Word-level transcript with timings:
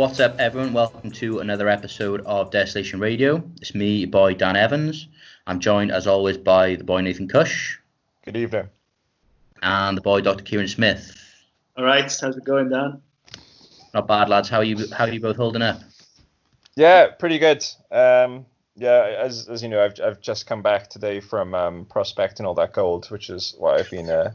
What's 0.00 0.18
up, 0.18 0.36
everyone? 0.38 0.72
Welcome 0.72 1.10
to 1.10 1.40
another 1.40 1.68
episode 1.68 2.22
of 2.22 2.50
Desolation 2.50 3.00
Radio. 3.00 3.42
It's 3.60 3.74
me, 3.74 3.96
your 3.98 4.08
boy 4.08 4.32
Dan 4.32 4.56
Evans. 4.56 5.08
I'm 5.46 5.60
joined, 5.60 5.90
as 5.90 6.06
always, 6.06 6.38
by 6.38 6.76
the 6.76 6.84
boy 6.84 7.02
Nathan 7.02 7.28
Cush 7.28 7.78
Good 8.24 8.34
evening. 8.38 8.70
and 9.62 9.98
the 9.98 10.00
boy 10.00 10.22
Dr. 10.22 10.42
Kieran 10.42 10.68
Smith. 10.68 11.14
All 11.76 11.84
right, 11.84 12.04
how's 12.18 12.34
it 12.34 12.44
going, 12.44 12.70
Dan? 12.70 13.02
Not 13.92 14.06
bad, 14.08 14.30
lads. 14.30 14.48
How 14.48 14.58
are 14.58 14.64
you? 14.64 14.86
How 14.90 15.04
are 15.04 15.12
you 15.12 15.20
both 15.20 15.36
holding 15.36 15.60
up? 15.60 15.80
Yeah, 16.76 17.08
pretty 17.08 17.38
good. 17.38 17.62
Um, 17.90 18.46
yeah, 18.76 19.16
as 19.18 19.48
as 19.50 19.62
you 19.62 19.68
know, 19.68 19.84
I've 19.84 20.00
I've 20.02 20.20
just 20.22 20.46
come 20.46 20.62
back 20.62 20.88
today 20.88 21.20
from 21.20 21.54
um, 21.54 21.84
prospecting 21.84 22.46
all 22.46 22.54
that 22.54 22.72
gold, 22.72 23.10
which 23.10 23.28
is 23.28 23.54
what 23.58 23.78
I've 23.78 23.90
been 23.90 24.08
uh, 24.08 24.32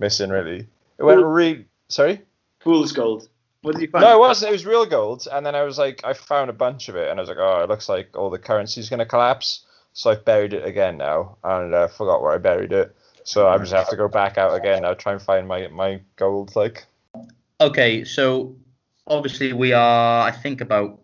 missing 0.00 0.30
really. 0.30 0.66
It 0.98 1.04
went 1.04 1.20
Cool. 1.20 1.28
really. 1.28 1.66
Sorry. 1.88 2.22
Fool's 2.58 2.90
gold. 2.90 3.28
What 3.66 3.74
did 3.74 3.82
you 3.82 3.88
find? 3.88 4.04
No, 4.04 4.14
it 4.14 4.20
wasn't. 4.20 4.50
It 4.50 4.52
was 4.52 4.64
real 4.64 4.86
gold, 4.86 5.26
and 5.32 5.44
then 5.44 5.56
I 5.56 5.64
was 5.64 5.76
like, 5.76 6.00
I 6.04 6.12
found 6.12 6.50
a 6.50 6.52
bunch 6.52 6.88
of 6.88 6.94
it, 6.94 7.10
and 7.10 7.18
I 7.18 7.20
was 7.20 7.28
like, 7.28 7.38
oh, 7.40 7.64
it 7.64 7.68
looks 7.68 7.88
like 7.88 8.16
all 8.16 8.30
the 8.30 8.38
currency's 8.38 8.88
gonna 8.88 9.04
collapse. 9.04 9.66
So 9.92 10.08
I've 10.08 10.24
buried 10.24 10.52
it 10.52 10.64
again 10.64 10.96
now, 10.96 11.36
and 11.42 11.74
uh, 11.74 11.88
forgot 11.88 12.22
where 12.22 12.30
I 12.30 12.38
buried 12.38 12.70
it. 12.70 12.94
So 13.24 13.48
I 13.48 13.58
just 13.58 13.72
have 13.72 13.88
to 13.88 13.96
go 13.96 14.06
back 14.06 14.38
out 14.38 14.54
again 14.54 14.82
now, 14.82 14.94
try 14.94 15.14
and 15.14 15.20
find 15.20 15.48
my 15.48 15.66
my 15.66 16.00
gold. 16.14 16.54
Like, 16.54 16.86
Okay, 17.60 18.04
so 18.04 18.54
obviously 19.08 19.52
we 19.52 19.72
are, 19.72 20.28
I 20.28 20.30
think, 20.30 20.60
about 20.60 21.00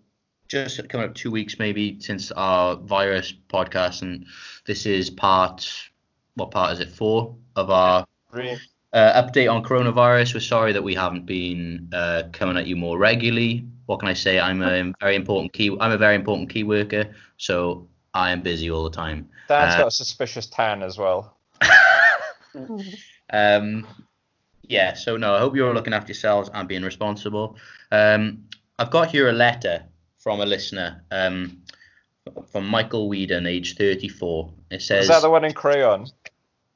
just 0.47 0.89
coming 0.89 1.09
up 1.09 1.17
two 1.17 1.33
weeks 1.33 1.59
maybe 1.59 1.99
since 1.99 2.31
our 2.31 2.77
virus 2.77 3.35
podcast, 3.49 4.03
and 4.03 4.25
this 4.67 4.87
is 4.87 5.11
part. 5.11 5.69
What 6.35 6.53
part 6.53 6.75
is 6.75 6.79
it? 6.79 6.91
Four 6.91 7.35
of 7.57 7.71
our 7.71 8.07
really, 8.31 8.61
uh, 8.93 9.23
update 9.23 9.53
on 9.53 9.63
coronavirus. 9.63 10.35
We're 10.35 10.41
sorry 10.41 10.73
that 10.73 10.83
we 10.83 10.95
haven't 10.95 11.27
been 11.27 11.89
uh, 11.93 12.25
coming 12.33 12.57
at 12.57 12.67
you 12.67 12.77
more 12.77 12.99
regularly. 12.99 13.67
What 13.87 14.01
can 14.01 14.09
I 14.09 14.15
say? 14.15 14.39
I'm 14.41 14.63
a 14.63 14.93
very 15.01 15.17
important 15.17 15.53
key. 15.53 15.77
I'm 15.81 15.93
a 15.93 15.99
very 15.99 16.15
important 16.15 16.51
key 16.51 16.65
worker, 16.65 17.15
so 17.37 17.89
I 18.15 18.31
am 18.31 18.43
busy 18.43 18.71
all 18.71 18.85
the 18.85 18.91
time. 18.91 19.29
Dan's 19.49 19.75
Uh, 19.75 19.79
got 19.79 19.87
a 19.89 19.91
suspicious 19.91 20.47
tan 20.47 20.83
as 20.83 20.99
well. 20.99 21.37
Um, 23.35 23.87
yeah, 24.63 24.93
so 24.93 25.17
no, 25.17 25.35
I 25.35 25.39
hope 25.39 25.57
you're 25.57 25.67
all 25.69 25.75
looking 25.75 25.95
after 25.95 26.09
yourselves 26.13 26.51
and 26.53 26.69
being 26.69 26.83
responsible. 26.83 27.57
Um, 27.91 28.45
I've 28.79 28.91
got 28.91 29.09
here 29.11 29.31
a 29.31 29.33
letter 29.33 29.83
from 30.19 30.41
a 30.41 30.45
listener, 30.47 31.03
um, 31.11 31.63
from 32.51 32.67
Michael 32.67 33.09
Whedon, 33.09 33.47
age 33.47 33.77
34. 33.77 34.53
It 34.71 34.83
says, 34.83 35.05
Is 35.05 35.09
that 35.09 35.23
the 35.23 35.31
one 35.31 35.45
in 35.47 35.55
crayon? 35.55 36.09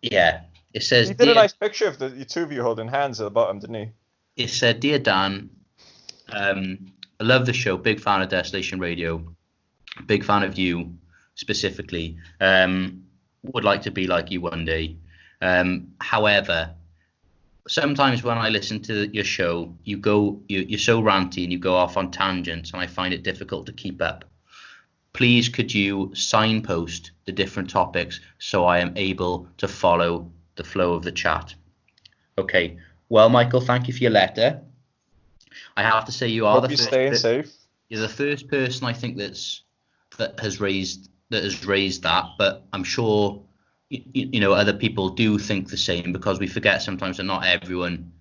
yeah, 0.00 0.41
it 0.77 0.82
says, 0.82 1.08
He 1.08 1.14
did 1.14 1.28
a 1.28 1.34
nice 1.34 1.55
picture 1.55 1.88
of 1.88 1.98
the, 1.98 2.10
the 2.10 2.27
two 2.27 2.42
of 2.42 2.52
you 2.52 2.62
holding 2.62 2.86
hands 2.86 3.19
at 3.19 3.24
the 3.24 3.30
bottom, 3.30 3.58
didn't 3.58 3.77
he? 3.77 3.91
it 4.36 4.50
said, 4.50 4.80
Dear 4.80 4.98
Dan, 4.98 5.48
um, 6.28 6.92
I 7.19 7.24
love 7.24 7.46
the 7.46 7.55
show, 7.55 7.78
big 7.78 7.98
fan 7.98 8.20
of 8.20 8.28
Desolation 8.28 8.78
Radio, 8.78 9.24
big 10.04 10.22
fan 10.22 10.42
of 10.42 10.58
you 10.58 10.98
specifically. 11.34 12.19
Um, 12.41 13.04
would 13.42 13.64
like 13.64 13.82
to 13.82 13.91
be 13.91 14.06
like 14.06 14.30
you 14.30 14.42
one 14.42 14.66
day. 14.66 14.97
Um, 15.41 15.94
however, 16.00 16.74
sometimes 17.69 18.22
when 18.22 18.36
I 18.36 18.50
listen 18.50 18.82
to 18.82 19.08
your 19.14 19.24
show, 19.24 19.74
you 19.84 19.97
go, 19.97 20.42
you, 20.48 20.60
you're 20.69 20.78
so 20.78 21.00
ranty 21.00 21.44
and 21.44 21.52
you 21.52 21.58
go 21.58 21.74
off 21.74 21.97
on 21.97 22.10
tangents, 22.10 22.72
and 22.72 22.82
I 22.82 22.86
find 22.86 23.14
it 23.14 23.22
difficult 23.22 23.64
to 23.66 23.72
keep 23.72 24.02
up. 24.02 24.26
Please, 25.14 25.48
could 25.48 25.72
you 25.72 26.10
signpost 26.14 27.12
the 27.25 27.32
different 27.32 27.70
topics 27.70 28.20
so 28.38 28.66
I 28.66 28.81
am 28.81 28.93
able 28.97 29.48
to 29.56 29.69
follow 29.69 30.31
the 30.56 30.65
flow 30.65 30.94
of 30.94 31.03
the 31.03 31.12
chat? 31.12 31.55
Okay. 32.39 32.77
Well, 33.09 33.28
Michael, 33.28 33.61
thank 33.61 33.87
you 33.87 33.94
for 33.94 34.00
your 34.00 34.11
letter. 34.12 34.61
I 35.77 35.83
have 35.83 36.05
to 36.06 36.12
say 36.12 36.28
you 36.28 36.47
are 36.47 36.55
Hope 36.61 36.65
the 36.65 36.69
you're 36.71 36.78
first 36.78 36.89
staying 36.89 37.12
per- 37.12 37.19
safe. 37.19 37.53
you're 37.89 38.00
the 38.00 38.09
first 38.09 38.49
person 38.49 38.87
I 38.87 38.93
think 38.93 39.17
that's 39.17 39.62
that 40.19 40.39
has 40.41 40.61
raised 40.61 41.09
that 41.31 41.43
has 41.43 41.65
raised 41.67 42.03
that, 42.03 42.25
but 42.39 42.65
I'm 42.72 42.84
sure 42.84 43.43
you, 43.91 44.03
you 44.12 44.41
know 44.41 44.53
other 44.53 44.72
people 44.72 45.11
do 45.11 45.39
think 45.39 45.69
the 45.69 45.77
same 45.77 46.12
because 46.12 46.41
we 46.41 46.47
forget 46.47 46.83
sometimes 46.83 47.17
that 47.19 47.25
not 47.25 47.47
everyone 47.47 48.12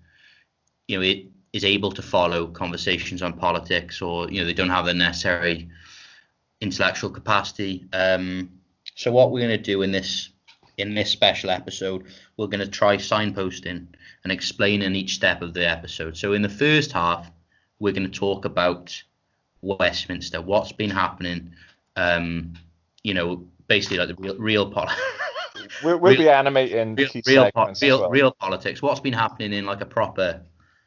you 0.88 0.96
know 0.96 1.02
it 1.02 1.26
is 1.52 1.64
able 1.64 1.90
to 1.92 2.02
follow 2.02 2.46
conversations 2.48 3.22
on 3.22 3.32
politics 3.32 4.00
or 4.02 4.30
you 4.30 4.40
know 4.40 4.46
they 4.46 4.52
don't 4.54 4.70
have 4.70 4.86
the 4.86 4.94
necessary 4.94 5.68
intellectual 6.60 7.10
capacity. 7.10 7.84
Um, 7.92 8.50
so 8.94 9.12
what 9.12 9.30
we're 9.30 9.46
going 9.46 9.58
to 9.58 9.62
do 9.62 9.82
in 9.82 9.92
this 9.92 10.30
in 10.78 10.94
this 10.94 11.10
special 11.10 11.50
episode, 11.50 12.06
we're 12.36 12.46
going 12.46 12.60
to 12.60 12.68
try 12.68 12.96
signposting 12.96 13.86
and 14.24 14.32
explaining 14.32 14.94
each 14.94 15.14
step 15.14 15.42
of 15.42 15.54
the 15.54 15.68
episode. 15.68 16.16
So 16.16 16.32
in 16.32 16.42
the 16.42 16.48
first 16.48 16.92
half, 16.92 17.30
we're 17.78 17.92
going 17.92 18.10
to 18.10 18.18
talk 18.18 18.44
about 18.44 19.02
Westminster, 19.62 20.40
what's 20.40 20.72
been 20.72 20.90
happening, 20.90 21.52
um, 21.96 22.54
you 23.02 23.14
know, 23.14 23.46
basically 23.68 23.98
like 23.98 24.08
the 24.08 24.14
real 24.16 24.36
real 24.38 24.70
pol- 24.70 24.88
We'll, 25.82 25.98
we'll 25.98 26.12
real- 26.12 26.22
be 26.22 26.28
animating 26.28 26.94
real 26.94 27.08
real, 27.26 27.50
po- 27.52 27.72
real, 27.82 28.00
well. 28.00 28.10
real 28.10 28.30
politics. 28.32 28.82
What's 28.82 29.00
been 29.00 29.12
happening 29.12 29.52
in 29.52 29.66
like 29.66 29.80
a 29.80 29.86
proper 29.86 30.42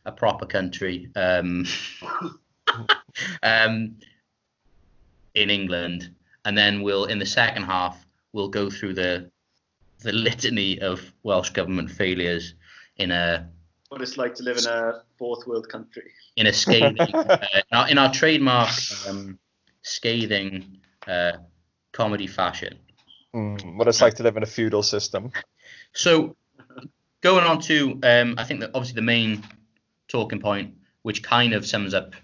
a 0.05 0.11
proper 0.11 0.45
country, 0.45 1.09
um, 1.15 1.65
um, 3.43 3.95
in 5.35 5.49
England, 5.49 6.15
and 6.45 6.57
then 6.57 6.81
we'll 6.81 7.05
in 7.05 7.19
the 7.19 7.25
second 7.25 7.63
half 7.63 8.05
we'll 8.31 8.47
go 8.49 8.69
through 8.69 8.93
the 8.93 9.29
the 10.01 10.11
litany 10.11 10.79
of 10.79 11.13
Welsh 11.23 11.49
government 11.51 11.91
failures 11.91 12.55
in 12.97 13.11
a 13.11 13.49
What 13.89 14.01
it's 14.01 14.17
like 14.17 14.35
to 14.35 14.43
live 14.43 14.57
in 14.57 14.65
a 14.67 15.03
fourth 15.17 15.47
world 15.47 15.67
country. 15.69 16.11
in 16.35 16.47
a 16.47 16.53
scathing 16.53 16.99
uh, 17.13 17.37
in, 17.53 17.77
our, 17.77 17.89
in 17.89 17.97
our 17.97 18.11
trademark 18.11 18.69
um, 19.07 19.37
scathing 19.81 20.79
uh, 21.07 21.33
comedy 21.91 22.27
fashion. 22.27 22.77
Mm, 23.35 23.77
what 23.77 23.87
it's 23.87 24.01
like 24.01 24.15
to 24.15 24.23
live 24.23 24.37
in 24.37 24.43
a 24.43 24.47
feudal 24.47 24.83
system. 24.83 25.31
So 25.93 26.35
going 27.21 27.45
on 27.45 27.59
to, 27.61 27.99
um, 28.03 28.35
I 28.37 28.43
think 28.43 28.59
that 28.61 28.71
obviously 28.73 28.95
the 28.95 29.01
main 29.01 29.43
talking 30.07 30.39
point, 30.39 30.75
which 31.03 31.21
kind 31.23 31.53
of 31.53 31.65
sums 31.65 31.93
up 31.93 32.15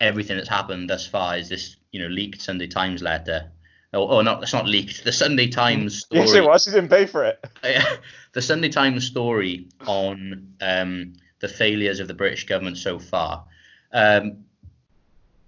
everything 0.00 0.36
that's 0.36 0.48
happened 0.48 0.90
thus 0.90 1.06
far, 1.06 1.36
is 1.36 1.48
this 1.48 1.76
you 1.92 2.00
know 2.00 2.08
leaked 2.08 2.40
Sunday 2.40 2.66
Times 2.66 3.02
letter. 3.02 3.50
Oh, 3.94 4.08
oh 4.08 4.20
not 4.22 4.42
it's 4.42 4.52
not 4.52 4.66
leaked. 4.66 5.04
The 5.04 5.12
Sunday 5.12 5.48
Times 5.48 6.00
story. 6.00 6.20
Yes, 6.26 6.34
it 6.34 6.44
was. 6.44 6.64
He 6.64 6.72
didn't 6.72 6.90
pay 6.90 7.06
for 7.06 7.24
it. 7.24 7.44
the 8.32 8.42
Sunday 8.42 8.68
Times 8.68 9.06
story 9.06 9.68
on 9.86 10.54
um, 10.60 11.14
the 11.40 11.48
failures 11.48 12.00
of 12.00 12.08
the 12.08 12.14
British 12.14 12.46
government 12.46 12.76
so 12.76 12.98
far, 12.98 13.44
um, 13.92 14.44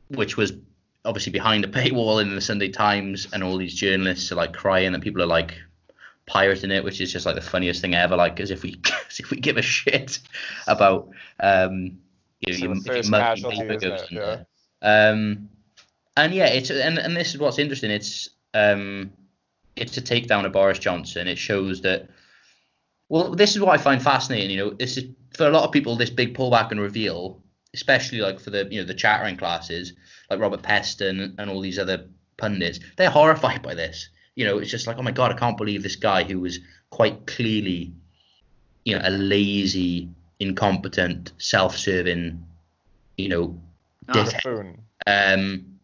which 0.08 0.36
was 0.36 0.52
obviously 1.04 1.32
behind 1.32 1.64
a 1.64 1.68
paywall 1.82 2.22
in 2.22 2.34
the 2.34 2.40
Sunday 2.40 2.68
Times, 2.68 3.28
and 3.32 3.42
all 3.42 3.56
these 3.56 3.74
journalists 3.74 4.30
are 4.30 4.36
like 4.36 4.52
crying 4.52 4.92
that 4.92 5.02
people 5.02 5.22
are 5.22 5.26
like 5.26 5.54
pirating 6.26 6.70
it, 6.70 6.84
which 6.84 7.00
is 7.00 7.12
just 7.12 7.26
like 7.26 7.34
the 7.34 7.40
funniest 7.40 7.80
thing 7.80 7.94
ever. 7.94 8.16
Like 8.16 8.38
as 8.38 8.50
if 8.50 8.62
we 8.62 8.80
as 9.08 9.18
if 9.18 9.30
we 9.30 9.38
give 9.38 9.56
a 9.56 9.62
shit 9.62 10.20
about 10.68 11.08
um, 11.40 11.98
you 12.40 12.52
know, 12.52 12.58
So 12.58 12.64
your, 12.64 12.76
if 12.76 12.86
your 12.86 13.10
mug 13.10 13.20
casualty, 13.22 13.56
paper 13.58 13.72
isn't 13.72 13.90
goes 13.90 14.06
Yeah. 14.10 14.42
Um, 14.82 15.48
and 16.16 16.32
yeah, 16.32 16.46
it's 16.46 16.70
and, 16.70 16.98
and 16.98 17.16
this 17.16 17.34
is 17.34 17.40
what's 17.40 17.58
interesting. 17.58 17.90
It's 17.90 18.30
um, 18.56 19.12
it's 19.76 19.96
a 19.96 20.02
takedown 20.02 20.46
of 20.46 20.52
Boris 20.52 20.78
Johnson. 20.78 21.28
It 21.28 21.38
shows 21.38 21.82
that. 21.82 22.08
Well, 23.08 23.34
this 23.34 23.54
is 23.54 23.60
what 23.60 23.78
I 23.78 23.80
find 23.80 24.02
fascinating. 24.02 24.50
You 24.50 24.56
know, 24.56 24.70
this 24.70 24.96
is 24.96 25.04
for 25.36 25.46
a 25.46 25.50
lot 25.50 25.64
of 25.64 25.72
people 25.72 25.96
this 25.96 26.10
big 26.10 26.36
pullback 26.36 26.70
and 26.70 26.80
reveal, 26.80 27.40
especially 27.74 28.18
like 28.18 28.40
for 28.40 28.50
the 28.50 28.66
you 28.70 28.80
know 28.80 28.86
the 28.86 28.94
chattering 28.94 29.36
classes 29.36 29.92
like 30.30 30.40
Robert 30.40 30.62
Peston 30.62 31.34
and 31.38 31.50
all 31.50 31.60
these 31.60 31.78
other 31.78 32.06
pundits. 32.36 32.80
They're 32.96 33.10
horrified 33.10 33.62
by 33.62 33.74
this. 33.74 34.08
You 34.34 34.44
know, 34.44 34.58
it's 34.58 34.70
just 34.70 34.86
like, 34.86 34.98
oh 34.98 35.02
my 35.02 35.12
god, 35.12 35.32
I 35.32 35.38
can't 35.38 35.56
believe 35.56 35.82
this 35.82 35.96
guy 35.96 36.24
who 36.24 36.40
was 36.40 36.58
quite 36.90 37.26
clearly, 37.26 37.92
you 38.84 38.94
know, 38.94 39.02
a 39.04 39.10
lazy, 39.10 40.08
incompetent, 40.40 41.32
self-serving, 41.38 42.44
you 43.16 43.28
know, 43.28 43.60
Ah, 44.08 44.12
dickhead 44.12 44.78
um, 45.06 45.75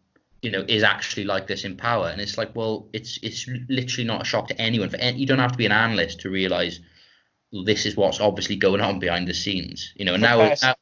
you 0.42 0.50
know, 0.50 0.64
is 0.68 0.82
actually 0.82 1.24
like 1.24 1.46
this 1.46 1.64
in 1.64 1.76
power. 1.76 2.08
And 2.08 2.20
it's 2.20 2.36
like, 2.36 2.54
well, 2.54 2.88
it's 2.92 3.18
it's 3.22 3.48
literally 3.68 4.06
not 4.06 4.22
a 4.22 4.24
shock 4.24 4.48
to 4.48 4.60
anyone. 4.60 4.90
For 4.90 4.96
any, 4.96 5.18
you 5.18 5.26
don't 5.26 5.38
have 5.38 5.52
to 5.52 5.58
be 5.58 5.66
an 5.66 5.72
analyst 5.72 6.20
to 6.20 6.30
realize 6.30 6.80
this 7.64 7.86
is 7.86 7.96
what's 7.96 8.20
obviously 8.20 8.56
going 8.56 8.80
on 8.80 8.98
behind 8.98 9.28
the 9.28 9.34
scenes. 9.34 9.92
You 9.96 10.04
know, 10.04 10.14
and 10.14 10.22
now, 10.22 10.38
Pest- 10.38 10.62
now 10.62 10.74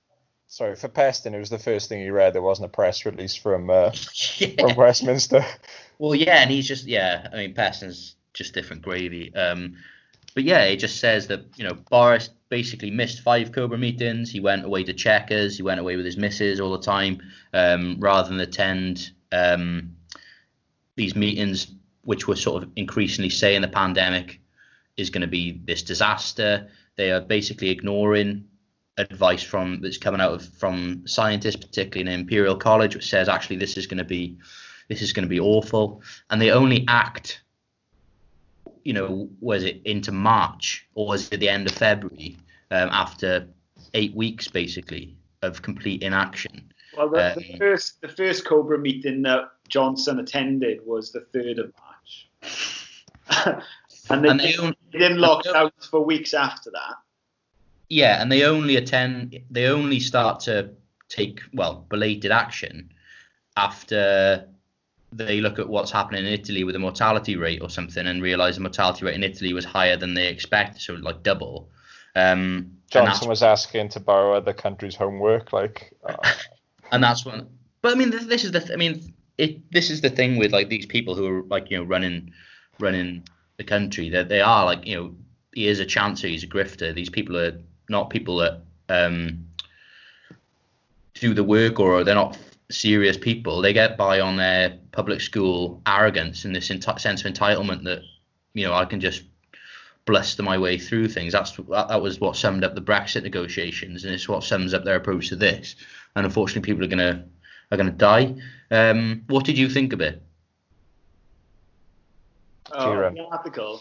Sorry, 0.50 0.74
for 0.74 0.88
Peston, 0.88 1.32
it 1.32 1.38
was 1.38 1.48
the 1.48 1.60
first 1.60 1.88
thing 1.88 2.00
he 2.00 2.10
read. 2.10 2.32
There 2.32 2.42
wasn't 2.42 2.66
a 2.66 2.74
press 2.74 3.06
release 3.06 3.36
from 3.36 3.70
uh, 3.70 3.92
yeah. 4.38 4.48
from 4.58 4.74
Westminster. 4.74 5.44
Well, 6.00 6.16
yeah, 6.16 6.42
and 6.42 6.50
he's 6.50 6.66
just 6.66 6.86
yeah. 6.86 7.28
I 7.32 7.36
mean, 7.36 7.54
Peston's 7.54 8.16
just 8.34 8.52
different 8.52 8.82
gravy. 8.82 9.32
Um, 9.32 9.76
but 10.34 10.42
yeah, 10.42 10.64
it 10.64 10.78
just 10.78 10.98
says 10.98 11.28
that 11.28 11.44
you 11.56 11.62
know 11.62 11.74
Boris 11.74 12.30
basically 12.48 12.90
missed 12.90 13.20
five 13.20 13.52
Cobra 13.52 13.78
meetings. 13.78 14.32
He 14.32 14.40
went 14.40 14.64
away 14.64 14.82
to 14.82 14.92
Chequers. 14.92 15.56
He 15.56 15.62
went 15.62 15.78
away 15.78 15.94
with 15.94 16.04
his 16.04 16.16
missus 16.16 16.58
all 16.58 16.72
the 16.72 16.82
time, 16.82 17.22
um, 17.52 17.98
rather 18.00 18.28
than 18.28 18.40
attend 18.40 19.12
um, 19.32 19.96
these 20.96 21.14
meetings, 21.14 21.68
which 22.02 22.26
were 22.26 22.36
sort 22.36 22.62
of 22.62 22.70
increasingly 22.76 23.30
saying 23.30 23.62
the 23.62 23.68
pandemic 23.68 24.40
is 24.96 25.10
going 25.10 25.22
to 25.22 25.26
be 25.26 25.60
this 25.64 25.82
disaster. 25.82 26.68
They 26.96 27.10
are 27.10 27.20
basically 27.20 27.70
ignoring 27.70 28.44
advice 28.98 29.42
from 29.42 29.80
that's 29.80 29.98
coming 29.98 30.20
out 30.20 30.32
of 30.32 30.44
from 30.44 31.06
scientists, 31.06 31.56
particularly 31.56 32.12
in 32.12 32.20
Imperial 32.20 32.56
College, 32.56 32.94
which 32.94 33.08
says 33.08 33.28
actually 33.28 33.56
this 33.56 33.76
is 33.76 33.86
going 33.86 33.98
to 33.98 34.04
be 34.04 34.38
this 34.88 35.02
is 35.02 35.12
going 35.12 35.24
to 35.24 35.28
be 35.28 35.40
awful, 35.40 36.02
and 36.30 36.40
they 36.40 36.50
only 36.50 36.84
act. 36.88 37.42
You 38.82 38.94
know, 38.94 39.28
was 39.40 39.64
it 39.64 39.82
into 39.84 40.10
March 40.10 40.88
or 40.94 41.06
was 41.06 41.30
it 41.30 41.38
the 41.38 41.48
end 41.48 41.66
of 41.66 41.72
February? 41.74 42.36
Um, 42.70 42.88
after 42.92 43.48
eight 43.94 44.14
weeks, 44.14 44.48
basically, 44.48 45.16
of 45.42 45.60
complete 45.60 46.02
inaction. 46.02 46.72
Well, 47.00 47.08
the, 47.08 47.40
the 47.40 47.52
Um, 47.54 47.58
first 47.58 48.00
the 48.02 48.08
first 48.08 48.44
Cobra 48.44 48.78
meeting 48.78 49.22
that 49.22 49.50
Johnson 49.68 50.18
attended 50.18 50.84
was 50.84 51.12
the 51.12 51.20
third 51.32 51.58
of 51.58 51.72
March, 51.80 52.28
and 54.10 54.22
they, 54.22 54.28
And 54.28 54.40
they 54.40 54.56
only, 54.58 54.76
they 54.92 54.98
didn't 54.98 55.18
lock 55.18 55.44
down 55.44 55.70
for 55.90 56.04
weeks 56.04 56.34
after 56.34 56.70
that. 56.70 56.96
Yeah, 57.88 58.20
and 58.20 58.30
they 58.30 58.44
only 58.44 58.76
attend. 58.76 59.38
They 59.50 59.66
only 59.68 59.98
start 59.98 60.40
to 60.40 60.70
take 61.08 61.40
well 61.54 61.86
belated 61.88 62.32
action 62.32 62.92
after 63.56 64.46
they 65.12 65.40
look 65.40 65.58
at 65.58 65.68
what's 65.68 65.90
happening 65.90 66.26
in 66.26 66.32
Italy 66.32 66.64
with 66.64 66.74
the 66.74 66.78
mortality 66.78 67.36
rate 67.36 67.62
or 67.62 67.70
something, 67.70 68.06
and 68.06 68.22
realize 68.22 68.56
the 68.56 68.60
mortality 68.60 69.06
rate 69.06 69.14
in 69.14 69.24
Italy 69.24 69.54
was 69.54 69.64
higher 69.64 69.96
than 69.96 70.12
they 70.12 70.28
expected, 70.28 70.82
so 70.82 70.94
like 70.94 71.22
double. 71.22 71.70
Um, 72.14 72.76
Johnson 72.90 73.28
was 73.28 73.42
asking 73.42 73.88
to 73.90 74.00
borrow 74.00 74.34
other 74.34 74.52
countries' 74.52 74.96
homework, 74.96 75.54
like. 75.54 75.94
Uh, 76.04 76.16
and 76.92 77.02
that's 77.02 77.24
when. 77.24 77.46
But 77.82 77.92
I 77.92 77.94
mean, 77.94 78.10
this, 78.10 78.26
this 78.26 78.44
is 78.44 78.52
the. 78.52 78.60
Th- 78.60 78.72
I 78.72 78.76
mean, 78.76 79.14
it. 79.38 79.70
This 79.72 79.90
is 79.90 80.00
the 80.00 80.10
thing 80.10 80.36
with 80.36 80.52
like 80.52 80.68
these 80.68 80.86
people 80.86 81.14
who 81.14 81.26
are 81.26 81.42
like 81.44 81.70
you 81.70 81.78
know 81.78 81.84
running, 81.84 82.32
running 82.78 83.24
the 83.56 83.64
country. 83.64 84.08
That 84.10 84.28
they 84.28 84.40
are 84.40 84.64
like 84.64 84.86
you 84.86 84.96
know 84.96 85.14
he 85.54 85.66
is 85.66 85.80
a 85.80 85.86
chancer, 85.86 86.28
he's 86.28 86.44
a 86.44 86.48
grifter. 86.48 86.94
These 86.94 87.10
people 87.10 87.36
are 87.36 87.58
not 87.88 88.10
people 88.10 88.36
that 88.38 88.62
um 88.88 89.46
do 91.14 91.34
the 91.34 91.44
work 91.44 91.78
or 91.80 92.04
they're 92.04 92.14
not 92.14 92.38
serious 92.70 93.16
people. 93.16 93.60
They 93.60 93.72
get 93.72 93.96
by 93.96 94.20
on 94.20 94.36
their 94.36 94.78
public 94.92 95.20
school 95.20 95.82
arrogance 95.86 96.44
and 96.44 96.54
this 96.54 96.66
sense 96.66 96.86
of 96.86 97.32
entitlement 97.32 97.84
that 97.84 98.02
you 98.54 98.66
know 98.66 98.74
I 98.74 98.84
can 98.84 99.00
just 99.00 99.22
bluster 100.06 100.42
my 100.42 100.58
way 100.58 100.78
through 100.78 101.08
things. 101.08 101.32
That's 101.32 101.52
that, 101.52 101.88
that 101.88 102.02
was 102.02 102.20
what 102.20 102.36
summed 102.36 102.64
up 102.64 102.74
the 102.74 102.80
Brexit 102.80 103.22
negotiations, 103.22 104.04
and 104.04 104.14
it's 104.14 104.28
what 104.28 104.44
sums 104.44 104.74
up 104.74 104.84
their 104.84 104.96
approach 104.96 105.28
to 105.28 105.36
this. 105.36 105.76
And 106.16 106.26
unfortunately, 106.26 106.70
people 106.72 106.84
are 106.84 106.88
gonna 106.88 107.24
are 107.70 107.76
gonna 107.76 107.90
die. 107.90 108.34
Um, 108.70 109.22
what 109.28 109.44
did 109.44 109.58
you 109.58 109.68
think 109.68 109.92
of 109.92 110.00
it? 110.00 110.22
Oh, 112.72 112.84
Kieran. 112.84 113.14
the 113.14 113.24
article. 113.24 113.80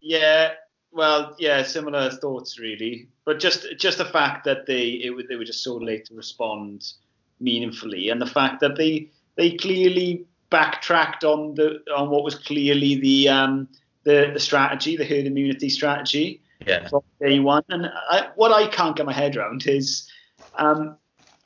Yeah, 0.00 0.52
well, 0.92 1.34
yeah, 1.38 1.62
similar 1.62 2.10
thoughts 2.10 2.58
really, 2.58 3.08
but 3.24 3.40
just 3.40 3.66
just 3.78 3.98
the 3.98 4.04
fact 4.04 4.44
that 4.44 4.66
they 4.66 4.88
it, 4.90 5.28
they 5.28 5.36
were 5.36 5.44
just 5.44 5.64
so 5.64 5.76
late 5.76 6.04
to 6.06 6.14
respond 6.14 6.92
meaningfully, 7.40 8.10
and 8.10 8.20
the 8.20 8.26
fact 8.26 8.60
that 8.60 8.76
they 8.76 9.08
they 9.36 9.52
clearly 9.52 10.24
backtracked 10.50 11.24
on 11.24 11.54
the 11.54 11.80
on 11.96 12.10
what 12.10 12.22
was 12.22 12.36
clearly 12.36 13.00
the 13.00 13.28
um 13.28 13.68
the, 14.04 14.30
the 14.32 14.40
strategy, 14.40 14.96
the 14.96 15.04
herd 15.04 15.26
immunity 15.26 15.68
strategy 15.68 16.40
Yeah, 16.66 16.88
from 16.88 17.02
day 17.20 17.40
one. 17.40 17.64
And 17.70 17.86
I, 18.10 18.28
what 18.36 18.52
I 18.52 18.68
can't 18.68 18.96
get 18.96 19.06
my 19.06 19.12
head 19.12 19.36
around 19.36 19.66
is, 19.66 20.08
um, 20.56 20.96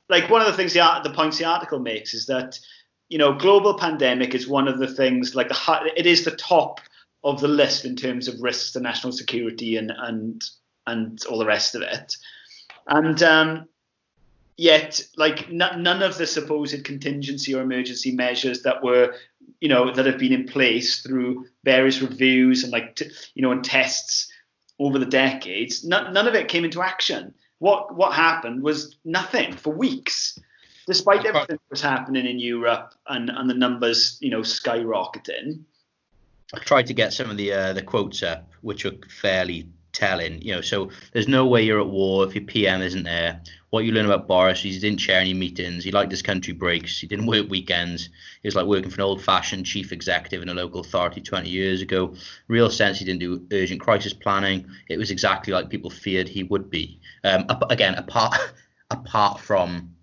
like 0.08 0.30
one 0.30 0.40
of 0.40 0.46
the 0.46 0.54
things 0.54 0.72
the 0.72 1.00
the 1.04 1.12
points 1.12 1.38
the 1.38 1.44
article 1.44 1.78
makes 1.78 2.14
is 2.14 2.26
that, 2.26 2.58
you 3.08 3.18
know, 3.18 3.34
global 3.34 3.74
pandemic 3.74 4.34
is 4.34 4.48
one 4.48 4.68
of 4.68 4.78
the 4.78 4.92
things 4.92 5.34
like 5.34 5.48
the 5.48 5.92
it 5.96 6.06
is 6.06 6.24
the 6.24 6.36
top 6.36 6.80
of 7.24 7.40
the 7.40 7.48
list 7.48 7.84
in 7.84 7.96
terms 7.96 8.28
of 8.28 8.40
risks 8.40 8.72
to 8.72 8.80
national 8.80 9.12
security 9.12 9.76
and 9.76 9.92
and 9.96 10.44
and 10.86 11.24
all 11.28 11.38
the 11.38 11.46
rest 11.46 11.74
of 11.74 11.82
it. 11.82 12.16
And 12.86 13.22
um, 13.22 13.68
yet, 14.56 15.02
like 15.16 15.48
n- 15.48 15.82
none 15.82 16.02
of 16.02 16.16
the 16.16 16.26
supposed 16.26 16.84
contingency 16.84 17.54
or 17.54 17.62
emergency 17.62 18.12
measures 18.12 18.62
that 18.62 18.82
were, 18.82 19.14
you 19.60 19.68
know, 19.68 19.92
that 19.92 20.06
have 20.06 20.18
been 20.18 20.32
in 20.32 20.46
place 20.46 21.02
through 21.02 21.46
various 21.64 22.00
reviews 22.00 22.64
and 22.64 22.72
like 22.72 22.96
t- 22.96 23.10
you 23.34 23.42
know 23.42 23.52
and 23.52 23.64
tests 23.64 24.32
over 24.78 24.98
the 24.98 25.06
decades, 25.06 25.84
none, 25.84 26.12
none 26.12 26.28
of 26.28 26.34
it 26.34 26.48
came 26.48 26.64
into 26.64 26.82
action. 26.82 27.34
What 27.58 27.94
what 27.94 28.12
happened 28.12 28.62
was 28.62 28.96
nothing 29.04 29.52
for 29.52 29.72
weeks, 29.72 30.38
despite 30.86 31.26
everything 31.26 31.56
that 31.56 31.70
was 31.70 31.80
happening 31.80 32.26
in 32.26 32.38
Europe 32.38 32.94
and, 33.06 33.30
and 33.30 33.50
the 33.50 33.54
numbers, 33.54 34.18
you 34.20 34.30
know, 34.30 34.40
skyrocketing. 34.40 35.64
I 36.54 36.58
tried 36.60 36.86
to 36.86 36.94
get 36.94 37.12
some 37.12 37.30
of 37.30 37.36
the 37.36 37.52
uh, 37.52 37.72
the 37.72 37.82
quotes 37.82 38.22
up, 38.22 38.48
which 38.62 38.84
were 38.84 38.96
fairly 39.08 39.68
telling. 39.92 40.40
You 40.42 40.56
know, 40.56 40.60
so 40.60 40.90
there's 41.12 41.28
no 41.28 41.46
way 41.46 41.62
you're 41.62 41.80
at 41.80 41.88
war 41.88 42.26
if 42.26 42.34
your 42.34 42.44
PM 42.44 42.82
isn't 42.82 43.04
there. 43.04 43.40
What 43.70 43.84
you 43.84 43.92
learn 43.92 44.06
about 44.06 44.26
Boris, 44.26 44.62
he 44.62 44.78
didn't 44.78 44.98
chair 44.98 45.20
any 45.20 45.34
meetings. 45.34 45.84
He 45.84 45.90
liked 45.90 46.10
his 46.10 46.22
country 46.22 46.54
breaks. 46.54 46.98
He 46.98 47.06
didn't 47.06 47.26
work 47.26 47.50
weekends. 47.50 48.08
He 48.42 48.48
was 48.48 48.54
like 48.54 48.66
working 48.66 48.90
for 48.90 48.96
an 48.96 49.06
old-fashioned 49.06 49.66
chief 49.66 49.92
executive 49.92 50.40
in 50.40 50.48
a 50.48 50.54
local 50.54 50.80
authority 50.80 51.20
20 51.20 51.50
years 51.50 51.82
ago. 51.82 52.14
Real 52.48 52.70
sense, 52.70 52.98
he 52.98 53.04
didn't 53.04 53.20
do 53.20 53.46
urgent 53.52 53.80
crisis 53.80 54.14
planning. 54.14 54.66
It 54.88 54.96
was 54.96 55.10
exactly 55.10 55.52
like 55.52 55.68
people 55.68 55.90
feared 55.90 56.28
he 56.28 56.44
would 56.44 56.70
be. 56.70 57.00
Um, 57.24 57.44
again, 57.68 57.94
apart 57.94 58.38
apart 58.90 59.40
from 59.40 59.94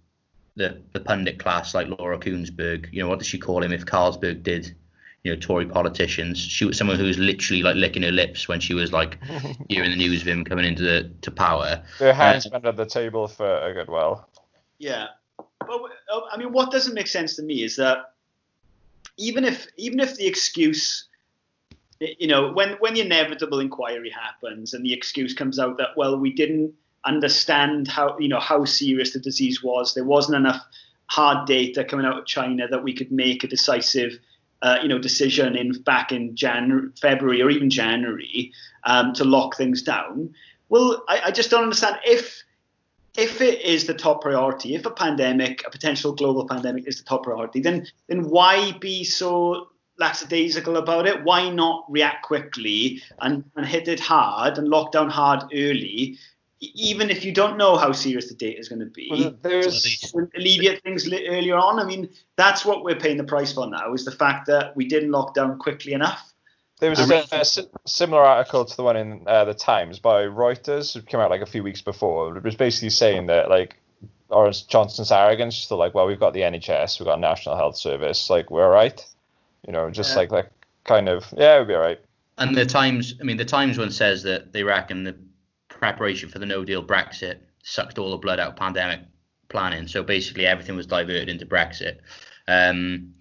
the 0.55 0.81
the 0.93 0.99
pundit 0.99 1.39
class 1.39 1.73
like 1.73 1.87
Laura 1.87 2.19
Kuenssberg, 2.19 2.87
you 2.91 3.01
know, 3.01 3.09
what 3.09 3.19
does 3.19 3.27
she 3.27 3.39
call 3.39 3.63
him 3.63 3.71
if 3.71 3.85
Carlsberg 3.85 4.43
did? 4.43 4.75
You 5.25 5.33
know, 5.33 5.39
Tory 5.39 5.65
politicians. 5.65 6.37
She 6.37 6.65
was 6.65 6.77
someone 6.77 6.97
who 6.97 7.05
was 7.05 7.17
literally 7.17 7.63
like 7.63 7.75
licking 7.75 8.03
her 8.03 8.11
lips 8.11 8.47
when 8.47 8.59
she 8.59 8.75
was 8.75 8.93
like 8.93 9.17
hearing 9.69 9.89
the 9.89 9.97
news 9.97 10.21
of 10.21 10.27
him 10.27 10.45
coming 10.45 10.65
into 10.65 10.83
the 10.83 11.11
to 11.21 11.31
power. 11.31 11.83
their 11.97 12.13
hands 12.13 12.47
under 12.53 12.71
the 12.71 12.85
table 12.85 13.27
for 13.27 13.57
a 13.57 13.73
good 13.73 13.89
while. 13.89 14.29
Yeah, 14.77 15.07
but 15.37 15.81
uh, 16.13 16.21
I 16.31 16.37
mean, 16.37 16.51
what 16.51 16.71
doesn't 16.71 16.93
make 16.93 17.07
sense 17.07 17.35
to 17.37 17.41
me 17.41 17.63
is 17.63 17.75
that 17.77 18.13
even 19.17 19.43
if 19.43 19.67
even 19.77 19.99
if 19.99 20.15
the 20.15 20.27
excuse, 20.27 21.07
you 21.99 22.27
know, 22.27 22.51
when 22.53 22.73
when 22.73 22.93
the 22.93 23.01
inevitable 23.01 23.59
inquiry 23.59 24.11
happens 24.11 24.75
and 24.75 24.85
the 24.85 24.93
excuse 24.93 25.33
comes 25.33 25.57
out 25.57 25.79
that 25.79 25.97
well, 25.97 26.19
we 26.19 26.33
didn't 26.33 26.71
understand 27.03 27.87
how 27.87 28.15
you 28.19 28.27
know 28.27 28.39
how 28.39 28.63
serious 28.63 29.13
the 29.13 29.19
disease 29.19 29.63
was, 29.63 29.95
there 29.95 30.03
wasn't 30.03 30.37
enough 30.37 30.63
hard 31.07 31.47
data 31.47 31.83
coming 31.83 32.05
out 32.05 32.19
of 32.19 32.25
China 32.27 32.67
that 32.67 32.83
we 32.83 32.93
could 32.93 33.11
make 33.11 33.43
a 33.43 33.47
decisive. 33.47 34.19
Uh, 34.65 34.79
you 34.81 34.89
know, 34.89 34.97
decision 34.97 35.55
in 35.55 35.67
back 35.83 36.11
in 36.11 36.35
January, 36.35 36.89
February, 36.99 37.39
or 37.43 37.51
even 37.51 37.69
January 37.69 38.51
um, 38.91 39.13
to 39.13 39.23
lock 39.23 39.55
things 39.55 39.83
down. 39.83 40.33
Well, 40.69 41.03
I, 41.07 41.15
I 41.27 41.31
just 41.31 41.51
don't 41.51 41.61
understand 41.61 41.97
if 42.03 42.43
if 43.17 43.41
it 43.41 43.61
is 43.61 43.85
the 43.85 43.93
top 43.93 44.21
priority, 44.21 44.73
if 44.73 44.85
a 44.85 44.91
pandemic, 44.91 45.63
a 45.67 45.69
potential 45.69 46.13
global 46.13 46.47
pandemic, 46.47 46.87
is 46.87 46.97
the 46.97 47.03
top 47.05 47.23
priority, 47.23 47.61
then 47.61 47.85
then 48.07 48.29
why 48.29 48.71
be 48.79 49.03
so 49.03 49.69
lackadaisical 49.99 50.77
about 50.77 51.05
it? 51.07 51.23
Why 51.23 51.49
not 51.49 51.85
react 51.87 52.25
quickly 52.25 53.03
and, 53.19 53.43
and 53.55 53.65
hit 53.65 53.87
it 53.87 53.99
hard 53.99 54.57
and 54.57 54.67
lock 54.67 54.91
down 54.91 55.09
hard 55.09 55.43
early, 55.53 56.17
even 56.61 57.09
if 57.09 57.25
you 57.25 57.33
don't 57.33 57.57
know 57.57 57.75
how 57.75 57.91
serious 57.91 58.29
the 58.29 58.35
data 58.35 58.57
is 58.59 58.69
going 58.69 58.79
to 58.79 58.85
be? 58.85 59.09
Well, 59.11 59.35
there's 59.41 60.13
alleviate 60.35 60.81
things 60.83 61.11
earlier 61.11 61.57
on. 61.57 61.79
I 61.79 61.83
mean, 61.83 62.09
that's 62.37 62.63
what 62.65 62.83
we're 62.83 62.95
paying 62.95 63.17
the 63.17 63.23
price 63.23 63.53
for 63.53 63.67
now 63.67 63.93
is 63.93 64.05
the 64.05 64.11
fact 64.11 64.47
that 64.47 64.75
we 64.75 64.87
didn't 64.87 65.11
lock 65.11 65.33
down 65.33 65.57
quickly 65.59 65.93
enough. 65.93 66.31
There 66.79 66.89
was 66.89 66.99
I 66.99 67.03
a, 67.03 67.07
mean- 67.07 67.23
a 67.31 67.45
similar 67.89 68.21
article 68.21 68.65
to 68.65 68.75
the 68.75 68.83
one 68.83 68.97
in 68.97 69.23
uh, 69.27 69.45
the 69.45 69.53
Times 69.53 69.99
by 69.99 70.23
Reuters. 70.23 70.95
It 70.95 71.05
came 71.07 71.19
out 71.19 71.29
like 71.29 71.41
a 71.41 71.45
few 71.45 71.63
weeks 71.63 71.81
before. 71.81 72.35
It 72.37 72.43
was 72.43 72.55
basically 72.55 72.89
saying 72.89 73.27
that 73.27 73.49
like 73.49 73.77
Boris 74.29 74.61
Johnson's 74.63 75.11
arrogance, 75.11 75.55
just 75.55 75.71
like, 75.71 75.93
well, 75.93 76.07
we've 76.07 76.19
got 76.19 76.33
the 76.33 76.41
NHS, 76.41 76.99
we've 76.99 77.05
got 77.07 77.19
National 77.19 77.55
Health 77.55 77.77
Service, 77.77 78.29
like 78.29 78.49
we're 78.51 78.63
all 78.65 78.71
right. 78.71 79.05
You 79.65 79.71
know, 79.73 79.89
just 79.89 80.11
Yeah. 80.11 80.17
like 80.17 80.31
like 80.31 80.49
kind 80.83 81.07
of 81.09 81.25
yeah, 81.37 81.57
we'll 81.57 81.65
be 81.65 81.75
all 81.75 81.81
right. 81.81 81.99
And 82.37 82.55
the 82.55 82.65
Times, 82.65 83.15
I 83.21 83.23
mean, 83.23 83.37
the 83.37 83.45
Times 83.45 83.77
one 83.77 83.91
says 83.91 84.23
that 84.23 84.51
they 84.51 84.63
reckon 84.63 85.05
the 85.05 85.15
preparation 85.79 86.29
for 86.29 86.39
the 86.39 86.45
No 86.45 86.63
Deal 86.65 86.83
Brexit 86.83 87.37
sucked 87.63 87.97
all 87.97 88.11
the 88.11 88.17
blood 88.17 88.39
out 88.39 88.49
of 88.51 88.55
pandemic 88.55 89.01
planning. 89.49 89.87
So 89.87 90.03
basically, 90.03 90.45
everything 90.45 90.75
was 90.75 90.87
diverted 90.87 91.29
into 91.29 91.45
Brexit. 91.45 91.97
Um, 92.47 93.13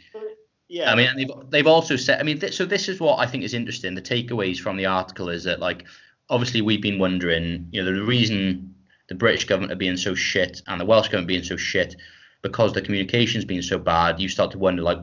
Yeah. 0.68 0.90
I 0.90 0.94
mean, 0.94 1.08
they've 1.16 1.50
they've 1.50 1.66
also 1.66 1.96
said. 1.96 2.20
I 2.20 2.22
mean, 2.22 2.38
th- 2.40 2.54
so 2.54 2.64
this 2.64 2.88
is 2.88 2.98
what 3.00 3.18
I 3.18 3.26
think 3.26 3.44
is 3.44 3.54
interesting. 3.54 3.94
The 3.94 4.02
takeaways 4.02 4.58
from 4.58 4.76
the 4.76 4.86
article 4.86 5.28
is 5.28 5.44
that, 5.44 5.60
like, 5.60 5.84
obviously 6.30 6.62
we've 6.62 6.82
been 6.82 6.98
wondering, 6.98 7.68
you 7.70 7.82
know, 7.82 7.92
the 7.92 8.02
reason 8.02 8.74
the 9.08 9.14
British 9.14 9.44
government 9.44 9.72
are 9.72 9.76
being 9.76 9.98
so 9.98 10.14
shit 10.14 10.62
and 10.66 10.80
the 10.80 10.84
Welsh 10.84 11.08
government 11.08 11.28
being 11.28 11.42
so 11.44 11.56
shit 11.56 11.94
because 12.42 12.72
the 12.72 12.80
communication's 12.82 13.44
been 13.44 13.62
so 13.62 13.78
bad. 13.78 14.18
You 14.20 14.28
start 14.28 14.50
to 14.52 14.58
wonder, 14.58 14.82
like, 14.82 14.98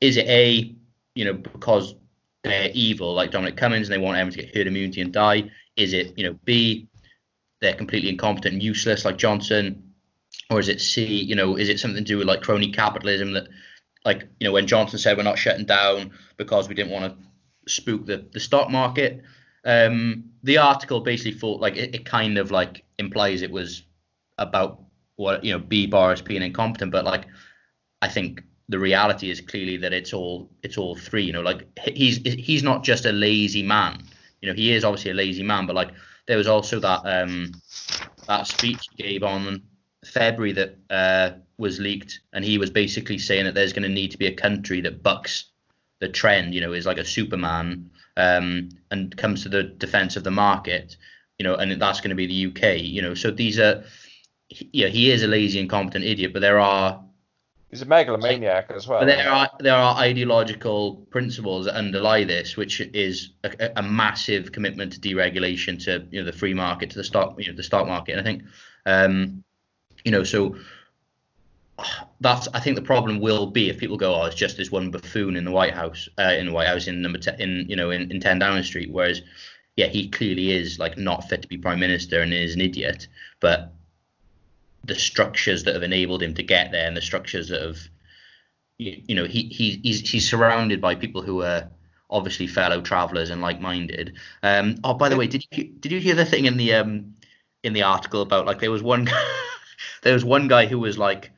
is 0.00 0.16
it 0.16 0.26
a, 0.26 0.74
you 1.14 1.24
know, 1.24 1.34
because 1.34 1.94
they're 2.42 2.70
evil, 2.74 3.14
like 3.14 3.30
Dominic 3.30 3.56
Cummings, 3.56 3.88
and 3.88 3.94
they 3.94 4.04
want 4.04 4.18
everyone 4.18 4.32
to 4.36 4.42
get 4.42 4.54
herd 4.56 4.66
immunity 4.66 5.00
and 5.00 5.12
die? 5.12 5.50
Is 5.76 5.92
it, 5.92 6.16
you 6.16 6.24
know, 6.24 6.38
B, 6.44 6.88
they're 7.60 7.74
completely 7.74 8.10
incompetent 8.10 8.54
and 8.54 8.62
useless, 8.62 9.04
like 9.04 9.18
Johnson, 9.18 9.92
or 10.50 10.60
is 10.60 10.68
it 10.68 10.80
C, 10.80 11.04
you 11.04 11.34
know, 11.34 11.56
is 11.56 11.68
it 11.68 11.80
something 11.80 12.04
to 12.04 12.08
do 12.08 12.18
with 12.18 12.26
like 12.26 12.42
crony 12.42 12.72
capitalism 12.72 13.32
that 13.32 13.48
like 14.04 14.28
you 14.38 14.46
know 14.46 14.52
when 14.52 14.66
Johnson 14.66 14.98
said 14.98 15.16
we're 15.16 15.24
not 15.24 15.38
shutting 15.38 15.66
down 15.66 16.12
because 16.36 16.68
we 16.68 16.74
didn't 16.74 16.92
want 16.92 17.12
to 17.12 17.70
spook 17.70 18.06
the, 18.06 18.26
the 18.32 18.40
stock 18.40 18.70
market. 18.70 19.22
Um, 19.64 20.30
the 20.44 20.58
article 20.58 21.00
basically 21.00 21.38
thought 21.38 21.60
like 21.60 21.76
it, 21.76 21.94
it 21.94 22.04
kind 22.04 22.38
of 22.38 22.50
like 22.50 22.84
implies 22.98 23.42
it 23.42 23.50
was 23.50 23.82
about 24.38 24.80
what 25.16 25.44
you 25.44 25.52
know 25.52 25.58
B 25.58 25.86
Boris 25.86 26.22
being 26.22 26.42
incompetent, 26.42 26.92
but 26.92 27.04
like 27.04 27.26
I 28.00 28.08
think 28.08 28.42
the 28.68 28.78
reality 28.78 29.30
is 29.30 29.40
clearly 29.40 29.76
that 29.78 29.92
it's 29.92 30.12
all 30.12 30.50
it's 30.62 30.78
all 30.78 30.94
three. 30.94 31.24
You 31.24 31.32
know, 31.32 31.42
like 31.42 31.66
he's 31.84 32.18
he's 32.18 32.62
not 32.62 32.84
just 32.84 33.06
a 33.06 33.12
lazy 33.12 33.62
man. 33.62 34.04
You 34.40 34.48
know, 34.48 34.54
he 34.54 34.72
is 34.72 34.84
obviously 34.84 35.10
a 35.10 35.14
lazy 35.14 35.42
man, 35.42 35.66
but 35.66 35.76
like 35.76 35.90
there 36.26 36.36
was 36.36 36.46
also 36.46 36.80
that 36.80 37.00
um 37.04 37.52
that 38.26 38.46
speech 38.46 38.88
he 38.94 39.02
gave 39.02 39.22
on 39.22 39.62
February 40.04 40.52
that 40.52 40.76
uh, 40.90 41.30
was 41.58 41.80
leaked, 41.80 42.20
and 42.32 42.44
he 42.44 42.58
was 42.58 42.70
basically 42.70 43.18
saying 43.18 43.44
that 43.44 43.54
there's 43.54 43.72
going 43.72 43.82
to 43.82 43.88
need 43.88 44.10
to 44.10 44.18
be 44.18 44.26
a 44.26 44.34
country 44.34 44.80
that 44.80 45.02
bucks 45.02 45.46
the 46.00 46.08
trend. 46.08 46.54
You 46.54 46.60
know, 46.60 46.72
is 46.72 46.86
like 46.86 46.98
a 46.98 47.04
Superman 47.04 47.90
um, 48.16 48.68
and 48.90 49.16
comes 49.16 49.42
to 49.42 49.48
the 49.48 49.62
defense 49.64 50.16
of 50.16 50.24
the 50.24 50.30
market. 50.30 50.96
You 51.38 51.44
know, 51.44 51.54
and 51.54 51.80
that's 51.80 52.00
going 52.00 52.10
to 52.10 52.16
be 52.16 52.26
the 52.26 52.46
UK. 52.46 52.80
You 52.80 53.02
know, 53.02 53.14
so 53.14 53.30
these 53.30 53.58
are 53.58 53.84
yeah, 54.48 54.88
he 54.88 55.10
is 55.10 55.22
a 55.22 55.26
lazy, 55.26 55.58
incompetent 55.58 56.04
idiot, 56.04 56.32
but 56.32 56.40
there 56.40 56.60
are 56.60 57.02
He's 57.70 57.82
a 57.82 57.86
megalomaniac 57.86 58.70
as 58.70 58.86
well. 58.86 59.00
but 59.00 59.06
there 59.06 59.30
are 59.30 59.50
there 59.58 59.74
are 59.74 59.96
ideological 59.96 60.96
principles 61.10 61.64
that 61.66 61.74
underlie 61.74 62.22
this, 62.22 62.56
which 62.56 62.80
is 62.80 63.30
a, 63.42 63.72
a 63.76 63.82
massive 63.82 64.52
commitment 64.52 64.92
to 64.92 65.00
deregulation, 65.00 65.82
to 65.84 66.06
you 66.10 66.20
know 66.20 66.26
the 66.26 66.36
free 66.36 66.54
market, 66.54 66.90
to 66.90 66.96
the 66.96 67.04
stock 67.04 67.34
you 67.38 67.50
know 67.50 67.56
the 67.56 67.64
stock 67.64 67.88
market. 67.88 68.12
And 68.12 68.20
I 68.20 68.24
think, 68.24 68.42
um, 68.86 69.42
you 70.04 70.12
know, 70.12 70.22
so 70.22 70.56
that's 72.20 72.46
I 72.54 72.60
think 72.60 72.76
the 72.76 72.82
problem 72.82 73.20
will 73.20 73.46
be 73.46 73.68
if 73.68 73.78
people 73.78 73.96
go, 73.96 74.14
oh, 74.14 74.26
it's 74.26 74.36
just 74.36 74.56
this 74.56 74.70
one 74.70 74.92
buffoon 74.92 75.36
in 75.36 75.44
the 75.44 75.50
White 75.50 75.74
House, 75.74 76.08
uh, 76.18 76.34
in 76.38 76.46
the 76.46 76.52
White 76.52 76.68
House 76.68 76.86
in 76.86 77.02
number 77.02 77.18
ten, 77.18 77.40
in 77.40 77.66
you 77.68 77.74
know 77.74 77.90
in, 77.90 78.10
in 78.12 78.20
10 78.20 78.38
Downing 78.38 78.62
Street, 78.62 78.92
whereas 78.92 79.22
yeah, 79.76 79.86
he 79.86 80.08
clearly 80.08 80.52
is 80.52 80.78
like 80.78 80.96
not 80.96 81.28
fit 81.28 81.42
to 81.42 81.48
be 81.48 81.58
prime 81.58 81.80
minister 81.80 82.22
and 82.22 82.32
is 82.32 82.54
an 82.54 82.62
idiot, 82.62 83.08
but 83.40 83.74
the 84.86 84.94
structures 84.94 85.64
that 85.64 85.74
have 85.74 85.82
enabled 85.82 86.22
him 86.22 86.34
to 86.34 86.42
get 86.42 86.70
there 86.70 86.86
and 86.86 86.96
the 86.96 87.02
structures 87.02 87.48
that 87.48 87.62
have 87.62 87.78
you, 88.78 89.02
you 89.06 89.14
know 89.14 89.24
he, 89.24 89.44
he 89.44 89.80
he's 89.82 90.08
he's 90.08 90.28
surrounded 90.28 90.80
by 90.80 90.94
people 90.94 91.22
who 91.22 91.42
are 91.42 91.70
obviously 92.08 92.46
fellow 92.46 92.80
travelers 92.80 93.30
and 93.30 93.42
like-minded 93.42 94.14
um 94.42 94.76
oh 94.84 94.94
by 94.94 95.08
the 95.08 95.16
way 95.16 95.26
did 95.26 95.44
you 95.50 95.64
did 95.64 95.90
you 95.90 95.98
hear 95.98 96.14
the 96.14 96.24
thing 96.24 96.44
in 96.44 96.56
the 96.56 96.72
um 96.74 97.14
in 97.62 97.72
the 97.72 97.82
article 97.82 98.22
about 98.22 98.46
like 98.46 98.60
there 98.60 98.70
was 98.70 98.82
one 98.82 99.08
there 100.02 100.14
was 100.14 100.24
one 100.24 100.46
guy 100.46 100.66
who 100.66 100.78
was 100.78 100.98
like 100.98 101.32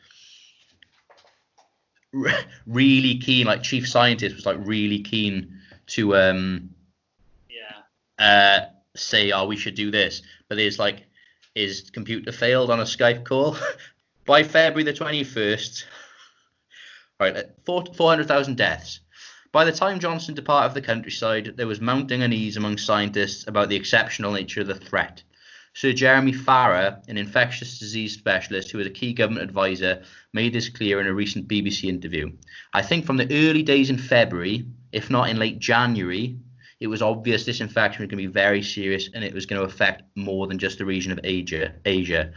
really 2.66 3.18
keen 3.18 3.46
like 3.46 3.62
chief 3.62 3.88
scientist 3.88 4.34
was 4.34 4.46
like 4.46 4.58
really 4.60 5.00
keen 5.00 5.58
to 5.86 6.16
um 6.16 6.70
Yeah. 7.48 8.24
uh 8.24 8.66
say 8.96 9.30
oh 9.32 9.46
we 9.46 9.56
should 9.56 9.74
do 9.74 9.90
this 9.90 10.22
but 10.48 10.56
there's 10.56 10.78
like 10.78 11.04
his 11.58 11.90
computer 11.90 12.30
failed 12.30 12.70
on 12.70 12.78
a 12.78 12.84
Skype 12.84 13.24
call 13.24 13.56
by 14.26 14.44
February 14.44 14.84
the 14.84 14.92
21st. 14.92 15.84
Right, 17.18 17.36
uh, 17.36 17.82
400,000 17.96 18.56
deaths. 18.56 19.00
By 19.50 19.64
the 19.64 19.72
time 19.72 19.98
Johnson 19.98 20.34
departed 20.34 20.74
the 20.74 20.86
countryside, 20.86 21.54
there 21.56 21.66
was 21.66 21.80
mounting 21.80 22.22
unease 22.22 22.56
among 22.56 22.78
scientists 22.78 23.48
about 23.48 23.68
the 23.68 23.76
exceptional 23.76 24.32
nature 24.32 24.60
of 24.60 24.68
the 24.68 24.74
threat. 24.74 25.22
Sir 25.74 25.92
Jeremy 25.92 26.32
Farrar, 26.32 27.00
an 27.08 27.18
infectious 27.18 27.78
disease 27.78 28.14
specialist 28.14 28.70
who 28.70 28.78
was 28.78 28.86
a 28.86 28.90
key 28.90 29.12
government 29.12 29.44
advisor, 29.44 30.04
made 30.32 30.52
this 30.52 30.68
clear 30.68 31.00
in 31.00 31.06
a 31.06 31.14
recent 31.14 31.48
BBC 31.48 31.88
interview. 31.88 32.30
I 32.72 32.82
think 32.82 33.04
from 33.04 33.16
the 33.16 33.48
early 33.48 33.62
days 33.62 33.90
in 33.90 33.98
February, 33.98 34.64
if 34.92 35.10
not 35.10 35.28
in 35.28 35.38
late 35.38 35.58
January, 35.58 36.36
it 36.80 36.86
was 36.86 37.02
obvious 37.02 37.44
this 37.44 37.60
infection 37.60 38.02
was 38.02 38.10
going 38.10 38.22
to 38.22 38.28
be 38.28 38.32
very 38.32 38.62
serious 38.62 39.08
and 39.12 39.24
it 39.24 39.34
was 39.34 39.46
going 39.46 39.60
to 39.60 39.66
affect 39.66 40.02
more 40.14 40.46
than 40.46 40.58
just 40.58 40.78
the 40.78 40.84
region 40.84 41.12
of 41.12 41.20
Asia. 41.24 41.74
Asia. 41.84 42.32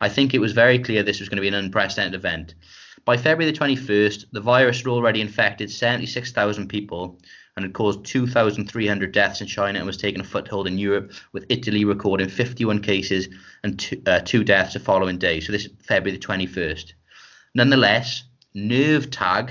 I 0.00 0.08
think 0.08 0.34
it 0.34 0.40
was 0.40 0.52
very 0.52 0.78
clear 0.78 1.02
this 1.02 1.20
was 1.20 1.28
going 1.28 1.36
to 1.36 1.42
be 1.42 1.48
an 1.48 1.54
unprecedented 1.54 2.14
event. 2.14 2.54
By 3.04 3.16
February 3.16 3.50
the 3.50 3.58
21st, 3.58 4.26
the 4.32 4.40
virus 4.40 4.78
had 4.78 4.86
already 4.86 5.20
infected 5.20 5.70
76,000 5.70 6.68
people 6.68 7.18
and 7.56 7.64
had 7.64 7.72
caused 7.72 8.04
2,300 8.04 9.12
deaths 9.12 9.40
in 9.40 9.46
China 9.46 9.78
and 9.78 9.86
was 9.86 9.96
taking 9.96 10.20
a 10.20 10.24
foothold 10.24 10.66
in 10.66 10.78
Europe, 10.78 11.12
with 11.32 11.46
Italy 11.48 11.84
recording 11.84 12.28
51 12.28 12.80
cases 12.80 13.28
and 13.64 13.78
two, 13.78 14.00
uh, 14.06 14.20
two 14.20 14.44
deaths 14.44 14.74
the 14.74 14.80
following 14.80 15.18
day. 15.18 15.40
So 15.40 15.52
this 15.52 15.66
is 15.66 15.72
February 15.82 16.16
the 16.16 16.26
21st. 16.26 16.92
Nonetheless, 17.54 18.24
NERVTAG, 18.54 19.50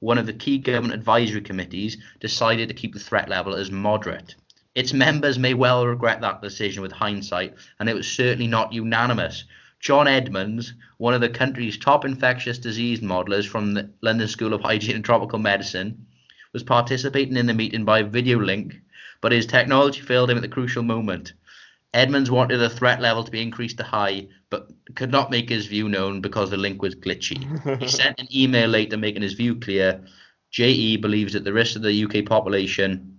one 0.00 0.18
of 0.18 0.26
the 0.26 0.32
key 0.32 0.58
government 0.58 0.94
advisory 0.94 1.40
committees, 1.40 1.96
decided 2.18 2.68
to 2.68 2.74
keep 2.74 2.92
the 2.92 2.98
threat 2.98 3.28
level 3.28 3.54
as 3.54 3.70
moderate. 3.70 4.34
Its 4.74 4.92
members 4.92 5.38
may 5.38 5.54
well 5.54 5.86
regret 5.86 6.20
that 6.20 6.42
decision 6.42 6.82
with 6.82 6.92
hindsight, 6.92 7.54
and 7.78 7.88
it 7.88 7.94
was 7.94 8.10
certainly 8.10 8.46
not 8.46 8.72
unanimous. 8.72 9.44
John 9.80 10.06
Edmunds, 10.06 10.74
one 10.98 11.14
of 11.14 11.20
the 11.20 11.28
country's 11.28 11.78
top 11.78 12.04
infectious 12.04 12.58
disease 12.58 13.00
modelers 13.00 13.46
from 13.46 13.74
the 13.74 13.90
London 14.00 14.28
School 14.28 14.52
of 14.52 14.60
Hygiene 14.60 14.96
and 14.96 15.04
Tropical 15.04 15.38
Medicine, 15.38 16.06
was 16.52 16.62
participating 16.62 17.36
in 17.36 17.46
the 17.46 17.54
meeting 17.54 17.84
by 17.84 18.02
video 18.02 18.38
link, 18.38 18.80
but 19.20 19.32
his 19.32 19.46
technology 19.46 20.00
failed 20.00 20.30
him 20.30 20.36
at 20.36 20.42
the 20.42 20.48
crucial 20.48 20.82
moment. 20.82 21.32
Edmunds 21.92 22.30
wanted 22.30 22.58
the 22.58 22.70
threat 22.70 23.00
level 23.00 23.24
to 23.24 23.30
be 23.30 23.42
increased 23.42 23.78
to 23.78 23.82
high, 23.82 24.28
but 24.48 24.70
could 24.94 25.10
not 25.10 25.30
make 25.30 25.48
his 25.48 25.66
view 25.66 25.88
known 25.88 26.20
because 26.20 26.50
the 26.50 26.56
link 26.56 26.82
was 26.82 26.94
glitchy. 26.94 27.80
he 27.80 27.88
sent 27.88 28.20
an 28.20 28.28
email 28.34 28.68
later 28.68 28.96
making 28.96 29.22
his 29.22 29.32
view 29.32 29.56
clear. 29.56 30.04
JE 30.50 30.96
believes 30.96 31.32
that 31.32 31.44
the 31.44 31.52
risk 31.52 31.76
of 31.76 31.82
the 31.82 32.04
UK 32.04 32.24
population 32.26 33.18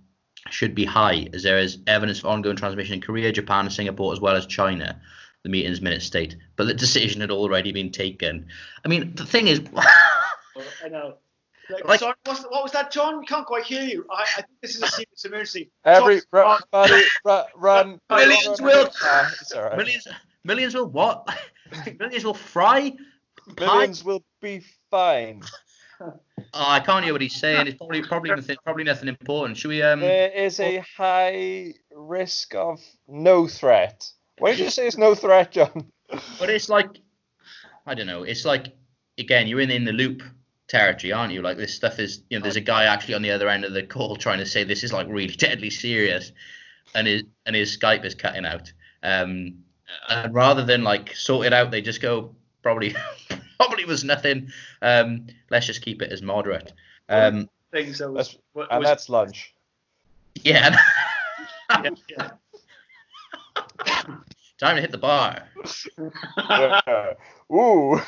should 0.50 0.74
be 0.74 0.84
high, 0.84 1.28
as 1.32 1.42
there 1.42 1.58
is 1.58 1.78
evidence 1.86 2.18
of 2.18 2.26
ongoing 2.26 2.56
transmission 2.56 2.94
in 2.94 3.00
Korea, 3.00 3.32
Japan, 3.32 3.66
and 3.66 3.72
Singapore, 3.72 4.12
as 4.12 4.20
well 4.20 4.36
as 4.36 4.46
China. 4.46 5.00
The 5.42 5.48
meeting's 5.48 5.80
minutes 5.80 6.06
state, 6.06 6.36
but 6.54 6.68
the 6.68 6.74
decision 6.74 7.20
had 7.20 7.32
already 7.32 7.72
been 7.72 7.90
taken. 7.90 8.46
I 8.84 8.88
mean, 8.88 9.12
the 9.16 9.26
thing 9.26 9.48
is, 9.48 9.60
I 10.84 10.88
know. 10.88 11.16
Like, 11.70 11.84
Like- 11.86 12.00
sorry, 12.00 12.14
what's, 12.24 12.42
what 12.42 12.62
was 12.62 12.72
that, 12.72 12.90
John? 12.90 13.18
We 13.20 13.26
can't 13.26 13.46
quite 13.46 13.64
hear 13.64 13.82
you. 13.82 14.04
I, 14.10 14.22
I 14.22 14.42
think 14.42 14.48
this 14.60 14.76
is 14.76 14.82
a 14.82 14.88
serious 14.88 15.24
emergency. 15.24 15.70
Every 15.84 16.16
John, 16.16 16.24
run, 16.32 16.60
buddy, 16.70 17.02
run, 17.24 17.44
run. 17.56 18.00
Millions 18.10 18.60
run, 18.60 18.62
will- 18.62 18.86
it's 19.40 19.52
all 19.52 19.62
right. 19.64 19.76
millions, 19.76 20.06
millions 20.44 20.74
will 20.74 20.88
what? 20.88 21.28
millions 21.98 22.24
will 22.24 22.34
fry. 22.34 22.92
Millions 23.58 24.04
will 24.04 24.22
be 24.40 24.62
fine. 24.90 25.42
Oh, 26.54 26.64
I 26.68 26.80
can't 26.80 27.04
hear 27.04 27.14
what 27.14 27.22
he's 27.22 27.36
saying. 27.36 27.68
It's 27.68 27.76
probably 27.76 28.02
probably 28.02 28.30
nothing, 28.30 28.56
probably 28.64 28.82
nothing 28.82 29.08
important. 29.08 29.56
Should 29.56 29.68
we 29.68 29.82
um? 29.82 30.00
There 30.00 30.30
is 30.32 30.58
a 30.58 30.78
high 30.96 31.74
risk 31.94 32.56
of 32.56 32.80
no 33.06 33.46
threat. 33.46 34.04
Why 34.38 34.50
did 34.50 34.58
you 34.58 34.70
say 34.70 34.88
it's 34.88 34.98
no 34.98 35.14
threat, 35.14 35.52
John? 35.52 35.92
But 36.40 36.50
it's 36.50 36.68
like, 36.68 36.88
I 37.86 37.94
don't 37.94 38.08
know. 38.08 38.24
It's 38.24 38.44
like 38.44 38.72
again, 39.16 39.46
you're 39.46 39.60
in 39.60 39.70
in 39.70 39.84
the 39.84 39.92
loop 39.92 40.24
territory, 40.72 41.12
aren't 41.12 41.32
you? 41.32 41.42
Like 41.42 41.56
this 41.58 41.74
stuff 41.74 41.98
is, 41.98 42.22
you 42.30 42.38
know, 42.38 42.42
there's 42.42 42.56
a 42.56 42.60
guy 42.60 42.84
actually 42.84 43.14
on 43.14 43.22
the 43.22 43.30
other 43.30 43.48
end 43.48 43.64
of 43.64 43.72
the 43.74 43.82
call 43.82 44.16
trying 44.16 44.38
to 44.38 44.46
say 44.46 44.64
this 44.64 44.82
is 44.82 44.92
like 44.92 45.06
really 45.08 45.34
deadly 45.34 45.70
serious, 45.70 46.32
and 46.94 47.06
his 47.06 47.22
and 47.46 47.54
his 47.54 47.76
Skype 47.76 48.04
is 48.04 48.14
cutting 48.14 48.46
out. 48.46 48.72
Um, 49.02 49.58
and 50.08 50.34
rather 50.34 50.64
than 50.64 50.82
like 50.82 51.14
sort 51.14 51.46
it 51.46 51.52
out, 51.52 51.70
they 51.70 51.82
just 51.82 52.00
go 52.00 52.34
probably 52.62 52.96
probably 53.58 53.84
was 53.84 54.02
nothing. 54.02 54.48
Um, 54.80 55.26
let's 55.50 55.66
just 55.66 55.82
keep 55.82 56.00
it 56.02 56.10
as 56.10 56.22
moderate. 56.22 56.72
Um, 57.08 57.48
things 57.70 57.98
that 57.98 58.10
was, 58.10 58.28
That's- 58.28 58.42
was, 58.54 58.66
And 58.70 58.84
that's 58.84 59.08
lunch. 59.08 59.54
yeah. 60.42 60.76
yeah, 61.84 61.90
yeah. 62.08 62.30
Time 64.58 64.76
to 64.76 64.80
hit 64.80 64.90
the 64.90 64.98
bar. 64.98 65.42
Yeah. 66.48 67.14
Ooh. 67.52 68.00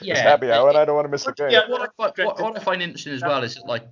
Yeah. 0.00 0.12
It's 0.14 0.20
happy 0.22 0.50
hour 0.50 0.68
and 0.68 0.78
I 0.78 0.84
don't 0.84 0.94
want 0.96 1.06
to 1.06 1.10
miss 1.10 1.24
the 1.24 1.32
game. 1.32 1.50
Yeah. 1.50 1.68
what, 1.68 1.82
I, 1.82 1.86
what, 1.96 2.18
what, 2.18 2.40
what 2.40 2.56
I 2.56 2.60
find 2.60 2.82
interesting 2.82 3.12
as 3.14 3.22
well 3.22 3.42
is 3.42 3.54
that, 3.56 3.66
like, 3.66 3.86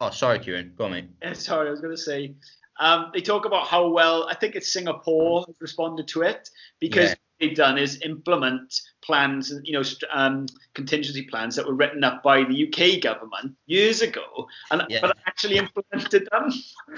oh, 0.00 0.10
sorry, 0.10 0.38
Kieran, 0.38 0.72
go 0.76 0.84
on, 0.86 0.92
mate. 0.92 1.06
Yeah, 1.22 1.32
sorry, 1.34 1.68
I 1.68 1.70
was 1.70 1.80
going 1.80 1.94
to 1.94 2.00
say. 2.02 2.34
Um, 2.80 3.10
they 3.12 3.20
talk 3.20 3.44
about 3.44 3.66
how 3.66 3.88
well 3.88 4.26
I 4.28 4.34
think 4.34 4.54
it's 4.56 4.72
Singapore 4.72 5.44
has 5.46 5.54
responded 5.60 6.08
to 6.08 6.22
it 6.22 6.48
because 6.80 7.02
Yeah. 7.04 7.08
what 7.10 7.18
they've 7.40 7.54
done 7.56 7.76
is 7.76 8.00
implement 8.02 8.80
plans, 9.04 9.52
you 9.62 9.74
know, 9.74 9.82
um, 10.10 10.46
contingency 10.74 11.22
plans 11.24 11.54
that 11.56 11.66
were 11.66 11.74
written 11.74 12.02
up 12.02 12.22
by 12.22 12.44
the 12.44 12.54
UK 12.66 13.00
government 13.02 13.54
years 13.66 14.00
ago, 14.00 14.48
and 14.70 14.82
Yeah. 14.88 15.00
but 15.02 15.16
actually 15.26 15.58
implemented 15.58 16.28
them. 16.32 16.50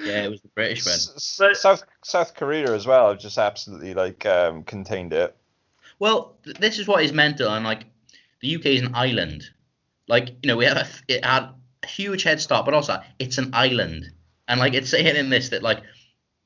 Yeah, 0.05 0.23
it 0.25 0.31
was 0.31 0.43
the 0.43 0.49
British 0.49 0.87
one. 0.87 0.95
S- 0.95 1.37
But- 1.41 1.57
South 1.57 1.83
South 2.05 2.35
Korea 2.35 2.73
as 2.73 2.87
well 2.87 3.15
just 3.17 3.37
absolutely 3.37 3.95
like 3.95 4.25
um, 4.27 4.63
contained 4.63 5.13
it. 5.13 5.37
Well, 5.99 6.37
th- 6.45 6.57
this 6.59 6.79
is 6.79 6.87
what 6.87 7.03
is 7.03 7.13
mental, 7.13 7.49
and 7.51 7.65
like, 7.65 7.85
the 8.45 8.57
UK 8.57 8.67
is 8.67 8.83
an 8.83 8.95
island. 8.95 9.43
Like, 10.07 10.29
you 10.43 10.49
know, 10.49 10.57
we 10.57 10.67
have 10.67 10.77
a, 10.77 10.87
it 11.09 11.25
had 11.25 11.45
a 11.83 11.87
huge 11.87 12.23
head 12.23 12.41
start, 12.41 12.65
but 12.67 12.75
also 12.75 13.01
it's 13.19 13.39
an 13.39 13.51
island, 13.55 14.11
and 14.49 14.61
like 14.61 14.75
it's 14.75 14.91
saying 14.91 15.17
in 15.17 15.31
this 15.31 15.49
that 15.49 15.63
like 15.63 15.81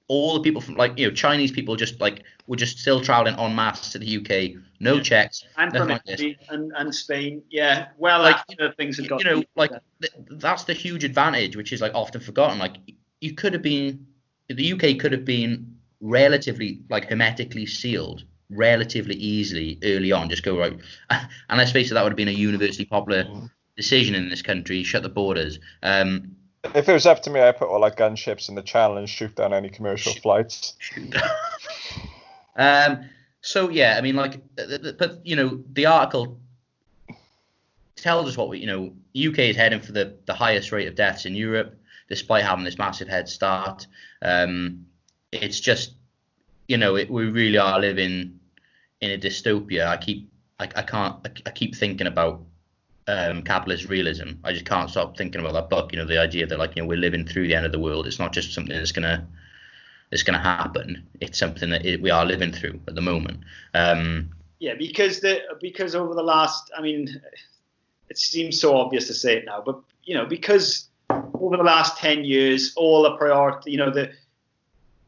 all 0.07 0.35
the 0.35 0.41
people 0.41 0.61
from 0.61 0.77
like 0.77 0.99
you 0.99 1.09
know 1.09 1.13
Chinese 1.15 1.51
people 1.51 1.75
just 1.77 2.01
like 2.01 2.23
were 2.47 2.57
just 2.57 2.79
still 2.79 3.01
traveling 3.01 3.39
en 3.39 3.55
masse 3.55 3.93
to 3.93 3.99
the 3.99 4.17
UK, 4.19 4.63
no 4.81 4.95
Yeah. 4.95 5.03
checks, 5.03 5.45
And 5.57 5.73
from 5.73 5.89
like. 5.89 6.03
Italy 6.07 6.39
and, 6.49 6.73
and 6.77 6.95
Spain, 6.95 7.43
yeah. 7.51 7.89
Well, 7.99 8.21
Like, 8.23 8.37
after 8.37 8.73
things 8.73 8.97
have 8.99 9.09
got 9.09 9.23
you 9.25 9.31
know, 9.31 9.43
like 9.57 9.73
th- 10.01 10.13
that's 10.31 10.65
the 10.65 10.73
huge 10.73 11.03
advantage, 11.05 11.57
which 11.57 11.73
is 11.73 11.81
like 11.81 11.93
often 11.95 12.21
forgotten. 12.21 12.59
Like 12.59 12.77
you 13.21 13.35
could 13.35 13.53
have 13.53 13.63
been, 13.63 14.07
the 14.49 14.73
UK 14.73 14.99
could 14.99 15.13
have 15.13 15.25
been 15.25 15.77
relatively 16.01 16.81
like 16.89 17.07
hermetically 17.11 17.67
sealed 17.67 18.25
relatively 18.51 19.15
easily 19.17 19.79
early 19.83 20.13
on. 20.13 20.29
Just 20.31 20.43
go 20.43 20.59
right, 20.59 20.79
and 21.11 21.59
let's 21.59 21.73
face 21.73 21.91
it, 21.91 21.95
that 21.95 22.03
would 22.03 22.13
have 22.13 22.17
been 22.17 22.29
a 22.29 22.33
universally 22.33 22.85
popular 22.87 23.25
Mm. 23.25 23.51
decision 23.77 24.15
in 24.15 24.29
this 24.29 24.43
country. 24.43 24.83
Shut 24.83 25.03
the 25.03 25.09
borders. 25.09 25.59
Um, 25.83 26.37
If 26.75 26.89
it 26.89 26.93
was 26.93 27.07
up 27.07 27.23
to 27.23 27.31
me, 27.31 27.41
I'd 27.41 27.57
put 27.57 27.69
all 27.69 27.85
our 27.85 27.91
gunships 27.91 28.49
in 28.49 28.55
the 28.55 28.63
channel 28.63 28.97
and 28.99 29.09
shoot 29.09 29.35
down 29.37 29.53
any 29.53 29.69
commercial 29.69 30.13
flights. 30.15 30.75
um, 32.57 33.05
so 33.41 33.69
yeah, 33.69 33.97
I 33.97 34.01
mean, 34.01 34.17
like, 34.17 34.41
th- 34.57 34.83
th- 34.83 34.99
but 34.99 35.25
you 35.25 35.37
know, 35.37 35.63
the 35.73 35.87
article 35.87 36.39
tells 37.97 38.29
us 38.29 38.37
what 38.37 38.49
we, 38.49 38.59
you 38.59 38.67
know, 38.67 38.93
UK 39.17 39.39
is 39.51 39.57
heading 39.57 39.81
for 39.81 39.93
the 39.93 40.17
the 40.27 40.35
highest 40.35 40.73
rate 40.73 40.89
of 40.89 40.95
deaths 40.95 41.25
in 41.27 41.35
Europe, 41.35 41.75
despite 42.09 42.45
having 42.45 42.65
this 42.65 42.79
massive 42.79 43.09
head 43.09 43.29
start. 43.29 43.87
Um, 44.23 44.87
it's 45.33 45.61
just, 45.61 45.93
you 46.67 46.77
know, 46.79 46.97
it, 46.97 47.11
we 47.11 47.27
really 47.27 47.59
are 47.59 47.79
living 47.79 48.38
in 49.01 49.11
a 49.11 49.19
dystopia. 49.19 49.87
I 49.87 49.97
keep, 49.97 50.29
I, 50.59 50.65
I 50.65 50.83
can't, 50.83 51.17
I, 51.25 51.31
I 51.47 51.51
keep 51.51 51.75
thinking 51.75 52.07
about 52.07 52.43
um, 53.07 53.43
capitalist 53.43 53.89
realism. 53.89 54.33
I 54.45 54.53
just 54.53 54.67
can't 54.67 54.91
stop 54.91 55.17
thinking 55.17 55.41
about 55.41 55.55
that 55.55 55.71
book. 55.71 55.93
You 55.93 55.99
know, 55.99 56.07
the 56.07 56.19
idea 56.19 56.47
that 56.47 56.59
like, 56.59 56.77
you 56.77 56.83
know, 56.83 56.89
we're 56.89 56.99
living 56.99 57.27
through 57.27 57.49
the 57.49 57.55
end 57.55 57.67
of 57.67 57.73
the 57.73 57.79
world. 57.79 58.07
It's 58.07 58.19
not 58.19 58.33
just 58.33 58.53
something 58.53 58.77
that's 58.77 58.93
gonna 58.93 59.27
it's 60.11 60.23
to 60.23 60.39
happen. 60.39 61.07
It's 61.21 61.39
something 61.39 61.71
that 61.71 61.85
it, 61.85 62.01
we 62.01 62.11
are 62.11 62.25
living 62.25 62.53
through 62.53 62.81
at 62.89 62.95
the 62.95 63.01
moment. 63.01 63.41
Um, 63.75 64.31
Yeah, 64.59 64.75
because 64.75 65.21
the 65.21 65.41
because 65.61 65.95
over 65.95 66.15
the 66.15 66.23
last, 66.23 66.71
I 66.77 66.81
mean, 66.81 67.21
it 68.09 68.19
seems 68.19 68.61
so 68.61 68.77
obvious 68.77 69.07
to 69.09 69.15
say 69.15 69.37
it 69.37 69.45
now, 69.45 69.63
but 69.65 69.81
you 70.05 70.15
know, 70.15 70.25
because 70.25 70.89
over 71.11 71.57
the 71.57 71.63
last 71.63 71.99
ten 71.99 72.25
years, 72.25 72.73
all 72.77 73.03
the 73.03 73.17
priority, 73.17 73.71
you 73.71 73.77
know, 73.77 73.91
the 73.91 74.11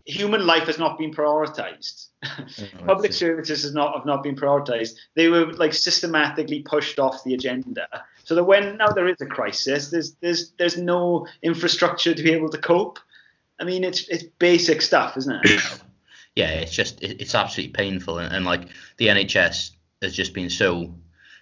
human 0.07 0.47
life 0.47 0.66
has 0.66 0.78
not 0.78 0.99
been 0.99 1.12
prioritized. 1.12 2.07
Oh, 2.23 2.85
Public 2.87 3.12
services 3.12 3.62
has 3.62 3.73
not 3.73 3.97
have 3.97 4.04
not 4.04 4.23
been 4.23 4.37
prioritized. 4.37 4.95
They 5.14 5.28
were 5.28 5.52
like 5.54 5.73
systematically 5.73 6.61
pushed 6.62 6.99
off 6.99 7.25
the 7.25 7.35
agenda. 7.35 7.88
So 8.25 8.35
that 8.35 8.45
when 8.45 8.76
now 8.76 8.88
there 8.88 9.09
is 9.09 9.21
a 9.21 9.26
crisis, 9.26 9.90
there's 9.90 10.14
there's 10.21 10.52
there's 10.59 10.76
no 10.76 11.26
infrastructure 11.42 12.14
to 12.14 12.23
be 12.23 12.33
able 12.33 12.50
to 12.50 12.59
cope. 12.59 12.99
I 13.59 13.64
mean, 13.64 13.85
it's 13.85 14.09
it's 14.09 14.25
basic 14.38 14.83
stuff, 14.83 15.16
isn't 15.16 15.45
it? 15.45 15.83
yeah, 16.37 16.50
it's 16.50 16.73
just 16.73 17.02
it, 17.02 17.21
it's 17.21 17.35
absolutely 17.35 17.73
painful, 17.73 18.19
and, 18.19 18.35
and 18.35 18.45
like 18.45 18.69
the 18.99 19.09
NHS 19.09 19.71
has 20.02 20.14
just 20.14 20.35
been 20.35 20.50
so 20.50 20.95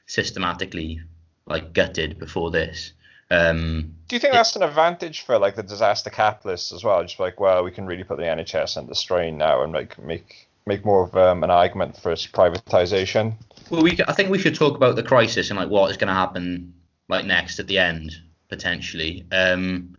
systematically 0.07 1.01
like 1.47 1.73
gutted 1.73 2.19
before 2.19 2.51
this. 2.51 2.93
Um, 3.31 3.95
Do 4.09 4.17
you 4.17 4.21
think 4.21 4.33
that's 4.33 4.57
an 4.57 4.63
advantage 4.63 5.23
for 5.23 5.39
like 5.39 5.55
the 5.55 5.63
disaster 5.63 6.11
capitalists 6.11 6.73
as 6.73 6.83
well? 6.83 7.03
Just 7.03 7.21
like, 7.21 7.39
well, 7.41 7.63
we 7.63 7.71
can 7.71 7.87
really 7.87 8.05
put 8.05 8.17
the 8.17 8.25
NHS 8.25 8.77
under 8.77 8.95
strain 8.95 9.37
now 9.37 9.63
and 9.63 9.73
like 9.73 9.99
make 9.99 10.49
make 10.67 10.85
more 10.85 11.05
of 11.05 11.17
um, 11.17 11.43
an 11.45 11.51
argument 11.51 11.97
for 11.97 12.13
its 12.13 12.27
privatization. 12.27 13.35
well, 13.71 13.83
we 13.83 13.99
I 14.07 14.13
think 14.13 14.31
we 14.31 14.39
should 14.39 14.55
talk 14.55 14.77
about 14.77 14.97
the 14.97 15.03
crisis 15.03 15.51
and 15.51 15.59
like 15.59 15.69
what 15.69 15.91
is 15.91 15.97
going 15.97 16.09
to 16.09 16.15
happen 16.15 16.75
like 17.09 17.25
next 17.25 17.59
at 17.59 17.67
the 17.67 17.79
end 17.79 18.17
potentially. 18.49 19.27
Um, 19.33 19.97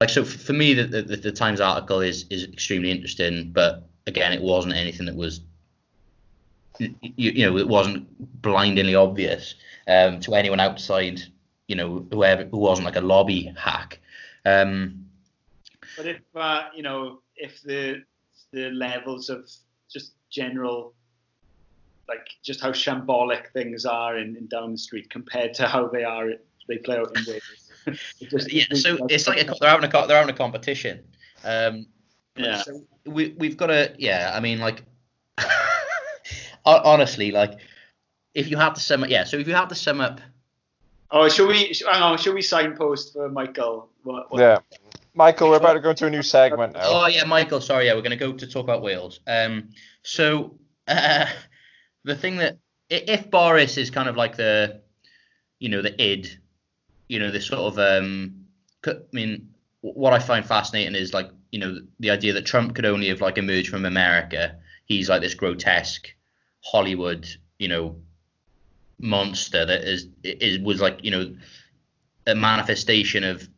like 0.00 0.10
so 0.10 0.24
for 0.24 0.52
me, 0.52 0.74
the, 0.74 0.84
the 0.84 1.16
the 1.16 1.32
Times 1.32 1.60
article 1.60 2.00
is 2.00 2.26
is 2.30 2.44
extremely 2.44 2.90
interesting, 2.90 3.50
but 3.52 3.88
again, 4.06 4.32
it 4.32 4.40
wasn't 4.40 4.74
anything 4.74 5.06
that 5.06 5.16
was 5.16 5.40
you, 6.78 6.94
you 7.16 7.44
know 7.46 7.58
it 7.58 7.68
wasn't 7.68 8.06
blindingly 8.40 8.94
obvious 8.94 9.54
um, 9.88 10.20
to 10.20 10.34
anyone 10.34 10.60
outside 10.60 11.20
you 11.70 11.76
know 11.76 12.04
whoever 12.10 12.44
who 12.46 12.58
wasn't 12.58 12.84
like 12.84 12.96
a 12.96 13.00
lobby 13.00 13.54
hack. 13.56 14.00
Um, 14.44 15.06
But 15.96 16.06
if 16.06 16.20
uh, 16.34 16.64
you 16.74 16.82
know, 16.82 17.20
if 17.36 17.62
the 17.62 18.02
the 18.52 18.70
levels 18.70 19.30
of 19.30 19.48
just 19.88 20.14
general, 20.30 20.94
like 22.08 22.26
just 22.42 22.60
how 22.60 22.72
shambolic 22.72 23.52
things 23.52 23.86
are 23.86 24.18
in, 24.18 24.36
in 24.36 24.48
Downing 24.48 24.76
Street 24.76 25.08
compared 25.10 25.54
to 25.54 25.68
how 25.68 25.86
they 25.86 26.02
are, 26.02 26.32
they 26.66 26.78
play 26.78 26.96
out 26.98 27.16
in 27.16 27.24
Wales. 27.28 27.98
just- 28.18 28.52
yeah, 28.52 28.64
so 28.74 28.98
it's 29.08 29.28
like 29.28 29.40
a, 29.40 29.54
they're 29.60 29.70
having 29.70 29.88
a 29.88 30.06
they're 30.06 30.18
having 30.18 30.34
a 30.34 30.36
competition. 30.36 31.04
Um, 31.44 31.86
yeah. 32.36 32.62
So 32.62 32.82
we 33.06 33.28
we've 33.38 33.56
got 33.56 33.68
to 33.68 33.94
yeah. 33.96 34.32
I 34.34 34.40
mean 34.40 34.58
like 34.58 34.82
honestly 36.64 37.30
like 37.30 37.60
if 38.34 38.50
you 38.50 38.56
have 38.56 38.74
to 38.74 38.80
sum 38.80 39.04
up 39.04 39.10
yeah. 39.10 39.22
So 39.22 39.36
if 39.36 39.46
you 39.46 39.54
have 39.54 39.68
to 39.68 39.76
sum 39.76 40.00
up 40.00 40.20
Oh, 41.12 41.28
shall 41.28 41.48
we? 41.48 41.74
Hang 41.90 42.02
on, 42.02 42.18
shall 42.18 42.34
we 42.34 42.42
signpost 42.42 43.12
for 43.14 43.28
Michael? 43.28 43.90
What, 44.04 44.30
what, 44.30 44.40
Yeah, 44.40 44.58
Michael, 45.14 45.50
we're 45.50 45.56
about 45.56 45.74
to 45.74 45.80
go 45.80 45.90
into 45.90 46.06
a 46.06 46.10
new 46.10 46.22
segment 46.22 46.74
now. 46.74 46.80
oh 46.84 47.06
yeah 47.08 47.24
Michael 47.24 47.60
sorry 47.60 47.86
yeah 47.86 47.94
we're 47.94 48.02
gonna 48.02 48.16
go 48.16 48.32
to 48.32 48.46
talk 48.46 48.64
about 48.64 48.82
Wales. 48.82 49.20
Um 49.26 49.70
so 50.02 50.58
uh, 50.86 51.26
the 52.04 52.14
thing 52.14 52.36
that 52.36 52.58
if 52.88 53.30
Boris 53.30 53.76
is 53.76 53.90
kind 53.90 54.08
of 54.08 54.16
like 54.16 54.36
the 54.36 54.80
you 55.58 55.68
know 55.68 55.82
the 55.82 56.00
id 56.02 56.28
you 57.08 57.18
know 57.18 57.30
this 57.30 57.46
sort 57.46 57.60
of 57.60 57.78
um 57.78 58.46
c- 58.84 58.92
I 58.92 58.96
mean 59.12 59.50
what 59.82 60.12
I 60.12 60.18
find 60.18 60.44
fascinating 60.46 60.94
is 60.94 61.12
like 61.12 61.30
you 61.50 61.58
know 61.58 61.78
the 61.98 62.10
idea 62.10 62.32
that 62.34 62.46
Trump 62.46 62.74
could 62.74 62.86
only 62.86 63.08
have 63.08 63.20
like 63.20 63.36
emerged 63.38 63.68
from 63.68 63.84
America. 63.84 64.56
He's 64.86 65.08
like 65.08 65.20
this 65.22 65.34
grotesque 65.34 66.08
Hollywood, 66.64 67.26
you 67.58 67.68
know, 67.68 67.96
monster 69.00 69.64
that 69.64 69.82
is 69.82 70.06
is 70.22 70.58
was 70.60 70.80
like 70.80 71.02
you 71.02 71.10
know 71.10 71.34
a 72.26 72.34
manifestation 72.34 73.24
of 73.24 73.48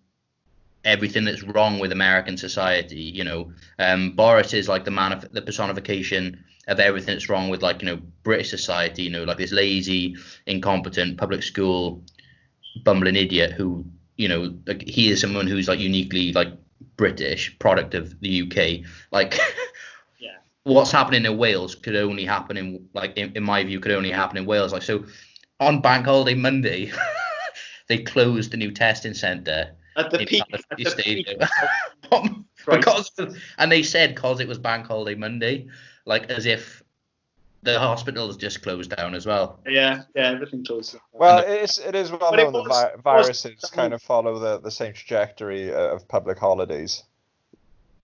everything 0.85 1.24
that's 1.24 1.42
wrong 1.42 1.78
with 1.78 1.92
American 1.92 2.37
society. 2.37 3.00
You 3.00 3.24
know, 3.24 3.52
um, 3.78 4.12
Boris 4.12 4.52
is 4.52 4.68
like 4.68 4.85
the 4.85 4.90
manif- 4.90 5.31
the 5.33 5.42
personification 5.42 6.44
of 6.68 6.78
everything 6.81 7.14
that's 7.14 7.28
wrong 7.28 7.48
with 7.48 7.62
like 7.62 7.83
you 7.83 7.87
know 7.87 8.00
British 8.22 8.50
society. 8.50 9.05
You 9.05 9.11
know, 9.11 9.24
like 9.24 9.38
this 9.38 9.52
lazy, 9.52 10.16
incompetent 10.46 11.18
public 11.18 11.42
school 11.42 12.02
bumbling 12.85 13.16
idiot 13.16 13.52
who 13.52 13.85
you 14.16 14.28
know 14.28 14.55
like 14.66 14.83
he 14.83 15.11
is 15.11 15.20
someone 15.20 15.46
who's 15.46 15.68
like 15.68 15.78
uniquely 15.78 16.33
like 16.33 16.48
British 16.96 17.59
product 17.59 17.94
of 17.94 18.18
the 18.20 18.42
UK. 18.42 18.88
Like. 19.11 19.38
Yeah. 20.18 20.37
What's 20.62 20.92
happening 20.92 21.24
in 21.24 21.37
Wales 21.38 21.74
could 21.74 21.96
only 21.96 22.24
happen 22.24 22.57
in 22.57 22.88
like 22.94 23.16
in, 23.16 23.33
in 23.35 23.42
my 23.42 23.64
view 23.64 23.81
could 23.81 23.90
only 23.90 24.12
happen 24.12 24.37
in 24.37 24.46
Wales. 24.46 24.72
Like 24.72 24.83
so, 24.83 25.05
on 25.62 25.81
Bank 25.81 26.07
Holiday 26.07 26.35
Monday, 26.35 26.92
they 27.88 27.98
closed 27.98 28.51
the 28.53 28.57
new 28.57 28.70
testing 28.70 29.14
centre 29.14 29.75
At 29.96 30.11
the 30.11 30.25
peak. 30.27 30.42
At 30.53 30.62
the 30.77 30.85
Stadium. 30.85 31.38
peak. 32.11 32.20
because 32.66 33.11
and 33.59 33.72
they 33.72 33.83
said 33.83 34.14
because 34.14 34.38
it 34.40 34.46
was 34.48 34.59
Bank 34.59 34.87
Holiday 34.87 35.14
Monday, 35.16 35.66
like 36.05 36.31
as 36.31 36.46
if 36.46 36.83
the 37.64 37.79
hospitals 37.79 38.37
just 38.37 38.62
closed 38.62 38.94
down 38.96 39.14
as 39.14 39.25
well. 39.25 39.61
Yeah, 39.66 40.03
yeah, 40.14 40.31
everything 40.33 40.64
closed. 40.64 40.96
Well, 41.12 41.44
it's 41.46 41.79
it 41.79 41.94
is 41.94 42.11
well 42.11 42.31
But 42.31 42.40
it 42.40 42.44
known 42.44 42.53
that 42.53 42.59
was- 42.61 42.68
vi- 42.68 42.92
was- 42.94 43.01
viruses 43.03 43.70
kind 43.70 43.94
of 43.94 44.03
follow 44.03 44.38
the, 44.38 44.59
the 44.61 44.70
same 44.70 44.92
trajectory 44.92 45.72
uh, 45.72 45.94
of 45.94 46.07
public 46.09 46.38
holidays. 46.38 47.03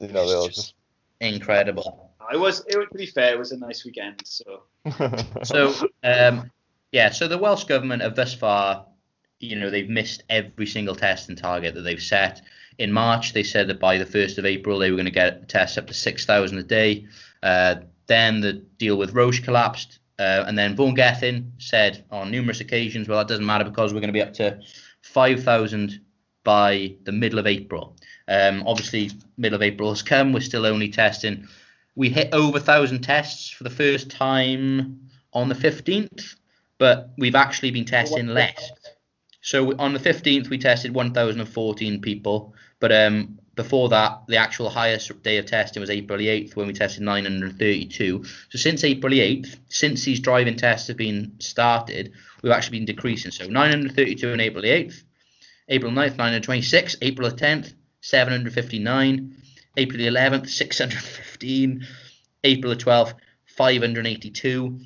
You 0.00 0.08
know, 0.08 0.28
they'll 0.28 0.48
just. 0.48 0.74
Incredible. 1.20 2.12
I 2.30 2.36
was. 2.36 2.64
It, 2.68 2.74
to 2.74 2.96
be 2.96 3.06
fair, 3.06 3.32
it 3.34 3.38
was 3.38 3.50
a 3.52 3.58
nice 3.58 3.84
weekend. 3.84 4.22
So 4.24 4.62
So 5.42 5.74
um, 6.04 6.50
yeah, 6.92 7.10
so 7.10 7.28
the 7.28 7.38
Welsh 7.38 7.64
government 7.64 8.02
have 8.02 8.16
thus 8.16 8.34
far, 8.34 8.86
you 9.40 9.56
know, 9.56 9.70
they've 9.70 9.88
missed 9.88 10.22
every 10.28 10.66
single 10.66 10.94
test 10.94 11.28
and 11.28 11.38
target 11.38 11.74
that 11.74 11.82
they've 11.82 12.02
set. 12.02 12.42
In 12.78 12.92
March, 12.92 13.32
they 13.32 13.42
said 13.42 13.68
that 13.68 13.80
by 13.80 13.98
the 13.98 14.06
1st 14.06 14.38
of 14.38 14.46
April, 14.46 14.78
they 14.78 14.90
were 14.90 14.96
going 14.96 15.04
to 15.04 15.10
get 15.10 15.48
tests 15.48 15.78
up 15.78 15.86
to 15.88 15.94
6,000 15.94 16.58
a 16.58 16.62
day. 16.62 17.06
Uh, 17.42 17.76
then 18.06 18.40
the 18.40 18.54
deal 18.54 18.96
with 18.96 19.14
Roche 19.14 19.40
collapsed. 19.40 19.98
Uh, 20.18 20.44
and 20.46 20.58
then 20.58 20.74
Vaughan 20.74 20.94
Gething 20.94 21.52
said 21.58 22.04
on 22.10 22.30
numerous 22.30 22.60
occasions, 22.60 23.08
well, 23.08 23.18
that 23.18 23.28
doesn't 23.28 23.46
matter 23.46 23.64
because 23.64 23.92
we're 23.92 24.00
going 24.00 24.12
to 24.12 24.12
be 24.12 24.22
up 24.22 24.32
to 24.34 24.60
5,000 25.02 26.00
by 26.42 26.94
the 27.04 27.12
middle 27.12 27.38
of 27.38 27.46
April. 27.46 27.96
Um, 28.26 28.64
obviously, 28.66 29.10
middle 29.36 29.56
of 29.56 29.62
April 29.62 29.90
has 29.90 30.02
come. 30.02 30.32
We're 30.32 30.40
still 30.40 30.66
only 30.66 30.88
testing. 30.88 31.46
We 31.94 32.08
hit 32.08 32.32
over 32.32 32.58
1,000 32.58 33.00
tests 33.00 33.50
for 33.50 33.64
the 33.64 33.70
first 33.70 34.10
time 34.10 35.08
on 35.32 35.48
the 35.48 35.54
15th, 35.54 36.34
but 36.78 37.10
we've 37.18 37.34
actually 37.34 37.70
been 37.70 37.84
testing 37.84 38.28
less. 38.28 38.70
So 39.40 39.76
on 39.78 39.92
the 39.92 39.98
15th, 39.98 40.48
we 40.48 40.58
tested 40.58 40.94
1,014 40.94 42.00
people, 42.00 42.54
but 42.80 42.92
um, 42.92 43.38
before 43.58 43.88
that, 43.88 44.22
the 44.28 44.36
actual 44.36 44.70
highest 44.70 45.22
day 45.22 45.38
of 45.38 45.46
testing 45.46 45.80
was 45.80 45.90
April 45.90 46.20
8th 46.20 46.54
when 46.54 46.68
we 46.68 46.72
tested 46.72 47.02
932. 47.02 48.24
So 48.50 48.58
since 48.58 48.84
April 48.84 49.12
8th, 49.12 49.58
since 49.68 50.04
these 50.04 50.20
driving 50.20 50.56
tests 50.56 50.86
have 50.88 50.96
been 50.96 51.32
started, 51.40 52.12
we've 52.42 52.52
actually 52.52 52.78
been 52.78 52.86
decreasing. 52.86 53.32
So 53.32 53.46
932 53.46 54.32
on 54.32 54.40
April 54.40 54.62
8th, 54.62 55.02
April 55.68 55.90
9th, 55.90 56.16
926, 56.16 56.96
April 57.02 57.30
10th, 57.30 57.74
759, 58.00 59.36
April 59.76 60.00
11th, 60.00 60.48
615, 60.48 61.86
April 62.44 62.74
12th, 62.74 63.14
582, 63.46 64.80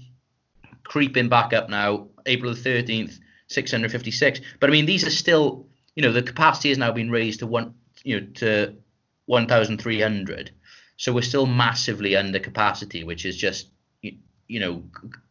creeping 0.84 1.28
back 1.28 1.52
up 1.52 1.68
now, 1.68 2.08
April 2.26 2.54
the 2.54 2.60
13th, 2.60 3.18
656. 3.48 4.40
But 4.60 4.70
I 4.70 4.72
mean, 4.72 4.86
these 4.86 5.06
are 5.06 5.10
still, 5.10 5.66
you 5.94 6.02
know, 6.02 6.12
the 6.12 6.22
capacity 6.22 6.70
has 6.70 6.78
now 6.78 6.92
been 6.92 7.10
raised 7.10 7.40
to 7.40 7.46
one, 7.46 7.74
you 8.04 8.20
know, 8.20 8.26
to 8.34 8.74
1,300. 9.26 10.50
So 10.96 11.12
we're 11.12 11.22
still 11.22 11.46
massively 11.46 12.16
under 12.16 12.38
capacity, 12.38 13.04
which 13.04 13.24
is 13.24 13.36
just, 13.36 13.68
you, 14.02 14.16
you 14.48 14.60
know, 14.60 14.82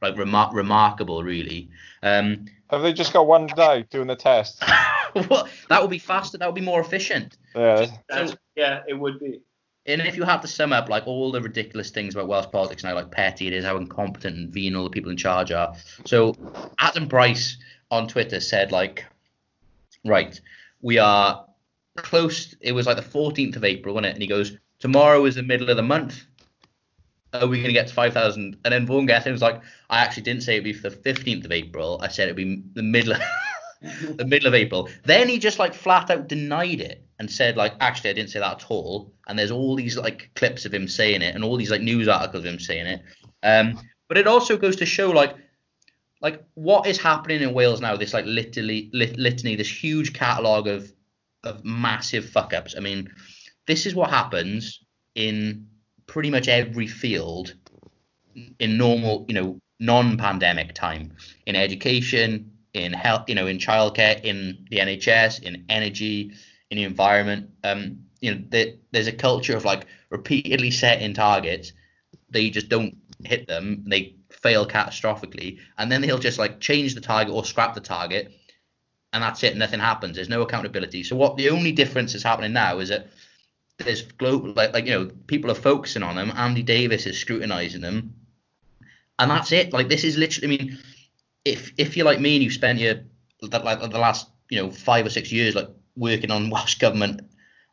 like 0.02 0.16
remar- 0.16 0.54
remarkable, 0.54 1.24
really. 1.24 1.70
Um, 2.04 2.46
Have 2.70 2.82
they 2.82 2.94
just 2.94 3.14
got 3.14 3.28
one 3.28 3.48
guy 3.48 3.82
doing 3.84 4.08
the 4.08 4.16
test? 4.16 4.64
what 5.14 5.50
that 5.70 5.82
would 5.82 5.92
be 5.92 6.00
faster. 6.00 6.38
That 6.38 6.48
would 6.48 6.56
be 6.56 6.62
more 6.62 6.82
efficient. 6.82 7.38
Yeah. 7.56 7.88
That's, 8.10 8.36
yeah, 8.56 8.82
it 8.88 8.94
would 8.94 9.20
be. 9.20 9.42
And 9.86 10.02
if 10.02 10.16
you 10.16 10.24
have 10.24 10.42
to 10.42 10.48
sum 10.48 10.74
up 10.74 10.90
like 10.90 11.08
all 11.08 11.32
the 11.32 11.42
ridiculous 11.42 11.90
things 11.90 12.14
about 12.14 12.28
Welsh 12.28 12.52
politics 12.52 12.84
now, 12.84 12.94
like 12.94 13.10
petty 13.10 13.48
it 13.48 13.54
is, 13.54 13.66
how 13.66 13.78
incompetent 13.78 14.38
and 14.38 14.54
venal 14.54 14.84
the 14.84 14.90
people 14.90 15.10
in 15.10 15.18
charge 15.18 15.52
are. 15.52 15.76
So 16.06 16.36
Adam 16.78 17.10
Price 17.10 17.58
on 17.90 18.08
Twitter 18.08 18.40
said 18.40 18.72
like, 18.72 19.06
right, 20.06 20.40
we 20.82 21.00
are 21.00 21.46
close. 21.98 22.56
It 22.62 22.74
was 22.74 22.86
like 22.86 22.98
the 22.98 23.02
14th 23.02 23.56
of 23.56 23.64
April, 23.64 23.96
wasn't 23.96 24.08
it? 24.08 24.14
And 24.14 24.22
he 24.22 24.28
goes, 24.28 24.56
tomorrow 24.80 25.26
is 25.26 25.36
the 25.36 25.44
middle 25.44 25.70
of 25.70 25.78
the 25.78 25.84
month. 25.84 26.26
Are 27.34 27.48
we 27.48 27.58
going 27.58 27.68
to 27.68 27.74
get 27.74 27.88
to 27.88 27.94
5,000? 27.94 28.58
And 28.64 28.74
then 28.74 28.86
Vaughan 28.86 29.06
Gething 29.06 29.32
was 29.32 29.42
like, 29.42 29.62
I 29.90 30.00
actually 30.00 30.24
didn't 30.24 30.44
say 30.44 30.54
it'd 30.54 30.66
be 30.66 30.74
for 30.74 30.90
the 30.90 30.98
15th 30.98 31.46
of 31.46 31.52
April. 31.52 32.00
I 32.04 32.10
said 32.10 32.26
it'd 32.26 32.36
be 32.36 32.62
the 32.74 32.84
middle. 32.84 33.16
The 33.82 34.26
middle 34.26 34.48
of 34.48 34.54
April. 34.54 34.90
Then 35.06 35.28
he 35.28 35.40
just 35.40 35.60
like 35.60 35.74
flat 35.74 36.12
out 36.12 36.28
denied 36.28 36.82
it 36.82 37.04
and 37.20 37.30
said 37.30 37.58
like, 37.58 37.74
actually, 37.80 38.12
I 38.12 38.14
didn't 38.14 38.30
say 38.30 38.40
that 38.40 38.64
at 38.64 38.70
all. 38.70 39.12
And 39.28 39.38
there's 39.38 39.52
all 39.52 39.76
these 39.76 39.98
like 39.98 40.30
clips 40.36 40.66
of 40.66 40.74
him 40.74 40.88
saying 40.88 41.22
it 41.22 41.34
and 41.34 41.44
all 41.44 41.58
these 41.58 41.72
like 41.72 41.82
news 41.82 42.08
articles 42.08 42.46
of 42.46 42.54
him 42.54 42.60
saying 42.60 42.86
it. 42.86 43.02
Um, 43.44 43.80
but 44.08 44.18
it 44.18 44.28
also 44.28 44.58
goes 44.58 44.76
to 44.78 44.86
show 44.86 45.10
like, 45.10 45.36
like 46.22 46.44
what 46.54 46.86
is 46.86 47.00
happening 47.00 47.42
in 47.42 47.54
Wales 47.54 47.82
now? 47.82 47.96
This 47.96 48.14
like 48.14 48.26
literally 48.26 48.90
lit- 48.94 49.18
litany, 49.18 49.56
this 49.56 49.84
huge 49.84 50.14
catalogue 50.14 50.68
of 50.68 50.92
of 51.44 51.66
massive 51.66 52.30
fuck 52.30 52.54
ups. 52.54 52.76
I 52.78 52.82
mean, 52.82 53.12
this 53.66 53.86
is 53.88 53.96
what 53.96 54.12
happens 54.12 54.84
in 55.16 55.68
pretty 56.06 56.30
much 56.30 56.48
every 56.48 56.88
field 56.88 57.56
in 58.60 58.78
normal, 58.78 59.26
you 59.28 59.34
know, 59.34 59.60
non-pandemic 59.80 60.74
time 60.74 61.14
in 61.48 61.56
education, 61.56 62.52
in 62.74 62.94
health, 62.94 63.26
you 63.28 63.36
know, 63.36 63.48
in 63.48 63.58
childcare, 63.58 64.22
in 64.24 64.66
the 64.70 64.78
NHS, 64.78 65.44
in 65.44 65.66
energy, 65.70 66.34
in 66.70 66.78
the 66.78 66.84
environment. 66.84 67.50
Um, 67.64 68.06
you 68.22 68.34
know, 68.34 68.42
there, 68.50 68.74
there's 68.92 69.08
a 69.08 69.12
culture 69.12 69.58
of 69.58 69.66
like 69.66 69.88
repeatedly 70.10 70.72
setting 70.72 71.14
targets. 71.14 71.74
They 72.30 72.50
just 72.50 72.70
don't 72.70 72.96
hit 73.24 73.48
them. 73.48 73.84
They 73.88 74.16
fail 74.30 74.68
catastrophically, 74.68 75.60
and 75.78 75.92
then 75.92 76.02
they'll 76.02 76.18
just 76.18 76.40
like 76.40 76.60
change 76.60 76.96
the 76.96 77.02
target 77.02 77.34
or 77.34 77.44
scrap 77.44 77.76
the 77.76 77.82
target, 77.82 78.32
and 79.14 79.22
that's 79.22 79.44
it. 79.44 79.58
Nothing 79.58 79.80
happens. 79.80 80.16
There's 80.16 80.30
no 80.30 80.42
accountability. 80.42 81.04
So 81.04 81.16
what 81.16 81.38
the 81.38 81.50
only 81.50 81.72
difference 81.72 82.16
is 82.16 82.24
happening 82.24 82.54
now 82.54 82.80
is 82.80 82.90
that 82.90 83.08
there's 83.78 84.04
global 84.04 84.54
like 84.54 84.74
like 84.74 84.86
you 84.86 84.92
know 84.92 85.12
people 85.28 85.52
are 85.52 85.56
focusing 85.56 86.04
on 86.04 86.16
them. 86.16 86.32
Andy 86.36 86.64
Davis 86.64 87.06
is 87.06 87.18
scrutinizing 87.18 87.82
them, 87.82 88.14
and 89.20 89.30
that's 89.30 89.52
it. 89.52 89.74
Like 89.74 89.90
this 89.90 90.04
is 90.04 90.18
literally. 90.18 90.56
I 90.56 90.58
mean, 90.58 90.80
if 91.46 91.72
if 91.78 91.98
you're 91.98 92.06
like 92.06 92.20
me 92.20 92.36
and 92.36 92.44
you've 92.44 92.54
spent 92.54 92.80
your 92.80 92.96
like 93.42 93.80
the 93.80 94.00
last 94.00 94.30
you 94.50 94.62
know 94.62 94.72
five 94.72 95.06
or 95.06 95.10
six 95.10 95.32
years 95.32 95.56
like 95.56 95.70
working 95.96 96.32
on 96.32 96.50
Welsh 96.52 96.76
government 96.76 97.22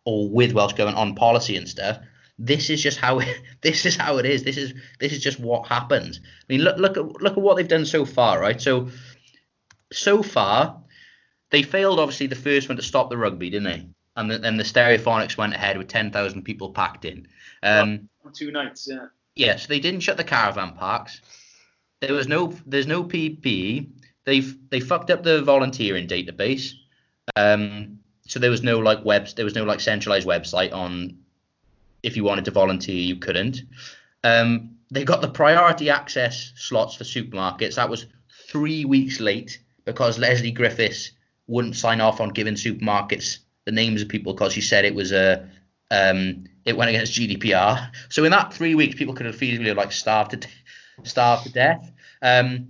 or 0.05 0.29
with 0.29 0.53
Welsh 0.53 0.73
government 0.73 0.99
on 0.99 1.15
policy 1.15 1.57
and 1.57 1.69
stuff, 1.69 1.99
this 2.39 2.71
is 2.71 2.83
just 2.83 2.99
how 2.99 3.19
it, 3.19 3.29
this 3.63 3.85
is 3.85 3.97
how 3.97 4.19
it 4.19 4.27
is. 4.27 4.45
This 4.45 4.57
is 4.57 4.75
this 5.01 5.13
is 5.13 5.21
just 5.21 5.41
what 5.41 5.67
happens. 5.67 6.21
I 6.25 6.53
mean, 6.53 6.63
look 6.63 6.79
look 6.79 6.97
at 6.97 7.23
look 7.23 7.33
at 7.37 7.43
what 7.43 7.57
they've 7.57 7.69
done 7.69 7.87
so 7.87 8.05
far, 8.05 8.41
right? 8.41 8.61
So 8.61 8.89
so 9.93 10.23
far, 10.23 10.83
they 11.51 11.63
failed 11.63 11.99
obviously 11.99 12.27
the 12.27 12.37
first 12.37 12.69
one 12.69 12.77
to 12.77 12.83
stop 12.83 13.11
the 13.11 13.17
rugby, 13.17 13.51
didn't 13.51 13.65
they? 13.65 13.89
And 14.17 14.31
then 14.31 14.57
the 14.57 14.65
Stereophonics 14.65 15.37
went 15.37 15.55
ahead 15.55 15.79
with 15.79 15.89
ten 15.89 16.11
thousand 16.11 16.43
people 16.43 16.73
packed 16.73 17.05
in. 17.05 17.29
Um, 17.63 18.09
Two 18.35 18.51
nights, 18.51 18.87
yeah. 18.91 19.07
yeah, 19.35 19.57
so 19.57 19.69
they 19.69 19.81
didn't 19.81 20.01
shut 20.01 20.19
the 20.19 20.25
caravan 20.25 20.75
parks. 20.75 21.23
There 22.01 22.15
was 22.15 22.29
no 22.29 22.55
there's 22.67 22.87
no 22.87 23.05
PPE. 23.05 23.91
They've 24.25 24.57
they 24.71 24.81
fucked 24.81 25.11
up 25.11 25.23
the 25.23 25.43
volunteering 25.43 26.07
database. 26.07 26.73
Um, 27.37 27.99
so 28.27 28.39
there 28.39 28.51
was 28.51 28.63
no 28.63 28.79
like 28.79 29.05
webs 29.05 29.35
there 29.35 29.45
was 29.45 29.55
no 29.55 29.65
like 29.65 29.81
centralized 29.81 30.27
website 30.27 30.73
on 30.73 31.19
if 32.03 32.17
you 32.17 32.25
wanted 32.25 32.45
to 32.45 32.51
volunteer 32.51 32.97
you 32.97 33.17
couldn't. 33.17 33.63
Um, 34.25 34.77
they 34.91 35.05
got 35.05 35.21
the 35.21 35.29
priority 35.29 35.91
access 35.91 36.53
slots 36.57 36.95
for 36.95 37.05
supermarkets. 37.05 37.75
That 37.75 37.91
was 37.91 38.07
three 38.49 38.85
weeks 38.85 39.21
late 39.21 39.61
because 39.85 40.19
Lesley 40.19 40.51
Griffiths 40.51 41.13
wouldn't 41.47 41.77
sign 41.77 42.01
off 42.01 42.21
on 42.21 42.31
giving 42.31 42.55
supermarkets 42.55 43.39
the 43.65 43.73
names 43.73 44.03
of 44.03 44.09
people 44.09 44.33
because 44.33 44.53
she 44.53 44.61
said 44.61 44.85
it 44.85 44.95
was 44.95 45.13
a 45.13 45.49
um, 45.91 46.45
it 46.65 46.77
went 46.77 46.91
against 46.91 47.15
GDPR. 47.15 47.91
So 48.11 48.25
in 48.25 48.31
that 48.33 48.53
three 48.53 48.75
weeks, 48.75 48.95
people 48.95 49.15
could 49.15 49.27
have 49.27 49.37
feasibly 49.37 49.75
like 49.75 49.93
starved 49.93 50.33
to 50.33 50.49
starved 51.05 51.45
to 51.45 51.53
death. 51.53 51.93
Um, 52.23 52.69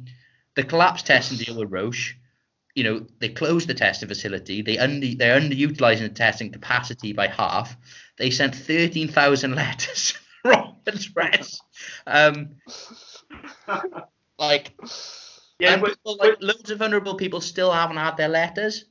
the 0.55 0.65
collapse 0.65 1.03
testing 1.03 1.39
deal 1.39 1.59
with 1.59 1.71
Roche, 1.71 2.15
you 2.75 2.85
know, 2.85 3.07
they 3.21 3.29
closed 3.29 3.69
the 3.69 3.75
testing 3.75 4.09
facility. 4.09 4.63
They 4.63 4.79
under 4.79 5.07
they're 5.15 5.41
underutilizing 5.41 6.01
the 6.01 6.09
testing 6.11 6.53
capacity 6.53 7.13
by 7.13 7.29
half. 7.29 7.77
They 8.19 8.31
sent 8.31 8.55
thirteen 8.55 9.09
thousand 9.09 9.55
letters 9.57 10.15
from 10.43 10.77
address. 10.87 11.61
Um, 12.07 12.57
like 14.39 14.73
Yeah, 15.59 15.75
and 15.75 15.83
but, 15.83 15.91
people, 15.91 16.17
like 16.19 16.37
loads 16.41 16.71
of 16.71 16.79
vulnerable 16.79 17.15
people 17.15 17.41
still 17.41 17.73
haven't 17.73 17.97
had 17.97 18.17
their 18.17 18.29
letters. 18.29 18.85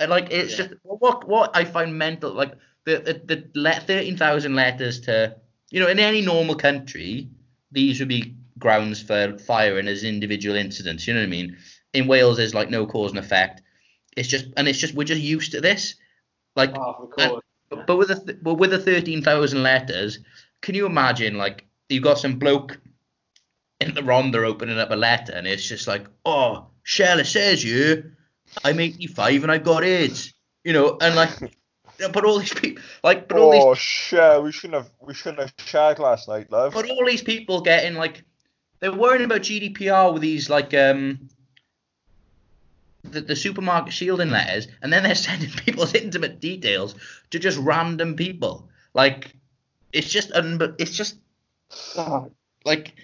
And 0.00 0.10
like 0.10 0.28
it's 0.30 0.52
Yeah. 0.52 0.66
just 0.68 0.74
what 0.82 1.26
what 1.28 1.56
I 1.56 1.64
find 1.64 1.96
mental 1.98 2.32
like 2.32 2.54
the 2.84 2.98
the, 3.24 3.50
the 3.54 3.80
thirteen 3.80 4.16
thousand 4.16 4.54
letters 4.54 5.00
to 5.02 5.36
you 5.70 5.80
know 5.80 5.88
in 5.88 5.98
any 5.98 6.22
normal 6.22 6.54
country 6.54 7.30
these 7.72 7.98
would 8.00 8.08
be 8.08 8.37
grounds 8.58 9.02
for 9.02 9.38
firing 9.38 9.88
as 9.88 10.04
individual 10.04 10.56
incidents. 10.56 11.06
You 11.06 11.14
know 11.14 11.20
what 11.20 11.26
I 11.26 11.30
mean? 11.30 11.56
In 11.92 12.06
Wales, 12.06 12.36
there's 12.36 12.54
like 12.54 12.70
no 12.70 12.86
cause 12.86 13.10
and 13.10 13.18
effect. 13.18 13.62
It's 14.16 14.28
just 14.28 14.46
and 14.56 14.68
it's 14.68 14.78
just 14.78 14.94
we're 14.94 15.04
just 15.04 15.20
used 15.20 15.52
to 15.52 15.60
this. 15.60 15.94
Like, 16.56 16.76
oh, 16.76 17.08
course. 17.14 17.42
but, 17.86 17.96
with 17.96 18.08
the 18.08 18.38
but 18.42 18.54
with 18.54 18.70
the 18.70 18.78
thirteen 18.78 19.22
thousand 19.22 19.62
letters, 19.62 20.18
can 20.60 20.74
you 20.74 20.86
imagine 20.86 21.38
like 21.38 21.66
you've 21.88 22.02
got 22.02 22.18
some 22.18 22.38
bloke 22.38 22.78
in 23.80 23.94
the 23.94 24.00
Rhondda 24.00 24.44
opening 24.44 24.78
up 24.78 24.90
a 24.90 24.96
letter 24.96 25.32
and 25.32 25.46
it's 25.46 25.66
just 25.66 25.86
like, 25.86 26.06
oh, 26.24 26.66
Shell, 26.82 27.20
it 27.20 27.26
says 27.26 27.62
you, 27.62 28.12
I'm 28.64 28.80
85 28.80 29.44
and 29.44 29.52
I've 29.52 29.64
got 29.64 29.84
AIDS, 29.84 30.32
you 30.64 30.72
know, 30.72 30.96
and 31.00 31.14
like, 31.14 31.30
but 32.12 32.24
all 32.24 32.38
these 32.38 32.52
people, 32.52 32.82
like, 33.04 33.28
but 33.28 33.38
all 33.38 33.52
these 33.52 33.62
Oh 33.62 33.74
shit! 33.74 34.42
We 34.42 34.52
shouldn't 34.52 34.82
have 34.82 34.90
we 35.00 35.14
shouldn't 35.14 35.40
have 35.40 35.54
shagged 35.58 35.98
last 35.98 36.28
night, 36.28 36.50
love. 36.50 36.74
but 36.74 36.90
all 36.90 37.04
these 37.06 37.22
people 37.22 37.60
getting 37.60 37.94
like 37.94 38.24
they're 38.80 38.92
worrying 38.92 39.24
about 39.24 39.42
GDPR 39.42 40.12
with 40.12 40.22
these 40.22 40.48
like 40.48 40.74
um 40.74 41.28
the, 43.04 43.20
the 43.20 43.36
supermarket 43.36 43.92
shielding 43.92 44.30
letters, 44.30 44.68
and 44.82 44.92
then 44.92 45.02
they're 45.02 45.14
sending 45.28 45.50
people's 45.50 45.94
intimate 46.02 46.40
details 46.40 46.94
to 47.30 47.38
just 47.38 47.58
random 47.58 48.16
people. 48.16 48.68
Like 48.94 49.32
it's 49.92 50.08
just 50.08 50.32
un- 50.32 50.74
it's 50.78 50.96
just 50.96 51.16
like 52.64 52.94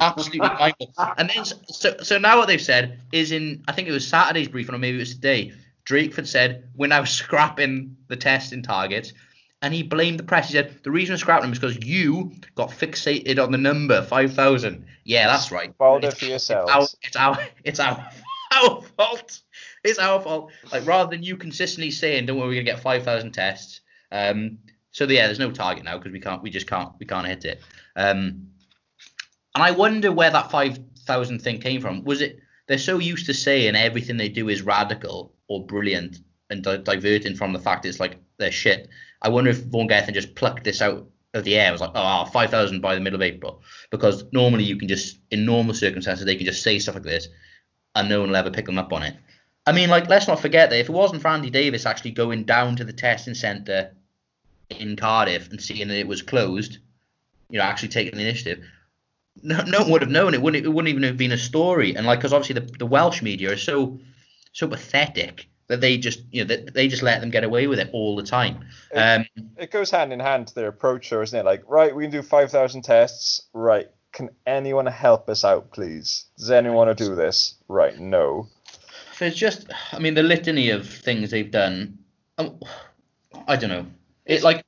absolutely 0.00 0.38
mindful. 0.58 0.92
And 1.16 1.30
then 1.30 1.44
so 1.44 1.96
so 2.02 2.18
now 2.18 2.38
what 2.38 2.48
they've 2.48 2.60
said 2.60 3.00
is 3.12 3.32
in 3.32 3.64
I 3.68 3.72
think 3.72 3.88
it 3.88 3.92
was 3.92 4.06
Saturday's 4.06 4.48
briefing 4.48 4.74
or 4.74 4.78
maybe 4.78 4.96
it 4.96 5.00
was 5.00 5.14
today. 5.14 5.52
Drakeford 5.86 6.26
said 6.26 6.68
we're 6.76 6.88
now 6.88 7.04
scrapping 7.04 7.96
the 8.08 8.16
testing 8.16 8.62
targets, 8.62 9.14
and 9.62 9.74
he 9.74 9.82
blamed 9.82 10.18
the 10.18 10.24
press. 10.24 10.48
He 10.48 10.52
said 10.54 10.78
the 10.84 10.90
reason 10.90 11.12
we're 11.14 11.18
scrapping 11.18 11.42
them 11.44 11.52
is 11.52 11.58
because 11.58 11.84
you 11.84 12.32
got 12.54 12.70
fixated 12.70 13.42
on 13.42 13.50
the 13.52 13.58
number 13.58 14.02
five 14.02 14.32
thousand. 14.34 14.86
Yeah, 15.04 15.26
that's 15.26 15.50
right. 15.50 15.70
Spoiled 15.72 16.04
it 16.04 16.08
It's- 16.08 16.20
for 16.20 16.26
it's 16.26 16.50
our, 16.50 16.56
yourselves. 16.64 16.96
it's 17.02 17.16
our 17.16 17.38
it's 17.64 17.80
our 17.80 18.08
our 18.54 18.82
fault. 18.96 19.40
It's 19.84 19.98
our 19.98 20.20
fault. 20.20 20.50
Like 20.72 20.86
rather 20.86 21.10
than 21.10 21.22
you 21.22 21.36
consistently 21.36 21.90
saying, 21.90 22.26
"Don't 22.26 22.38
worry, 22.38 22.48
we're 22.48 22.54
gonna 22.54 22.64
get 22.76 22.80
five 22.80 23.02
thousand 23.04 23.32
tests." 23.32 23.80
Um, 24.12 24.58
so 24.90 25.04
yeah, 25.04 25.26
there's 25.26 25.38
no 25.38 25.50
target 25.50 25.84
now 25.84 25.98
because 25.98 26.12
we 26.12 26.20
can't, 26.20 26.42
we 26.42 26.50
just 26.50 26.66
can't, 26.66 26.92
we 26.98 27.06
can't 27.06 27.26
hit 27.26 27.44
it. 27.44 27.60
Um, 27.94 28.48
and 29.54 29.62
I 29.64 29.70
wonder 29.72 30.10
where 30.12 30.30
that 30.30 30.50
five 30.50 30.78
thousand 31.06 31.40
thing 31.42 31.60
came 31.60 31.80
from. 31.80 32.04
Was 32.04 32.20
it 32.20 32.38
they're 32.66 32.78
so 32.78 32.98
used 32.98 33.26
to 33.26 33.34
saying 33.34 33.76
everything 33.76 34.16
they 34.18 34.28
do 34.28 34.48
is 34.48 34.62
radical 34.62 35.34
or 35.48 35.64
brilliant 35.66 36.18
and 36.50 36.62
di- 36.62 36.76
diverting 36.78 37.34
from 37.34 37.52
the 37.52 37.58
fact 37.58 37.86
it's 37.86 37.98
like 38.00 38.16
they're 38.38 38.52
shit. 38.52 38.88
I 39.20 39.28
wonder 39.28 39.50
if 39.50 39.64
Vaughan 39.64 39.88
Gething 39.88 40.14
just 40.14 40.34
plucked 40.34 40.64
this 40.64 40.80
out 40.80 41.08
of 41.34 41.44
the 41.44 41.56
air. 41.56 41.68
It 41.68 41.72
was 41.72 41.80
like, 41.80 41.92
ah, 41.94 42.24
oh, 42.26 42.30
5,000 42.30 42.80
by 42.80 42.94
the 42.94 43.00
middle 43.00 43.16
of 43.16 43.22
April. 43.22 43.62
Because 43.90 44.24
normally 44.32 44.64
you 44.64 44.76
can 44.76 44.88
just, 44.88 45.18
in 45.30 45.44
normal 45.44 45.74
circumstances, 45.74 46.24
they 46.24 46.36
can 46.36 46.46
just 46.46 46.62
say 46.62 46.78
stuff 46.78 46.94
like 46.94 47.04
this 47.04 47.28
and 47.94 48.08
no 48.08 48.20
one 48.20 48.30
will 48.30 48.36
ever 48.36 48.50
pick 48.50 48.66
them 48.66 48.78
up 48.78 48.92
on 48.92 49.02
it. 49.02 49.16
I 49.66 49.72
mean, 49.72 49.90
like, 49.90 50.08
let's 50.08 50.28
not 50.28 50.40
forget 50.40 50.70
that 50.70 50.78
if 50.78 50.88
it 50.88 50.92
wasn't 50.92 51.20
for 51.20 51.28
Andy 51.28 51.50
Davis 51.50 51.84
actually 51.84 52.12
going 52.12 52.44
down 52.44 52.76
to 52.76 52.84
the 52.84 52.92
testing 52.92 53.34
centre 53.34 53.94
in 54.70 54.96
Cardiff 54.96 55.50
and 55.50 55.60
seeing 55.60 55.88
that 55.88 55.98
it 55.98 56.08
was 56.08 56.22
closed, 56.22 56.78
you 57.50 57.58
know, 57.58 57.64
actually 57.64 57.88
taking 57.88 58.14
the 58.14 58.22
initiative, 58.22 58.64
no, 59.42 59.62
no 59.64 59.80
one 59.82 59.90
would 59.90 60.02
have 60.02 60.10
known. 60.10 60.32
It 60.32 60.40
wouldn't, 60.40 60.64
it 60.64 60.68
wouldn't 60.68 60.88
even 60.88 61.02
have 61.02 61.16
been 61.16 61.32
a 61.32 61.38
story. 61.38 61.94
And, 61.96 62.06
like, 62.06 62.20
because 62.20 62.32
obviously 62.32 62.60
the, 62.60 62.78
the 62.78 62.86
Welsh 62.86 63.20
media 63.20 63.52
are 63.52 63.58
so, 63.58 63.98
so 64.52 64.68
pathetic 64.68 65.48
that 65.68 65.80
they 65.80 65.96
just, 65.98 66.22
you 66.30 66.42
know, 66.44 66.48
that 66.48 66.74
they 66.74 66.88
just 66.88 67.02
let 67.02 67.20
them 67.20 67.30
get 67.30 67.44
away 67.44 67.66
with 67.66 67.78
it 67.78 67.90
all 67.92 68.16
the 68.16 68.22
time. 68.22 68.64
Um, 68.94 69.26
It 69.56 69.70
goes 69.70 69.90
hand 69.90 70.12
in 70.12 70.20
hand 70.20 70.48
to 70.48 70.54
their 70.54 70.68
approach, 70.68 71.10
though, 71.10 71.22
isn't 71.22 71.38
it? 71.38 71.44
Like, 71.44 71.62
right, 71.66 71.94
we 71.94 72.04
can 72.04 72.10
do 72.10 72.22
five 72.22 72.50
thousand 72.50 72.82
tests. 72.82 73.42
Right, 73.52 73.88
can 74.12 74.30
anyone 74.46 74.86
help 74.86 75.28
us 75.28 75.44
out, 75.44 75.70
please? 75.72 76.24
Does 76.38 76.50
anyone 76.50 76.76
want 76.76 76.98
to 76.98 77.04
do 77.04 77.14
this? 77.14 77.54
Right, 77.68 77.98
no. 77.98 78.48
There's 79.18 79.34
just, 79.34 79.66
I 79.92 79.98
mean, 79.98 80.14
the 80.14 80.22
litany 80.22 80.70
of 80.70 80.88
things 80.88 81.30
they've 81.30 81.50
done. 81.50 81.98
Um, 82.38 82.60
I 83.46 83.56
don't 83.56 83.70
know. 83.70 83.86
It's 84.24 84.44
like 84.44 84.64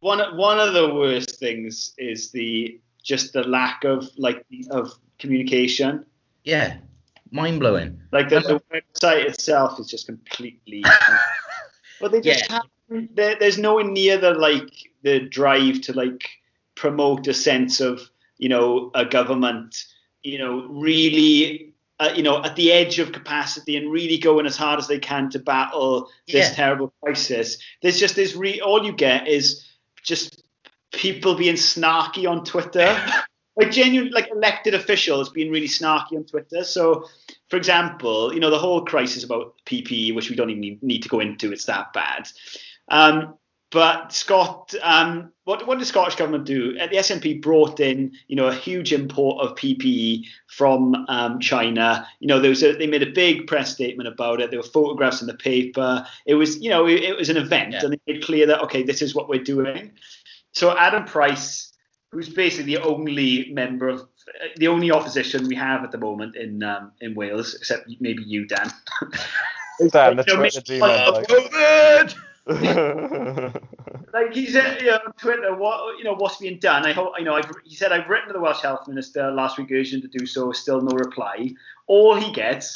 one 0.00 0.20
one 0.36 0.58
of 0.60 0.72
the 0.74 0.94
worst 0.94 1.38
things 1.40 1.92
is 1.98 2.30
the 2.30 2.80
just 3.02 3.32
the 3.32 3.42
lack 3.42 3.84
of 3.84 4.08
like 4.16 4.44
of 4.70 4.92
communication. 5.18 6.04
yeah, 6.44 6.76
mind 7.30 7.60
blowing. 7.60 8.00
Like 8.12 8.28
the, 8.28 8.40
the 8.40 8.60
website 8.72 9.24
itself 9.26 9.78
is 9.80 9.86
just 9.86 10.06
completely. 10.06 10.84
but 12.00 12.12
they 12.12 12.20
just 12.20 12.48
Yeah. 12.48 12.60
have 12.88 13.08
there's 13.16 13.58
nowhere 13.58 13.84
near 13.84 14.16
the 14.16 14.32
like 14.34 14.70
the 15.02 15.20
drive 15.20 15.80
to 15.82 15.92
like 15.92 16.28
promote 16.76 17.26
a 17.26 17.34
sense 17.34 17.80
of 17.80 18.00
you 18.38 18.48
know 18.48 18.92
a 18.94 19.04
government 19.04 19.84
you 20.22 20.38
know 20.38 20.66
really 20.68 21.72
uh, 21.98 22.12
you 22.14 22.22
know 22.22 22.42
at 22.44 22.54
the 22.54 22.70
edge 22.70 23.00
of 23.00 23.10
capacity 23.10 23.76
and 23.76 23.90
really 23.90 24.18
going 24.18 24.46
as 24.46 24.56
hard 24.56 24.78
as 24.78 24.86
they 24.86 24.98
can 25.00 25.28
to 25.30 25.38
battle 25.40 26.08
this 26.28 26.48
Yeah. 26.50 26.54
terrible 26.54 26.92
crisis. 27.02 27.58
There's 27.82 27.98
just 27.98 28.14
this 28.14 28.36
re- 28.36 28.60
all 28.60 28.84
you 28.84 28.92
get 28.92 29.26
is 29.26 29.64
just 30.02 30.44
people 30.92 31.34
being 31.34 31.56
snarky 31.56 32.30
on 32.30 32.44
Twitter. 32.44 32.96
like 33.56 33.70
genuine 33.70 34.10
like 34.12 34.28
elected 34.30 34.74
officials 34.74 35.30
being 35.30 35.50
really 35.50 35.68
snarky 35.68 36.12
on 36.16 36.24
Twitter. 36.24 36.64
So, 36.64 37.06
for 37.48 37.56
example, 37.56 38.32
you 38.34 38.40
know 38.40 38.50
the 38.50 38.58
whole 38.58 38.84
crisis 38.84 39.24
about 39.24 39.54
PPE, 39.66 40.14
which 40.14 40.30
we 40.30 40.36
don't 40.36 40.50
even 40.50 40.78
need, 40.82 41.02
to 41.02 41.08
go 41.08 41.20
into, 41.20 41.52
it's 41.52 41.64
that 41.66 41.92
bad. 41.92 42.28
Um, 42.88 43.34
but 43.72 44.12
Scott, 44.12 44.74
um, 44.80 45.32
what 45.44 45.66
what 45.66 45.74
did 45.74 45.82
the 45.82 45.86
Scottish 45.86 46.14
government 46.14 46.44
do? 46.44 46.78
Uh, 46.80 46.86
The 46.86 46.98
SNP 46.98 47.42
brought 47.42 47.80
in, 47.80 48.12
you 48.28 48.36
know, 48.36 48.46
a 48.46 48.54
huge 48.54 48.92
import 48.92 49.44
of 49.44 49.56
PPE 49.56 50.24
from 50.46 50.94
um, 51.08 51.40
China. 51.40 52.06
You 52.20 52.28
know, 52.28 52.38
there 52.40 52.50
was 52.50 52.62
a, 52.62 52.76
they 52.76 52.86
made 52.86 53.02
a 53.02 53.10
big 53.10 53.48
press 53.48 53.72
statement 53.72 54.08
about 54.08 54.40
it. 54.40 54.50
There 54.50 54.60
were 54.60 54.66
photographs 54.66 55.20
in 55.20 55.26
the 55.26 55.34
paper. 55.34 56.06
It 56.26 56.34
was, 56.34 56.58
you 56.62 56.70
know, 56.70 56.86
it, 56.86 57.02
it 57.02 57.16
was 57.16 57.28
an 57.28 57.36
event, 57.36 57.72
Yeah. 57.72 57.80
and 57.84 57.92
they 57.92 58.12
made 58.12 58.22
clear 58.24 58.46
that 58.46 58.60
okay, 58.62 58.84
this 58.84 59.02
is 59.02 59.14
what 59.14 59.28
we're 59.28 59.42
doing. 59.42 59.90
So 60.52 60.76
Adam 60.76 61.04
Price, 61.04 61.72
who's 62.16 62.30
basically 62.30 62.74
the 62.74 62.82
only 62.82 63.50
member 63.52 63.90
of 63.90 64.08
the 64.56 64.68
only 64.68 64.90
opposition 64.90 65.46
we 65.46 65.54
have 65.54 65.84
at 65.84 65.92
the 65.92 65.98
moment 65.98 66.34
in 66.34 66.62
um, 66.62 66.92
in 67.02 67.14
Wales, 67.14 67.54
except 67.54 67.90
maybe 68.00 68.22
you, 68.22 68.46
Dan. 68.46 68.72
Dan, 69.90 70.16
the 70.16 70.24
Twitter 70.28 70.62
demon. 70.62 70.88
Like, 70.88 71.28
like 74.14 74.32
he 74.32 74.46
said 74.46 74.80
you 74.80 74.86
know, 74.86 74.98
on 75.04 75.12
Twitter, 75.18 75.54
what 75.54 75.98
you 75.98 76.04
know, 76.04 76.14
what's 76.14 76.38
being 76.38 76.58
done? 76.58 76.86
I 76.86 76.92
hope 76.92 77.12
you 77.18 77.24
know. 77.26 77.34
I've, 77.34 77.50
he 77.64 77.74
said 77.74 77.92
I've 77.92 78.08
written 78.08 78.28
to 78.28 78.32
the 78.32 78.40
Welsh 78.40 78.62
Health 78.62 78.88
Minister 78.88 79.30
last 79.30 79.58
week 79.58 79.70
urging 79.70 80.00
to 80.00 80.08
do 80.08 80.24
so. 80.24 80.52
Still 80.52 80.80
no 80.80 80.96
reply. 80.96 81.50
All 81.86 82.14
he 82.14 82.32
gets 82.32 82.74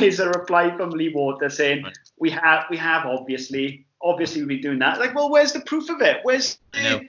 is 0.00 0.18
a 0.18 0.28
reply 0.30 0.76
from 0.76 0.90
Lee 0.90 1.14
Water 1.14 1.48
saying 1.48 1.84
we 2.18 2.30
have 2.30 2.64
we 2.68 2.76
have 2.76 3.06
obviously 3.06 3.86
obviously 4.02 4.40
we've 4.40 4.48
been 4.48 4.62
doing 4.62 4.78
that. 4.80 4.98
Like, 4.98 5.14
well, 5.14 5.30
where's 5.30 5.52
the 5.52 5.60
proof 5.60 5.88
of 5.90 6.00
it? 6.00 6.18
Where's 6.24 6.58
know. 6.74 7.00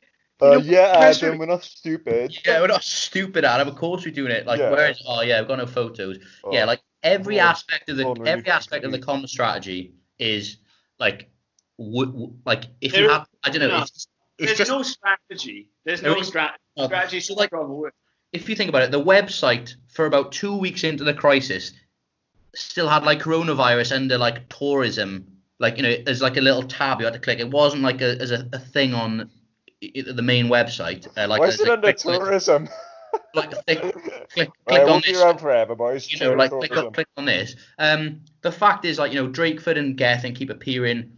Uh, 0.42 0.52
know, 0.54 0.58
yeah, 0.60 0.98
press 0.98 1.22
Adam, 1.24 1.38
we're 1.38 1.46
not 1.46 1.64
stupid. 1.64 2.36
Yeah, 2.46 2.62
we're 2.62 2.68
not 2.68 2.84
stupid, 2.84 3.46
Adam. 3.46 3.68
Of 3.68 3.76
course 3.76 4.06
we're 4.06 4.14
doing 4.14 4.32
it. 4.32 4.46
Like, 4.46 4.60
Yeah. 4.60 4.72
where 4.72 4.90
is? 4.92 5.02
Oh 5.08 5.22
yeah, 5.22 5.40
we've 5.40 5.48
got 5.48 5.58
no 5.60 5.66
photos. 5.66 6.18
Oh, 6.44 6.52
yeah, 6.54 6.66
like 6.66 6.82
every 7.04 7.40
oh, 7.40 7.46
aspect 7.46 7.90
of 7.90 7.98
the 7.98 8.06
oh, 8.06 8.14
really 8.16 8.30
every 8.30 8.50
aspect 8.50 8.84
of 8.86 8.92
the 8.92 9.00
common 9.00 9.28
strategy 9.28 9.94
is 10.20 10.58
like, 11.00 11.30
w- 11.78 12.06
w- 12.12 12.34
like 12.46 12.66
if 12.82 12.92
There- 12.92 13.04
you 13.04 13.10
have, 13.10 13.28
I 13.44 13.50
don't 13.50 13.62
know, 13.62 13.68
no. 13.70 13.82
it's, 13.84 14.08
it's 14.38 14.48
there's 14.48 14.58
just 14.58 14.72
no 14.72 14.82
strategy. 14.84 15.70
There's 15.86 16.02
There 16.02 16.16
no 16.16 16.22
strategy. 16.22 16.60
uh, 16.78 16.86
Strategy 16.88 17.18
is 17.18 17.28
so, 17.28 17.34
like 17.34 17.52
like- 17.52 17.54
wrong 17.62 17.70
word. 17.78 17.94
if 18.34 18.48
you 18.50 18.56
think 18.56 18.70
about 18.70 18.84
it, 18.84 18.92
the 18.92 19.04
website 19.04 19.74
for 19.90 20.06
about 20.06 20.32
two 20.32 20.56
weeks 20.56 20.84
into 20.84 21.04
the 21.04 21.14
crisis 21.14 21.74
still 22.56 22.88
had 22.90 23.04
like 23.04 23.20
coronavirus 23.20 23.96
under 23.96 24.18
like 24.18 24.48
tourism, 24.50 25.26
like 25.60 25.78
you 25.78 25.84
know, 25.84 25.96
as 26.08 26.22
like 26.22 26.38
a 26.38 26.42
little 26.42 26.64
tab 26.64 27.00
you 27.00 27.06
had 27.06 27.14
to 27.14 27.20
click. 27.20 27.40
It 27.40 27.50
wasn't 27.50 27.82
like 27.84 28.02
a 28.02 28.20
as 28.22 28.32
a, 28.32 28.48
a 28.54 28.60
thing 28.60 28.94
on 28.94 29.22
i- 29.22 29.26
the 29.82 30.22
main 30.22 30.48
website. 30.48 31.08
Uh, 31.18 31.28
like 31.28 31.40
Why 31.40 31.48
is 31.48 31.60
it 31.60 31.68
a 31.68 31.74
under 31.74 31.94
click 31.94 32.20
tourism? 32.20 32.70
like 33.36 33.52
a 33.52 33.56
thing, 33.64 33.80
click, 33.92 33.96
Right, 34.38 34.50
click 34.68 34.88
on 34.88 35.02
this. 35.06 35.22
around 35.22 35.40
forever, 35.40 35.76
boys. 35.76 36.12
you 36.12 36.20
know, 36.20 36.34
like 36.34 36.52
click, 36.52 36.76
on- 36.78 36.94
click 36.94 37.08
on 37.18 37.26
this. 37.26 37.56
Um, 37.78 38.22
the 38.42 38.52
fact 38.52 38.86
is, 38.86 39.00
like, 39.00 39.12
you 39.14 39.22
know, 39.22 39.30
Drakeford 39.30 39.78
and 39.78 39.98
Gething 39.98 40.34
keep 40.34 40.50
appearing, 40.50 41.12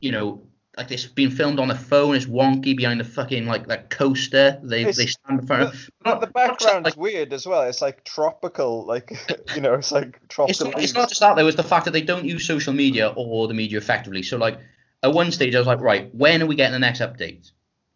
you 0.00 0.12
know, 0.12 0.42
like 0.76 0.88
this 0.88 1.04
being 1.04 1.30
filmed 1.30 1.58
on 1.58 1.68
the 1.68 1.74
phone. 1.74 2.14
It's 2.14 2.24
wonky 2.26 2.76
behind 2.76 2.98
the 3.00 3.04
fucking 3.04 3.46
like 3.46 3.66
that 3.68 3.90
coaster. 3.90 4.58
They 4.62 4.80
It's- 4.82 4.96
they 4.96 5.06
stand 5.06 5.40
in 5.40 5.46
front 5.46 5.62
of. 5.64 5.90
But 6.02 6.20
the 6.20 6.26
Not- 6.26 6.34
not 6.34 6.58
just 6.58 6.60
background's 6.68 6.84
like- 6.84 6.96
weird 6.96 7.32
as 7.32 7.46
well. 7.46 7.62
It's 7.62 7.82
like 7.82 8.04
tropical, 8.04 8.84
like 8.86 9.10
you 9.56 9.60
know, 9.62 9.74
it's 9.74 9.90
like 9.92 10.18
It's 10.24 10.34
tropical. 10.34 10.66
it's 10.68 10.76
leaves. 10.76 10.94
not 10.94 11.08
just 11.08 11.20
that 11.20 11.36
though. 11.36 11.46
It's 11.46 11.56
the 11.56 11.62
fact 11.64 11.86
that 11.86 11.90
they 11.92 12.02
don't 12.02 12.24
use 12.24 12.46
social 12.46 12.72
media 12.72 13.08
or 13.16 13.48
the 13.48 13.54
media 13.54 13.78
effectively. 13.78 14.22
So 14.22 14.36
like 14.36 14.58
at 15.02 15.12
one 15.12 15.30
stage 15.32 15.54
I 15.54 15.58
was 15.58 15.66
like, 15.66 15.80
right, 15.80 16.14
when 16.14 16.40
are 16.42 16.46
we 16.46 16.54
getting 16.54 16.72
the 16.72 16.78
next 16.78 17.00
update? 17.00 17.50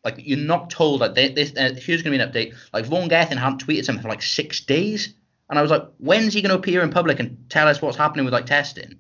Like 0.07 0.25
you're 0.25 0.39
not 0.39 0.71
told 0.71 1.01
that 1.01 1.17
they, 1.17 1.31
this 1.31 1.53
uh, 1.57 1.75
here's 1.77 2.01
going 2.01 2.17
to 2.17 2.19
be 2.19 2.23
an 2.23 2.31
update. 2.31 2.57
Like 2.73 2.87
Vaughan 2.87 3.09
Gething 3.09 3.39
hadn't 3.39 3.67
tweeted 3.67 3.85
something 3.85 4.03
for 4.03 4.09
like 4.09 4.23
six 4.23 4.61
days, 4.61 5.13
and 5.51 5.59
I 5.59 5.63
was 5.63 5.71
like, 5.73 5.83
when's 5.99 6.33
he 6.33 6.43
going 6.43 6.51
to 6.51 6.57
appear 6.57 6.81
in 6.85 6.91
public 6.91 7.19
and 7.19 7.45
tell 7.51 7.67
us 7.67 7.83
what's 7.83 7.97
happening 7.97 8.25
with 8.25 8.33
like 8.33 8.47
testing? 8.47 8.99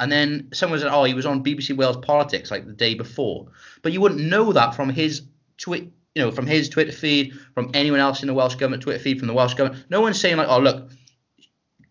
And 0.00 0.12
then 0.12 0.50
someone 0.52 0.80
said, 0.80 0.92
oh, 0.92 1.04
he 1.04 1.14
was 1.14 1.24
on 1.24 1.42
BBC 1.42 1.74
Wales 1.74 1.96
Politics 1.96 2.50
like 2.50 2.66
the 2.66 2.74
day 2.74 2.92
before, 2.92 3.46
but 3.80 3.92
you 3.92 4.02
wouldn't 4.02 4.20
know 4.20 4.52
that 4.52 4.74
from 4.74 4.90
his 4.90 5.22
tweet. 5.56 5.90
You 6.14 6.22
know, 6.22 6.30
from 6.30 6.46
his 6.46 6.68
Twitter 6.68 6.92
feed, 6.92 7.32
from 7.54 7.70
anyone 7.72 7.98
else 7.98 8.22
in 8.22 8.28
the 8.28 8.34
Welsh 8.34 8.54
government 8.56 8.82
Twitter 8.82 9.00
feed, 9.00 9.18
from 9.18 9.28
the 9.28 9.34
Welsh 9.34 9.54
government. 9.54 9.86
No 9.88 10.02
one's 10.02 10.20
saying 10.20 10.36
like, 10.36 10.46
oh 10.48 10.60
look, 10.60 10.90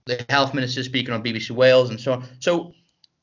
the 0.05 0.23
health 0.29 0.53
minister 0.53 0.83
speaking 0.83 1.13
on 1.13 1.23
BBC 1.23 1.51
Wales 1.51 1.89
and 1.89 1.99
so 1.99 2.13
on. 2.13 2.25
So 2.39 2.73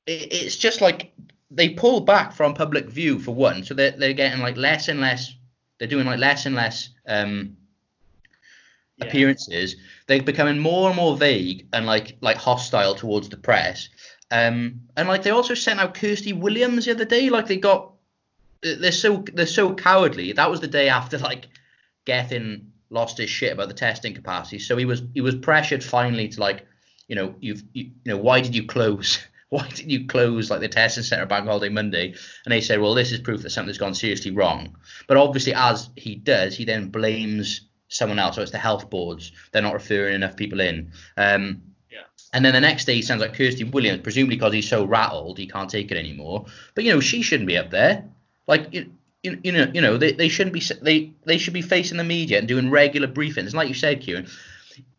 it, 0.06 0.32
it's 0.32 0.56
just 0.56 0.80
like 0.80 1.14
they 1.50 1.70
pull 1.70 2.00
back 2.00 2.32
from 2.32 2.54
public 2.54 2.88
view 2.88 3.18
for 3.18 3.32
one, 3.34 3.64
so 3.64 3.74
they're 3.74 3.92
they're 3.92 4.12
getting 4.12 4.40
like 4.40 4.56
less 4.56 4.88
and 4.88 5.00
less. 5.00 5.34
They're 5.78 5.88
doing 5.88 6.06
like 6.06 6.18
less 6.18 6.46
and 6.46 6.54
less 6.54 6.90
um, 7.08 7.56
Yeah. 8.96 9.06
appearances. 9.06 9.76
They're 10.06 10.22
becoming 10.22 10.58
more 10.58 10.88
and 10.88 10.96
more 10.96 11.16
vague 11.16 11.66
and 11.72 11.86
like 11.86 12.16
like 12.20 12.36
hostile 12.36 12.94
towards 12.94 13.28
the 13.28 13.36
press. 13.36 13.88
Um, 14.30 14.82
and 14.96 15.08
like 15.08 15.22
they 15.22 15.30
also 15.30 15.54
sent 15.54 15.80
out 15.80 15.94
Kirsty 15.94 16.32
Williams 16.32 16.84
the 16.84 16.92
other 16.92 17.04
day. 17.04 17.30
Like 17.30 17.46
they 17.46 17.56
got 17.56 17.92
they're 18.62 18.92
so 18.92 19.24
they're 19.32 19.46
so 19.46 19.74
cowardly. 19.74 20.32
That 20.32 20.50
was 20.50 20.60
the 20.60 20.68
day 20.68 20.88
after 20.88 21.18
like 21.18 21.48
Gething 22.04 22.72
lost 22.90 23.18
his 23.18 23.30
shit 23.30 23.52
about 23.52 23.68
the 23.68 23.74
testing 23.74 24.14
capacity. 24.14 24.58
So 24.58 24.76
he 24.76 24.84
was 24.84 25.02
he 25.14 25.20
was 25.20 25.34
pressured 25.34 25.82
finally 25.82 26.28
to 26.28 26.40
like, 26.40 26.66
you 27.08 27.16
know, 27.16 27.34
you've 27.40 27.62
you, 27.72 27.84
you 27.84 28.12
know, 28.12 28.18
why 28.18 28.40
did 28.40 28.54
you 28.54 28.66
close? 28.66 29.18
Why 29.50 29.68
didn't 29.68 29.90
you 29.90 30.06
close 30.06 30.48
like 30.50 30.60
the 30.60 30.68
testing 30.68 31.02
centre 31.02 31.26
Bank 31.26 31.46
Holiday 31.46 31.68
Monday? 31.68 32.14
And 32.44 32.52
they 32.52 32.60
said, 32.60 32.80
well, 32.80 32.94
this 32.94 33.12
is 33.12 33.20
proof 33.20 33.42
that 33.42 33.50
something's 33.50 33.78
gone 33.78 33.94
seriously 33.94 34.30
wrong. 34.30 34.76
But 35.08 35.16
obviously, 35.16 35.54
as 35.54 35.90
he 35.96 36.14
does, 36.14 36.56
he 36.56 36.64
then 36.64 36.88
blames 36.88 37.62
someone 37.88 38.20
else. 38.20 38.36
So 38.36 38.42
it's 38.42 38.52
the 38.52 38.58
health 38.58 38.88
boards. 38.90 39.32
They're 39.50 39.62
not 39.62 39.74
referring 39.74 40.14
enough 40.14 40.36
people 40.36 40.60
in. 40.60 40.92
Um, 41.16 41.62
Yeah. 41.90 42.02
and 42.32 42.44
then 42.44 42.54
the 42.54 42.60
next 42.60 42.84
day, 42.84 42.94
he 42.94 43.02
sounds 43.02 43.20
like 43.20 43.34
Kirsty 43.34 43.64
Williams, 43.64 44.02
presumably 44.02 44.36
because 44.36 44.52
he's 44.52 44.68
so 44.68 44.84
rattled 44.84 45.36
he 45.36 45.48
can't 45.48 45.68
take 45.68 45.90
it 45.90 45.98
anymore. 45.98 46.46
But 46.76 46.84
you 46.84 46.92
know, 46.92 47.00
she 47.00 47.20
shouldn't 47.22 47.48
be 47.48 47.58
up 47.58 47.70
there. 47.70 48.04
Like 48.46 48.72
you, 48.72 48.92
you, 49.24 49.40
you 49.42 49.50
know, 49.52 49.68
you 49.74 49.80
know, 49.80 49.96
they, 49.96 50.12
they 50.12 50.28
shouldn't 50.28 50.54
be. 50.54 50.62
They 50.80 51.12
they 51.24 51.38
should 51.38 51.54
be 51.54 51.62
facing 51.62 51.98
the 51.98 52.04
media 52.04 52.38
and 52.38 52.46
doing 52.46 52.70
regular 52.70 53.08
briefings. 53.08 53.46
And 53.46 53.54
like 53.54 53.68
you 53.68 53.74
said, 53.74 54.00
Kieran, 54.00 54.28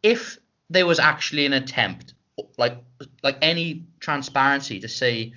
if 0.04 0.38
there 0.70 0.86
was 0.86 1.00
actually 1.00 1.46
an 1.46 1.54
attempt, 1.54 2.14
like 2.58 2.78
like 3.24 3.38
any 3.42 3.86
transparency 4.00 4.80
to 4.80 4.88
say, 4.88 5.34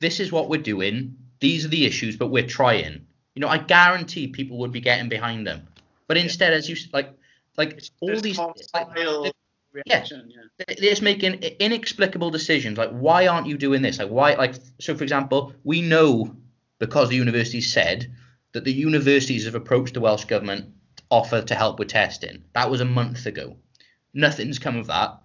this 0.00 0.20
is 0.20 0.32
what 0.32 0.48
we're 0.48 0.62
doing, 0.62 1.16
these 1.40 1.64
are 1.64 1.68
the 1.68 1.86
issues, 1.86 2.16
but 2.16 2.28
we're 2.28 2.46
trying. 2.46 3.06
You 3.34 3.40
know, 3.40 3.48
I 3.48 3.58
guarantee 3.58 4.28
people 4.28 4.58
would 4.58 4.72
be 4.72 4.80
getting 4.80 5.08
behind 5.08 5.46
them. 5.46 5.68
But 6.06 6.16
instead, 6.16 6.52
as 6.52 6.68
you 6.68 6.76
like, 6.92 7.10
like 7.56 7.82
all 8.00 8.08
There's 8.08 8.22
these, 8.22 8.38
like, 8.38 8.88
reaction. 9.72 10.30
Yeah. 10.30 10.64
they're 10.66 10.90
just 10.90 11.02
making 11.02 11.34
inexplicable 11.34 12.30
decisions. 12.30 12.78
Like, 12.78 12.90
why 12.90 13.26
aren't 13.26 13.46
you 13.46 13.58
doing 13.58 13.82
this? 13.82 13.98
Like, 13.98 14.08
why? 14.08 14.34
Like, 14.34 14.54
so 14.80 14.96
for 14.96 15.02
example, 15.02 15.52
we 15.64 15.82
know 15.82 16.34
because 16.78 17.08
the 17.08 17.16
universities 17.16 17.72
said 17.72 18.12
that 18.52 18.64
the 18.64 18.72
universities 18.72 19.44
have 19.44 19.54
approached 19.54 19.94
the 19.94 20.00
Welsh 20.00 20.24
government 20.24 20.72
offer 21.10 21.42
to 21.42 21.54
help 21.54 21.78
with 21.78 21.88
testing. 21.88 22.44
That 22.54 22.70
was 22.70 22.80
a 22.80 22.86
month 22.86 23.26
ago. 23.26 23.56
Nothing's 24.14 24.58
come 24.58 24.76
of 24.76 24.86
that. 24.86 25.20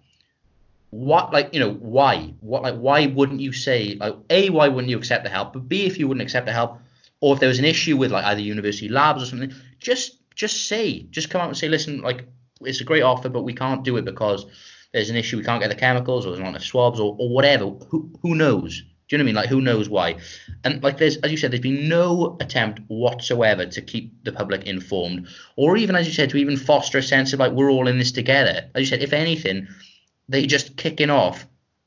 What, 0.91 1.33
like, 1.33 1.53
you 1.53 1.59
know, 1.59 1.73
why? 1.73 2.33
What, 2.41 2.63
like, 2.63 2.75
why 2.75 3.07
wouldn't 3.07 3.39
you 3.39 3.53
say, 3.53 3.97
like, 3.99 4.15
a, 4.29 4.49
why 4.49 4.67
wouldn't 4.67 4.89
you 4.89 4.97
accept 4.97 5.23
the 5.23 5.29
help? 5.29 5.53
But 5.53 5.67
b, 5.67 5.85
if 5.85 5.97
you 5.97 6.07
wouldn't 6.07 6.21
accept 6.21 6.45
the 6.45 6.51
help, 6.53 6.79
or 7.21 7.33
if 7.33 7.39
there 7.39 7.49
was 7.49 7.59
an 7.59 7.65
issue 7.65 7.95
with 7.95 8.11
like 8.11 8.25
either 8.25 8.41
university 8.41 8.89
labs 8.89 9.23
or 9.23 9.25
something, 9.25 9.53
just 9.79 10.17
just 10.35 10.67
say, 10.67 11.03
just 11.11 11.29
come 11.29 11.41
out 11.41 11.47
and 11.47 11.57
say, 11.57 11.69
listen, 11.69 12.01
like, 12.01 12.27
it's 12.61 12.81
a 12.81 12.85
great 12.85 13.03
offer, 13.03 13.29
but 13.29 13.43
we 13.43 13.53
can't 13.53 13.83
do 13.83 13.97
it 13.97 14.05
because 14.05 14.45
there's 14.91 15.09
an 15.09 15.15
issue, 15.15 15.37
we 15.37 15.43
can't 15.43 15.61
get 15.61 15.69
the 15.69 15.75
chemicals, 15.75 16.25
or 16.25 16.29
there's 16.29 16.41
not 16.41 16.49
enough 16.49 16.63
swabs, 16.63 16.99
or, 16.99 17.15
or 17.19 17.29
whatever. 17.29 17.65
Who 17.89 18.11
who 18.21 18.35
knows? 18.35 18.83
Do 19.07 19.17
you 19.17 19.17
know 19.17 19.23
what 19.23 19.25
I 19.25 19.31
mean? 19.33 19.35
Like, 19.35 19.49
who 19.49 19.61
knows 19.61 19.89
why? 19.89 20.17
And 20.63 20.81
like, 20.81 20.97
there's, 20.97 21.17
as 21.17 21.31
you 21.31 21.37
said, 21.37 21.51
there's 21.51 21.61
been 21.61 21.89
no 21.89 22.37
attempt 22.39 22.79
whatsoever 22.87 23.65
to 23.65 23.81
keep 23.81 24.23
the 24.23 24.31
public 24.31 24.63
informed, 24.65 25.27
or 25.55 25.77
even, 25.77 25.95
as 25.95 26.07
you 26.07 26.13
said, 26.13 26.29
to 26.29 26.37
even 26.37 26.57
foster 26.57 26.97
a 26.97 27.03
sense 27.03 27.33
of 27.33 27.39
like 27.39 27.51
we're 27.51 27.71
all 27.71 27.87
in 27.87 27.97
this 27.97 28.11
together. 28.11 28.69
As 28.73 28.81
you 28.81 28.87
said, 28.87 29.01
if 29.03 29.13
anything, 29.13 29.67
they 30.29 30.45
just 30.45 30.77
kicking 30.77 31.09
off 31.09 31.45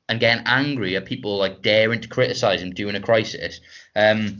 and 0.08 0.20
getting 0.20 0.44
angry 0.46 0.96
at 0.96 1.06
people 1.06 1.38
like 1.38 1.62
daring 1.62 2.00
to 2.00 2.08
criticize 2.08 2.62
him 2.62 2.72
during 2.74 2.94
a 2.94 3.00
crisis. 3.00 3.60
Um, 3.96 4.38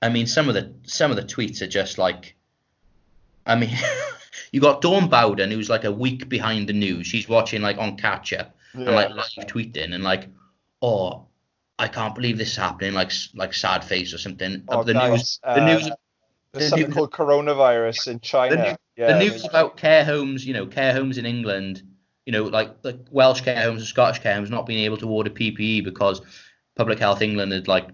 I 0.00 0.08
mean, 0.08 0.26
some 0.26 0.48
of 0.48 0.54
the 0.54 0.72
some 0.84 1.10
of 1.10 1.16
the 1.16 1.24
tweets 1.24 1.60
are 1.60 1.66
just 1.66 1.98
like, 1.98 2.34
I 3.46 3.56
mean, 3.56 3.70
you 4.52 4.60
got 4.60 4.80
Dawn 4.80 5.08
Bowden 5.08 5.50
who's 5.50 5.68
like 5.70 5.84
a 5.84 5.92
week 5.92 6.28
behind 6.28 6.68
the 6.68 6.72
news. 6.72 7.06
She's 7.06 7.28
watching 7.28 7.62
like 7.62 7.78
on 7.78 7.96
catch 7.96 8.32
up 8.32 8.54
and 8.72 8.84
like 8.86 9.10
live 9.10 9.46
tweeting 9.46 9.94
and 9.94 10.04
like, 10.04 10.28
oh, 10.80 11.26
I 11.78 11.88
can't 11.88 12.14
believe 12.14 12.38
this 12.38 12.52
is 12.52 12.56
happening. 12.56 12.94
Like 12.94 13.12
like 13.34 13.52
sad 13.54 13.84
face 13.84 14.14
or 14.14 14.18
something. 14.18 14.62
Oh, 14.68 14.82
the 14.84 14.94
guys, 14.94 15.10
news, 15.10 15.40
uh, 15.42 15.54
the 15.54 15.64
news, 15.64 15.82
There's 16.52 16.64
the 16.64 16.68
something 16.70 16.86
news- 16.86 16.94
called 16.94 17.10
coronavirus 17.12 18.08
in 18.08 18.20
China. 18.20 18.56
the, 18.56 18.62
new, 18.62 18.76
yeah, 18.96 19.12
the 19.12 19.18
news 19.18 19.44
about 19.44 19.76
care 19.76 20.04
homes, 20.04 20.46
you 20.46 20.54
know, 20.54 20.66
care 20.66 20.92
homes 20.92 21.18
in 21.18 21.26
England, 21.26 21.82
you 22.28 22.32
know, 22.32 22.44
like 22.44 22.82
the 22.82 23.00
Welsh 23.10 23.40
care 23.40 23.62
homes 23.62 23.80
and 23.80 23.88
Scottish 23.88 24.22
care 24.22 24.34
homes 24.34 24.50
not 24.50 24.66
being 24.66 24.84
able 24.84 24.98
to 24.98 25.08
order 25.08 25.30
PPE 25.30 25.82
because 25.82 26.20
Public 26.76 26.98
Health 26.98 27.22
England 27.22 27.52
had 27.52 27.68
like 27.68 27.88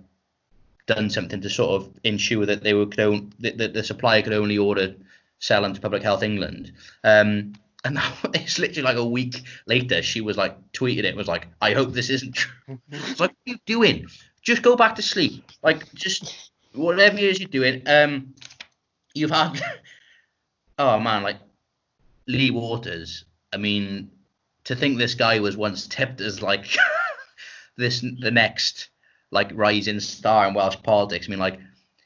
done 0.89 1.09
something 1.09 1.41
to 1.41 1.49
sort 1.49 1.81
of 1.81 1.89
ensure 2.03 2.45
that 2.45 2.65
they 2.65 2.75
were 2.75 2.87
could 2.87 2.99
on, 2.99 3.33
that, 3.39 3.59
that 3.59 3.75
the 3.75 3.85
supplier 3.85 4.23
could 4.23 4.33
only 4.33 4.59
order 4.59 4.97
sell 5.39 5.63
them 5.63 5.73
to 5.73 5.81
Public 5.81 6.03
Health 6.03 6.25
England. 6.25 6.73
Um, 7.05 7.53
and 7.85 7.95
now 7.95 8.13
it's 8.35 8.59
literally 8.59 8.83
like 8.83 8.97
a 8.97 9.05
week 9.05 9.41
later, 9.69 10.03
she 10.03 10.21
was 10.21 10.37
like 10.37 10.57
tweeted 10.73 11.05
it 11.05 11.15
was 11.15 11.29
like, 11.29 11.47
I 11.61 11.73
hope 11.73 11.93
this 11.93 12.11
isn't 12.11 12.35
true. 12.35 12.81
It's 12.91 13.21
like, 13.21 13.31
what 13.31 13.31
are 13.31 13.53
you 13.53 13.59
doing? 13.67 14.09
Just 14.43 14.63
go 14.63 14.75
back 14.75 14.97
to 14.97 15.03
sleep. 15.03 15.45
Like, 15.63 15.95
just 15.95 16.51
whatever 16.73 17.19
it 17.19 17.23
is 17.23 17.39
you're 17.39 17.49
doing. 17.49 17.83
Um, 17.87 18.35
you've 19.15 19.31
had, 19.31 19.63
oh 20.81 20.99
man, 20.99 21.23
like 21.23 21.39
Lee 22.27 22.51
Waters. 22.51 23.27
I 23.53 23.59
mean, 23.59 24.11
to 24.65 24.75
think 24.75 24.99
this 24.99 25.15
guy 25.15 25.41
was 25.41 25.57
once 25.57 25.87
tipped 25.87 26.21
as 26.21 26.43
like 26.43 26.77
this 27.77 28.01
the 28.01 28.31
next 28.31 28.89
like 29.31 29.51
rising 29.55 30.01
star 30.01 30.47
in 30.49 30.55
Welsh 30.55 30.77
politics. 30.83 31.27
I 31.27 31.31
mean, 31.31 31.39
like 31.39 31.59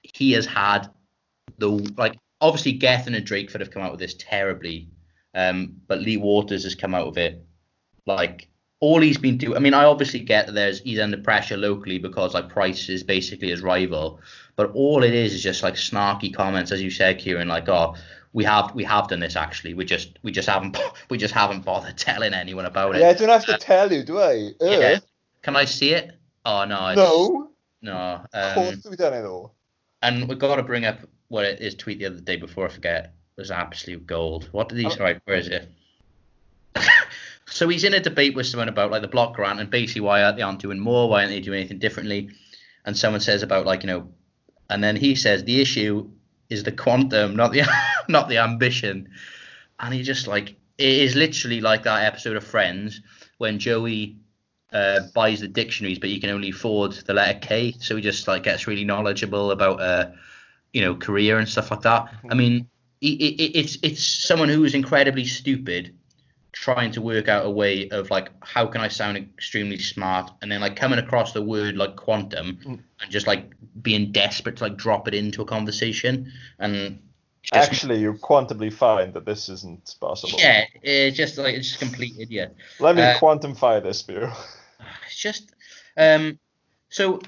he 0.03 0.33
has 0.33 0.47
had 0.47 0.89
the 1.59 1.69
like 1.97 2.19
obviously 2.41 2.73
Gething 2.73 3.15
and 3.15 3.27
Drakeford 3.27 3.61
have 3.61 3.71
come 3.71 3.83
out 3.83 3.91
with 3.91 4.01
this 4.01 4.15
terribly, 4.15 4.89
um, 5.35 5.77
but 5.87 6.01
Lee 6.01 6.17
Waters 6.17 6.65
has 6.65 6.75
come 6.75 6.95
out 6.95 7.07
of 7.07 7.19
it 7.19 7.45
like 8.07 8.49
all 8.81 9.01
he's 9.01 9.19
been 9.19 9.37
doing. 9.37 9.57
I 9.57 9.61
mean, 9.61 9.75
I 9.75 9.85
obviously 9.85 10.21
get 10.21 10.47
that 10.47 10.53
there's 10.53 10.81
he's 10.81 11.01
under 11.01 11.19
pressure 11.19 11.57
locally 11.57 11.99
because 11.99 12.35
like 12.35 12.49
Price 12.49 12.89
is 12.89 13.03
basically 13.03 13.51
his 13.51 13.61
rival, 13.61 14.21
but 14.57 14.73
all 14.73 15.03
it 15.03 15.15
is 15.15 15.35
is 15.35 15.43
just 15.43 15.63
like 15.63 15.75
snarky 15.75 16.35
comments, 16.35 16.73
as 16.73 16.83
you 16.83 16.91
said, 16.91 17.19
Kieran, 17.19 17.49
like 17.49 17.69
oh. 17.69 17.95
We 18.33 18.45
have 18.45 18.75
we 18.75 18.85
have 18.85 19.09
done 19.09 19.21
this 19.21 19.37
actually. 19.37 19.75
We 19.75 19.85
just 19.85 20.19
we 20.23 20.31
just 20.33 20.49
haven't 20.49 20.77
we 21.11 21.19
just 21.19 21.35
haven't 21.35 21.65
bothered 21.65 21.97
telling 21.97 22.35
anyone 22.35 22.67
about 22.67 22.95
it. 22.97 23.01
yeah, 23.01 23.09
I 23.09 23.13
don't 23.15 23.29
have 23.29 23.47
to 23.47 23.57
tell 23.59 23.93
you, 23.93 24.03
do 24.05 24.19
I? 24.19 24.51
Uh, 24.61 24.67
Yeah. 24.67 24.99
Can 25.43 25.57
I 25.57 25.65
see 25.65 25.95
it? 25.95 26.13
Oh 26.45 26.65
no. 26.65 26.95
No, 26.95 27.51
No. 27.83 27.93
of 27.95 28.27
Um, 28.33 28.55
course 28.55 28.87
we've 28.89 28.99
done 28.99 29.15
it 29.15 29.25
all. 29.25 29.55
and 30.03 30.29
we've 30.29 30.39
got 30.39 30.57
to 30.57 30.63
bring 30.63 30.85
up 30.85 31.01
what 31.29 31.45
it 31.45 31.61
is 31.61 31.75
tweet 31.75 31.99
the 31.99 32.07
other 32.07 32.21
day 32.21 32.37
before 32.37 32.67
I 32.67 32.69
forget. 32.71 33.15
It 33.37 33.41
was 33.41 33.51
absolute 33.51 34.07
gold. 34.07 34.49
What 34.53 34.69
did 34.69 34.79
he 34.79 34.87
Oh. 34.87 34.91
say? 34.91 35.01
Right, 35.03 35.21
where 35.25 35.37
is 35.37 35.49
it? 35.49 35.71
so 37.47 37.69
he's 37.69 37.85
in 37.85 37.95
a 37.95 38.01
debate 38.01 38.35
with 38.35 38.47
someone 38.47 38.69
about 38.69 38.91
like 38.91 39.03
the 39.03 39.09
block 39.09 39.35
grant 39.35 39.61
and 39.61 39.71
basically 39.71 40.03
why 40.03 40.23
aren't 40.23 40.37
they 40.37 40.43
aren't 40.43 40.61
doing 40.61 40.79
more? 40.79 41.09
Why 41.09 41.21
aren't 41.21 41.31
they 41.31 41.41
doing 41.41 41.61
anything 41.61 41.79
differently? 41.79 42.31
And 42.85 42.97
someone 42.97 43.21
says 43.21 43.43
about 43.43 43.67
like 43.67 43.83
you 43.83 43.87
know, 43.89 44.09
and 44.71 44.83
then 44.85 44.97
he 44.97 45.15
says 45.15 45.45
the 45.45 45.61
issue 45.61 46.11
is 46.51 46.63
the 46.63 46.73
quantum, 46.73 47.37
not 47.37 47.53
the 47.53 47.63
not 48.13 48.29
the 48.29 48.39
ambition. 48.39 49.11
And 49.81 49.95
he 49.95 50.03
just 50.03 50.27
like 50.27 50.57
it 50.79 50.89
is 50.89 51.15
literally 51.15 51.61
like 51.61 51.83
that 51.85 52.05
episode 52.05 52.37
of 52.37 52.45
Friends 52.45 53.01
when 53.39 53.59
Joey 53.59 54.17
uh, 54.73 55.01
buys 55.15 55.41
the 55.41 55.49
dictionaries, 55.49 55.99
but 55.99 56.09
he 56.09 56.21
can 56.21 56.31
only 56.31 56.51
afford 56.51 56.93
the 56.93 57.15
letter 57.15 57.39
K. 57.39 57.75
So 57.81 57.97
he 57.97 58.03
just 58.03 58.29
like 58.29 58.45
gets 58.45 58.67
really 58.67 58.85
knowledgeable 58.85 59.51
about 59.51 59.81
uh, 59.81 60.11
you 60.73 60.83
know, 60.83 60.95
career 60.95 61.39
and 61.39 61.49
stuff 61.49 61.71
like 61.71 61.83
that. 61.83 62.13
I 62.31 62.35
mean, 62.35 62.69
it, 63.01 63.07
it, 63.07 63.59
it's 63.59 63.79
it's 63.83 64.05
someone 64.05 64.49
who 64.49 64.65
is 64.65 64.75
incredibly 64.75 65.25
stupid 65.25 65.95
trying 66.53 66.91
to 66.91 67.01
work 67.01 67.29
out 67.29 67.47
a 67.47 67.51
way 67.51 67.89
of 67.91 68.11
like 68.11 68.31
how 68.43 68.67
can 68.67 68.81
I 68.81 68.89
sound 68.89 69.17
extremely 69.17 69.79
smart 69.79 70.33
and 70.43 70.51
then 70.51 70.61
like 70.61 70.77
coming 70.77 70.99
across 70.99 71.33
the 71.33 71.43
word 71.43 71.77
like 71.77 71.95
quantum 71.95 72.59
and 72.65 73.11
just 73.11 73.27
like 73.27 73.53
being 73.81 74.11
desperate 74.11 74.57
to 74.57 74.65
like 74.65 74.77
drop 74.77 75.07
it 75.07 75.15
into 75.15 75.43
a 75.43 75.45
conversation 75.45 76.33
and 76.59 76.99
just, 77.43 77.71
Actually, 77.71 78.01
you 78.01 78.15
quantumly 78.15 78.73
find 78.73 79.15
that 79.15 79.25
this 79.25 79.49
isn't 79.49 79.95
possible. 80.01 80.39
yeah, 80.39 80.65
it's 80.83 81.17
just 81.17 81.39
like 81.39 81.55
it's 81.55 81.69
just 81.69 81.81
complete 81.81 82.15
idiot. 82.19 82.55
Let 82.81 82.97
me 82.97 83.03
Uh, 83.03 83.19
quantify 83.19 83.83
this 83.83 84.03
for 84.03 84.13
you. 84.13 84.29
It's 85.07 85.17
just 85.17 85.55
um 85.97 86.39
so 86.91 87.21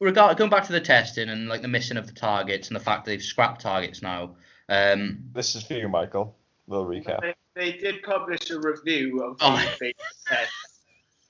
regard 0.00 0.36
going 0.38 0.50
back 0.50 0.64
to 0.66 0.72
the 0.72 0.80
testing 0.80 1.28
and 1.28 1.48
like 1.48 1.62
the 1.62 1.68
missing 1.68 1.96
of 1.96 2.06
the 2.06 2.12
targets 2.12 2.68
and 2.68 2.76
the 2.76 2.80
fact 2.80 3.04
that 3.04 3.10
they've 3.10 3.22
scrapped 3.22 3.60
targets 3.62 4.02
now. 4.02 4.36
Um 4.68 5.24
This 5.34 5.54
is 5.54 5.62
for 5.64 5.74
you, 5.74 5.88
Michael. 5.88 6.36
Little 6.68 6.86
recap. 6.86 7.20
They, 7.20 7.34
they 7.54 7.72
did 7.78 8.02
publish 8.02 8.50
a 8.50 8.58
review 8.60 9.22
of 9.24 9.38
the 9.38 9.44
Oh. 9.46 9.56
phase 9.78 9.94
test, 10.26 10.52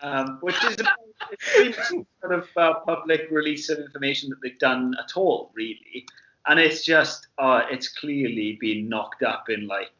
um, 0.00 0.38
which 0.42 0.62
is 0.64 0.74
about, 0.78 0.98
it's 1.32 1.90
really 1.90 2.06
sort 2.20 2.32
of 2.34 2.48
uh, 2.56 2.74
public 2.86 3.28
release 3.30 3.70
of 3.70 3.78
information 3.78 4.28
that 4.30 4.36
they've 4.42 4.58
done 4.58 4.94
at 5.02 5.16
all, 5.16 5.50
really. 5.54 6.06
And 6.46 6.58
it's 6.58 6.84
just, 6.84 7.28
uh, 7.38 7.62
it's 7.70 7.88
clearly 7.88 8.58
been 8.60 8.88
knocked 8.88 9.22
up 9.22 9.48
in 9.48 9.66
like 9.66 9.92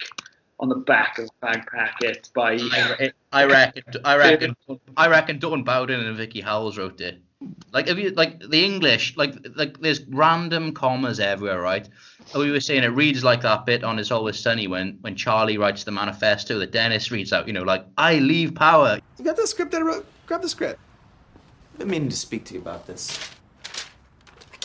on 0.63 0.69
the 0.69 0.77
back 0.77 1.19
of 1.19 1.29
a 1.43 1.47
fag 1.47 1.67
packet 1.67 2.31
by. 2.35 2.53
I, 2.53 2.97
re- 3.01 3.13
I 3.33 3.45
reckon 3.45 3.83
I 4.05 4.17
reckon 4.17 4.57
I 4.97 5.09
reckon 5.09 5.39
Dawn 5.39 5.65
Bowden 5.65 6.01
and 6.01 6.17
Vikki 6.17 6.41
Howells 6.41 6.79
wrote 6.79 7.01
it. 7.01 7.21
Like 7.73 7.89
if 7.89 7.99
you 7.99 8.11
like 8.11 8.39
the 8.39 8.65
English, 8.65 9.17
like 9.17 9.35
like 9.57 9.81
there's 9.81 10.05
random 10.07 10.73
commas 10.73 11.19
everywhere, 11.19 11.61
right? 11.61 11.89
And 12.33 12.43
we 12.43 12.53
were 12.53 12.61
saying 12.61 12.85
it 12.85 12.89
reads 12.89 13.25
like 13.25 13.43
that 13.43 13.67
bit 13.67 13.83
on 13.83 13.99
It's 13.99 14.13
Always 14.13 14.39
Sunny 14.39 14.69
when 14.69 14.99
when 15.01 15.17
Charlie 15.17 15.59
writes 15.59 15.83
the 15.83 15.91
manifesto 15.91 16.59
that 16.61 16.71
Dennis 16.71 17.11
reads 17.11 17.33
out, 17.33 17.49
you 17.49 17.53
know, 17.53 17.65
like 17.65 17.85
I 17.99 18.21
leave 18.21 18.55
power. 18.55 19.01
You 19.19 19.25
got 19.25 19.37
the 19.37 19.47
script 19.47 19.73
that 19.73 19.83
I 19.83 19.85
wrote? 19.85 20.07
Grab 20.27 20.43
the 20.43 20.49
script. 20.49 20.79
I've 21.73 21.81
been 21.81 21.91
meaning 21.91 22.09
to 22.11 22.17
speak 22.17 22.45
to 22.47 22.55
you 22.55 22.61
about 22.61 22.87
this. 22.87 23.19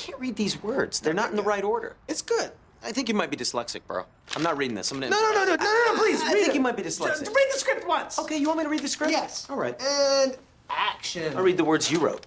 I 0.08 0.12
can't 0.12 0.22
read 0.22 0.38
these 0.38 0.64
words. 0.64 1.02
They're 1.02 1.14
not 1.14 1.32
in 1.32 1.36
the 1.36 1.42
right 1.44 1.66
order. 1.66 1.98
It's 2.08 2.22
good. 2.22 2.52
I 2.82 2.94
think 2.94 3.10
you 3.10 3.14
might 3.14 3.30
be 3.30 3.36
dyslexic, 3.36 3.82
bro. 3.86 4.06
I'm 4.38 4.42
not 4.44 4.56
reading 4.56 4.74
this. 4.74 4.90
I'm 4.90 5.02
gonna. 5.02 5.10
No, 5.10 5.20
no, 5.22 5.34
no, 5.34 5.44
no, 5.44 5.56
no, 5.58 5.64
no, 5.66 5.94
no, 5.94 6.00
please 6.00 6.22
I 6.22 6.28
read 6.32 6.34
think 6.36 6.48
it. 6.50 6.56
you 6.56 6.62
might 6.62 6.78
be 6.78 6.84
Just 6.84 7.02
dyslexic. 7.02 7.28
read 7.36 7.48
the 7.54 7.60
script 7.60 7.86
once. 7.86 8.18
Okay, 8.18 8.38
you 8.38 8.48
want 8.48 8.60
me 8.60 8.64
to 8.64 8.70
read 8.70 8.80
the 8.80 8.88
script? 8.88 9.12
Yes. 9.12 9.46
All 9.50 9.58
right. 9.58 9.76
And 9.82 10.38
action. 10.70 11.36
I'll 11.36 11.44
read 11.44 11.58
the 11.58 11.66
words 11.66 11.92
you 11.92 12.00
wrote. 12.00 12.26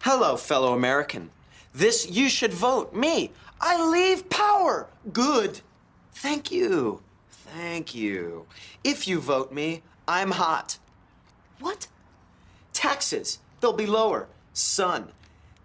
Hello, 0.00 0.36
fellow 0.36 0.72
American. 0.72 1.30
This 1.72 2.10
you 2.10 2.28
should 2.28 2.52
vote. 2.52 2.92
Me. 2.92 3.30
I 3.60 3.86
leave 3.88 4.28
power. 4.28 4.88
Good. 5.12 5.60
Thank 6.14 6.50
you. 6.50 7.02
Thank 7.30 7.94
you. 7.94 8.46
If 8.82 9.06
you 9.06 9.20
vote 9.20 9.52
me, 9.52 9.82
I'm 10.08 10.32
hot. 10.32 10.78
What? 11.60 11.86
Taxes. 12.72 13.38
They'll 13.60 13.72
be 13.72 13.86
lower. 13.86 14.26
Sun. 14.54 15.12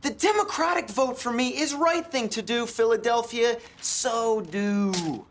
The 0.01 0.11
Democratic 0.11 0.89
vote 0.89 1.19
for 1.19 1.31
me 1.31 1.49
is 1.49 1.73
right 1.73 2.05
thing 2.05 2.29
to 2.29 2.41
do, 2.41 2.65
Philadelphia. 2.65 3.57
So 3.81 4.41
do. 4.41 5.25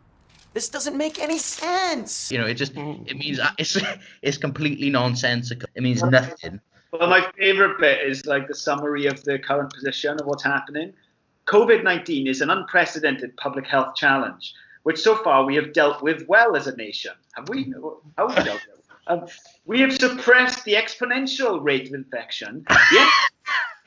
This 0.55 0.69
doesn't 0.69 0.97
make 0.97 1.21
any 1.21 1.39
sense. 1.39 2.33
You 2.33 2.39
know, 2.39 2.47
it 2.47 2.55
just 2.55 2.73
it 2.75 3.17
means 3.17 3.39
it's 3.59 3.79
it's 4.23 4.39
completely 4.39 4.91
nonsensical. 4.91 5.69
It 5.75 5.83
means 5.83 6.03
nothing. 6.03 6.61
Well, 6.93 7.09
my 7.09 7.31
favorite 7.39 7.79
bit 7.79 8.01
is 8.07 8.27
like 8.27 8.49
the 8.49 8.55
summary 8.55 9.07
of 9.07 9.23
the 9.25 9.39
current 9.39 9.73
position 9.73 10.19
of 10.19 10.27
what's 10.27 10.43
happening. 10.43 10.95
COVID 11.47 11.85
19 11.85 12.27
is 12.27 12.41
an 12.41 12.51
unprecedented 12.51 13.37
public 13.37 13.67
health 13.67 13.95
challenge, 13.95 14.55
which 14.83 14.99
so 14.99 15.17
far 15.17 15.45
we 15.45 15.55
have 15.57 15.73
dealt 15.73 16.03
with 16.03 16.27
well 16.27 16.57
as 16.57 16.67
a 16.67 16.77
nation. 16.77 17.13
Have 17.35 17.49
we? 17.49 17.73
How 18.17 18.29
have 18.29 18.39
we 18.39 18.45
dealt 18.45 18.67
with? 18.67 18.77
Um, 19.09 19.27
we 19.67 19.81
have 19.81 19.93
suppressed 19.93 20.65
the 20.65 20.75
exponential 20.75 21.63
rate 21.63 21.89
of 21.89 21.95
infection. 21.95 22.65
The, 22.91 23.11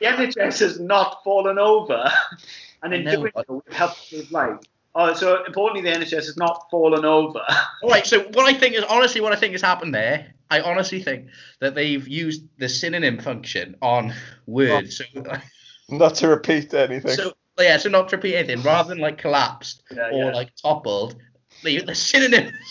the 0.00 0.06
NHS 0.06 0.60
has 0.60 0.80
not 0.80 1.22
fallen 1.22 1.58
over, 1.58 2.10
and 2.82 2.94
in 2.94 3.06
I 3.06 3.14
doing 3.14 3.32
so, 3.36 3.62
we've 3.66 3.76
helped 3.76 3.98
save 3.98 4.30
lives. 4.32 4.66
Oh, 4.94 5.14
so 5.14 5.44
importantly, 5.44 5.88
the 5.88 5.96
NHS 5.96 6.10
has 6.26 6.36
not 6.36 6.66
fallen 6.70 7.04
over. 7.04 7.40
All 7.82 7.90
right. 7.90 8.04
So 8.04 8.22
what 8.32 8.46
I 8.46 8.54
think 8.58 8.74
is 8.74 8.82
honestly 8.84 9.20
what 9.20 9.32
I 9.32 9.36
think 9.36 9.52
has 9.52 9.62
happened 9.62 9.94
there. 9.94 10.34
I 10.50 10.62
honestly 10.62 11.00
think 11.00 11.28
that 11.60 11.76
they've 11.76 12.06
used 12.08 12.42
the 12.58 12.68
synonym 12.68 13.20
function 13.20 13.76
on 13.80 14.12
words. 14.46 14.96
So, 14.98 15.04
Not 15.90 16.16
to 16.16 16.28
repeat 16.28 16.74
anything. 16.74 17.12
so 17.12 17.34
yeah. 17.58 17.76
So 17.76 17.88
not 17.88 18.08
to 18.08 18.16
repeat 18.16 18.34
anything, 18.34 18.62
rather 18.62 18.88
than 18.88 18.98
like 18.98 19.18
collapsed 19.18 19.82
Yeah, 19.92 20.08
or 20.10 20.24
yeah. 20.24 20.32
like 20.32 20.50
toppled, 20.56 21.14
the 21.62 21.82
the 21.82 21.94
synonym. 21.94 22.52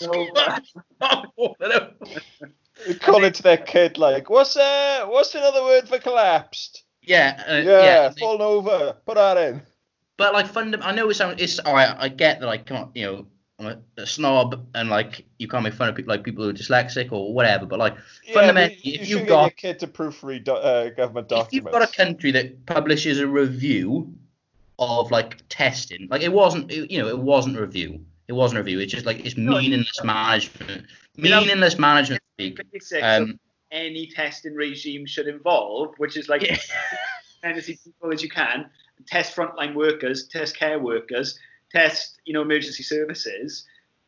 They 2.86 2.94
call 2.94 3.24
it 3.24 3.34
to 3.34 3.42
their 3.42 3.58
kid 3.58 3.98
like, 3.98 4.30
what's 4.30 4.56
uh, 4.56 5.04
what's 5.06 5.34
another 5.34 5.62
word 5.62 5.88
for 5.88 5.98
collapsed? 5.98 6.84
Yeah, 7.10 7.42
uh, 7.48 7.54
Yeah, 7.54 7.84
yeah. 7.84 8.10
falling 8.18 8.40
over. 8.40 8.96
Put 9.04 9.16
that 9.16 9.36
in. 9.36 9.62
But 10.16 10.32
like 10.32 10.46
fundam- 10.52 10.82
I 10.84 10.92
know 10.92 11.10
it 11.10 11.14
sounds 11.14 11.40
it's 11.42 11.58
all 11.58 11.74
right. 11.74 11.94
I 11.98 12.08
get 12.08 12.40
that 12.40 12.46
like 12.46 12.66
come 12.66 12.76
on, 12.76 12.90
you 12.94 13.04
know 13.06 13.26
I'm 13.58 13.66
a, 13.66 14.02
a 14.02 14.06
snob 14.06 14.66
and 14.74 14.88
like 14.88 15.24
you 15.38 15.48
can't 15.48 15.64
make 15.64 15.74
fun 15.74 15.88
of 15.88 15.94
people 15.94 16.14
like 16.14 16.24
people 16.24 16.44
who 16.44 16.50
are 16.50 16.54
dyslexic 16.54 17.10
or 17.12 17.34
whatever. 17.34 17.66
But 17.66 17.78
like 17.78 17.94
Yeah, 18.26 18.34
fundamentally, 18.34 18.80
you, 18.82 18.94
if 18.94 19.08
you 19.08 19.18
you've 19.18 19.28
got 19.28 19.50
a 19.50 19.54
kid 19.54 19.78
to 19.80 19.86
proofread 19.86 20.44
do- 20.44 20.52
uh, 20.52 20.90
government 20.90 21.32
if 21.32 21.52
you've 21.52 21.64
got 21.64 21.82
a 21.82 21.92
country 21.92 22.30
that 22.32 22.66
publishes 22.66 23.18
a 23.18 23.26
review 23.26 24.14
of 24.78 25.10
like 25.10 25.42
testing, 25.48 26.06
like 26.10 26.22
it 26.22 26.32
wasn't, 26.32 26.70
it- 26.70 26.90
you 26.90 26.98
know, 26.98 27.08
it 27.08 27.18
wasn't 27.18 27.56
a 27.56 27.60
review. 27.60 28.00
It 28.28 28.34
wasn't 28.34 28.60
a 28.60 28.62
review. 28.62 28.78
It's 28.80 28.92
just 28.92 29.06
like 29.06 29.24
it's 29.26 29.36
meaningless 29.36 30.04
management. 30.04 30.86
Meaningless 31.16 31.78
management 31.78 32.22
speak. 32.36 32.60
Um, 33.02 33.38
any 33.72 34.06
testing 34.06 34.54
regime 34.54 35.06
should 35.06 35.28
involve, 35.28 35.94
which 35.98 36.16
is 36.16 36.28
like 36.28 36.42
Yeah. 36.42 36.56
as 37.42 37.68
many 37.68 37.78
people 37.84 38.12
as 38.12 38.22
you 38.22 38.28
can, 38.28 38.68
test 39.06 39.34
frontline 39.34 39.74
workers, 39.74 40.26
test 40.28 40.56
care 40.56 40.78
workers, 40.78 41.38
test 41.70 42.20
you 42.24 42.32
know 42.32 42.42
emergency 42.42 42.82
services. 42.82 43.64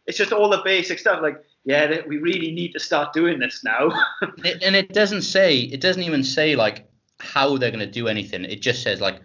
It's 0.07 0.19
just 0.19 0.33
all 0.33 0.51
the 0.51 0.63
basic 0.65 0.99
stuff. 0.99 1.23
Like, 1.23 1.43
yeah, 1.65 2.01
we 2.09 2.19
really 2.19 2.51
need 2.51 2.73
to 2.73 2.81
start 2.81 3.13
doing 3.13 3.39
this 3.39 3.63
now. 3.65 3.93
It, 4.45 4.63
and 4.63 4.75
it 4.75 4.93
doesn't 4.93 5.23
say, 5.23 5.61
it 5.61 5.81
doesn't 5.81 6.03
even 6.03 6.25
say 6.25 6.57
like 6.57 6.89
how 7.21 7.57
they're 7.57 7.71
going 7.71 7.87
to 7.87 7.91
do 7.91 8.09
anything. 8.09 8.45
It 8.45 8.63
just 8.63 8.83
says 8.83 9.01
like 9.01 9.21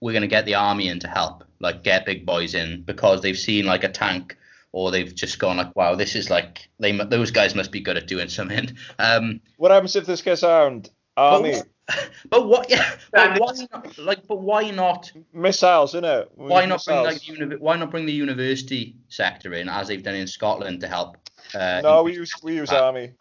we're 0.00 0.12
going 0.12 0.22
to 0.22 0.28
get 0.28 0.44
the 0.46 0.54
army 0.54 0.88
in 0.88 1.00
to 1.00 1.08
help, 1.08 1.44
like 1.58 1.82
get 1.82 2.06
big 2.06 2.24
boys 2.24 2.54
in 2.54 2.82
because 2.82 3.22
they've 3.22 3.38
seen 3.38 3.66
like 3.66 3.82
a 3.82 3.88
tank 3.88 4.36
or 4.72 4.90
they've 4.90 5.14
just 5.14 5.38
gone 5.38 5.56
like, 5.56 5.74
wow, 5.76 5.94
this 5.94 6.14
is 6.14 6.30
like 6.30 6.68
they 6.78 6.96
those 6.96 7.30
guys 7.30 7.54
must 7.54 7.72
be 7.72 7.80
good 7.80 7.96
at 7.96 8.06
doing 8.06 8.28
something. 8.28 8.76
Um, 8.98 9.40
What 9.56 9.70
happens 9.70 9.96
if 9.96 10.06
this 10.06 10.22
gets 10.22 10.42
armed? 10.42 10.90
Army. 11.16 11.54
but, 11.86 12.10
but 12.30 12.46
what? 12.48 12.70
Yeah, 12.70 12.88
but 13.12 13.38
why 13.40 13.52
not? 13.72 13.98
Like, 13.98 14.26
but 14.26 14.40
why 14.40 14.70
not? 14.70 15.10
Missiles, 15.32 15.94
innit? 15.94 16.28
Why 16.34 16.64
not 16.66 16.84
bring 16.84 17.02
like 17.02 17.26
uni- 17.28 17.56
why 17.56 17.76
not 17.76 17.90
bring 17.90 18.06
the 18.06 18.12
university 18.12 18.96
sector 19.08 19.54
in 19.54 19.68
as 19.68 19.88
they've 19.88 20.02
done 20.02 20.14
in 20.14 20.26
Scotland 20.26 20.80
to 20.80 20.88
help? 20.88 21.16
Uh, 21.54 21.80
No, 21.82 22.02
we 22.02 22.14
use 22.14 22.32
we 22.42 22.54
use 22.56 22.70
army. 22.70 23.12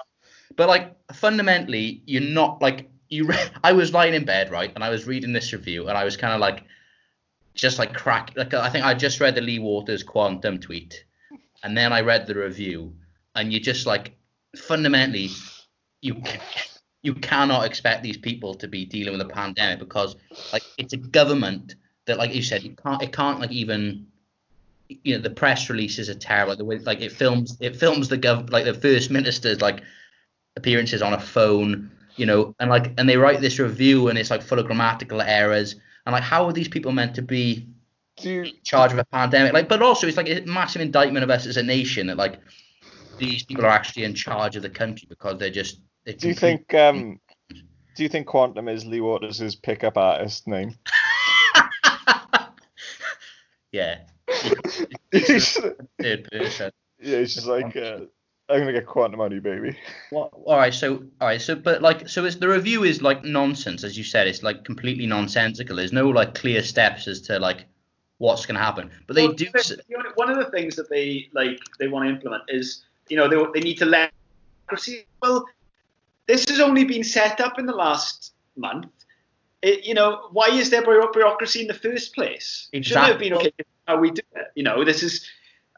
But 0.56 0.68
like 0.68 0.96
fundamentally, 1.14 2.04
you're 2.06 2.22
not 2.22 2.62
like 2.62 2.90
you. 3.10 3.26
Re- 3.26 3.50
I 3.64 3.72
was 3.74 3.94
lying 3.94 4.14
in 4.14 4.26
bed, 4.26 4.52
right, 4.52 4.72
and 4.76 4.84
I 4.84 4.90
was 4.90 5.08
reading 5.08 5.34
this 5.34 5.52
review, 5.54 5.88
and 5.88 5.98
I 5.98 6.04
was 6.04 6.16
kind 6.18 6.34
of 6.34 6.40
like, 6.40 6.64
just 7.56 7.80
like 7.80 7.94
crack. 7.94 8.34
Like 8.36 8.54
I 8.54 8.70
think 8.70 8.86
I 8.86 8.94
just 8.94 9.20
read 9.20 9.36
the 9.36 9.42
Lee 9.42 9.60
Waters 9.60 10.04
quantum 10.04 10.60
tweet, 10.60 11.06
and 11.64 11.78
then 11.78 11.94
I 11.94 12.02
read 12.02 12.28
the 12.28 12.36
review, 12.36 12.94
and 13.36 13.52
you 13.52 13.60
just 13.60 13.86
like 13.86 14.16
fundamentally, 14.56 15.30
you 16.02 16.22
you 17.02 17.14
cannot 17.16 17.66
expect 17.66 18.04
these 18.04 18.18
people 18.18 18.54
to 18.56 18.68
be 18.68 18.86
dealing 18.86 19.14
with 19.14 19.22
a 19.22 19.30
pandemic 19.30 19.80
because 19.80 20.16
like 20.52 20.64
it's 20.78 20.94
a 20.94 20.98
government 20.98 21.76
that, 22.06 22.18
like 22.18 22.34
you 22.34 22.42
said, 22.42 22.64
you 22.64 22.76
can't 22.76 23.02
it 23.02 23.14
can't 23.14 23.40
like 23.40 23.52
even. 23.52 24.08
You 25.04 25.16
know 25.16 25.22
the 25.22 25.30
press 25.30 25.70
releases 25.70 26.10
are 26.10 26.16
terrible. 26.16 26.56
The 26.56 26.66
way 26.66 26.80
like 26.80 27.02
it 27.02 27.12
films 27.12 27.56
it 27.60 27.76
films 27.76 28.08
the 28.08 28.18
gov 28.18 28.50
like 28.50 28.66
the 28.66 28.74
first 28.74 29.12
minister's 29.12 29.62
like 29.62 29.84
appearances 30.56 31.04
on 31.04 31.14
a 31.14 31.20
phone, 31.20 31.92
you 32.16 32.26
know, 32.26 32.56
and 32.60 32.72
like 32.72 32.94
and 32.98 33.08
they 33.08 33.18
write 33.18 33.40
this 33.40 33.60
review 33.60 34.08
and 34.08 34.18
it's 34.18 34.32
like 34.32 34.42
full 34.42 34.58
of 34.58 34.66
grammatical 34.66 35.22
errors. 35.22 35.76
And 36.08 36.14
like 36.14 36.24
how 36.24 36.46
are 36.46 36.54
these 36.54 36.68
people 36.68 36.92
meant 36.92 37.14
to 37.16 37.22
be 37.22 37.68
you 38.24 38.44
in 38.44 38.52
charge 38.64 38.92
of 38.92 39.00
a 39.00 39.06
pandemic? 39.06 39.54
Like 39.54 39.70
but 39.70 39.82
also 39.82 40.08
it's 40.08 40.18
like 40.18 40.30
a 40.30 40.42
massive 40.42 40.82
indictment 40.82 41.24
of 41.24 41.30
us 41.30 41.46
as 41.46 41.58
a 41.58 41.64
nation 41.64 42.08
that 42.08 42.18
like 42.18 42.40
these 43.18 43.44
people 43.44 43.66
are 43.66 43.70
actually 43.70 44.04
in 44.04 44.14
charge 44.14 44.56
of 44.56 44.62
the 44.62 44.70
country 44.70 45.08
because 45.10 45.38
they're 45.40 45.50
just 45.50 45.82
they're 46.06 46.16
do 46.16 46.30
you 46.30 46.34
think 46.34 46.74
um 46.74 47.20
do 47.96 48.04
you 48.04 48.10
think 48.10 48.28
Quantum 48.28 48.70
is 48.70 48.86
Lee 48.86 49.02
Waters' 49.02 49.56
pickup 49.56 49.98
artist 49.98 50.48
name? 50.48 50.76
Yeah. 53.72 54.00
Third 55.12 56.28
person. 56.32 56.72
yeah, 57.00 57.18
it's 57.18 57.36
just 57.36 57.48
like 57.48 57.76
uh, 57.76 58.00
I'm 58.50 58.60
gonna 58.60 58.74
get 58.74 58.86
Quantum 58.86 59.20
money, 59.20 59.40
baby. 59.40 59.78
What, 60.10 60.32
all 60.34 60.58
right, 60.58 60.74
so 60.74 61.04
all 61.22 61.28
right, 61.28 61.42
so 61.42 61.56
but 61.56 61.82
like 61.82 62.10
so 62.10 62.26
it's 62.26 62.38
the 62.38 62.48
review 62.48 62.84
is 62.84 63.02
like 63.02 63.24
nonsense 63.24 63.84
as 63.84 63.98
you 63.98 64.04
said. 64.04 64.28
It's 64.28 64.44
like 64.44 64.64
completely 64.64 65.06
nonsensical. 65.06 65.76
There's 65.76 65.94
no 65.94 66.10
like 66.10 66.34
clear 66.34 66.64
steps 66.64 67.08
as 67.08 67.22
to 67.22 67.40
like 67.40 67.66
what's 68.20 68.46
going 68.46 68.56
to 68.56 68.62
happen. 68.64 68.92
But 69.08 69.16
they 69.16 69.26
Well, 69.28 69.36
do. 69.36 69.46
the- 69.52 69.84
One 70.16 70.30
of 70.30 70.38
the 70.38 70.52
things 70.52 70.76
that 70.76 70.90
they 70.90 71.30
like 71.34 71.60
they 71.80 71.88
want 71.88 72.06
to 72.08 72.14
implement 72.14 72.44
is 72.48 72.84
you 73.10 73.18
know 73.18 73.28
they 73.28 73.60
they 73.60 73.64
need 73.66 73.78
to 73.80 73.86
let. 73.86 74.12
Well, 75.22 75.46
this 76.28 76.48
has 76.48 76.60
only 76.60 76.84
been 76.86 77.04
set 77.04 77.42
up 77.42 77.58
in 77.58 77.66
the 77.66 77.74
last 77.76 78.34
month. 78.56 78.86
It, 79.64 79.84
you 79.84 79.94
know, 79.96 80.28
why 80.32 80.50
is 80.50 80.70
there 80.70 80.84
bureaucracy 80.84 81.62
in 81.62 81.68
the 81.68 81.74
first 81.74 82.14
place? 82.14 82.70
It 82.72 82.86
Shouldn't 82.86 83.08
have 83.08 83.20
been 83.20 83.34
okay 83.34 83.52
how 83.88 83.98
we 83.98 84.12
do 84.12 84.22
it. 84.36 84.48
You 84.56 84.64
know, 84.64 84.86
this 84.86 85.02
is 85.02 85.28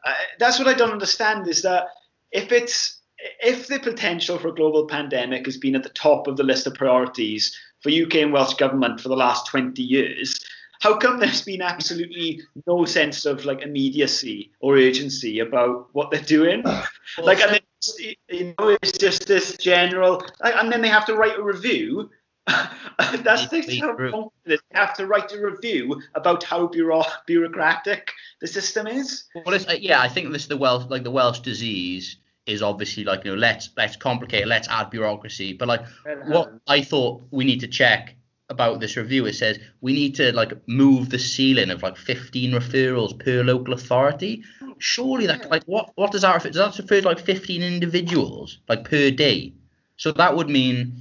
uh, 0.04 0.12
that's 0.38 0.58
what 0.58 0.68
I 0.68 0.74
don't 0.74 0.92
understand 0.92 1.48
is 1.48 1.62
that 1.62 1.86
if 2.32 2.52
it's 2.52 3.00
if 3.40 3.68
the 3.68 3.78
potential 3.78 4.38
for 4.38 4.48
a 4.48 4.54
global 4.54 4.86
pandemic 4.86 5.46
has 5.46 5.56
been 5.56 5.74
at 5.76 5.84
the 5.84 5.88
top 5.90 6.26
of 6.26 6.36
the 6.36 6.42
list 6.42 6.66
of 6.66 6.74
priorities 6.74 7.56
for 7.80 7.90
UK 7.90 8.16
and 8.16 8.32
Welsh 8.32 8.54
government 8.54 9.00
for 9.00 9.08
the 9.08 9.16
last 9.16 9.46
20 9.46 9.80
years, 9.82 10.38
how 10.82 10.96
come 10.96 11.20
there's 11.20 11.42
been 11.42 11.62
absolutely 11.62 12.42
no 12.66 12.84
sense 12.84 13.24
of 13.24 13.44
like 13.44 13.62
immediacy 13.62 14.50
or 14.58 14.76
urgency 14.76 15.38
about 15.38 15.88
what 15.92 16.10
they're 16.10 16.20
doing? 16.20 16.64
like, 17.22 17.40
and 17.40 17.60
it's, 17.78 18.00
you 18.28 18.54
know, 18.58 18.76
it's 18.82 18.98
just 18.98 19.28
this 19.28 19.56
general, 19.58 20.24
like, 20.42 20.56
and 20.56 20.72
then 20.72 20.82
they 20.82 20.88
have 20.88 21.06
to 21.06 21.14
write 21.14 21.38
a 21.38 21.42
review. 21.42 22.10
That's 22.48 23.46
the 23.46 23.60
They- 23.60 23.76
how 23.76 23.94
they- 23.94 24.02
wrong 24.02 24.30
it 24.44 24.54
is. 24.54 24.60
They 24.72 24.78
have 24.80 24.94
to 24.94 25.06
write 25.06 25.32
a 25.32 25.40
review 25.40 26.02
about 26.16 26.42
how 26.42 26.66
bureau- 26.66 27.04
bureaucratic 27.26 28.10
the 28.40 28.48
system 28.48 28.88
is. 28.88 29.24
Well, 29.36 29.54
it's, 29.54 29.68
uh, 29.68 29.76
yeah, 29.80 30.00
I 30.00 30.08
think 30.08 30.32
this 30.32 30.48
the 30.48 30.56
Welsh 30.56 30.86
like 30.90 31.04
the 31.04 31.12
Welsh 31.12 31.38
disease 31.38 32.16
is 32.46 32.60
obviously 32.60 33.04
like 33.04 33.24
you 33.24 33.30
know 33.30 33.36
let's 33.36 33.70
let's 33.76 33.94
complicate, 33.94 34.48
let's 34.48 34.66
add 34.66 34.90
bureaucracy. 34.90 35.52
But 35.52 35.68
like 35.68 35.82
what 36.26 36.54
I 36.66 36.82
thought 36.82 37.22
we 37.30 37.44
need 37.44 37.60
to 37.60 37.68
check 37.68 38.16
about 38.52 38.78
this 38.78 38.96
review, 38.96 39.26
it 39.26 39.34
says 39.34 39.58
we 39.80 39.92
need 39.92 40.14
to 40.16 40.32
like 40.32 40.52
move 40.68 41.10
the 41.10 41.18
ceiling 41.18 41.70
of 41.70 41.82
like 41.82 41.96
15 41.96 42.52
referrals 42.52 43.18
per 43.18 43.42
local 43.42 43.74
authority. 43.74 44.44
Surely 44.78 45.26
that 45.26 45.50
like 45.50 45.64
what 45.64 45.90
what 45.96 46.12
does 46.12 46.22
that 46.22 46.34
refer? 46.34 46.50
Does 46.50 46.76
that 46.76 46.82
refer 46.82 47.00
to 47.00 47.08
like 47.08 47.18
15 47.18 47.62
individuals 47.62 48.58
like 48.68 48.84
per 48.88 49.10
day? 49.10 49.54
So 49.96 50.12
that 50.12 50.36
would 50.36 50.48
mean 50.48 50.94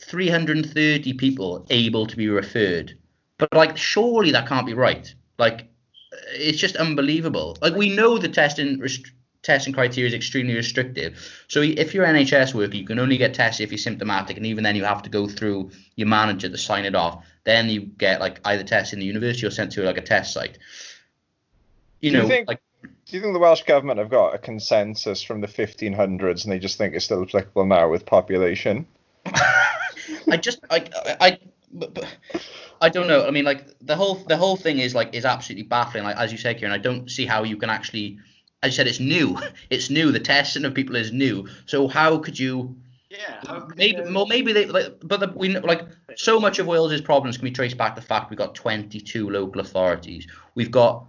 330 0.00 1.12
people 1.14 1.66
able 1.70 2.06
to 2.06 2.16
be 2.16 2.28
referred. 2.28 2.96
But 3.38 3.52
like 3.52 3.76
surely 3.76 4.30
that 4.30 4.46
can't 4.46 4.66
be 4.66 4.74
right. 4.74 5.12
Like 5.38 5.68
it's 6.32 6.58
just 6.58 6.76
unbelievable. 6.76 7.56
Like 7.60 7.74
we 7.74 7.88
know 7.88 8.18
the 8.18 8.28
testing 8.28 8.80
rest- 8.80 9.12
testing 9.44 9.72
criteria 9.72 10.08
is 10.08 10.14
extremely 10.14 10.54
restrictive. 10.56 11.44
So 11.46 11.60
if 11.60 11.94
you're 11.94 12.04
an 12.04 12.16
NHS 12.16 12.54
worker, 12.54 12.74
you 12.76 12.84
can 12.86 12.98
only 12.98 13.16
get 13.16 13.34
tested 13.34 13.64
if 13.64 13.70
you're 13.70 13.78
symptomatic, 13.78 14.36
and 14.36 14.46
even 14.46 14.64
then 14.64 14.74
you 14.74 14.84
have 14.84 15.02
to 15.02 15.10
go 15.10 15.28
through 15.28 15.70
your 15.94 16.08
manager 16.08 16.48
to 16.48 16.58
sign 16.58 16.84
it 16.84 16.94
off. 16.96 17.24
Then 17.44 17.68
you 17.68 17.82
get 17.82 18.20
like 18.20 18.40
either 18.44 18.64
tested 18.64 18.94
in 18.94 19.00
the 19.00 19.06
university 19.06 19.46
or 19.46 19.50
sent 19.50 19.70
to 19.72 19.82
like 19.82 19.98
a 19.98 20.02
test 20.02 20.32
site. 20.32 20.58
You 22.00 22.10
Do 22.10 22.16
you 22.16 22.22
know, 22.22 22.28
think- 22.28 22.48
like 22.48 22.60
Do 22.82 23.16
you 23.16 23.20
think 23.20 23.34
the 23.34 23.38
Welsh 23.38 23.62
government 23.62 23.98
have 23.98 24.10
got 24.10 24.34
a 24.34 24.38
consensus 24.38 25.22
from 25.22 25.40
the 25.40 25.46
1500s 25.46 26.44
and 26.44 26.52
they 26.52 26.58
just 26.58 26.78
think 26.78 26.94
it's 26.94 27.04
still 27.04 27.22
applicable 27.22 27.66
now 27.66 27.88
with 27.88 28.04
population? 28.06 28.86
I 29.26 30.36
just 30.38 30.60
I 30.70 30.88
I 31.20 31.38
but 31.72 32.06
I 32.80 32.88
don't 32.88 33.08
know. 33.08 33.26
I 33.26 33.30
mean, 33.30 33.44
like 33.44 33.66
the 33.80 33.96
whole 33.96 34.14
the 34.14 34.36
whole 34.36 34.56
thing 34.56 34.78
is 34.78 34.94
like 34.94 35.14
is 35.14 35.24
absolutely 35.24 35.64
baffling. 35.64 36.04
Like 36.04 36.16
as 36.16 36.32
you 36.32 36.38
said, 36.38 36.58
Kieran, 36.58 36.72
I 36.72 36.78
don't 36.78 37.10
see 37.10 37.26
how 37.26 37.42
you 37.44 37.56
can 37.56 37.70
actually. 37.70 38.18
You 38.64 38.72
said, 38.72 38.86
it's 38.86 39.00
new. 39.00 39.38
It's 39.70 39.90
new. 39.90 40.12
The 40.12 40.20
testing 40.20 40.64
of 40.64 40.74
people 40.74 40.96
is 40.96 41.12
new. 41.12 41.48
So 41.66 41.88
how 41.88 42.18
could 42.18 42.38
you? 42.38 42.76
Yeah. 43.10 43.40
could 43.40 43.76
Maybe, 43.76 44.00
they- 44.00 44.12
well, 44.12 44.26
maybe 44.26 44.52
they 44.52 44.66
like, 44.66 44.94
but 45.02 45.20
the, 45.20 45.28
we 45.34 45.48
know- 45.48 45.60
like 45.60 45.82
so 46.16 46.40
much 46.40 46.58
of 46.58 46.66
Wales's 46.66 47.00
problems 47.00 47.36
can 47.36 47.44
be 47.44 47.50
traced 47.52 47.76
back 47.76 47.94
to 47.94 48.00
the 48.00 48.06
fact 48.06 48.30
we've 48.30 48.38
got 48.38 48.54
22 48.54 49.30
local 49.30 49.60
authorities. 49.60 50.26
We've 50.54 50.70
got 50.70 51.06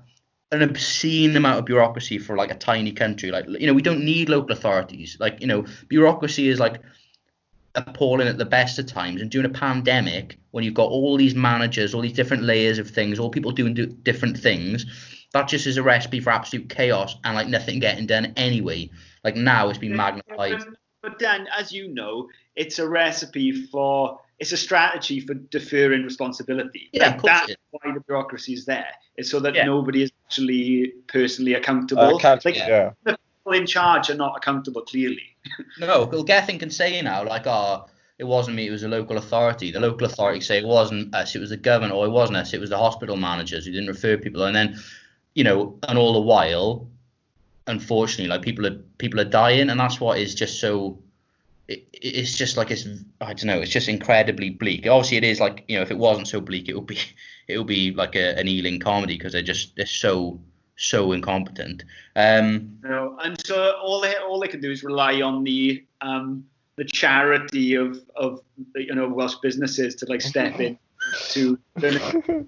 an 0.51 0.61
obscene 0.61 1.35
amount 1.35 1.59
of 1.59 1.65
bureaucracy 1.65 2.17
for 2.19 2.35
like 2.37 2.51
a 2.51 2.55
tiny 2.55 2.91
country. 2.91 3.31
Like 3.31 3.45
you 3.49 3.67
know, 3.67 3.73
we 3.73 3.81
don't 3.81 4.05
need 4.05 4.29
local 4.29 4.51
authorities. 4.51 5.17
Like 5.19 5.41
you 5.41 5.47
know, 5.47 5.65
bureaucracy 5.87 6.47
is 6.49 6.59
like 6.59 6.81
appalling 7.75 8.27
at 8.27 8.37
the 8.37 8.45
best 8.45 8.79
of 8.79 8.85
times. 8.85 9.21
And 9.21 9.29
during 9.29 9.49
a 9.49 9.53
pandemic, 9.53 10.37
when 10.51 10.63
you've 10.63 10.73
got 10.73 10.89
all 10.89 11.17
these 11.17 11.35
managers, 11.35 11.93
all 11.93 12.01
these 12.01 12.13
different 12.13 12.43
layers 12.43 12.77
of 12.79 12.89
things, 12.89 13.19
all 13.19 13.29
people 13.29 13.51
doing 13.51 13.73
do 13.73 13.85
different 13.87 14.37
things, 14.37 14.85
that 15.36 15.49
just 15.49 15.67
is 15.67 15.75
a 15.75 15.83
recipe 15.83 16.21
for 16.21 16.29
absolute 16.29 16.69
chaos 16.69 17.17
and 17.25 17.36
like 17.36 17.49
nothing 17.49 17.79
getting 17.79 18.05
done 18.05 18.31
anyway. 18.38 18.89
Like 19.25 19.36
now 19.36 19.67
it's 19.67 19.77
been 19.77 19.93
magnified. 19.93 20.59
But, 20.59 20.67
but 21.01 21.19
Dan, 21.19 21.45
as 21.57 21.73
you 21.73 21.89
know, 21.89 22.29
it's 22.55 22.79
a 22.79 22.88
recipe 22.88 23.51
for 23.67 24.21
it's 24.39 24.53
a 24.53 24.57
strategy 24.57 25.19
for 25.19 25.33
deferring 25.33 26.03
responsibility. 26.03 26.89
Yeah, 26.93 27.07
Like, 27.07 27.15
of 27.15 27.21
course 27.21 27.33
that's 27.33 27.51
it 27.51 27.59
why 27.71 27.93
the 27.93 27.99
bureaucracy 27.99 28.53
is 28.53 28.63
there. 28.63 28.88
It's 29.17 29.29
so 29.29 29.41
that 29.41 29.55
Yeah. 29.55 29.65
nobody 29.65 30.03
is 30.03 30.11
actually 30.25 30.93
personally 31.07 31.53
accountable. 31.53 32.15
Uh, 32.15 32.17
can't, 32.17 32.45
like 32.45 32.55
yeah. 32.55 32.91
the 33.03 33.17
people 33.17 33.59
in 33.59 33.65
charge 33.65 34.09
are 34.09 34.15
not 34.15 34.38
accountable 34.38 34.83
clearly. 34.83 35.36
No, 35.79 36.05
well, 36.05 36.23
Gething 36.23 36.59
can 36.59 36.71
say 36.71 37.01
now, 37.01 37.25
like, 37.25 37.45
oh, 37.45 37.86
it 38.17 38.23
wasn't 38.23 38.55
me, 38.55 38.67
it 38.67 38.71
was 38.71 38.83
a 38.83 38.88
local 38.88 39.17
authority. 39.17 39.69
The 39.71 39.81
local 39.81 40.07
authority 40.07 40.39
say 40.39 40.59
it 40.59 40.65
wasn't 40.65 41.13
us, 41.13 41.36
it 41.36 41.39
was 41.39 41.49
the 41.49 41.57
government, 41.57 41.93
or 41.93 42.05
it 42.05 42.09
wasn't 42.09 42.38
us, 42.38 42.53
it 42.53 42.61
was 42.61 42.69
the 42.69 42.77
hospital 42.77 43.17
managers 43.17 43.65
who 43.65 43.71
didn't 43.73 43.89
refer 43.89 44.17
people. 44.17 44.43
And 44.45 44.55
then, 44.55 44.79
you 45.36 45.43
know, 45.43 45.77
and 45.88 45.97
all 45.97 46.13
the 46.13 46.21
while, 46.21 46.89
unfortunately, 47.67 48.27
like 48.27 48.41
people 48.41 48.65
are 48.65 48.75
people 48.97 49.19
are 49.19 49.25
dying, 49.25 49.69
and 49.69 49.79
that's 49.79 49.99
what 49.99 50.17
is 50.17 50.33
just 50.33 50.59
so. 50.59 50.97
It, 51.67 51.88
it's 51.93 52.38
just 52.38 52.57
like 52.57 52.71
it's 52.71 52.88
I 53.21 53.33
don't 53.33 53.45
know. 53.45 53.59
It's 53.59 53.71
just 53.71 53.89
incredibly 53.89 54.49
bleak. 54.49 54.88
Obviously, 54.88 55.17
it 55.17 55.23
is 55.23 55.39
like 55.39 55.65
you 55.67 55.75
know, 55.75 55.83
if 55.83 55.91
it 55.91 55.97
wasn't 55.97 56.27
so 56.27 56.41
bleak, 56.41 56.69
it 56.69 56.75
would 56.75 56.88
be 56.88 56.97
it 57.47 57.57
would 57.57 57.67
be 57.67 57.91
like 57.91 58.15
a, 58.15 58.38
an 58.39 58.47
Ealing 58.47 58.79
comedy 58.79 59.17
because 59.17 59.33
they're 59.33 59.41
just 59.41 59.75
they're 59.75 59.86
so 59.86 60.39
so 60.77 61.11
incompetent. 61.11 61.83
Um, 62.15 62.77
You 62.83 62.89
know, 62.89 63.17
and 63.23 63.45
so 63.45 63.75
all 63.81 64.01
they 64.01 64.15
all 64.15 64.39
they 64.39 64.47
can 64.47 64.61
do 64.61 64.71
is 64.71 64.83
rely 64.83 65.21
on 65.21 65.43
the 65.43 65.83
um, 66.01 66.45
the 66.77 66.86
charity 66.86 67.75
of 67.75 67.99
of 68.15 68.41
you 68.75 68.95
know 68.95 69.09
Welsh 69.09 69.36
businesses 69.41 69.95
to 69.95 70.05
like 70.05 70.21
step 70.21 70.59
in 70.59 70.77
to 71.29 71.59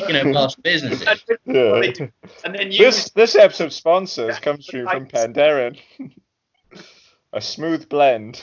speaking 0.00 0.16
of 0.16 0.34
Welsh 0.34 0.54
businesses, 0.56 1.06
and, 1.06 1.20
Yeah. 1.46 2.06
and 2.44 2.54
then 2.54 2.72
use 2.72 2.78
This 2.78 3.10
this 3.10 3.36
episode's 3.36 3.76
sponsors 3.76 4.38
comes 4.38 4.66
through 4.66 4.86
from 4.86 5.06
Penderyn. 5.14 5.78
A 7.32 7.40
smooth 7.40 7.88
blend. 7.88 8.42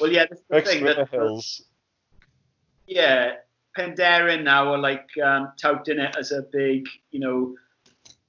well 0.00 0.10
yeah 0.10 0.26
that's 0.28 0.42
the 0.48 0.56
Mixed 0.56 0.72
thing 0.72 0.84
with 0.84 0.96
the 0.96 1.02
that 1.04 1.10
hills. 1.10 1.62
yeah 2.86 3.34
Penderyn 3.76 4.42
now 4.44 4.72
are 4.72 4.78
like 4.78 5.08
um, 5.24 5.52
touting 5.60 5.98
it 5.98 6.14
as 6.18 6.30
a 6.32 6.42
big 6.52 6.86
you 7.10 7.20
know 7.20 7.54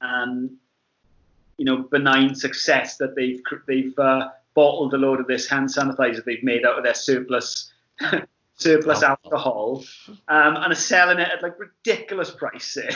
um, 0.02 0.58
you 1.58 1.66
know 1.66 1.78
benign 1.92 2.34
success 2.36 2.98
that 2.98 3.16
they've 3.16 3.42
they've 3.68 3.98
uh, 4.00 4.30
bottled 4.56 4.94
a 4.94 4.98
load 4.98 5.20
of 5.20 5.28
this 5.28 5.48
hand 5.50 5.68
sanitizer 5.70 6.24
they've 6.24 6.44
made 6.44 6.66
out 6.66 6.78
of 6.78 6.84
their 6.84 6.94
surplus 6.94 7.72
surplus 8.56 9.02
alcohol 9.02 9.84
um, 10.28 10.56
and 10.58 10.72
are 10.72 10.76
selling 10.76 11.20
it 11.20 11.28
at 11.28 11.42
like 11.42 11.56
ridiculous 11.60 12.32
prices 12.32 12.94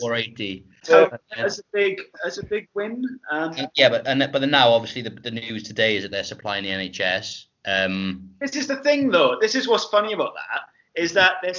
480. 0.00 0.66
so 0.82 1.10
as 1.36 1.58
a 1.58 1.62
big 1.72 2.00
as 2.24 2.38
a 2.38 2.44
big 2.44 2.68
win 2.74 3.04
um, 3.30 3.54
yeah, 3.74 3.88
but 3.88 4.06
and 4.06 4.28
but 4.32 4.42
now 4.48 4.68
obviously 4.70 5.02
the, 5.02 5.10
the 5.10 5.30
news 5.30 5.62
today 5.62 5.96
is 5.96 6.02
that 6.02 6.10
they're 6.10 6.24
supplying 6.24 6.64
the 6.64 6.70
NHS. 6.70 7.46
Um, 7.64 8.30
This 8.40 8.56
is 8.56 8.66
the 8.66 8.76
thing, 8.76 9.10
though. 9.10 9.36
This 9.40 9.54
is 9.54 9.68
what's 9.68 9.84
funny 9.86 10.12
about 10.12 10.34
that 10.34 11.00
is 11.00 11.12
that 11.14 11.34
they're, 11.42 11.54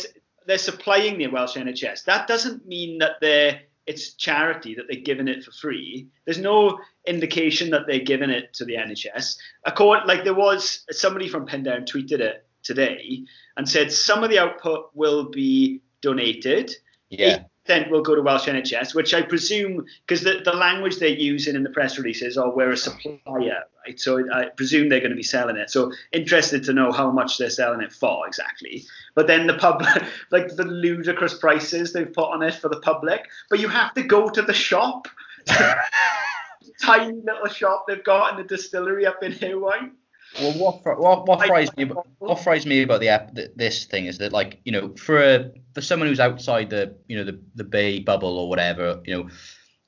they're 0.45 0.57
supplying 0.57 1.17
the 1.17 1.27
Welsh 1.27 1.55
NHS. 1.55 2.05
That 2.05 2.27
doesn't 2.27 2.67
mean 2.67 2.99
that 2.99 3.13
they're 3.21 3.61
it's 3.87 4.13
charity 4.13 4.75
that 4.75 4.85
they're 4.87 5.01
giving 5.01 5.27
it 5.27 5.43
for 5.43 5.51
free. 5.51 6.07
There's 6.25 6.37
no 6.37 6.79
indication 7.07 7.71
that 7.71 7.87
they're 7.87 7.99
giving 7.99 8.29
it 8.29 8.53
to 8.53 8.65
the 8.65 8.75
NHS. 8.75 9.37
Accord, 9.65 10.01
like 10.05 10.23
there 10.23 10.35
was 10.35 10.85
somebody 10.91 11.27
from 11.27 11.47
Penderyn 11.47 11.85
tweeted 11.85 12.19
it 12.19 12.45
today 12.63 13.25
and 13.57 13.67
said 13.67 13.91
some 13.91 14.23
of 14.23 14.29
the 14.29 14.39
output 14.39 14.89
will 14.93 15.29
be 15.29 15.81
donated. 16.01 16.75
yeah, 17.09 17.43
Then 17.65 17.89
will 17.89 18.01
go 18.01 18.15
to 18.15 18.21
Welsh 18.21 18.47
NHS, 18.47 18.95
which 18.95 19.13
I 19.13 19.21
presume, 19.21 19.85
because 20.05 20.23
the, 20.23 20.41
the 20.43 20.53
language 20.53 20.97
they're 20.97 21.09
using 21.09 21.55
in 21.55 21.63
the 21.63 21.69
press 21.69 21.97
releases 21.97 22.37
are 22.37 22.53
we're 22.53 22.71
a 22.71 22.77
supplier, 22.77 23.63
right? 23.85 23.99
So 23.99 24.23
I 24.31 24.45
presume 24.45 24.89
they're 24.89 24.99
going 24.99 25.11
to 25.11 25.15
be 25.15 25.23
selling 25.23 25.57
it. 25.57 25.69
So 25.69 25.91
interested 26.11 26.63
to 26.65 26.73
know 26.73 26.91
how 26.91 27.11
much 27.11 27.37
they're 27.37 27.49
selling 27.49 27.81
it 27.81 27.91
for 27.91 28.27
exactly. 28.27 28.83
But 29.13 29.27
then 29.27 29.47
the 29.47 29.55
pub, 29.55 29.83
like 30.31 30.55
the 30.55 30.65
ludicrous 30.65 31.37
prices 31.37 31.93
they've 31.93 32.11
put 32.11 32.31
on 32.31 32.41
it 32.41 32.55
for 32.55 32.69
the 32.69 32.79
public. 32.79 33.27
But 33.49 33.59
you 33.59 33.67
have 33.67 33.93
to 33.93 34.03
go 34.03 34.29
to 34.29 34.41
the 34.41 34.53
shop, 34.53 35.07
tiny 36.81 37.13
little 37.13 37.47
shop 37.47 37.85
they've 37.87 38.03
got 38.03 38.31
in 38.31 38.37
the 38.37 38.43
distillery 38.43 39.05
up 39.05 39.21
in 39.23 39.33
Hirwaun. 39.33 39.91
Well, 40.39 40.53
what 40.53 40.99
what 40.99 41.27
what 41.27 41.45
fries 41.45 41.75
me 41.75 41.83
about, 41.83 42.07
what 42.19 42.39
fries 42.39 42.65
me 42.65 42.83
about 42.83 43.01
the 43.01 43.09
app 43.09 43.35
this 43.55 43.85
thing 43.85 44.05
is 44.05 44.17
that 44.19 44.31
like 44.31 44.61
you 44.63 44.71
know 44.71 44.95
for 44.95 45.21
a 45.21 45.51
for 45.73 45.81
someone 45.81 46.07
who's 46.07 46.19
outside 46.19 46.69
the 46.69 46.95
you 47.07 47.17
know 47.17 47.23
the 47.23 47.39
the 47.55 47.65
bay 47.65 47.99
bubble 47.99 48.37
or 48.37 48.47
whatever 48.47 49.01
you 49.05 49.13
know 49.13 49.29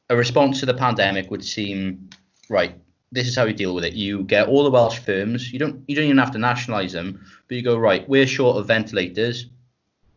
a 0.10 0.16
response 0.16 0.60
to 0.60 0.66
the 0.66 0.74
pandemic 0.74 1.32
would 1.32 1.44
seem 1.44 2.10
right. 2.50 2.76
This 3.12 3.28
is 3.28 3.36
how 3.36 3.46
you 3.46 3.54
deal 3.54 3.76
with 3.76 3.84
it. 3.84 3.94
You 3.94 4.24
get 4.24 4.48
all 4.48 4.64
the 4.64 4.72
Welsh 4.72 5.00
firms. 5.00 5.52
You 5.54 5.60
don't 5.60 5.84
you 5.88 5.96
don't 5.96 6.06
even 6.06 6.18
have 6.18 6.32
to 6.32 6.40
nationalise 6.40 6.94
them, 6.94 7.26
but 7.48 7.56
you 7.56 7.64
go 7.64 7.78
right. 7.78 8.08
We're 8.10 8.28
short 8.28 8.58
of 8.58 8.68
ventilators. 8.68 9.48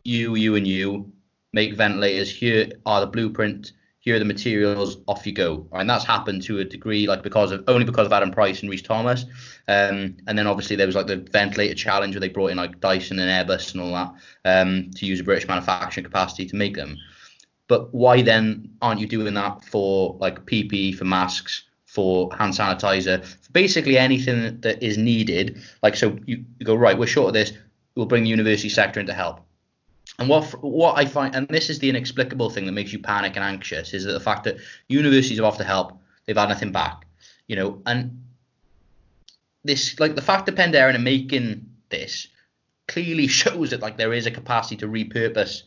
You, 0.03 0.35
you, 0.35 0.55
and 0.55 0.65
you 0.65 1.11
make 1.51 1.75
ventilators. 1.75 2.31
Here 2.31 2.71
are 2.85 3.01
the 3.01 3.07
blueprint. 3.07 3.73
Here 4.07 4.15
are 4.15 4.19
the 4.19 4.23
materials. 4.23 4.99
Off 5.09 5.27
you 5.27 5.33
go. 5.33 5.67
And 5.73 5.89
that's 5.89 6.05
happened 6.05 6.41
to 6.43 6.59
a 6.59 6.63
degree, 6.63 7.07
like 7.07 7.23
because 7.23 7.51
of 7.51 7.65
only 7.67 7.83
because 7.83 8.05
of 8.05 8.13
Adam 8.13 8.31
Price 8.31 8.61
and 8.61 8.71
Rhys 8.71 8.81
Thomas. 8.81 9.25
Um, 9.67 10.15
and 10.27 10.37
then 10.37 10.47
obviously 10.47 10.77
there 10.77 10.85
was 10.85 10.95
like 10.95 11.07
the 11.07 11.17
ventilator 11.17 11.75
challenge 11.75 12.15
where 12.15 12.21
they 12.21 12.29
brought 12.29 12.51
in 12.51 12.55
like 12.55 12.79
Dyson 12.79 13.19
and 13.19 13.29
Airbus 13.29 13.73
and 13.73 13.81
all 13.81 13.91
that 13.91 14.13
um, 14.45 14.91
to 14.91 15.05
use 15.05 15.19
a 15.19 15.25
British 15.25 15.45
manufacturing 15.49 16.05
capacity 16.05 16.45
to 16.45 16.55
make 16.55 16.77
them. 16.77 16.97
But 17.67 17.93
why 17.93 18.21
then 18.21 18.69
aren't 18.81 19.01
you 19.01 19.07
doing 19.07 19.33
that 19.33 19.65
for 19.65 20.15
like 20.21 20.45
PPE, 20.45 20.95
for 20.95 21.03
masks, 21.03 21.65
for 21.83 22.33
hand 22.33 22.53
sanitizer, 22.53 23.25
for 23.25 23.51
basically 23.51 23.97
anything 23.97 24.61
that 24.61 24.81
is 24.81 24.97
needed? 24.97 25.61
Like 25.83 25.97
so, 25.97 26.17
you, 26.25 26.45
you 26.59 26.65
go 26.65 26.75
right. 26.75 26.97
We're 26.97 27.07
short 27.07 27.27
of 27.27 27.33
this. 27.33 27.51
We'll 27.97 28.05
bring 28.05 28.23
the 28.23 28.29
university 28.29 28.69
sector 28.69 29.01
in 29.01 29.07
to 29.07 29.13
help. 29.13 29.41
And 30.19 30.29
what 30.29 30.45
what 30.63 30.97
I 30.97 31.05
find, 31.05 31.35
and 31.35 31.47
this 31.47 31.69
is 31.69 31.79
the 31.79 31.89
inexplicable 31.89 32.49
thing 32.49 32.65
that 32.65 32.71
makes 32.71 32.91
you 32.91 32.99
panic 32.99 33.35
and 33.35 33.45
anxious, 33.45 33.93
is 33.93 34.03
that 34.05 34.13
the 34.13 34.19
fact 34.19 34.45
that 34.45 34.57
universities 34.87 35.37
have 35.37 35.45
offered 35.45 35.67
help, 35.67 35.99
they've 36.25 36.37
had 36.37 36.49
nothing 36.49 36.71
back, 36.71 37.05
you 37.47 37.55
know, 37.55 37.81
and 37.85 38.23
this 39.63 39.99
like 39.99 40.15
the 40.15 40.21
fact 40.21 40.45
that 40.47 40.55
Penderyn 40.55 40.95
are 40.95 40.99
making 40.99 41.69
this 41.89 42.27
clearly 42.87 43.27
shows 43.41 43.69
that 43.69 43.81
like 43.81 43.97
there 43.97 44.13
is 44.13 44.25
a 44.25 44.31
capacity 44.31 44.77
to 44.77 44.87
repurpose 44.87 45.63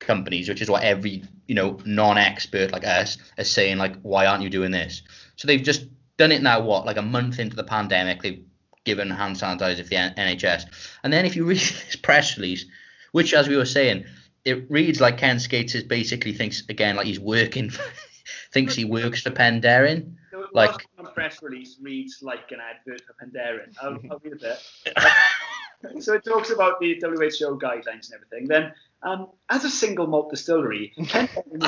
companies, 0.00 0.48
which 0.48 0.62
is 0.62 0.70
what 0.70 0.82
every 0.82 1.22
you 1.46 1.54
know 1.54 1.78
non-expert 1.84 2.72
like 2.72 2.86
us 2.86 3.18
is 3.38 3.50
saying 3.50 3.78
like 3.78 4.00
why 4.02 4.26
aren't 4.26 4.42
you 4.42 4.50
doing 4.50 4.72
this? 4.72 5.02
So 5.36 5.46
they've 5.46 5.62
just 5.62 5.86
done 6.16 6.32
it 6.32 6.42
now. 6.42 6.60
What 6.60 6.86
like 6.86 6.96
a 6.96 7.02
month 7.02 7.38
into 7.38 7.54
the 7.54 7.64
pandemic, 7.64 8.22
they've 8.22 8.42
given 8.84 9.10
hand 9.10 9.36
sanitizer 9.36 9.76
to 9.76 9.84
the 9.84 9.96
NHS, 9.96 10.64
and 11.04 11.12
then 11.12 11.24
if 11.24 11.36
you 11.36 11.44
read 11.44 11.58
this 11.86 11.96
press 11.96 12.36
release, 12.36 12.64
which 13.12 13.34
as 13.34 13.48
we 13.48 13.56
were 13.56 13.66
saying, 13.66 14.04
it 14.44 14.70
reads 14.70 15.00
like 15.00 15.18
Ken 15.18 15.38
Skates 15.38 15.74
is 15.74 15.82
basically 15.84 16.32
thinks 16.32 16.62
again 16.68 16.96
like 16.96 17.06
he's 17.06 17.20
working, 17.20 17.70
thinks 18.52 18.74
he 18.74 18.84
works 18.84 19.22
for 19.22 19.30
Penderyn. 19.30 20.14
The 20.30 20.46
Like- 20.52 20.86
press 21.14 21.42
release 21.42 21.76
reads 21.82 22.22
like 22.22 22.50
an 22.52 22.58
advert 22.60 23.02
for 23.06 23.14
Penderyn. 23.24 23.74
I'll, 23.82 23.98
I'll 24.10 24.20
read 24.22 24.34
a 24.34 24.36
bit. 24.36 26.02
so 26.02 26.14
it 26.14 26.24
talks 26.24 26.50
about 26.50 26.78
the 26.80 26.94
WHO 27.00 27.58
guidelines 27.58 28.10
and 28.10 28.14
everything. 28.14 28.46
Then, 28.48 28.72
um, 29.02 29.28
as 29.48 29.64
a 29.64 29.70
single 29.70 30.06
malt 30.06 30.30
distillery, 30.30 30.92
Penderyn 30.98 31.62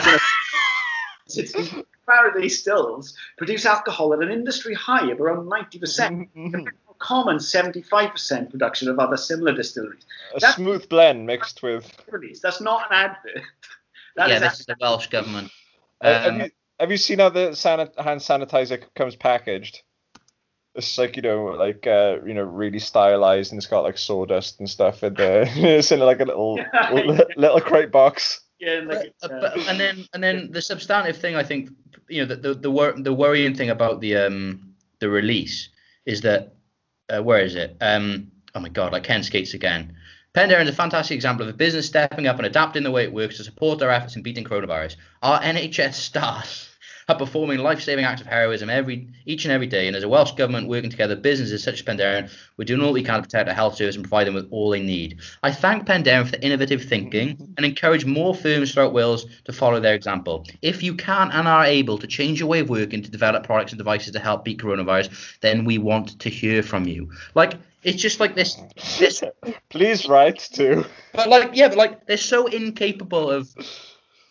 is 1.29 1.55
in 1.55 1.85
Faraday 2.07 2.49
stills 2.49 3.17
produce 3.39 3.65
alcohol 3.65 4.13
at 4.13 4.21
an 4.23 4.31
industry 4.31 4.75
high 4.75 5.11
of 5.11 5.21
around 5.21 5.49
90%, 5.49 6.29
compared 6.35 6.65
to 6.67 6.71
a 6.71 6.82
common 7.03 7.37
75% 7.37 8.51
production 8.51 8.89
of 8.89 8.99
other 8.99 9.17
similar 9.17 9.53
distilleries. 9.55 10.05
A 10.35 10.41
That's- 10.41 10.57
smooth 10.57 10.89
blend 10.89 11.27
mixed 11.27 11.63
with. 11.63 11.91
Release. 12.11 12.41
That's 12.41 12.61
not 12.61 12.91
an 12.91 12.97
advert. 13.11 13.43
That 14.15 14.29
yeah, 14.29 14.35
is 14.37 14.41
this 14.43 14.61
is 14.61 14.67
the 14.67 14.77
Welsh 14.79 15.07
government. 15.07 15.51
Uh, 16.03 16.13
have, 16.13 16.33
Um, 16.33 16.41
you, 16.41 16.51
have 16.79 16.91
you 16.91 16.99
seen 16.99 17.19
how 17.19 17.31
the 17.31 17.53
sanit- 17.53 17.99
hand 17.99 18.21
sanitizer 18.21 18.83
comes 18.95 19.17
packaged? 19.17 19.81
It's 20.75 20.99
like 20.99 21.17
you 21.17 21.23
know, 21.23 21.45
like 21.47 21.87
uh, 21.87 22.19
you 22.27 22.35
know, 22.35 22.43
really 22.43 22.79
stylized, 22.79 23.53
and 23.53 23.59
it's 23.59 23.67
got 23.67 23.85
like 23.85 23.97
sawdust 23.97 24.61
and 24.61 24.69
stuff 24.69 25.03
in 25.03 25.15
there. 25.15 25.45
it's 25.57 25.93
in 25.93 26.01
like 26.01 26.21
a 26.21 26.27
little 26.27 26.57
little, 26.93 27.19
little 27.39 27.61
crate 27.63 27.91
box. 27.91 28.41
yeah, 28.61 28.81
like, 28.85 29.15
Uh, 29.23 29.29
uh, 29.29 29.41
but, 29.41 29.57
and 29.69 29.81
then 29.81 30.05
and 30.13 30.23
then 30.23 30.51
the 30.53 30.61
substantive 30.61 31.17
thing 31.17 31.35
I 31.35 31.43
think 31.43 31.71
you 32.09 32.21
know 32.21 32.35
the 32.35 32.37
the 32.37 32.55
the, 32.55 32.71
wor- 32.71 33.01
the 33.03 33.15
worrying 33.15 33.55
thing 33.55 33.71
about 33.71 34.01
the 34.03 34.17
um 34.17 34.75
the 34.99 35.09
release 35.09 35.71
is 36.05 36.21
that 36.21 36.53
uh, 37.09 37.23
where 37.23 37.41
is 37.41 37.55
it 37.55 37.77
um 37.81 38.31
oh 38.55 38.61
my 38.61 38.69
god 38.69 38.93
like 38.93 39.05
Ken 39.05 39.23
skates 39.23 39.55
again. 39.55 39.97
Penderyn 40.35 40.63
is 40.63 40.71
a 40.71 40.73
fantastic 40.73 41.15
example 41.15 41.47
of 41.47 41.55
a 41.55 41.57
business 41.57 41.87
stepping 41.87 42.27
up 42.27 42.39
and 42.39 42.47
adapting 42.47 42.83
the 42.83 42.91
way 42.91 43.05
it 43.05 43.13
works 43.13 43.37
to 43.37 43.45
support 43.45 43.79
their 43.79 43.91
efforts 43.91 44.17
in 44.17 44.23
beating 44.23 44.45
coronavirus. 44.45 44.97
Our 45.21 45.39
NHS 45.41 45.93
staff 45.93 46.72
are 47.09 47.17
performing 47.17 47.59
life-saving 47.59 48.05
acts 48.05 48.21
of 48.21 48.27
heroism 48.27 48.71
every 48.71 49.09
each 49.27 49.45
and 49.45 49.53
every 49.53 49.67
day, 49.67 49.87
and 49.87 49.97
as 49.97 50.03
a 50.03 50.09
Welsh 50.09 50.33
government 50.33 50.69
working 50.69 50.91
together, 50.91 51.17
businesses 51.17 51.63
such 51.63 51.75
as 51.75 51.83
Penderyn, 51.83 52.31
we're 52.57 52.65
doing 52.65 52.83
all 52.83 52.93
we 52.93 53.03
can 53.03 53.17
to 53.17 53.23
protect 53.23 53.49
our 53.49 53.55
health 53.55 53.77
service 53.77 53.97
and 53.97 54.05
provide 54.05 54.27
them 54.27 54.35
with 54.35 54.49
all 54.51 54.71
they 54.71 54.83
need. 54.83 55.19
I 55.43 55.53
thank 55.53 55.87
Penderyn 55.87 56.25
for 56.25 56.33
the 56.33 56.45
innovative 56.45 56.85
thinking 56.85 57.37
mm-hmm. 57.37 57.53
and 57.57 57.67
encourage 57.67 58.05
more 58.05 58.35
firms 58.35 58.73
throughout 58.73 58.93
Wales 58.93 59.27
to 59.45 59.53
follow 59.53 59.81
their 59.81 59.95
example. 59.95 60.47
If 60.63 60.83
you 60.83 60.95
can 60.95 61.31
and 61.31 61.49
are 61.49 61.65
able 61.65 61.99
to 61.99 62.07
change 62.07 62.41
your 62.41 62.49
way 62.49 62.61
of 62.61 62.69
working 62.69 63.03
to 63.03 63.11
develop 63.11 63.45
products 63.45 63.73
and 63.73 63.79
devices 63.79 64.13
to 64.13 64.19
help 64.19 64.45
beat 64.45 64.59
coronavirus, 64.59 65.39
then 65.41 65.65
we 65.65 65.79
want 65.79 66.19
to 66.19 66.29
hear 66.29 66.63
from 66.63 66.87
you. 66.87 67.11
Like 67.35 67.55
it's 67.83 68.01
just 68.01 68.21
like 68.21 68.35
this 68.35 68.57
this 68.99 69.23
Please 69.71 70.09
write 70.09 70.39
to. 70.55 70.85
but 71.13 71.29
like, 71.29 71.51
yeah, 71.55 71.69
but 71.69 71.79
like 71.79 72.07
they're 72.07 72.17
so 72.17 72.47
incapable 72.47 73.31
of. 73.31 73.49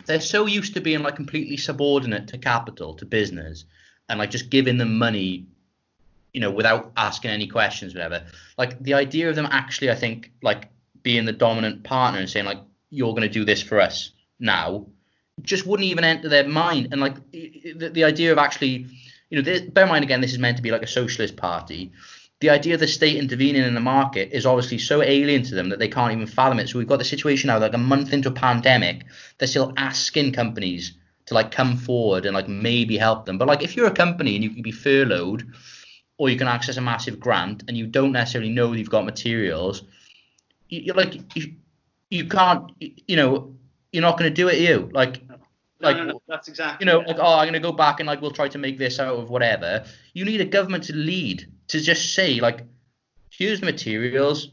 They're 0.05 0.21
so 0.21 0.45
used 0.45 0.73
to 0.73 0.81
being 0.81 1.03
like 1.03 1.15
completely 1.15 1.57
subordinate 1.57 2.27
to 2.29 2.37
capital, 2.37 2.93
to 2.95 3.05
business, 3.05 3.65
and 4.09 4.19
like 4.19 4.31
just 4.31 4.49
giving 4.49 4.77
them 4.77 4.97
money 4.97 5.47
you 6.33 6.39
know, 6.39 6.51
without 6.51 6.91
asking 6.95 7.31
any 7.31 7.47
questions, 7.47 7.93
whatever. 7.93 8.23
Like 8.57 8.81
the 8.81 8.93
idea 8.93 9.29
of 9.29 9.35
them 9.35 9.47
actually, 9.51 9.91
I 9.91 9.95
think, 9.95 10.31
like 10.41 10.69
being 11.03 11.25
the 11.25 11.33
dominant 11.33 11.83
partner 11.83 12.19
and 12.19 12.29
saying 12.29 12.45
like, 12.45 12.59
you're 12.89 13.11
going 13.11 13.23
to 13.23 13.29
do 13.29 13.45
this 13.45 13.61
for 13.61 13.79
us 13.79 14.11
now, 14.39 14.85
just 15.41 15.65
wouldn't 15.65 15.87
even 15.87 16.03
enter 16.03 16.29
their 16.29 16.47
mind. 16.47 16.89
And 16.91 17.01
like 17.01 17.15
the, 17.31 17.89
the 17.93 18.03
idea 18.03 18.31
of 18.31 18.37
actually, 18.37 18.87
you 19.29 19.37
know, 19.37 19.41
this, 19.41 19.61
bear 19.61 19.85
in 19.85 19.89
mind 19.89 20.03
again, 20.03 20.21
this 20.21 20.31
is 20.31 20.39
meant 20.39 20.57
to 20.57 20.63
be 20.63 20.71
like 20.71 20.83
a 20.83 20.87
socialist 20.87 21.35
party. 21.35 21.91
The 22.41 22.49
idea 22.49 22.73
of 22.73 22.79
the 22.79 22.87
state 22.87 23.17
intervening 23.17 23.63
in 23.63 23.75
the 23.75 23.79
market 23.79 24.29
is 24.31 24.45
obviously 24.45 24.79
so 24.79 25.01
alien 25.01 25.43
to 25.43 25.55
them 25.55 25.69
that 25.69 25.79
they 25.79 25.87
can't 25.87 26.11
even 26.11 26.25
fathom 26.27 26.59
it. 26.59 26.69
So 26.69 26.79
we've 26.79 26.87
got 26.87 26.97
the 26.97 27.05
situation 27.05 27.47
now, 27.47 27.59
like 27.59 27.75
a 27.75 27.77
month 27.77 28.13
into 28.13 28.29
a 28.29 28.33
pandemic, 28.33 29.05
they're 29.37 29.47
still 29.47 29.73
asking 29.77 30.33
companies 30.33 30.93
to 31.27 31.35
like 31.35 31.51
come 31.51 31.77
forward 31.77 32.25
and 32.25 32.33
like 32.33 32.47
maybe 32.47 32.97
help 32.97 33.25
them. 33.25 33.37
But 33.37 33.47
like 33.47 33.63
if 33.63 33.75
you're 33.75 33.87
a 33.87 33.93
company 33.93 34.35
and 34.35 34.43
you 34.43 34.49
can 34.49 34.63
be 34.63 34.71
furloughed 34.71 35.51
or 36.17 36.29
you 36.29 36.37
can 36.37 36.47
access 36.47 36.77
a 36.77 36.81
massive 36.81 37.19
grant 37.19 37.63
and 37.67 37.77
you 37.77 37.85
don't 37.85 38.11
necessarily 38.11 38.49
know 38.49 38.73
you've 38.73 38.89
got 38.89 39.05
materials, 39.05 39.83
you, 40.67 40.81
you're 40.81 40.95
like 40.95 41.35
you, 41.35 41.53
you 42.09 42.25
can't, 42.25 42.71
you 42.79 43.15
know, 43.15 43.55
you're 43.91 44.01
not 44.01 44.17
going 44.17 44.29
to 44.29 44.35
do 44.35 44.47
it. 44.47 44.59
You 44.59 44.89
like, 44.93 45.21
No, 45.29 45.37
like 45.79 45.97
no, 45.97 46.03
no, 46.05 46.21
that's 46.27 46.47
exactly. 46.47 46.85
you 46.85 46.91
know, 46.91 47.01
it. 47.01 47.07
like 47.07 47.17
oh, 47.19 47.35
I'm 47.35 47.43
going 47.43 47.53
to 47.53 47.59
go 47.59 47.71
back 47.71 47.99
and 47.99 48.07
like 48.07 48.19
we'll 48.19 48.31
try 48.31 48.47
to 48.47 48.57
make 48.57 48.79
this 48.79 48.99
out 48.99 49.15
of 49.15 49.29
whatever. 49.29 49.85
You 50.13 50.25
need 50.25 50.41
a 50.41 50.45
government 50.45 50.85
to 50.85 50.95
lead 50.95 51.50
to 51.71 51.79
just 51.79 52.13
say 52.13 52.39
like, 52.39 52.61
here's 53.29 53.59
the 53.61 53.65
materials. 53.65 54.51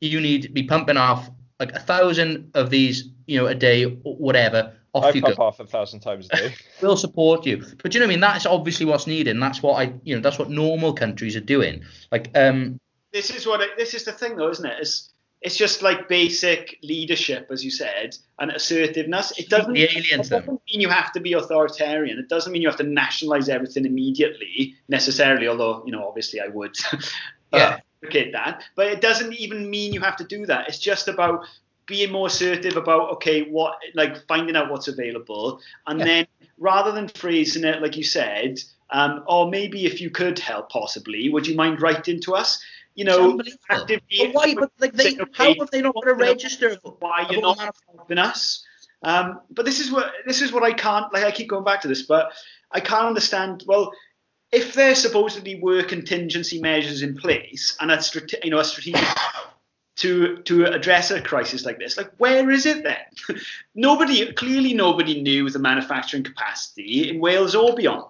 You 0.00 0.20
need 0.20 0.42
to 0.42 0.48
be 0.48 0.64
pumping 0.64 0.96
off 0.96 1.30
like 1.58 1.72
a 1.72 1.80
thousand 1.80 2.50
of 2.54 2.70
these, 2.70 3.08
you 3.26 3.38
know, 3.38 3.46
a 3.46 3.54
day, 3.54 3.84
or 3.84 4.16
whatever. 4.16 4.74
Off 4.92 5.04
I 5.04 5.10
you 5.10 5.22
pump 5.22 5.36
go. 5.36 5.42
off 5.42 5.58
a 5.58 5.66
thousand 5.66 6.00
times 6.00 6.28
a 6.32 6.36
day. 6.36 6.54
We'll 6.82 6.96
support 6.96 7.46
you. 7.46 7.64
But 7.82 7.94
you 7.94 8.00
know 8.00 8.06
what 8.06 8.10
I 8.10 8.14
mean? 8.14 8.20
That's 8.20 8.46
obviously 8.46 8.86
what's 8.86 9.06
needed, 9.06 9.32
and 9.32 9.42
that's 9.42 9.62
what 9.62 9.74
I, 9.74 9.92
you 10.04 10.14
know, 10.14 10.20
that's 10.20 10.38
what 10.38 10.50
normal 10.50 10.92
countries 10.92 11.34
are 11.34 11.40
doing. 11.40 11.82
Like, 12.12 12.30
um, 12.36 12.78
this 13.12 13.30
is 13.30 13.46
what 13.46 13.60
it, 13.60 13.70
this 13.76 13.94
is 13.94 14.04
the 14.04 14.12
thing 14.12 14.36
though, 14.36 14.50
isn't 14.50 14.66
it? 14.66 14.76
It's 14.80 15.10
it's 15.44 15.56
just 15.56 15.82
like 15.82 16.08
basic 16.08 16.78
leadership, 16.82 17.48
as 17.50 17.62
you 17.62 17.70
said, 17.70 18.16
and 18.38 18.50
assertiveness. 18.50 19.38
It 19.38 19.50
doesn't, 19.50 19.74
The 19.74 19.84
aliens, 19.84 20.28
it 20.28 20.30
doesn't 20.30 20.62
mean 20.68 20.80
you 20.80 20.88
have 20.88 21.12
to 21.12 21.20
be 21.20 21.34
authoritarian. 21.34 22.18
It 22.18 22.30
doesn't 22.30 22.50
mean 22.50 22.62
you 22.62 22.68
have 22.68 22.78
to 22.78 22.84
nationalize 22.84 23.50
everything 23.50 23.84
immediately 23.84 24.74
necessarily. 24.88 25.46
Although 25.46 25.84
you 25.84 25.92
know, 25.92 26.08
obviously, 26.08 26.40
I 26.40 26.48
would 26.48 26.76
Yeah. 27.52 27.78
advocate 28.02 28.32
that. 28.32 28.64
But 28.74 28.86
it 28.86 29.02
doesn't 29.02 29.34
even 29.34 29.68
mean 29.68 29.92
you 29.92 30.00
have 30.00 30.16
to 30.16 30.24
do 30.24 30.46
that. 30.46 30.66
It's 30.68 30.78
just 30.78 31.08
about 31.08 31.44
being 31.86 32.10
more 32.10 32.28
assertive 32.28 32.78
about 32.78 33.10
okay, 33.12 33.42
what 33.42 33.76
like 33.94 34.26
finding 34.26 34.56
out 34.56 34.70
what's 34.70 34.88
available, 34.88 35.60
and 35.86 35.98
Yeah. 36.00 36.04
then 36.06 36.26
rather 36.58 36.90
than 36.90 37.08
phrasing 37.08 37.64
it 37.64 37.82
like 37.82 37.98
you 37.98 38.04
said, 38.04 38.60
um, 38.90 39.24
or 39.26 39.50
maybe 39.50 39.84
if 39.84 40.00
you 40.00 40.08
could 40.08 40.38
help, 40.38 40.70
possibly, 40.70 41.28
would 41.28 41.46
you 41.46 41.54
mind 41.54 41.82
writing 41.82 42.20
to 42.20 42.34
us? 42.34 42.62
You 42.94 43.04
know, 43.04 43.40
actively 43.68 44.18
But 44.18 44.34
why? 44.34 44.54
But 44.54 44.70
like, 44.78 44.92
they, 44.92 45.16
how 45.32 45.52
have 45.58 45.70
they 45.70 45.82
not 45.82 45.94
got 45.94 46.08
a 46.08 46.14
register? 46.14 46.78
why 47.00 47.26
you're 47.28 47.42
not 47.42 47.58
helping 47.58 48.18
us. 48.18 48.64
Um, 49.02 49.40
but 49.50 49.64
this 49.64 49.80
is 49.80 49.90
what 49.90 50.12
this 50.26 50.40
is 50.40 50.52
what 50.52 50.62
I 50.62 50.72
can't 50.72 51.12
like. 51.12 51.24
I 51.24 51.30
keep 51.32 51.48
going 51.48 51.64
back 51.64 51.82
to 51.82 51.88
this, 51.88 52.02
but 52.02 52.32
I 52.70 52.80
can't 52.80 53.06
understand. 53.06 53.64
Well, 53.66 53.92
if 54.52 54.74
there 54.74 54.94
supposedly 54.94 55.60
were 55.60 55.82
contingency 55.82 56.60
measures 56.60 57.02
in 57.02 57.16
place 57.16 57.76
and 57.80 57.90
a 57.90 58.00
you 58.44 58.50
know 58.50 58.60
a 58.60 58.64
strategic 58.64 59.04
to 59.96 60.38
to 60.44 60.66
address 60.66 61.10
a 61.10 61.20
crisis 61.20 61.66
like 61.66 61.80
this, 61.80 61.96
like 61.96 62.12
where 62.18 62.48
is 62.48 62.64
it 62.64 62.84
then? 62.84 63.36
nobody 63.74 64.32
clearly 64.32 64.72
nobody 64.72 65.20
knew 65.20 65.50
the 65.50 65.58
manufacturing 65.58 66.22
capacity 66.22 67.10
in 67.10 67.18
Wales 67.18 67.56
or 67.56 67.74
beyond 67.74 68.06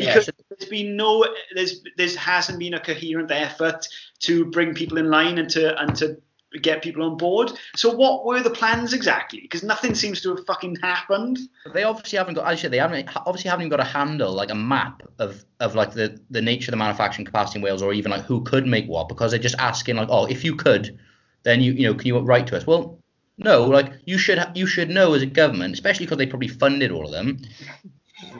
because 0.00 0.26
so- 0.26 0.32
there's 0.50 0.68
been 0.68 0.96
no 0.96 1.26
there's 1.54 1.82
there 1.96 2.08
hasn't 2.16 2.58
been 2.58 2.74
a 2.74 2.80
coherent 2.80 3.30
effort 3.30 3.86
to 4.20 4.44
bring 4.46 4.74
people 4.74 4.98
in 4.98 5.10
line 5.10 5.38
and 5.38 5.48
to 5.50 5.78
and 5.80 5.94
to 5.96 6.16
get 6.62 6.82
people 6.82 7.02
on 7.02 7.16
board. 7.16 7.50
So 7.76 7.94
what 7.94 8.24
were 8.24 8.42
the 8.42 8.50
plans 8.50 8.92
exactly? 8.92 9.40
Because 9.40 9.62
nothing 9.62 9.94
seems 9.94 10.20
to 10.22 10.34
have 10.34 10.46
fucking 10.46 10.76
happened. 10.76 11.38
They 11.72 11.82
obviously 11.82 12.18
haven't 12.18 12.34
got. 12.34 12.58
Said, 12.58 12.70
they 12.70 12.78
haven't 12.78 13.08
obviously 13.16 13.50
haven't 13.50 13.66
even 13.66 13.76
got 13.76 13.80
a 13.80 13.84
handle, 13.84 14.32
like 14.32 14.50
a 14.50 14.54
map 14.54 15.02
of 15.18 15.44
of 15.60 15.74
like 15.74 15.92
the 15.92 16.20
the 16.30 16.42
nature 16.42 16.68
of 16.68 16.72
the 16.72 16.76
manufacturing 16.76 17.26
capacity 17.26 17.58
in 17.58 17.64
Wales, 17.64 17.82
or 17.82 17.92
even 17.92 18.10
like 18.10 18.22
who 18.22 18.42
could 18.42 18.66
make 18.66 18.86
what, 18.86 19.08
because 19.08 19.30
they're 19.30 19.40
just 19.40 19.58
asking 19.58 19.96
like, 19.96 20.08
oh, 20.10 20.26
if 20.26 20.44
you 20.44 20.54
could, 20.54 20.98
then 21.42 21.60
you 21.60 21.72
you 21.72 21.86
know 21.86 21.94
can 21.94 22.06
you 22.06 22.18
write 22.18 22.46
to 22.48 22.56
us? 22.56 22.66
Well, 22.66 22.98
no, 23.38 23.64
like 23.64 23.92
you 24.04 24.18
should 24.18 24.40
you 24.54 24.66
should 24.66 24.90
know 24.90 25.14
as 25.14 25.22
a 25.22 25.26
government, 25.26 25.74
especially 25.74 26.06
because 26.06 26.18
they 26.18 26.26
probably 26.26 26.48
funded 26.48 26.90
all 26.92 27.04
of 27.04 27.12
them. 27.12 27.40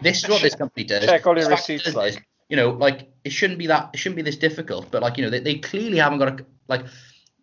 This 0.03 0.25
is 0.25 0.31
what 0.31 0.43
this 0.43 0.55
company 0.55 0.85
does. 0.85 1.05
Check 1.05 1.27
all 1.27 1.39
your 1.39 1.49
receipts, 1.49 1.87
is, 1.87 1.95
like. 1.95 2.27
you 2.49 2.57
know, 2.57 2.71
like 2.71 3.09
it 3.25 3.31
shouldn't 3.31 3.59
be 3.59 3.67
that 3.69 3.91
it 3.95 3.99
shouldn't 3.99 4.17
be 4.17 4.23
this 4.23 4.37
difficult, 4.37 4.91
but 4.91 5.03
like 5.03 5.17
you 5.17 5.25
know 5.25 5.31
they, 5.31 5.41
they 5.41 5.57
clearly 5.57 5.99
haven't 5.99 6.19
got 6.19 6.41
a 6.41 6.47
like 6.69 6.85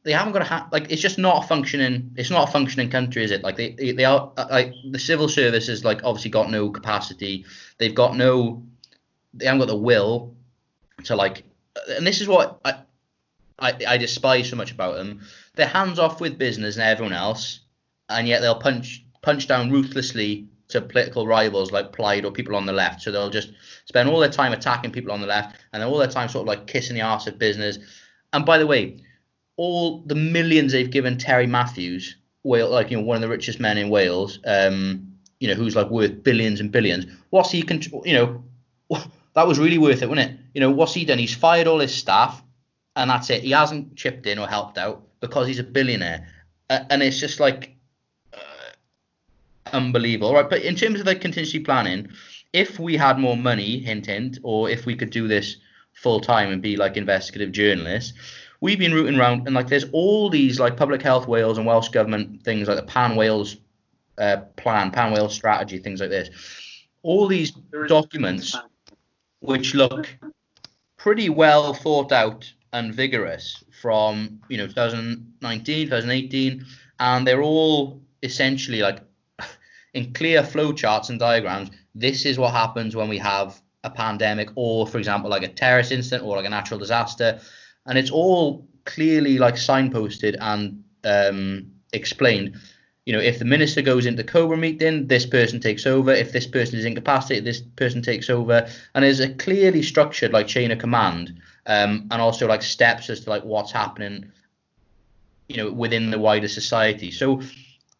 they 0.03 0.11
haven't 0.11 0.33
got 0.33 0.41
a 0.41 0.45
ha- 0.45 0.67
like 0.71 0.91
it's 0.91 1.01
just 1.01 1.17
not 1.17 1.43
a 1.43 1.47
functioning 1.47 2.11
it's 2.15 2.31
not 2.31 2.47
a 2.47 2.51
functioning 2.51 2.89
country 2.89 3.23
is 3.23 3.31
it 3.31 3.43
like 3.43 3.55
they 3.55 3.71
they, 3.73 4.05
are 4.05 4.31
uh, 4.37 4.47
like 4.49 4.73
the 4.89 4.99
civil 4.99 5.27
service 5.27 5.67
has 5.67 5.85
like 5.85 6.03
obviously 6.03 6.31
got 6.31 6.49
no 6.49 6.69
capacity 6.69 7.45
they've 7.77 7.95
got 7.95 8.15
no 8.15 8.63
they 9.33 9.45
haven't 9.45 9.59
got 9.59 9.67
the 9.67 9.75
will 9.75 10.35
to 11.03 11.15
like 11.15 11.43
and 11.89 12.05
this 12.05 12.21
is 12.21 12.27
what 12.27 12.59
I 12.65 12.81
I, 13.59 13.77
I 13.87 13.97
despise 13.97 14.49
so 14.49 14.55
much 14.55 14.71
about 14.71 14.95
them 14.95 15.21
they're 15.55 15.67
hands 15.67 15.99
off 15.99 16.19
with 16.19 16.37
business 16.37 16.75
and 16.75 16.83
everyone 16.83 17.13
else 17.13 17.59
and 18.09 18.27
yet 18.27 18.41
they'll 18.41 18.59
punch 18.59 19.05
punch 19.21 19.47
down 19.47 19.71
ruthlessly 19.71 20.47
to 20.71 20.81
political 20.81 21.27
rivals 21.27 21.71
like 21.71 21.93
Plaid 21.93 22.25
or 22.25 22.31
people 22.31 22.55
on 22.55 22.65
the 22.65 22.73
left 22.73 23.01
so 23.01 23.11
they'll 23.11 23.29
just 23.29 23.51
spend 23.85 24.09
all 24.09 24.19
their 24.19 24.29
time 24.29 24.53
attacking 24.53 24.91
people 24.91 25.11
on 25.11 25.21
the 25.21 25.27
left 25.27 25.57
and 25.73 25.83
all 25.83 25.97
their 25.97 26.07
time 26.07 26.29
sort 26.29 26.43
of 26.43 26.47
like 26.47 26.67
kissing 26.67 26.95
the 26.95 27.01
arse 27.01 27.27
of 27.27 27.37
business 27.37 27.77
and 28.33 28.45
by 28.45 28.57
the 28.57 28.67
way 28.67 28.97
all 29.61 29.99
the 30.07 30.15
millions 30.15 30.71
they've 30.71 30.89
given 30.89 31.19
Terry 31.19 31.45
Matthews, 31.45 32.15
Wales, 32.43 32.71
like 32.71 32.89
you 32.89 32.97
know 32.97 33.03
one 33.03 33.15
of 33.15 33.21
the 33.21 33.29
richest 33.29 33.59
men 33.59 33.77
in 33.77 33.89
Wales, 33.89 34.39
um, 34.45 35.13
you 35.39 35.47
know 35.47 35.53
who's 35.53 35.75
like 35.75 35.89
worth 35.89 36.23
billions 36.23 36.59
and 36.59 36.71
billions. 36.71 37.05
What's 37.29 37.51
he, 37.51 37.61
can 37.61 37.79
you 38.03 38.13
know, 38.13 38.43
that 39.35 39.47
was 39.47 39.59
really 39.59 39.77
worth 39.77 40.01
it, 40.01 40.09
wasn't 40.09 40.31
it? 40.31 40.39
You 40.55 40.61
know, 40.61 40.71
what's 40.71 40.95
he 40.95 41.05
done? 41.05 41.19
He's 41.19 41.35
fired 41.35 41.67
all 41.67 41.79
his 41.79 41.93
staff, 41.93 42.41
and 42.95 43.09
that's 43.09 43.29
it. 43.29 43.43
He 43.43 43.51
hasn't 43.51 43.95
chipped 43.95 44.25
in 44.25 44.39
or 44.39 44.47
helped 44.47 44.79
out 44.79 45.03
because 45.19 45.45
he's 45.45 45.59
a 45.59 45.63
billionaire, 45.63 46.27
uh, 46.71 46.79
and 46.89 47.03
it's 47.03 47.19
just 47.19 47.39
like 47.39 47.75
unbelievable, 49.73 50.33
right? 50.33 50.49
But 50.49 50.63
in 50.63 50.75
terms 50.75 50.99
of 50.99 51.05
the 51.05 51.15
contingency 51.15 51.59
planning, 51.59 52.09
if 52.53 52.79
we 52.79 52.97
had 52.97 53.19
more 53.19 53.37
money, 53.37 53.79
hint 53.79 54.05
hint, 54.05 54.39
or 54.43 54.69
if 54.69 54.85
we 54.85 54.95
could 54.95 55.09
do 55.09 55.27
this 55.27 55.57
full 55.93 56.19
time 56.19 56.51
and 56.51 56.61
be 56.61 56.75
like 56.75 56.97
investigative 56.97 57.51
journalists, 57.51 58.13
we've 58.61 58.79
been 58.79 58.93
rooting 58.93 59.19
around 59.19 59.47
and 59.47 59.55
like 59.55 59.67
there's 59.67 59.85
all 59.91 60.29
these 60.29 60.59
like 60.59 60.77
public 60.77 61.01
health 61.01 61.27
Wales 61.27 61.57
and 61.57 61.67
Welsh 61.67 61.89
government 61.89 62.43
things 62.43 62.67
like 62.67 62.77
the 62.77 62.83
Pan 62.83 63.15
Wales 63.15 63.57
uh, 64.17 64.37
plan, 64.55 64.91
Pan 64.91 65.11
Wales 65.13 65.33
strategy, 65.33 65.79
things 65.79 65.99
like 65.99 66.09
this. 66.09 66.29
All 67.03 67.27
these 67.27 67.51
documents 67.87 68.55
which 69.39 69.73
look 69.73 70.07
pretty 70.97 71.29
well 71.29 71.73
thought 71.73 72.11
out 72.11 72.51
and 72.73 72.93
vigorous 72.93 73.63
from 73.81 74.39
you 74.49 74.57
know 74.57 74.67
2019 74.67 75.87
2018 75.87 76.65
and 76.99 77.27
they're 77.27 77.41
all 77.41 77.99
essentially 78.21 78.81
like 78.81 78.99
in 79.93 80.13
clear 80.13 80.43
flow 80.43 80.71
charts 80.71 81.09
and 81.09 81.19
diagrams 81.19 81.69
this 81.95 82.25
is 82.25 82.37
what 82.37 82.53
happens 82.53 82.95
when 82.95 83.09
we 83.09 83.17
have 83.17 83.61
a 83.83 83.89
pandemic 83.89 84.49
or 84.55 84.87
for 84.87 84.97
example 84.97 85.29
like 85.29 85.43
a 85.43 85.47
terrorist 85.47 85.91
incident 85.91 86.23
or 86.23 86.35
like 86.35 86.45
a 86.45 86.49
natural 86.49 86.79
disaster 86.79 87.39
and 87.85 87.97
it's 87.97 88.11
all 88.11 88.67
clearly 88.85 89.37
like 89.37 89.55
signposted 89.55 90.35
and 90.39 90.83
um, 91.03 91.71
explained 91.93 92.55
you 93.05 93.13
know, 93.13 93.19
if 93.19 93.39
the 93.39 93.45
minister 93.45 93.81
goes 93.81 94.05
into 94.05 94.23
Cobra 94.23 94.57
meeting, 94.57 95.07
this 95.07 95.25
person 95.25 95.59
takes 95.59 95.87
over. 95.87 96.11
If 96.11 96.31
this 96.31 96.45
person 96.45 96.77
is 96.77 96.85
incapacitated, 96.85 97.45
this 97.45 97.61
person 97.61 98.01
takes 98.01 98.29
over. 98.29 98.69
And 98.93 99.03
there's 99.03 99.19
a 99.19 99.33
clearly 99.33 99.81
structured 99.81 100.31
like 100.31 100.47
chain 100.47 100.71
of 100.71 100.77
command, 100.77 101.41
um, 101.65 102.07
and 102.11 102.21
also 102.21 102.47
like 102.47 102.61
steps 102.61 103.09
as 103.09 103.21
to 103.21 103.29
like 103.29 103.43
what's 103.43 103.71
happening, 103.71 104.31
you 105.47 105.57
know, 105.57 105.71
within 105.71 106.11
the 106.11 106.19
wider 106.19 106.47
society. 106.47 107.09
So 107.09 107.41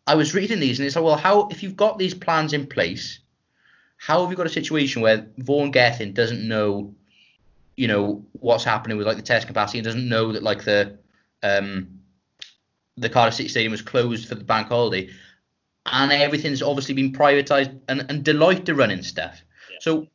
I 0.08 0.16
was 0.16 0.34
reading 0.34 0.60
these, 0.60 0.80
and 0.80 0.86
it's 0.86 0.95
like, 0.95 1.06
well, 1.06 1.16
how 1.16 1.47
if 1.49 1.64
you've 1.64 1.76
got 1.76 1.97
these 1.97 2.14
plans 2.14 2.54
in 2.54 2.68
place, 2.68 3.20
how 3.97 4.22
have 4.22 4.32
you 4.32 4.38
got 4.38 4.47
a 4.47 4.49
situation 4.49 5.02
where 5.02 5.28
Vaughan 5.38 5.72
Gething 5.72 6.14
doesn't 6.14 6.47
know, 6.47 6.95
you 7.76 7.88
know, 7.88 8.26
what's 8.34 8.64
happening 8.64 8.97
with 8.97 9.08
like 9.08 9.18
the 9.18 9.24
test 9.24 9.47
capacity, 9.47 9.80
and 9.80 9.86
doesn't 9.86 10.10
know 10.10 10.32
that 10.32 10.43
like 10.43 10.64
the 10.64 10.97
um 11.43 11.99
the 12.97 13.10
Cardiff 13.10 13.36
City 13.36 13.49
Stadium 13.49 13.72
was 13.72 13.82
closed 13.82 14.28
for 14.28 14.36
the 14.36 14.43
bank 14.43 14.68
holiday, 14.68 15.10
and 15.86 16.12
everything's 16.12 16.62
obviously 16.62 16.95
been 16.95 17.14
privatised, 17.14 17.80
and, 17.88 18.06
and 18.10 18.24
Deloitte 18.24 18.70
are 18.70 18.76
running 18.76 19.04
stuff. 19.04 19.41
Yeah. 19.72 19.78
So 19.82 20.08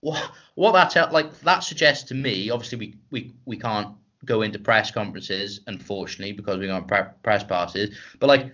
what 0.00 0.32
what 0.54 0.72
that 0.72 1.12
like 1.12 1.38
that 1.40 1.60
suggests 1.60 2.08
to 2.08 2.14
me, 2.14 2.50
obviously 2.50 2.78
we 2.78 2.94
we, 3.10 3.34
we 3.44 3.56
can't 3.58 3.94
go 4.24 4.42
into 4.42 4.58
press 4.58 4.90
conferences, 4.90 5.60
unfortunately, 5.66 6.32
because 6.32 6.58
we 6.58 6.66
got 6.66 6.88
pre- 6.88 7.12
press 7.22 7.44
passes, 7.44 7.96
but 8.18 8.28
like 8.28 8.52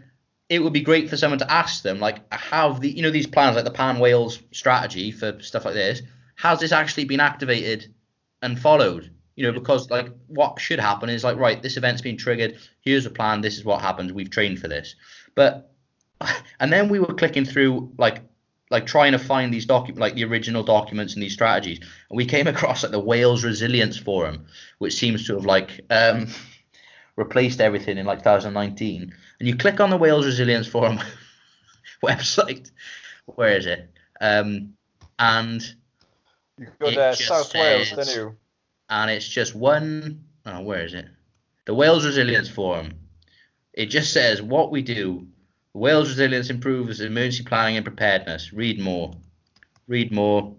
it 0.50 0.58
would 0.58 0.72
be 0.72 0.80
great 0.80 1.08
for 1.08 1.16
someone 1.16 1.38
to 1.38 1.50
ask 1.50 1.84
them, 1.84 2.00
like, 2.00 2.30
have 2.34 2.80
the 2.80 2.90
you 2.90 3.02
know 3.02 3.10
these 3.10 3.26
plans 3.26 3.54
like 3.54 3.64
the 3.64 3.70
Pan 3.70 4.00
Wales 4.00 4.40
strategy 4.50 5.12
for 5.12 5.40
stuff 5.40 5.64
like 5.64 5.74
this, 5.74 6.02
has 6.34 6.58
this 6.58 6.72
actually 6.72 7.04
been 7.04 7.20
activated 7.20 7.94
and 8.42 8.58
followed? 8.58 9.10
You 9.36 9.46
know, 9.46 9.52
because 9.52 9.88
like 9.90 10.08
what 10.26 10.60
should 10.60 10.80
happen 10.80 11.08
is 11.08 11.22
like, 11.22 11.38
right, 11.38 11.62
this 11.62 11.76
event's 11.76 12.02
been 12.02 12.16
triggered. 12.16 12.58
Here's 12.82 13.06
a 13.06 13.10
plan. 13.10 13.40
This 13.40 13.56
is 13.56 13.64
what 13.64 13.80
happens. 13.80 14.12
We've 14.12 14.28
trained 14.28 14.58
for 14.58 14.66
this. 14.66 14.96
But 15.36 15.72
and 16.60 16.72
then 16.72 16.88
we 16.88 16.98
were 16.98 17.14
clicking 17.14 17.44
through 17.44 17.92
like 17.96 18.22
like 18.70 18.86
trying 18.86 19.12
to 19.12 19.18
find 19.18 19.54
these 19.54 19.66
docu 19.66 19.96
like 19.98 20.14
the 20.14 20.24
original 20.24 20.64
documents 20.64 21.14
and 21.14 21.22
these 21.22 21.32
strategies, 21.32 21.78
and 21.78 22.16
we 22.16 22.26
came 22.26 22.46
across 22.54 22.82
like 22.82 22.90
the 22.90 22.98
Wales 22.98 23.44
Resilience 23.44 23.96
Forum, 23.96 24.46
which 24.78 24.94
seems 24.94 25.28
to 25.28 25.34
have 25.34 25.46
like 25.46 25.80
um, 25.90 26.26
replaced 27.14 27.60
everything 27.60 27.98
in 27.98 28.06
like 28.06 28.18
2019. 28.18 29.14
And 29.40 29.48
you 29.48 29.56
click 29.56 29.80
on 29.80 29.90
the 29.90 29.96
Wales 29.96 30.26
Resilience 30.26 30.68
Forum 30.68 31.00
website. 32.04 32.70
Where 33.26 33.56
is 33.56 33.66
it? 33.66 33.90
Um, 34.20 34.74
and 35.18 35.62
You 36.58 36.68
go 36.78 36.90
to 36.90 37.16
South 37.16 37.52
Wales, 37.54 37.88
says- 37.88 38.06
didn't 38.08 38.16
you? 38.16 38.36
and 38.92 39.10
it's 39.10 39.28
just 39.28 39.54
one 39.54 40.24
oh 40.46 40.62
where 40.62 40.84
is 40.84 40.94
it 40.94 41.06
the 41.64 41.72
wales 41.72 42.04
resilience 42.04 42.48
forum 42.48 42.90
it 43.72 43.86
just 43.86 44.12
says 44.12 44.42
what 44.42 44.72
we 44.72 44.82
do 44.82 45.28
wales 45.74 46.08
resilience 46.08 46.50
improves 46.50 47.00
emergency 47.00 47.44
planning 47.44 47.76
and 47.76 47.86
preparedness 47.86 48.52
read 48.52 48.80
more 48.80 49.14
read 49.86 50.10
more 50.10 50.56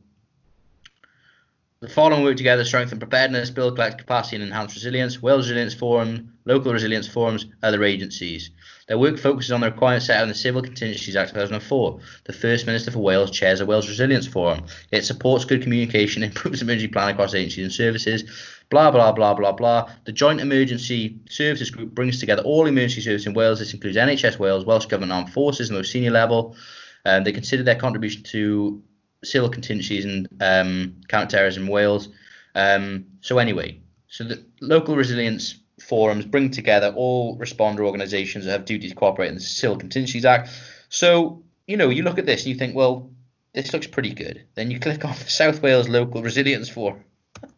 the 1.81 1.89
following 1.89 2.23
work 2.23 2.37
together 2.37 2.61
to 2.61 2.67
strengthen 2.67 2.99
preparedness 2.99 3.49
build 3.49 3.75
collective 3.75 3.99
capacity 3.99 4.35
and 4.35 4.45
enhance 4.45 4.75
resilience 4.75 5.21
wales 5.21 5.47
resilience 5.47 5.73
forum 5.73 6.31
local 6.45 6.71
resilience 6.71 7.07
forums 7.07 7.47
other 7.63 7.83
agencies 7.83 8.51
their 8.91 8.97
work 8.97 9.17
focuses 9.17 9.53
on 9.53 9.61
the 9.61 9.71
requirements 9.71 10.07
set 10.07 10.17
out 10.17 10.23
in 10.23 10.27
the 10.27 10.35
Civil 10.35 10.61
Contingencies 10.61 11.15
Act 11.15 11.29
2004. 11.31 11.99
The 12.25 12.33
First 12.33 12.65
Minister 12.65 12.91
for 12.91 12.99
Wales 12.99 13.31
chairs 13.31 13.61
a 13.61 13.65
Wales 13.65 13.87
Resilience 13.87 14.27
Forum. 14.27 14.65
It 14.91 15.05
supports 15.05 15.45
good 15.45 15.61
communication, 15.61 16.23
improves 16.23 16.61
emergency 16.61 16.89
planning 16.89 17.13
across 17.13 17.33
agencies 17.33 17.63
and 17.63 17.71
services, 17.71 18.23
blah, 18.69 18.91
blah, 18.91 19.13
blah, 19.13 19.33
blah, 19.33 19.53
blah. 19.53 19.89
The 20.03 20.11
Joint 20.11 20.41
Emergency 20.41 21.17
Services 21.29 21.71
Group 21.71 21.95
brings 21.95 22.19
together 22.19 22.41
all 22.41 22.65
emergency 22.65 22.99
services 22.99 23.27
in 23.27 23.33
Wales. 23.33 23.59
This 23.59 23.73
includes 23.73 23.95
NHS 23.95 24.39
Wales, 24.39 24.65
Welsh 24.65 24.87
Government 24.87 25.13
Armed 25.13 25.31
Forces, 25.31 25.69
and 25.69 25.77
those 25.77 25.89
senior 25.89 26.11
level. 26.11 26.57
Um, 27.05 27.23
they 27.23 27.31
consider 27.31 27.63
their 27.63 27.75
contribution 27.75 28.23
to 28.23 28.83
civil 29.23 29.49
contingencies 29.49 30.05
and 30.05 30.27
um, 30.41 30.95
counter-terrorism 31.07 31.67
Wales. 31.67 32.09
Um, 32.55 33.05
so 33.21 33.37
anyway, 33.37 33.79
so 34.07 34.23
the 34.23 34.43
local 34.61 34.95
resilience 34.95 35.55
forums 35.79 36.25
bring 36.25 36.51
together 36.51 36.93
all 36.95 37.37
responder 37.37 37.79
organisations 37.79 38.45
that 38.45 38.51
have 38.51 38.65
duties 38.65 38.91
to 38.91 38.95
cooperate 38.95 39.29
in 39.29 39.35
the 39.35 39.41
Civil 39.41 39.77
Contingencies 39.77 40.25
Act. 40.25 40.49
So 40.89 41.43
you 41.71 41.77
know, 41.77 41.89
you 41.89 42.03
look 42.03 42.19
at 42.19 42.25
this 42.25 42.41
and 42.41 42.53
you 42.53 42.55
think, 42.55 42.75
well, 42.75 43.09
this 43.53 43.71
looks 43.73 43.87
pretty 43.87 44.13
good. 44.13 44.45
Then 44.55 44.71
you 44.71 44.79
click 44.79 45.05
on 45.05 45.13
the 45.13 45.29
South 45.29 45.61
Wales 45.61 45.87
Local 45.87 46.21
Resilience 46.21 46.69
Forum, 46.69 47.03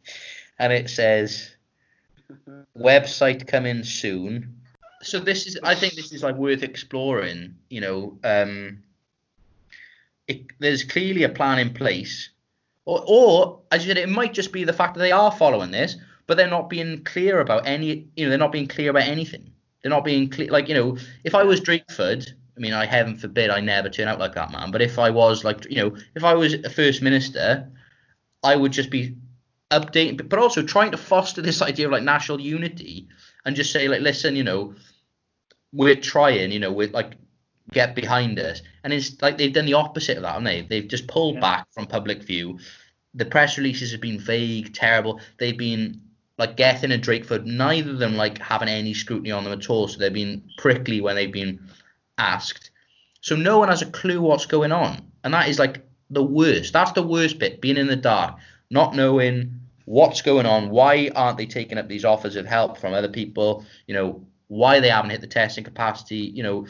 and 0.59 0.71
it 0.71 0.89
says 0.89 1.49
website 2.77 3.47
coming 3.47 3.83
soon. 3.83 4.61
So 5.01 5.19
this 5.19 5.47
is, 5.47 5.59
I 5.63 5.75
think, 5.75 5.95
this 5.95 6.13
is 6.13 6.23
like 6.23 6.35
worth 6.35 6.63
exploring. 6.63 7.55
You 7.69 7.81
know, 7.81 8.19
um, 8.23 8.83
it, 10.27 10.47
there's 10.59 10.83
clearly 10.83 11.23
a 11.23 11.29
plan 11.29 11.59
in 11.59 11.73
place, 11.73 12.29
or, 12.85 13.03
or 13.07 13.61
as 13.71 13.85
you 13.85 13.89
said, 13.89 13.97
it 13.97 14.09
might 14.09 14.33
just 14.33 14.51
be 14.51 14.63
the 14.63 14.73
fact 14.73 14.95
that 14.95 15.01
they 15.01 15.11
are 15.11 15.31
following 15.31 15.71
this, 15.71 15.97
but 16.27 16.37
they're 16.37 16.49
not 16.49 16.69
being 16.69 17.03
clear 17.03 17.39
about 17.39 17.67
any. 17.67 18.07
You 18.15 18.25
know, 18.25 18.29
they're 18.29 18.37
not 18.37 18.51
being 18.51 18.67
clear 18.67 18.89
about 18.89 19.03
anything. 19.03 19.51
They're 19.81 19.89
not 19.89 20.05
being 20.05 20.29
clear. 20.29 20.49
Like 20.49 20.69
you 20.69 20.75
know, 20.75 20.97
if 21.23 21.35
I 21.35 21.43
was 21.43 21.61
Drakeford, 21.61 22.29
I 22.55 22.59
mean, 22.59 22.73
I 22.73 22.85
heaven 22.85 23.17
forbid 23.17 23.49
I 23.49 23.59
never 23.59 23.89
turn 23.89 24.07
out 24.07 24.19
like 24.19 24.35
that 24.35 24.51
man. 24.51 24.71
But 24.71 24.81
if 24.81 24.99
I 24.99 25.09
was 25.09 25.43
like, 25.43 25.69
you 25.69 25.77
know, 25.77 25.97
if 26.15 26.23
I 26.23 26.33
was 26.33 26.53
a 26.53 26.69
first 26.69 27.01
minister, 27.01 27.69
I 28.43 28.55
would 28.55 28.71
just 28.71 28.89
be 28.89 29.15
updating, 29.71 30.29
but 30.29 30.39
also 30.39 30.61
trying 30.61 30.91
to 30.91 30.97
foster 30.97 31.41
this 31.41 31.61
idea 31.61 31.87
of 31.87 31.91
like 31.91 32.03
national 32.03 32.39
unity 32.39 33.07
and 33.45 33.55
just 33.55 33.71
say 33.71 33.87
like, 33.87 34.01
listen, 34.01 34.35
you 34.35 34.43
know, 34.43 34.75
we're 35.71 35.95
trying, 35.95 36.51
you 36.51 36.59
know, 36.59 36.71
we're 36.71 36.89
like 36.89 37.13
get 37.73 37.95
behind 37.95 38.39
us, 38.39 38.61
and 38.83 38.93
it's 38.93 39.21
like 39.21 39.37
they've 39.37 39.53
done 39.53 39.65
the 39.65 39.73
opposite 39.73 40.17
of 40.17 40.23
that, 40.23 40.29
haven't 40.33 40.45
they? 40.45 40.61
They've 40.61 40.87
just 40.87 41.07
pulled 41.07 41.35
Yeah. 41.35 41.41
back 41.41 41.67
from 41.71 41.87
public 41.87 42.23
view. 42.23 42.59
The 43.13 43.25
press 43.25 43.57
releases 43.57 43.91
have 43.91 44.01
been 44.01 44.19
vague, 44.19 44.73
terrible. 44.73 45.19
They've 45.37 45.57
been 45.57 46.01
like 46.37 46.57
Gething 46.57 46.91
and 46.91 47.03
Drakeford, 47.03 47.45
neither 47.45 47.91
of 47.91 47.99
them 47.99 48.15
like 48.15 48.39
having 48.39 48.67
any 48.67 48.93
scrutiny 48.93 49.31
on 49.31 49.43
them 49.43 49.53
at 49.53 49.69
all. 49.69 49.87
So 49.87 49.99
they've 49.99 50.11
been 50.11 50.43
prickly 50.57 50.99
when 50.99 51.15
they've 51.15 51.31
been 51.31 51.59
asked. 52.17 52.71
So 53.21 53.35
no 53.35 53.59
one 53.59 53.69
has 53.69 53.81
a 53.81 53.87
clue 53.87 54.21
what's 54.21 54.45
going 54.45 54.71
on. 54.71 55.01
And 55.23 55.33
that 55.33 55.47
is 55.47 55.59
like 55.59 55.85
the 56.09 56.23
worst. 56.23 56.73
That's 56.73 56.91
the 56.91 57.03
worst 57.03 57.39
bit, 57.39 57.61
being 57.61 57.77
in 57.77 57.87
the 57.87 57.95
dark, 57.95 58.37
not 58.69 58.95
knowing 58.95 59.59
what's 59.85 60.21
going 60.21 60.45
on. 60.45 60.69
Why 60.69 61.11
aren't 61.15 61.37
they 61.37 61.45
taking 61.45 61.77
up 61.77 61.87
these 61.87 62.05
offers 62.05 62.35
of 62.35 62.45
help 62.45 62.77
from 62.77 62.93
other 62.93 63.09
people? 63.09 63.65
You 63.87 63.93
know, 63.93 64.25
why 64.47 64.79
they 64.79 64.89
haven't 64.89 65.11
hit 65.11 65.21
the 65.21 65.27
testing 65.27 65.63
capacity. 65.63 66.17
You 66.17 66.43
know, 66.43 66.67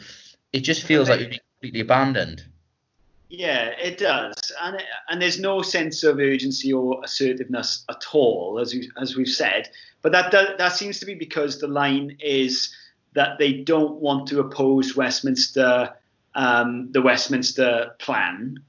it 0.54 0.60
just 0.60 0.84
feels 0.84 1.08
like 1.08 1.18
you've 1.18 1.30
been 1.30 1.40
completely 1.56 1.80
abandoned. 1.80 2.44
Yeah, 3.28 3.70
it 3.70 3.98
does, 3.98 4.52
and 4.62 4.80
and 5.08 5.20
there's 5.20 5.40
no 5.40 5.62
sense 5.62 6.04
of 6.04 6.20
urgency 6.20 6.72
or 6.72 7.00
assertiveness 7.02 7.84
at 7.90 8.04
all, 8.12 8.60
as 8.60 8.72
you, 8.72 8.88
as 8.96 9.16
we've 9.16 9.28
said. 9.28 9.68
But 10.00 10.12
that 10.12 10.30
does, 10.30 10.56
that 10.58 10.72
seems 10.72 11.00
to 11.00 11.06
be 11.06 11.14
because 11.14 11.58
the 11.58 11.66
line 11.66 12.16
is 12.20 12.72
that 13.14 13.38
they 13.38 13.52
don't 13.52 13.96
want 13.96 14.28
to 14.28 14.38
oppose 14.38 14.94
Westminster, 14.94 15.92
um, 16.36 16.92
the 16.92 17.02
Westminster 17.02 17.96
plan, 17.98 18.60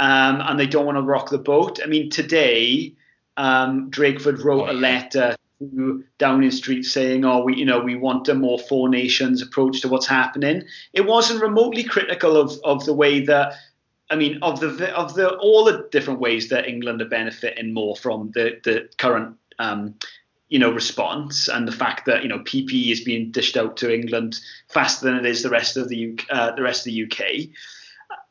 um, 0.00 0.40
and 0.40 0.58
they 0.58 0.66
don't 0.66 0.86
want 0.86 0.96
to 0.96 1.02
rock 1.02 1.28
the 1.28 1.36
boat. 1.36 1.78
I 1.84 1.88
mean, 1.88 2.08
today, 2.08 2.94
um, 3.36 3.90
Drakeford 3.90 4.42
wrote 4.42 4.70
a 4.70 4.72
letter 4.72 5.36
to 5.70 6.04
Downing 6.18 6.50
Street 6.50 6.84
saying, 6.84 7.24
"Oh, 7.24 7.44
we, 7.44 7.56
you 7.56 7.64
know, 7.64 7.80
we 7.80 7.96
want 7.96 8.28
a 8.28 8.34
more 8.34 8.58
four 8.58 8.88
nations 8.88 9.42
approach 9.42 9.80
to 9.82 9.88
what's 9.88 10.06
happening." 10.06 10.64
It 10.92 11.06
wasn't 11.06 11.42
remotely 11.42 11.84
critical 11.84 12.36
of 12.36 12.58
of 12.64 12.84
the 12.84 12.94
way 12.94 13.24
that. 13.26 13.54
I 14.10 14.16
mean, 14.16 14.40
of 14.42 14.60
the 14.60 14.94
of 14.94 15.14
the 15.14 15.36
all 15.38 15.64
the 15.64 15.88
different 15.90 16.20
ways 16.20 16.50
that 16.50 16.68
England 16.68 17.00
are 17.00 17.08
benefiting 17.08 17.72
more 17.72 17.96
from 17.96 18.30
the 18.34 18.60
the 18.62 18.88
current 18.98 19.36
um, 19.58 19.94
you 20.52 20.58
know 20.58 20.70
response 20.70 21.48
and 21.48 21.66
the 21.66 21.72
fact 21.72 22.04
that 22.04 22.22
you 22.22 22.28
know 22.28 22.40
PPE 22.40 22.92
is 22.92 23.00
being 23.00 23.30
dished 23.30 23.56
out 23.56 23.78
to 23.78 23.92
England 23.92 24.38
faster 24.68 25.06
than 25.06 25.16
it 25.16 25.24
is 25.24 25.42
the 25.42 25.48
rest 25.48 25.78
of 25.78 25.88
the 25.88 26.12
UK, 26.12 26.26
uh, 26.28 26.54
the 26.54 26.62
rest 26.62 26.86
of 26.86 26.92
the 26.92 27.04
UK. 27.04 27.48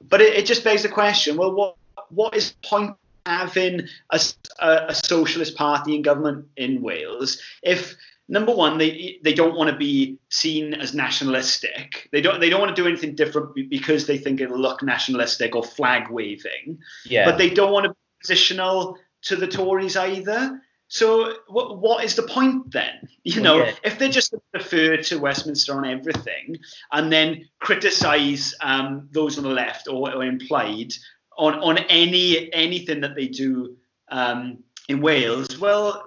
But 0.08 0.22
it, 0.22 0.36
it 0.36 0.46
just 0.46 0.64
begs 0.64 0.84
the 0.84 0.90
question: 0.90 1.36
Well, 1.36 1.52
what 1.54 1.78
what 2.10 2.36
is 2.36 2.52
the 2.52 2.68
point 2.68 2.96
having 3.26 3.88
a 4.10 4.94
socialist 4.94 5.56
party 5.56 5.96
in 5.96 6.02
government 6.02 6.46
in 6.58 6.82
Wales 6.82 7.40
if 7.62 7.96
number 8.28 8.54
one 8.54 8.78
they 8.78 9.20
they 9.24 9.34
don't 9.34 9.56
want 9.56 9.70
to 9.70 9.76
be 9.76 10.18
seen 10.30 10.74
as 10.74 10.94
nationalistic 10.94 12.10
they 12.12 12.22
don't 12.22 12.40
they 12.40 12.50
don't 12.50 12.62
want 12.62 12.76
to 12.76 12.82
do 12.82 12.88
anything 12.88 13.14
different 13.16 13.54
because 13.70 14.08
they 14.08 14.18
think 14.18 14.42
it'll 14.42 14.60
look 14.60 14.82
nationalistic 14.82 15.56
or 15.56 15.64
flag 15.64 16.10
waving 16.10 16.80
Yeah. 17.06 17.26
but 17.26 17.38
they 17.38 17.50
don't 17.50 17.72
want 17.72 17.86
to 17.86 17.90
be 17.92 18.34
positional 18.34 18.96
to 19.24 19.36
the 19.36 19.48
Tories 19.48 19.96
either. 19.98 20.62
So 20.88 21.34
what 21.48 21.80
what 21.80 22.04
is 22.04 22.16
the 22.16 22.24
point 22.24 22.72
then? 22.72 23.08
You 23.24 23.42
know, 23.42 23.66
if 23.84 23.98
they're 23.98 24.10
just 24.10 24.34
defer 24.54 24.98
to 24.98 25.20
Westminster 25.20 25.78
on 25.78 25.86
everything 25.86 26.58
and 26.92 27.12
then 27.12 27.46
criticise 27.60 28.56
um, 28.62 29.08
those 29.12 29.38
on 29.38 29.44
the 29.44 29.52
left 29.52 29.88
or, 29.88 30.14
or 30.14 30.24
implied 30.26 30.94
on 31.42 31.56
on 31.56 31.78
any 31.90 32.54
anything 32.54 33.02
that 33.02 33.16
they 33.16 33.28
do 33.28 33.76
um, 34.10 34.60
in 34.88 35.02
Wales, 35.02 35.60
well, 35.60 36.06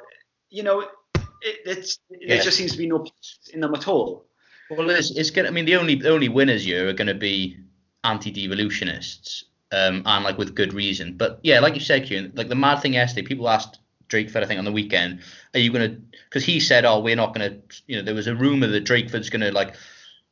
you 0.48 0.62
know, 0.62 0.80
it, 0.80 1.56
it's 1.66 1.98
Yeah. 2.08 2.36
there 2.36 2.44
just 2.44 2.56
seems 2.56 2.72
to 2.72 2.78
be 2.78 2.86
no 2.86 2.98
point 3.00 3.38
in 3.52 3.60
them 3.60 3.74
at 3.74 3.88
all. 3.88 4.24
Well, 4.70 4.88
it's, 4.90 5.10
it's 5.10 5.30
gonna. 5.30 5.48
I 5.48 5.50
mean, 5.50 5.64
the 5.66 5.76
only 5.76 5.96
the 5.96 6.10
only 6.10 6.28
winners 6.28 6.64
here 6.64 6.88
are 6.88 6.92
going 6.92 7.08
to 7.08 7.14
be 7.14 7.58
anti-devolutionists, 8.04 9.44
um, 9.72 10.02
and 10.06 10.24
like 10.24 10.38
with 10.38 10.54
good 10.54 10.72
reason. 10.72 11.16
But 11.16 11.40
yeah, 11.42 11.58
like 11.60 11.74
you 11.74 11.80
said, 11.80 12.04
Kieran, 12.06 12.32
like 12.34 12.48
the 12.48 12.54
mad 12.54 12.80
thing 12.80 12.94
yesterday, 12.94 13.26
people 13.26 13.48
asked 13.48 13.80
Drakeford, 14.08 14.42
I 14.42 14.46
think, 14.46 14.58
on 14.58 14.64
the 14.64 14.72
weekend, 14.72 15.20
are 15.52 15.60
you 15.60 15.72
going 15.72 15.90
to? 15.90 16.00
Because 16.28 16.44
he 16.44 16.60
said, 16.60 16.84
oh, 16.84 17.00
we're 17.00 17.16
not 17.16 17.34
going 17.34 17.50
to. 17.50 17.82
You 17.88 17.96
know, 17.96 18.02
there 18.02 18.14
was 18.14 18.28
a 18.28 18.34
rumor 18.36 18.68
that 18.68 18.84
Drakeford's 18.84 19.30
going 19.30 19.42
to 19.42 19.50
like, 19.52 19.74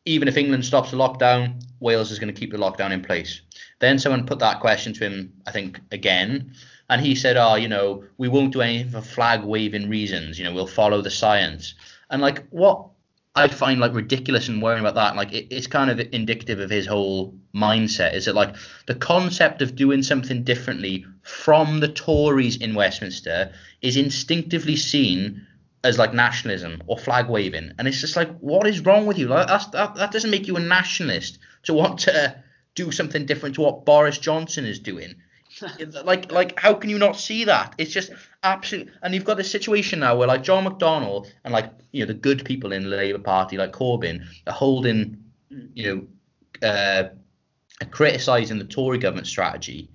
even 0.05 0.29
if 0.29 0.37
England 0.37 0.65
stops 0.65 0.93
the 0.93 0.97
lockdown, 0.97 1.61
Wales 1.81 2.11
is 2.13 2.19
going 2.19 2.33
to 2.33 2.39
keep 2.41 2.53
the 2.53 2.59
lockdown 2.59 2.93
in 2.93 3.03
place. 3.03 3.41
Then 3.83 3.99
someone 3.99 4.27
put 4.27 4.39
that 4.39 4.61
question 4.61 4.93
to 4.93 5.05
him, 5.05 5.33
I 5.45 5.51
think, 5.51 5.81
again, 5.91 6.55
and 6.89 7.01
he 7.01 7.17
said, 7.17 7.37
oh, 7.37 7.57
you 7.57 7.67
know, 7.67 8.05
we 8.17 8.29
won't 8.29 8.53
do 8.53 8.61
anything 8.61 8.93
for 8.93 9.01
flag 9.01 9.43
waving 9.43 9.89
reasons. 9.89 10.39
You 10.39 10.45
know, 10.45 10.55
we'll 10.55 10.69
follow 10.69 11.03
the 11.03 11.11
science. 11.11 11.75
And 12.09 12.23
like, 12.23 12.47
what 12.51 12.87
I 13.35 13.49
find 13.49 13.81
like 13.81 13.93
ridiculous 13.93 14.47
and 14.47 14.63
worrying 14.63 14.85
about 14.85 14.95
that. 14.95 15.17
Like 15.17 15.33
it, 15.33 15.49
it's 15.51 15.67
kind 15.67 15.91
of 15.91 15.99
indicative 16.13 16.61
of 16.61 16.71
his 16.71 16.87
whole 16.87 17.35
mindset. 17.53 18.15
Is 18.15 18.29
it 18.29 18.37
like 18.37 18.55
the 18.87 18.95
concept 18.95 19.63
of 19.63 19.75
doing 19.75 20.05
something 20.05 20.45
differently 20.45 21.05
from 21.23 21.81
the 21.81 21.89
Tories 21.89 22.59
in 22.59 22.77
Westminster 22.77 23.53
is 23.81 23.97
instinctively 23.97 24.77
seen 24.77 25.45
as 25.83 25.99
like 25.99 26.15
nationalism 26.15 26.81
or 26.87 26.97
flag 26.97 27.29
waving, 27.29 27.73
and 27.77 27.89
it's 27.89 28.01
just 28.01 28.15
like, 28.15 28.31
what 28.39 28.69
is 28.69 28.79
wrong 28.79 29.07
with 29.07 29.19
you? 29.19 29.27
Like 29.27 29.49
that 29.49 29.97
that 29.97 30.13
doesn't 30.13 30.31
make 30.31 30.47
you 30.47 30.55
a 30.55 30.61
nationalist 30.61 31.41
to 31.65 31.75
want 31.75 31.99
to 32.01 32.37
do 32.75 32.91
something 32.91 33.27
different 33.27 33.55
to 33.57 33.61
what 33.61 33.85
Boris 33.85 34.19
Johnson 34.19 34.65
is 34.65 34.79
doing. 34.79 35.15
like 36.05 36.33
like 36.33 36.59
how 36.59 36.75
can 36.75 36.91
you 36.91 36.99
not 36.99 37.17
see 37.17 37.45
that? 37.45 37.75
It's 37.79 37.93
just 37.93 38.11
absolute. 38.43 38.91
And 39.03 39.15
you've 39.15 39.25
got 39.25 39.37
this 39.37 39.51
situation 39.51 40.01
now 40.01 40.17
where 40.17 40.29
like 40.29 40.43
John 40.43 40.65
McDonnell 40.65 41.27
and 41.45 41.53
like 41.53 41.71
you 41.93 42.01
know 42.01 42.07
the 42.07 42.19
good 42.19 42.45
people 42.45 42.73
in 42.73 42.85
the 42.85 42.97
Labour 42.97 43.19
Party 43.19 43.57
like 43.57 43.73
Corbyn 43.73 44.25
are 44.47 44.53
holding 44.53 45.23
you 45.75 46.09
know 46.63 46.67
uh, 46.67 47.09
criticising 47.91 48.59
the 48.59 48.65
Tory 48.65 48.99
government 48.99 49.27
strategy, 49.27 49.91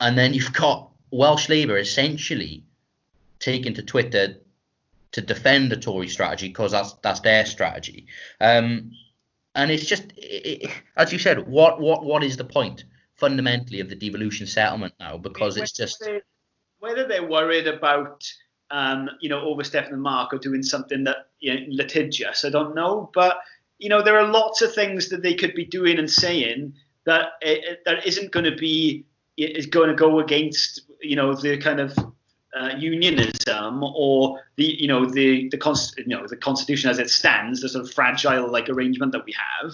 and 0.00 0.18
then 0.18 0.34
you've 0.34 0.52
got 0.52 0.90
Welsh 1.10 1.48
Labour 1.48 1.78
essentially 1.78 2.64
taking 3.38 3.74
to 3.74 3.82
Twitter 3.82 4.36
to 5.12 5.20
defend 5.20 5.70
the 5.70 5.76
Tory 5.76 6.08
strategy 6.08 6.48
because 6.48 6.72
that's 6.72 6.94
that's 6.94 7.20
their 7.20 7.46
strategy. 7.46 8.06
Um, 8.40 8.90
and 9.54 9.70
it's 9.70 9.86
just, 9.86 10.12
it, 10.16 10.62
it, 10.62 10.70
as 10.96 11.12
you 11.12 11.18
said, 11.18 11.46
what 11.46 11.80
what 11.80 12.04
what 12.04 12.24
is 12.24 12.36
the 12.36 12.44
point 12.44 12.84
fundamentally 13.14 13.80
of 13.80 13.88
the 13.88 13.94
devolution 13.94 14.46
settlement 14.46 14.94
now? 14.98 15.16
Because 15.16 15.56
it's 15.56 15.72
just 15.72 16.00
whether, 16.00 16.22
whether 16.80 17.08
they're 17.08 17.26
worried 17.26 17.66
about 17.66 18.24
um, 18.70 19.08
you 19.20 19.28
know 19.28 19.40
overstepping 19.40 19.92
the 19.92 19.96
mark 19.96 20.32
or 20.32 20.38
doing 20.38 20.62
something 20.62 21.04
that 21.04 21.28
you 21.40 21.54
know, 21.54 21.60
litigious, 21.68 22.44
I 22.44 22.50
don't 22.50 22.74
know. 22.74 23.10
But 23.14 23.38
you 23.78 23.88
know 23.88 24.02
there 24.02 24.18
are 24.18 24.26
lots 24.26 24.62
of 24.62 24.74
things 24.74 25.08
that 25.10 25.22
they 25.22 25.34
could 25.34 25.54
be 25.54 25.64
doing 25.64 25.98
and 25.98 26.10
saying 26.10 26.74
that 27.06 27.32
uh, 27.44 27.54
that 27.84 28.06
isn't 28.06 28.32
going 28.32 28.44
to 28.44 28.56
be 28.56 29.04
is 29.36 29.66
going 29.66 29.88
to 29.88 29.94
go 29.94 30.20
against 30.20 30.80
you 31.00 31.16
know 31.16 31.34
the 31.34 31.58
kind 31.58 31.80
of 31.80 31.96
uh, 32.54 32.70
unionism 32.78 33.82
or 33.82 34.40
the 34.56 34.64
you 34.64 34.88
know 34.88 35.04
the 35.04 35.48
the 35.50 35.58
const- 35.58 35.98
you 35.98 36.06
know 36.06 36.26
the 36.26 36.36
constitution 36.36 36.90
as 36.90 36.98
it 36.98 37.10
stands, 37.10 37.60
the 37.60 37.68
sort 37.68 37.84
of 37.84 37.92
fragile 37.92 38.50
like 38.50 38.68
arrangement 38.68 39.12
that 39.12 39.24
we 39.24 39.34
have. 39.62 39.72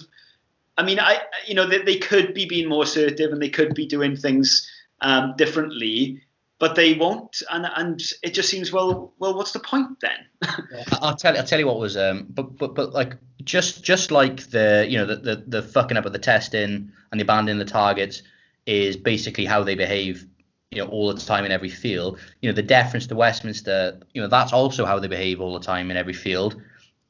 I 0.78 0.82
mean, 0.84 0.98
I 0.98 1.20
you 1.46 1.54
know 1.54 1.66
they, 1.66 1.82
they 1.82 1.98
could 1.98 2.34
be 2.34 2.46
being 2.46 2.68
more 2.68 2.84
assertive 2.84 3.32
and 3.32 3.42
they 3.42 3.50
could 3.50 3.74
be 3.74 3.86
doing 3.86 4.16
things 4.16 4.68
um, 5.00 5.34
differently, 5.36 6.22
but 6.58 6.74
they 6.74 6.94
won't, 6.94 7.42
and 7.50 7.66
and 7.76 8.02
it 8.22 8.32
just 8.32 8.48
seems 8.48 8.72
well 8.72 9.12
well 9.18 9.34
what's 9.34 9.52
the 9.52 9.60
point 9.60 9.98
then? 10.00 10.48
I'll 11.02 11.16
tell 11.16 11.34
you, 11.34 11.40
I'll 11.40 11.46
tell 11.46 11.58
you 11.58 11.66
what 11.66 11.78
was 11.78 11.96
um, 11.96 12.26
but 12.30 12.56
but 12.56 12.74
but 12.74 12.92
like 12.92 13.16
just 13.44 13.84
just 13.84 14.10
like 14.10 14.48
the 14.50 14.86
you 14.88 14.96
know 14.96 15.06
the 15.06 15.16
the, 15.16 15.44
the 15.46 15.62
fucking 15.62 15.96
up 15.96 16.06
of 16.06 16.12
the 16.12 16.18
testing 16.18 16.90
and 17.10 17.20
the 17.20 17.24
abandoning 17.24 17.58
the 17.58 17.70
targets 17.70 18.22
is 18.66 18.96
basically 18.96 19.44
how 19.44 19.62
they 19.62 19.74
behave 19.74 20.26
you 20.70 20.82
know 20.82 20.88
all 20.88 21.12
the 21.12 21.20
time 21.20 21.44
in 21.44 21.52
every 21.52 21.68
field. 21.68 22.18
You 22.40 22.50
know 22.50 22.54
the 22.54 22.62
deference 22.62 23.06
to 23.08 23.16
westminster 23.16 24.00
you 24.14 24.22
know 24.22 24.28
that's 24.28 24.52
also 24.52 24.86
how 24.86 24.98
they 24.98 25.08
behave 25.08 25.40
all 25.40 25.54
the 25.54 25.64
time 25.64 25.90
in 25.90 25.96
every 25.96 26.14
field. 26.14 26.60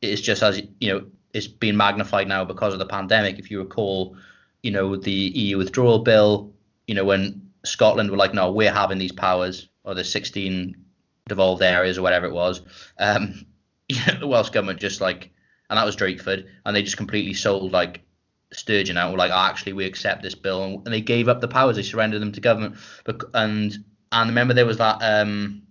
It's 0.02 0.20
just 0.20 0.42
as 0.42 0.62
you 0.80 0.92
know 0.92 1.06
it's 1.32 1.46
been 1.46 1.76
magnified 1.76 2.28
now 2.28 2.44
because 2.44 2.72
of 2.72 2.78
the 2.78 2.86
pandemic. 2.86 3.38
If 3.38 3.50
you 3.50 3.61
recall 3.61 4.16
you 4.62 4.70
know 4.70 4.96
the 4.96 5.12
eu 5.12 5.58
withdrawal 5.58 6.00
bill 6.00 6.52
you 6.86 6.94
know 6.94 7.04
when 7.04 7.50
scotland 7.64 8.11
were 8.11 8.16
like 8.16 8.34
no 8.34 8.50
we're 8.50 8.72
having 8.72 8.98
these 8.98 9.12
powers 9.12 9.68
or 9.84 9.94
the 9.94 10.04
16 10.04 10.76
devolved 11.28 11.62
areas 11.62 11.98
or 11.98 12.02
whatever 12.02 12.26
it 12.26 12.32
was 12.32 12.62
um 12.98 13.46
you 13.88 13.98
know, 14.06 14.20
the 14.20 14.26
welsh 14.26 14.50
government 14.50 14.80
just 14.80 15.00
like 15.00 15.30
and 15.68 15.76
that 15.78 15.84
was 15.84 15.96
drakeford 15.96 16.46
and 16.64 16.76
they 16.76 16.82
just 16.82 16.96
completely 16.96 17.34
sold 17.34 17.72
like 17.72 18.02
Sturgeon 18.53 18.96
out 18.96 19.12
were 19.12 19.18
like, 19.18 19.30
oh, 19.30 19.48
actually, 19.48 19.72
we 19.72 19.84
accept 19.84 20.22
this 20.22 20.34
bill, 20.34 20.82
and, 20.84 20.86
they 20.86 21.01
gave 21.01 21.28
up 21.28 21.40
the 21.40 21.48
powers. 21.48 21.76
They 21.76 21.82
surrendered 21.82 22.20
them 22.20 22.32
to 22.32 22.40
government. 22.40 22.76
And 23.34 23.84
and 24.12 24.28
remember 24.28 24.55
there 24.55 24.66
was 24.66 24.78
that 24.78 24.98
um, 25.01 25.62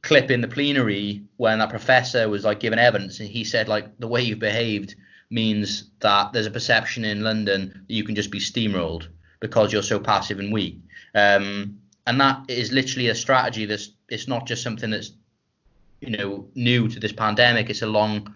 clip 0.00 0.30
in 0.30 0.40
the 0.40 0.48
plenary 0.48 1.22
when 1.36 1.58
that 1.58 1.70
professor 1.70 2.28
was 2.28 2.44
like 2.44 2.60
giving 2.60 2.78
evidence, 2.78 3.20
and 3.20 3.28
he 3.28 3.44
said 3.44 3.68
like 3.68 3.98
the 3.98 4.08
way 4.08 4.22
you've 4.22 4.38
behaved 4.38 4.94
means 5.30 5.90
that 6.00 6.32
there's 6.32 6.46
a 6.46 6.50
perception 6.50 7.04
in 7.04 7.22
London 7.22 7.84
that 7.86 7.94
you 7.94 8.04
can 8.04 8.14
just 8.14 8.30
be 8.30 8.38
steamrolled 8.38 9.08
because 9.40 9.72
you're 9.72 9.82
so 9.82 9.98
passive 9.98 10.38
and 10.38 10.52
weak. 10.52 10.78
Um, 11.14 11.78
and 12.06 12.20
that 12.20 12.44
is 12.48 12.72
literally 12.72 13.08
a 13.08 13.14
strategy 13.14 13.66
that's 13.66 13.90
it's 14.08 14.28
not 14.28 14.46
just 14.46 14.62
something 14.62 14.90
that's 14.90 15.12
you 16.00 16.10
know 16.10 16.48
new 16.54 16.88
to 16.88 17.00
this 17.00 17.12
pandemic. 17.12 17.70
It's 17.70 17.82
a 17.82 17.86
long 17.86 18.34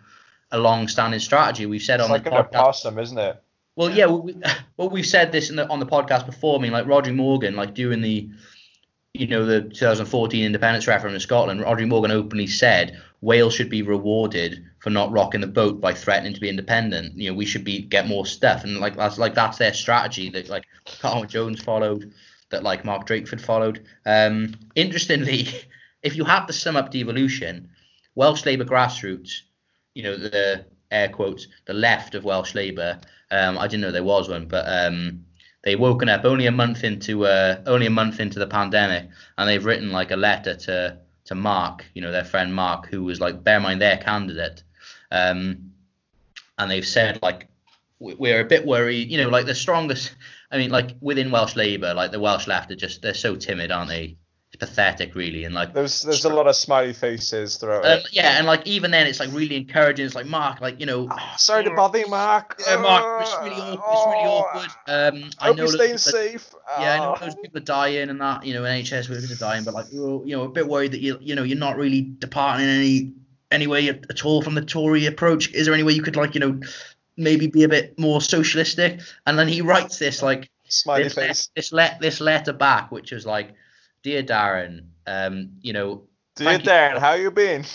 a 0.51 0.59
long-standing 0.59 1.21
strategy. 1.21 1.67
We've 1.67 1.83
said 1.83 2.01
It's 2.01 2.05
on 2.05 2.11
like 2.11 2.25
the 2.25 2.31
podcast. 2.31 2.55
opossum, 2.55 2.99
isn't 2.99 3.19
it? 3.19 3.43
Well, 3.75 3.91
yeah, 3.91 4.07
we, 4.07 4.35
well, 4.77 4.91
we've 4.91 5.07
said 5.07 5.33
this 5.33 5.51
in 5.51 5.57
the, 5.57 5.69
on 5.69 5.81
the 5.81 5.87
podcast 5.87 6.27
before. 6.27 6.59
I 6.59 6.63
mean, 6.63 6.73
like 6.73 6.87
Rhodri 6.87 7.15
Morgan, 7.15 7.57
like 7.57 7.75
during 7.75 8.01
the, 8.01 8.29
you 9.13 9.27
know, 9.27 9.45
the 9.45 9.63
2014 9.63 10.45
independence 10.45 10.87
referendum 10.87 11.15
in 11.15 11.21
Scotland, 11.21 11.61
Rhodri 11.61 11.89
Morgan 11.89 12.11
openly 12.11 12.47
said 12.47 13.01
Wales 13.21 13.55
should 13.55 13.71
be 13.71 13.83
rewarded 13.83 14.65
for 14.79 14.91
not 14.91 15.11
rocking 15.11 15.41
the 15.41 15.47
boat 15.47 15.81
by 15.81 15.93
threatening 15.93 16.35
to 16.35 16.41
be 16.41 16.49
independent. 16.49 17.17
You 17.17 17.31
know, 17.31 17.37
we 17.37 17.47
should 17.47 17.65
be 17.65 17.83
get 17.83 18.07
more 18.07 18.27
stuff, 18.27 18.65
and 18.65 18.79
like 18.79 18.97
that's 18.97 19.19
like 19.19 19.35
that's 19.35 19.59
their 19.59 19.75
strategy 19.75 20.31
that 20.31 20.49
like 20.49 20.65
Carwyn 21.01 21.29
Jones 21.29 21.63
followed, 21.63 22.13
that 22.51 22.63
like 22.63 22.85
Mark 22.85 23.07
Drakeford 23.07 23.41
followed. 23.41 23.85
Um, 24.05 24.55
interestingly, 24.75 25.49
if 26.03 26.15
you 26.15 26.25
have 26.25 26.47
to 26.47 26.53
sum 26.53 26.77
up 26.77 26.91
devolution, 26.91 27.71
Welsh 28.15 28.45
Labour 28.45 28.65
grassroots 28.65 29.41
you 29.97 30.03
know 30.03 30.17
the 30.17 30.67
air 30.91 31.09
quotes 31.09 31.49
the 31.65 31.73
left 31.73 32.15
of 32.15 32.25
Welsh 32.25 32.55
Labour. 32.55 33.01
Um, 33.31 33.57
I 33.59 33.67
didn't 33.67 33.81
know 33.81 33.91
there 33.91 34.05
was 34.05 34.29
one, 34.29 34.47
but 34.47 34.67
um, 34.69 35.25
they 35.65 35.75
woken 35.75 36.11
up 36.11 36.25
only 36.25 36.47
a 36.47 36.53
month 36.53 36.85
into 36.85 37.25
uh, 37.25 37.63
only 37.67 37.87
a 37.87 37.91
month 37.91 38.21
into 38.21 38.39
the 38.39 38.47
pandemic, 38.47 39.09
and 39.39 39.49
they've 39.49 39.65
written 39.65 39.91
like 39.91 40.11
a 40.11 40.17
letter 40.17 40.55
to 40.55 40.99
to 41.25 41.35
Mark, 41.35 41.87
you 41.95 42.03
know 42.03 42.13
their 42.13 42.25
friend 42.25 42.55
Mark, 42.55 42.87
who 42.87 43.05
was 43.05 43.21
like 43.21 43.43
bear 43.43 43.57
in 43.57 43.63
mind 43.63 43.81
their 43.81 43.97
candidate, 43.97 44.63
um, 45.11 45.73
and 46.59 46.71
they've 46.71 46.87
said 46.87 47.19
like 47.23 47.49
we're 47.99 48.41
a 48.41 48.45
bit 48.45 48.67
worried, 48.67 49.11
you 49.11 49.17
know, 49.17 49.31
like 49.31 49.47
the 49.47 49.55
strongest. 49.55 50.15
I 50.51 50.59
mean, 50.59 50.71
like 50.71 50.91
within 51.01 51.31
Welsh 51.31 51.57
Labour, 51.57 51.95
like 51.95 52.13
the 52.13 52.21
Welsh 52.21 52.47
left 52.47 52.71
are 52.71 52.77
just 52.77 53.01
they're 53.01 53.15
so 53.15 53.35
timid, 53.35 53.73
aren't 53.73 53.89
they? 53.89 54.19
Pathetic, 54.59 55.15
really, 55.15 55.45
and 55.45 55.55
like 55.55 55.73
There's 55.75 56.03
there's 56.03 56.25
a 56.25 56.29
lot 56.29 56.47
of 56.47 56.57
smiley 56.57 56.93
faces 56.93 57.57
throughout 57.57 57.85
um, 57.85 57.99
it. 57.99 58.09
yeah, 58.13 58.39
and 58.39 58.47
like 58.47 58.67
even 58.67 58.91
then, 58.91 59.07
it's 59.07 59.21
like 59.21 59.31
really 59.33 59.57
encouraging. 59.57 60.07
It's 60.07 60.15
like 60.15 60.27
Mark, 60.27 60.61
like 60.61 60.81
you 60.81 60.87
know, 60.87 61.09
Ah, 61.11 61.35
sorry 61.39 61.65
to 61.65 61.71
bother 61.71 61.99
you, 61.99 62.09
Mark. 62.09 62.61
yeah, 62.67 62.77
Mark, 62.77 63.23
it's 63.23 63.37
really 63.43 63.57
awkward. 63.61 63.75
It's 63.93 64.07
really 64.07 64.25
Oh, 64.25 64.39
awkward. 64.39 64.71
Um, 64.89 65.31
I 65.41 65.47
Hope 65.47 65.57
know 65.57 65.63
you're 65.65 65.73
staying 65.73 65.99
safe. 65.99 66.55
Yeah, 66.81 66.95
I 66.95 66.99
know 66.99 67.13
Ah. 67.15 67.25
those 67.25 67.35
people 67.37 67.59
are 67.59 67.65
dying 67.65 68.11
and 68.11 68.21
that, 68.21 68.45
you 68.45 68.55
know, 68.55 68.63
NHS 68.65 69.09
workers 69.09 69.31
are 69.31 69.37
dying, 69.37 69.65
but 69.65 69.75
like, 69.75 69.87
you 69.93 70.23
know, 70.27 70.43
a 70.43 70.49
bit 70.49 70.67
worried 70.67 70.93
that 70.93 71.01
you, 71.01 71.19
you 71.21 71.35
know, 71.35 71.43
you're 71.43 71.59
not 71.59 71.77
really 71.77 72.01
departing 72.03 72.67
in 72.69 72.75
any 72.75 73.13
any 73.53 73.67
way 73.69 73.89
at, 73.89 74.05
at 74.11 74.25
all 74.25 74.43
from 74.43 74.55
the 74.55 74.65
Tory 74.65 75.07
approach. 75.07 75.53
Is 75.53 75.67
there 75.67 75.75
any 75.75 75.85
way 75.85 75.93
you 75.93 76.03
could 76.03 76.17
like, 76.17 76.35
you 76.35 76.41
know, 76.41 76.61
maybe 77.17 77.47
be 77.47 77.63
a 77.63 77.69
bit 77.69 77.99
more 77.99 78.21
socialistic? 78.21 79.01
And 79.25 79.39
then 79.39 79.47
he 79.49 79.61
writes 79.63 79.99
this 79.99 80.23
like 80.23 80.51
Smiley 80.69 81.05
this, 81.05 81.17
le- 81.17 81.23
face. 81.23 81.49
this 81.55 81.73
let 81.73 82.01
this 82.01 82.21
letter 82.21 82.53
back, 82.53 82.91
which 82.91 83.13
was 83.13 83.25
like, 83.25 83.55
dear 84.03 84.23
Darren, 84.23 84.87
um, 85.07 85.53
you 85.61 85.73
know, 85.73 86.05
Dear 86.37 86.47
thank 86.47 86.65
you- 86.65 86.71
Darren, 86.71 86.99
how 86.99 87.15
you 87.15 87.31
been? 87.31 87.65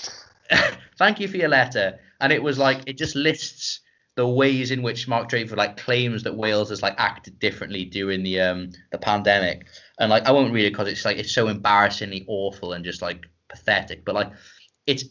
thank 0.97 1.19
you 1.19 1.27
for 1.27 1.37
your 1.37 1.49
letter. 1.49 1.99
And 2.19 2.31
it 2.31 2.43
was 2.43 2.57
like 2.57 2.83
it 2.85 2.97
just 2.97 3.15
lists 3.15 3.79
the 4.15 4.27
ways 4.27 4.71
in 4.71 4.81
which 4.83 5.07
Mark 5.07 5.29
Drakeford 5.29 5.55
like 5.57 5.77
claims 5.77 6.23
that 6.23 6.35
Wales 6.35 6.69
has 6.69 6.81
like 6.81 6.95
acted 6.97 7.39
differently 7.39 7.85
during 7.85 8.23
the 8.23 8.41
um 8.41 8.71
the 8.91 8.97
pandemic. 8.97 9.65
And 9.99 10.09
like 10.09 10.25
I 10.25 10.31
won't 10.31 10.53
read 10.53 10.65
it 10.65 10.73
because 10.73 10.87
it's 10.89 11.05
like 11.05 11.17
it's 11.17 11.33
so 11.33 11.47
embarrassingly 11.47 12.25
awful 12.27 12.73
and 12.73 12.83
just 12.83 13.01
like 13.01 13.25
pathetic. 13.49 14.05
But 14.05 14.15
like 14.15 14.31
it's 14.85 15.05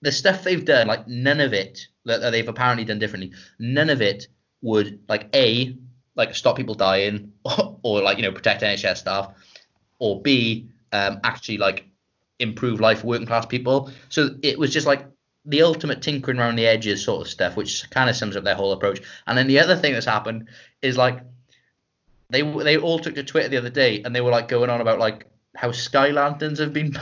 the 0.00 0.12
stuff 0.12 0.44
they've 0.44 0.64
done, 0.64 0.86
like 0.86 1.08
none 1.08 1.40
of 1.40 1.52
it 1.52 1.80
that, 2.04 2.20
that 2.20 2.30
they've 2.30 2.48
apparently 2.48 2.84
done 2.84 2.98
differently, 2.98 3.32
none 3.58 3.90
of 3.90 4.00
it 4.00 4.28
would 4.62 5.00
like 5.08 5.28
a 5.34 5.76
like 6.14 6.34
stop 6.34 6.56
people 6.56 6.74
dying 6.74 7.32
or, 7.44 7.78
or 7.82 8.02
like 8.02 8.16
you 8.18 8.22
know 8.22 8.32
protect 8.32 8.62
NHS 8.62 8.98
staff, 8.98 9.34
or 10.04 10.20
b 10.20 10.68
um 10.92 11.18
actually 11.24 11.56
like 11.56 11.86
improve 12.38 12.78
life 12.80 13.00
for 13.00 13.06
working 13.06 13.26
class 13.26 13.46
people. 13.46 13.90
So 14.10 14.30
it 14.42 14.58
was 14.58 14.72
just 14.72 14.86
like 14.86 15.06
the 15.46 15.62
ultimate 15.62 16.02
tinkering 16.02 16.38
around 16.38 16.56
the 16.56 16.66
edges 16.66 17.04
sort 17.04 17.22
of 17.22 17.28
stuff, 17.30 17.56
which 17.56 17.88
kind 17.90 18.10
of 18.10 18.16
sums 18.16 18.36
up 18.36 18.44
their 18.44 18.54
whole 18.54 18.72
approach. 18.72 19.00
And 19.26 19.36
then 19.38 19.46
the 19.46 19.60
other 19.60 19.76
thing 19.76 19.92
that's 19.92 20.06
happened 20.06 20.48
is 20.82 20.96
like 20.96 21.20
they 22.30 22.42
they 22.42 22.76
all 22.76 22.98
took 22.98 23.14
to 23.14 23.24
Twitter 23.24 23.48
the 23.48 23.56
other 23.56 23.70
day 23.70 24.02
and 24.02 24.14
they 24.14 24.20
were 24.20 24.30
like 24.30 24.48
going 24.48 24.70
on 24.70 24.80
about 24.80 24.98
like 24.98 25.26
how 25.56 25.72
sky 25.72 26.10
lanterns 26.10 26.58
have 26.58 26.72
been 26.72 26.92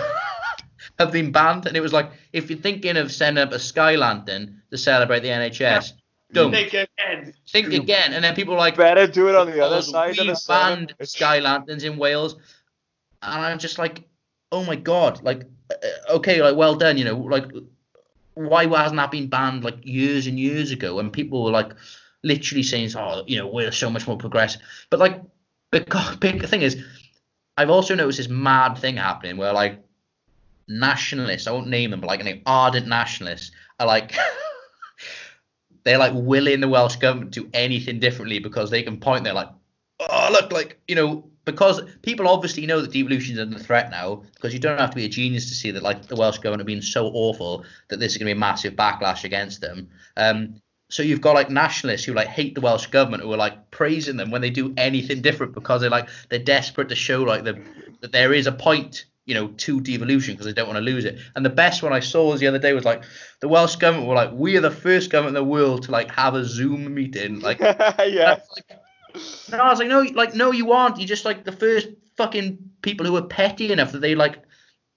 have 0.99 1.11
been 1.11 1.33
banned, 1.33 1.67
and 1.67 1.77
it 1.77 1.81
was 1.81 1.93
like 1.93 2.11
if 2.33 2.51
you're 2.51 2.59
thinking 2.59 2.97
of 2.97 3.11
sending 3.11 3.43
up 3.43 3.53
a 3.53 3.59
sky 3.59 3.97
lantern 3.97 4.63
to 4.71 4.79
celebrate 4.79 5.21
the 5.21 5.29
NHS, 5.29 5.93
don't 6.33 6.53
Think 6.53 6.69
again. 6.69 7.35
think 7.49 7.73
again. 7.73 8.13
And 8.15 8.25
then 8.25 8.35
people 8.35 8.55
were 8.55 8.61
like 8.61 8.77
Better 8.77 9.07
do 9.07 9.29
it 9.29 9.35
on 9.35 9.51
the 9.51 9.61
other 9.65 9.77
because 9.77 9.91
side 9.91 10.19
of 10.19 10.27
we 10.27 10.33
the 10.33 10.41
banned 10.49 10.95
sky 11.03 11.39
lanterns 11.41 11.85
in 11.85 11.97
Wales, 11.97 12.37
and 13.23 13.45
I'm 13.45 13.59
just 13.59 13.79
like, 13.79 14.05
oh 14.51 14.65
my 14.65 14.77
god, 14.77 15.23
like, 15.23 15.45
uh, 15.71 16.15
okay, 16.15 16.43
like, 16.43 16.57
well 16.57 16.75
done, 16.75 16.99
you 16.99 17.05
know, 17.05 17.17
like, 17.17 17.51
why 18.35 18.67
hasn't 18.67 18.97
that 18.97 19.11
been 19.11 19.29
banned 19.29 19.65
like 19.65 19.85
years 19.85 20.27
and 20.27 20.39
years 20.39 20.71
ago? 20.71 20.99
And 20.99 21.13
people 21.13 21.45
were 21.45 21.51
like, 21.51 21.73
literally 22.25 22.63
saying, 22.63 22.91
oh, 22.97 23.25
you 23.27 23.37
know, 23.37 23.47
we're 23.47 23.73
so 23.73 23.91
much 23.91 24.07
more 24.07 24.17
progressive, 24.17 24.61
but 24.91 25.01
like, 25.01 25.21
because 25.71 26.17
big 26.21 26.45
thing 26.47 26.63
is, 26.63 26.83
I've 27.57 27.71
also 27.71 27.95
noticed 27.95 28.19
this 28.19 28.29
mad 28.29 28.79
thing 28.79 28.97
happening 28.97 29.37
where 29.37 29.53
like 29.53 29.83
nationalists, 30.69 31.47
I 31.47 31.53
won't 31.53 31.69
name 31.69 31.91
them, 31.91 32.01
but 32.01 32.07
like, 32.07 32.25
know, 32.25 32.41
ardent 32.47 32.87
nationalists 32.87 33.53
are 33.79 33.87
like. 33.87 34.15
They're 35.85 35.99
like 35.99 36.13
willing 36.15 36.61
the 36.61 36.69
Welsh 36.69 36.95
government 36.95 37.35
to 37.35 37.41
do 37.41 37.51
anything 37.53 37.99
differently 37.99 38.39
because 38.39 38.71
they 38.71 38.85
can 38.85 39.01
point 39.01 39.25
They're 39.25 39.33
like, 39.33 39.49
oh 39.99 40.29
look, 40.31 40.53
like 40.53 40.79
you 40.87 40.95
know, 40.95 41.32
because 41.45 41.83
people 42.03 42.29
obviously 42.29 42.67
know 42.67 42.81
that 42.81 42.93
devolution 42.93 43.35
is 43.35 43.41
under 43.41 43.59
threat 43.59 43.91
now, 43.91 44.23
because 44.35 44.53
you 44.53 44.61
don't 44.61 44.79
have 44.79 44.91
to 44.91 44.97
be 44.97 45.05
a 45.05 45.09
genius 45.09 45.49
to 45.49 45.55
see 45.55 45.71
that 45.73 45.83
like 45.83 46.07
the 46.07 46.17
Welsh 46.17 46.39
government 46.39 46.61
have 46.61 46.67
been 46.67 46.83
so 46.83 47.07
awful 47.07 47.65
that 47.89 47.99
this 47.99 48.13
is 48.13 48.19
going 48.19 48.29
to 48.29 48.35
be 48.35 48.39
a 48.39 48.41
massive 48.41 48.75
backlash 48.75 49.25
against 49.25 49.61
them. 49.61 49.89
Um, 50.17 50.61
so 50.89 51.03
you've 51.03 51.23
got 51.23 51.35
like 51.35 51.49
nationalists 51.49 52.05
who 52.05 52.13
like 52.13 52.29
hate 52.29 52.55
the 52.55 52.61
Welsh 52.61 52.87
government 52.87 53.23
who 53.23 53.33
are 53.33 53.39
like 53.39 53.71
praising 53.71 54.17
them 54.19 54.31
when 54.31 54.43
they 54.43 54.51
do 54.51 54.75
anything 54.77 55.23
different 55.23 55.55
because 55.55 55.81
they're 55.81 55.91
like 55.91 56.09
they're 56.29 56.39
desperate 56.39 56.91
to 56.91 56.95
show 56.95 57.23
like 57.23 57.45
the, 57.45 57.65
that 58.03 58.13
there 58.13 58.35
is 58.35 58.47
a 58.47 58.53
point 58.53 59.07
you 59.25 59.35
know 59.35 59.49
to 59.49 59.81
devolution 59.81 60.35
because 60.35 60.45
they 60.45 60.53
don't 60.53 60.67
want 60.69 60.77
to 60.77 60.83
lose 60.85 61.07
it. 61.07 61.19
And 61.35 61.47
the 61.47 61.51
best 61.51 61.83
one 61.83 61.95
I 61.95 62.01
saw 62.01 62.31
was 62.31 62.41
the 62.41 62.47
other 62.47 62.59
day 62.59 62.75
was 62.75 62.85
like 62.85 63.05
the 63.41 63.49
Welsh 63.49 63.77
government 63.77 64.07
were 64.07 64.15
like 64.15 64.33
we 64.33 64.57
are 64.59 64.61
the 64.61 64.71
first 64.71 65.11
government 65.11 65.37
in 65.37 65.43
the 65.43 65.51
world 65.51 65.85
to 65.85 65.91
like 65.91 66.11
have 66.11 66.35
a 66.35 66.45
Zoom 66.45 66.93
meeting 66.95 67.41
like 67.41 67.59
yeah. 67.61 67.81
that's 67.99 68.51
like- 68.51 68.82
no, 69.51 69.59
I 69.59 69.71
was 69.71 69.79
like, 69.79 69.89
no, 69.89 70.01
like, 70.15 70.35
no, 70.35 70.53
you 70.53 70.73
aren't. 70.73 70.99
You're 70.99 71.07
just 71.07 71.25
like 71.25 71.45
the 71.45 71.53
first 71.53 71.89
fucking 72.17 72.59
people 72.83 73.07
who 73.07 73.17
are 73.17 73.23
petty 73.23 73.73
enough 73.73 73.93
that 73.93 74.01
they 74.01 74.15
like, 74.15 74.43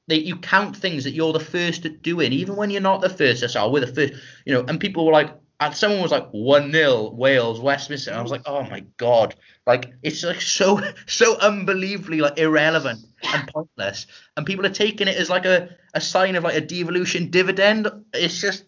they 0.08 0.18
you 0.18 0.38
count 0.38 0.76
things 0.76 1.04
that 1.04 1.12
you're 1.12 1.34
the 1.34 1.40
first 1.40 1.86
at 1.86 2.02
doing, 2.02 2.32
even 2.32 2.56
when 2.56 2.70
you're 2.70 2.82
not 2.82 3.02
the 3.02 3.10
first. 3.10 3.42
That's 3.42 3.56
oh, 3.56 3.70
we're 3.70 3.80
the 3.80 3.88
first, 3.88 4.14
you 4.46 4.54
know. 4.54 4.64
And 4.68 4.80
people 4.80 5.06
were 5.06 5.12
like, 5.12 5.36
and 5.60 5.76
someone 5.76 6.02
was 6.02 6.12
like, 6.12 6.30
one 6.32 6.72
0 6.72 7.12
Wales, 7.12 7.60
Westminster. 7.60 8.12
And 8.12 8.20
I 8.20 8.24
was 8.24 8.32
like, 8.32 8.44
oh 8.46 8.64
my 8.64 8.82
god, 8.98 9.36
like 9.66 9.94
it's 10.04 10.24
like 10.24 10.42
so 10.42 10.82
so 11.08 11.38
unbelievably 11.40 12.22
like 12.22 12.38
irrelevant 12.38 13.00
and 13.24 13.48
pointless. 13.48 14.08
And 14.38 14.46
people 14.46 14.66
are 14.66 14.70
taking 14.70 15.08
it 15.08 15.18
as 15.18 15.30
like 15.30 15.46
a 15.46 15.76
a 15.94 16.02
sign 16.02 16.36
of 16.36 16.44
like 16.44 16.56
a 16.56 16.62
devolution 16.62 17.30
dividend. 17.30 17.90
It's 18.14 18.40
just 18.40 18.66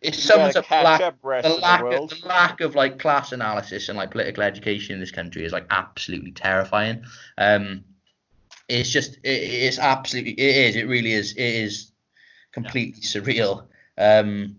it 0.00 0.14
sums 0.14 0.56
up 0.56 0.70
lack, 0.70 1.00
up, 1.00 1.20
the 1.22 1.28
of 1.28 1.42
the 1.42 1.60
lack 1.60 1.82
of, 1.82 2.10
the 2.10 2.26
lack 2.26 2.60
of 2.60 2.74
like 2.74 2.98
class 2.98 3.32
analysis 3.32 3.88
and 3.88 3.98
like 3.98 4.10
political 4.10 4.42
education 4.42 4.94
in 4.94 5.00
this 5.00 5.10
country 5.10 5.44
is 5.44 5.52
like 5.52 5.66
absolutely 5.70 6.32
terrifying. 6.32 7.04
Um, 7.38 7.84
it's 8.68 8.90
just 8.90 9.16
it, 9.22 9.28
it's 9.28 9.78
absolutely 9.78 10.32
it 10.32 10.68
is 10.68 10.76
it 10.76 10.88
really 10.88 11.12
is 11.12 11.32
it 11.32 11.42
is 11.42 11.92
completely 12.52 13.02
surreal. 13.02 13.66
Um, 13.98 14.58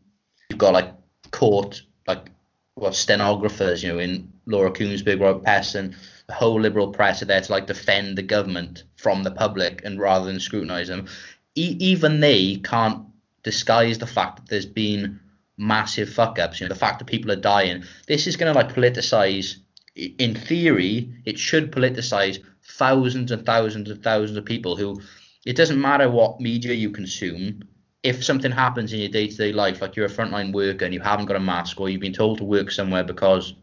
you've 0.49 0.59
got 0.59 0.73
like 0.73 0.91
court 1.31 1.81
like 2.07 2.29
well 2.75 2.93
stenographers, 2.93 3.83
you 3.83 3.93
know, 3.93 3.99
in 3.99 4.31
Laura 4.45 4.71
Kuenssberg, 4.71 5.21
Robert 5.21 5.75
and 5.75 5.95
the 6.27 6.33
whole 6.33 6.59
liberal 6.59 6.91
press 6.91 7.21
are 7.21 7.25
there 7.25 7.41
to 7.41 7.51
like 7.51 7.67
defend 7.67 8.17
the 8.17 8.23
government 8.23 8.83
from 8.95 9.23
the 9.23 9.31
public 9.31 9.81
and 9.83 9.99
rather 9.99 10.25
than 10.25 10.39
scrutinise 10.39 10.87
them. 10.87 11.07
E- 11.55 11.77
even 11.79 12.19
they 12.19 12.57
can't 12.57 13.05
disguise 13.45 13.99
the 13.99 14.07
fact 14.07 14.37
that 14.37 14.49
there's 14.49 14.65
been 14.65 15.19
massive 15.57 16.11
fuck 16.11 16.37
ups. 16.39 16.59
You 16.59 16.67
know, 16.67 16.73
the 16.73 16.79
fact 16.79 16.99
that 16.99 17.05
people 17.05 17.31
are 17.31 17.37
dying. 17.37 17.83
This 18.07 18.27
is 18.27 18.35
going 18.35 18.51
to 18.51 18.59
like 18.59 18.73
politicize. 18.73 19.55
In 19.95 20.35
theory, 20.35 21.13
it 21.23 21.39
should 21.39 21.71
politicize 21.71 22.43
thousands 22.63 23.31
and 23.31 23.45
thousands 23.45 23.89
and 23.89 24.03
thousands 24.03 24.37
of 24.37 24.43
people 24.43 24.75
who. 24.75 24.99
It 25.45 25.55
doesn't 25.55 25.79
matter 25.79 26.09
what 26.09 26.41
media 26.41 26.73
you 26.73 26.89
consume. 26.89 27.61
If 28.01 28.23
something 28.23 28.51
happens 28.51 28.93
in 28.93 28.99
your 28.99 29.09
day 29.09 29.27
to 29.27 29.35
day 29.35 29.53
life, 29.53 29.79
like 29.79 29.95
you're 29.95 30.07
a 30.07 30.09
frontline 30.09 30.51
worker 30.51 30.85
and 30.85 30.93
you 30.93 30.99
haven't 30.99 31.27
got 31.27 31.35
a 31.35 31.39
mask, 31.39 31.79
or 31.79 31.87
you've 31.87 32.01
been 32.01 32.13
told 32.13 32.39
to 32.39 32.43
work 32.43 32.71
somewhere 32.71 33.03
because, 33.03 33.53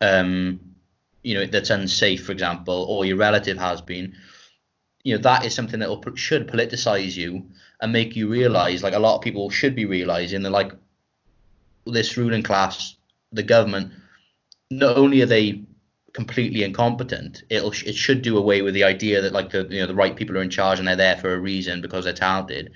um, 0.00 0.60
you 1.22 1.34
know, 1.34 1.46
that's 1.46 1.70
unsafe, 1.70 2.24
for 2.24 2.32
example, 2.32 2.86
or 2.88 3.04
your 3.04 3.18
relative 3.18 3.58
has 3.58 3.82
been, 3.82 4.14
you 5.04 5.14
know, 5.14 5.22
that 5.22 5.44
is 5.44 5.54
something 5.54 5.80
that 5.80 5.90
will, 5.90 6.02
should 6.16 6.48
politicize 6.48 7.16
you 7.16 7.46
and 7.80 7.92
make 7.92 8.16
you 8.16 8.28
realize, 8.28 8.82
like 8.82 8.94
a 8.94 8.98
lot 8.98 9.16
of 9.16 9.22
people 9.22 9.50
should 9.50 9.74
be 9.74 9.86
realizing 9.86 10.42
that, 10.42 10.50
like, 10.50 10.72
this 11.86 12.16
ruling 12.16 12.42
class, 12.42 12.96
the 13.32 13.42
government, 13.42 13.92
not 14.70 14.96
only 14.96 15.22
are 15.22 15.26
they 15.26 15.62
completely 16.12 16.64
incompetent, 16.64 17.44
it'll 17.48 17.70
it 17.70 17.94
should 17.94 18.22
do 18.22 18.36
away 18.36 18.62
with 18.62 18.74
the 18.74 18.84
idea 18.84 19.20
that 19.22 19.32
like 19.32 19.50
the 19.50 19.66
you 19.70 19.80
know 19.80 19.86
the 19.86 19.94
right 19.94 20.16
people 20.16 20.36
are 20.36 20.42
in 20.42 20.50
charge 20.50 20.78
and 20.78 20.86
they're 20.86 20.96
there 20.96 21.16
for 21.16 21.34
a 21.34 21.38
reason 21.38 21.80
because 21.80 22.04
they're 22.04 22.12
talented. 22.12 22.72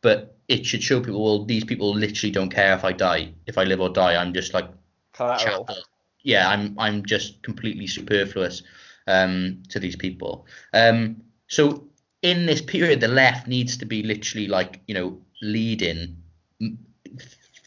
But 0.00 0.36
it 0.48 0.66
should 0.66 0.82
show 0.82 1.00
people, 1.00 1.22
well, 1.22 1.44
these 1.44 1.64
people 1.64 1.94
literally 1.94 2.32
don't 2.32 2.50
care 2.50 2.74
if 2.74 2.84
I 2.84 2.92
die, 2.92 3.32
if 3.46 3.56
I 3.56 3.64
live 3.64 3.80
or 3.80 3.88
die. 3.88 4.20
I'm 4.20 4.34
just 4.34 4.52
like 4.52 4.68
Collateral. 5.12 5.68
Yeah, 6.22 6.48
I'm 6.48 6.78
I'm 6.78 7.04
just 7.04 7.42
completely 7.42 7.86
superfluous 7.86 8.62
um, 9.06 9.62
to 9.68 9.78
these 9.78 9.96
people. 9.96 10.46
Um, 10.72 11.22
so 11.48 11.84
in 12.22 12.46
this 12.46 12.62
period, 12.62 13.00
the 13.00 13.08
left 13.08 13.46
needs 13.48 13.76
to 13.78 13.84
be 13.84 14.02
literally 14.02 14.48
like 14.48 14.80
you 14.86 14.94
know 14.94 15.20
leading, 15.42 16.16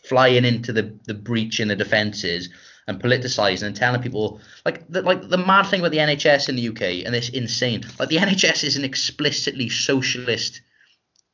flying 0.03 0.45
into 0.45 0.74
the 0.74 0.97
the 1.06 1.14
breach 1.14 1.60
in 1.60 1.68
the 1.68 1.76
defences 1.76 2.49
and 2.88 3.01
politicising 3.01 3.64
and 3.64 3.76
telling 3.76 4.01
people 4.01 4.39
like 4.64 4.88
the, 4.89 5.01
like 5.01 5.28
the 5.28 5.38
mad 5.38 5.64
thing 5.64 5.80
about 5.80 5.91
the 5.91 5.97
NHS 5.97 6.49
in 6.49 6.56
the 6.56 6.70
UK 6.70 7.06
and 7.06 7.16
it's 7.16 7.30
insane. 7.30 7.84
Like 7.99 8.10
the 8.10 8.18
NHS 8.18 8.64
is 8.64 8.78
an 8.78 8.86
explicitly 8.86 9.70
socialist 9.70 10.62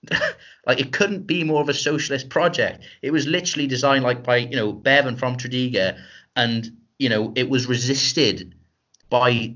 like 0.65 0.80
it 0.80 0.91
couldn't 0.91 1.28
be 1.28 1.43
more 1.43 1.61
of 1.61 1.69
a 1.69 1.74
socialist 1.74 2.30
project. 2.30 2.84
It 3.01 3.11
was 3.11 3.28
literally 3.28 3.67
designed 3.67 4.03
like 4.03 4.24
by 4.24 4.38
you 4.38 4.55
know 4.55 4.72
Bevan 4.72 5.17
from 5.17 5.38
Tredegar, 5.38 5.97
and 6.36 6.78
you 6.99 7.09
know 7.09 7.34
it 7.36 7.49
was 7.49 7.67
resisted 7.67 8.55
by. 9.09 9.55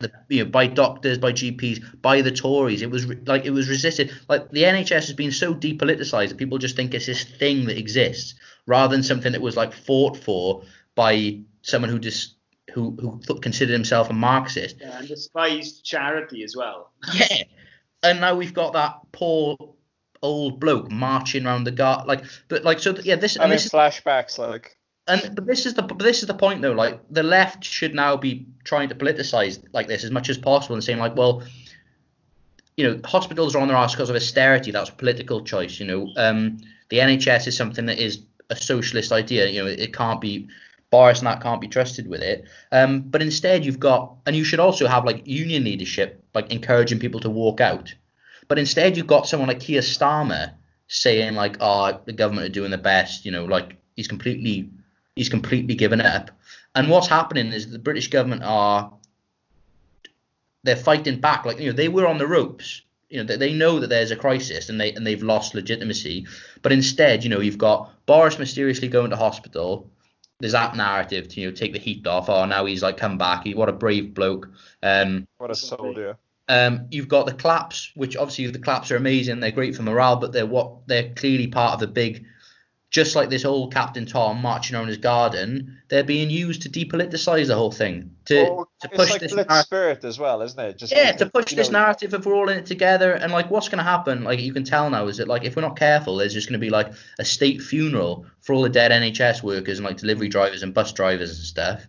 The 0.00 0.12
you 0.28 0.44
know 0.44 0.50
by 0.50 0.66
doctors, 0.66 1.18
by 1.18 1.32
GPs, 1.32 2.00
by 2.02 2.22
the 2.22 2.30
Tories. 2.30 2.82
It 2.82 2.90
was 2.90 3.06
re- 3.06 3.18
like 3.26 3.44
it 3.44 3.50
was 3.50 3.68
resisted. 3.68 4.12
Like 4.28 4.50
the 4.50 4.62
NHS 4.62 5.06
has 5.06 5.12
been 5.12 5.32
so 5.32 5.54
depoliticized 5.54 6.28
that 6.28 6.38
people 6.38 6.58
just 6.58 6.76
think 6.76 6.94
it's 6.94 7.06
this 7.06 7.24
thing 7.24 7.66
that 7.66 7.78
exists 7.78 8.34
rather 8.66 8.94
than 8.94 9.02
something 9.02 9.32
that 9.32 9.40
was 9.40 9.56
like 9.56 9.72
fought 9.72 10.16
for 10.16 10.62
by 10.94 11.40
someone 11.62 11.90
who 11.90 11.98
just 11.98 12.34
who 12.72 12.96
who 13.00 13.20
th- 13.26 13.40
considered 13.40 13.72
himself 13.72 14.10
a 14.10 14.12
Marxist. 14.12 14.76
Yeah, 14.80 14.98
and 14.98 15.08
despised 15.08 15.84
charity 15.84 16.42
as 16.42 16.54
well. 16.56 16.92
Yeah. 17.14 17.42
And 18.02 18.20
now 18.20 18.36
we've 18.36 18.54
got 18.54 18.74
that 18.74 19.00
poor 19.10 19.56
old 20.22 20.60
bloke 20.60 20.90
marching 20.90 21.46
around 21.46 21.64
the 21.64 21.70
guard 21.70 22.06
like 22.06 22.24
but 22.48 22.64
like 22.64 22.78
so 22.80 22.96
yeah 23.02 23.16
this 23.16 23.36
and 23.36 23.42
Having 23.42 23.54
this 23.54 23.66
is 23.66 23.72
flashbacks, 23.72 24.38
like 24.38 24.75
and 25.08 25.34
but 25.34 25.46
this 25.46 25.66
is 25.66 25.74
the 25.74 25.82
but 25.82 25.98
this 25.98 26.22
is 26.22 26.26
the 26.26 26.34
point 26.34 26.62
though 26.62 26.72
like 26.72 27.00
the 27.10 27.22
left 27.22 27.64
should 27.64 27.94
now 27.94 28.16
be 28.16 28.46
trying 28.64 28.88
to 28.88 28.94
politicize 28.94 29.62
like 29.72 29.86
this 29.86 30.04
as 30.04 30.10
much 30.10 30.28
as 30.28 30.38
possible 30.38 30.74
and 30.74 30.82
saying 30.82 30.98
like 30.98 31.16
well 31.16 31.42
you 32.76 32.86
know 32.86 33.00
hospitals 33.04 33.54
are 33.54 33.60
on 33.60 33.68
their 33.68 33.76
arse 33.76 33.94
because 33.94 34.10
of 34.10 34.16
austerity. 34.16 34.70
That's 34.70 34.90
a 34.90 34.94
political 34.94 35.42
choice 35.42 35.80
you 35.80 35.86
know. 35.86 36.12
Um 36.16 36.58
the 36.88 36.98
nhs 36.98 37.46
is 37.46 37.56
something 37.56 37.86
that 37.86 37.98
is 37.98 38.20
a 38.50 38.56
socialist 38.56 39.12
idea 39.12 39.48
you 39.48 39.62
know 39.62 39.68
it, 39.68 39.92
can't 39.92 40.20
be 40.20 40.48
Boris 40.90 41.18
and 41.18 41.26
that 41.26 41.42
can't 41.42 41.60
be 41.60 41.68
trusted 41.68 42.06
with 42.06 42.22
it. 42.22 42.44
Um 42.72 43.02
but 43.02 43.22
instead 43.22 43.64
you've 43.64 43.80
got 43.80 44.16
and 44.26 44.36
you 44.36 44.44
should 44.44 44.60
also 44.60 44.86
have 44.86 45.04
like 45.04 45.26
union 45.26 45.64
leadership 45.64 46.22
like 46.34 46.52
encouraging 46.52 46.98
people 46.98 47.20
to 47.20 47.30
walk 47.30 47.60
out. 47.60 47.94
But 48.48 48.58
instead 48.58 48.96
you've 48.96 49.06
got 49.06 49.26
someone 49.26 49.48
like 49.48 49.60
Keir 49.60 49.80
Starmer 49.80 50.54
saying 50.88 51.34
like 51.34 51.56
oh 51.60 52.00
the 52.04 52.12
government 52.12 52.46
are 52.46 52.52
doing 52.52 52.70
the 52.70 52.78
best 52.78 53.24
you 53.24 53.32
know 53.32 53.44
like 53.44 53.76
he's 53.96 54.06
completely 54.06 54.70
he's 55.16 55.30
completely 55.30 55.74
given 55.74 56.00
it 56.00 56.06
up. 56.06 56.30
And 56.74 56.90
what's 56.90 57.08
happening 57.08 57.48
is 57.48 57.70
the 57.70 57.78
British 57.78 58.08
government 58.08 58.42
are 58.44 58.92
they're 60.62 60.76
fighting 60.76 61.20
back. 61.20 61.44
Like 61.44 61.58
you 61.58 61.70
know, 61.70 61.76
they 61.76 61.88
were 61.88 62.06
on 62.06 62.18
the 62.18 62.26
ropes. 62.26 62.82
You 63.08 63.18
know, 63.18 63.24
they, 63.24 63.36
they 63.36 63.52
know 63.52 63.80
that 63.80 63.88
there's 63.88 64.10
a 64.10 64.16
crisis 64.16 64.68
and 64.68 64.80
they 64.80 64.92
and 64.92 65.06
they've 65.06 65.22
lost 65.22 65.54
legitimacy. 65.54 66.26
But 66.62 66.72
instead, 66.72 67.24
you 67.24 67.30
know, 67.30 67.40
you've 67.40 67.58
got 67.58 67.92
Boris 68.04 68.38
mysteriously 68.38 68.88
going 68.88 69.10
to 69.10 69.16
hospital. 69.16 69.90
There's 70.38 70.52
that 70.52 70.76
narrative 70.76 71.28
to 71.28 71.40
you 71.40 71.48
know 71.48 71.56
take 71.56 71.72
the 71.72 71.78
heat 71.78 72.06
off. 72.06 72.28
Oh, 72.28 72.44
now 72.44 72.66
he's 72.66 72.82
like 72.82 72.98
come 72.98 73.16
back. 73.16 73.44
He 73.44 73.54
what 73.54 73.70
a 73.70 73.72
brave 73.72 74.12
bloke. 74.12 74.50
Um, 74.82 75.26
what 75.38 75.50
a 75.50 75.54
soldier. 75.54 76.18
um, 76.48 76.88
you've 76.90 77.08
got 77.08 77.24
the 77.24 77.32
claps, 77.32 77.90
which 77.94 78.16
obviously 78.16 78.48
the 78.48 78.58
claps 78.58 78.90
are 78.90 78.96
amazing. 78.96 79.40
They're 79.40 79.50
great 79.50 79.74
for 79.74 79.82
morale, 79.82 80.16
but 80.16 80.32
they're 80.32 80.44
what 80.44 80.86
they're 80.86 81.14
clearly 81.14 81.46
part 81.46 81.72
of 81.72 81.80
the 81.80 81.86
big. 81.86 82.26
Just 82.90 83.16
like 83.16 83.30
this 83.30 83.44
old 83.44 83.74
Captain 83.74 84.06
Tom 84.06 84.40
marching 84.40 84.76
around 84.76 84.86
his 84.86 84.96
garden, 84.96 85.78
they're 85.88 86.04
being 86.04 86.30
used 86.30 86.62
to 86.62 86.68
depoliticize 86.68 87.48
the 87.48 87.56
whole 87.56 87.72
thing, 87.72 88.12
to 88.26 88.42
Well, 88.42 88.70
to 88.80 88.88
push 88.88 89.10
like 89.10 89.20
this 89.20 89.32
spirit 89.62 90.04
as 90.04 90.18
well, 90.18 90.40
isn't 90.40 90.58
it? 90.58 90.78
Just 90.78 90.92
Yeah, 90.92 91.12
to 91.12 91.26
push 91.26 91.52
this 91.52 91.70
know, 91.70 91.80
narrative 91.80 92.14
of 92.14 92.24
we're 92.24 92.34
all 92.34 92.48
in 92.48 92.58
it 92.58 92.66
together, 92.66 93.12
and 93.12 93.32
like 93.32 93.50
what's 93.50 93.68
going 93.68 93.78
to 93.78 93.84
happen? 93.84 94.22
Like 94.22 94.40
you 94.40 94.52
can 94.52 94.64
tell 94.64 94.88
now 94.88 95.08
is 95.08 95.16
that 95.16 95.26
like 95.26 95.44
if 95.44 95.56
we're 95.56 95.62
not 95.62 95.76
careful, 95.76 96.16
there's 96.16 96.32
just 96.32 96.48
going 96.48 96.60
to 96.60 96.64
be 96.64 96.70
like 96.70 96.92
a 97.18 97.24
state 97.24 97.60
funeral 97.60 98.26
for 98.40 98.54
all 98.54 98.62
the 98.62 98.68
dead 98.68 98.92
NHS 98.92 99.42
workers 99.42 99.78
and 99.78 99.86
like 99.86 99.96
delivery 99.96 100.28
drivers 100.28 100.62
and 100.62 100.72
bus 100.72 100.92
drivers 100.92 101.30
and 101.30 101.46
stuff, 101.46 101.86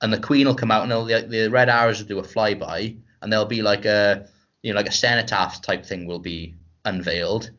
and 0.00 0.12
the 0.12 0.20
Queen 0.20 0.46
will 0.46 0.54
come 0.54 0.70
out 0.70 0.82
and 0.82 0.90
the, 0.90 1.26
the 1.28 1.48
Red 1.48 1.68
Arrows 1.68 2.00
will 2.00 2.08
do 2.08 2.18
a 2.18 2.22
flyby, 2.22 2.98
and 3.20 3.30
there'll 3.30 3.44
be 3.44 3.62
like 3.62 3.84
a 3.84 4.26
you 4.62 4.72
know 4.72 4.76
like 4.76 4.88
a 4.88 4.92
cenotaph 4.92 5.60
type 5.60 5.84
thing 5.84 6.06
will 6.06 6.18
be 6.18 6.54
unveiled, 6.84 7.50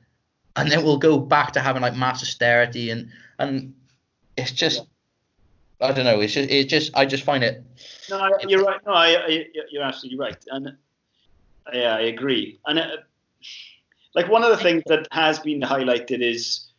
and 0.56 0.72
then 0.72 0.84
we'll 0.84 0.98
go 0.98 1.20
back 1.20 1.54
to 1.54 1.60
having 1.60 1.82
like 1.82 1.96
mass 1.96 2.22
austerity 2.22 2.90
and 2.90 3.10
and 3.40 3.74
it's 4.38 4.52
just 4.52 4.86
I 5.82 5.92
don't 5.92 6.06
know. 6.06 6.22
It's 6.22 6.34
just 6.34 6.50
it 6.50 6.70
just 6.70 6.96
I 6.96 7.06
just 7.06 7.24
find 7.24 7.44
it 7.44 7.64
No, 8.10 8.20
I, 8.20 8.32
you're 8.48 8.64
right. 8.64 8.80
No, 8.86 8.94
I, 8.94 9.16
I, 9.16 9.46
you're 9.72 9.84
absolutely 9.84 10.20
right, 10.20 10.38
and 10.52 10.78
yeah, 11.74 11.96
I 11.96 12.02
agree. 12.02 12.60
And 12.66 12.80
uh, 12.80 12.98
like 14.14 14.28
one 14.28 14.44
of 14.44 14.50
the 14.50 14.58
things 14.58 14.84
that 14.88 15.08
has 15.12 15.40
been 15.40 15.62
highlighted 15.62 16.22
is 16.22 16.72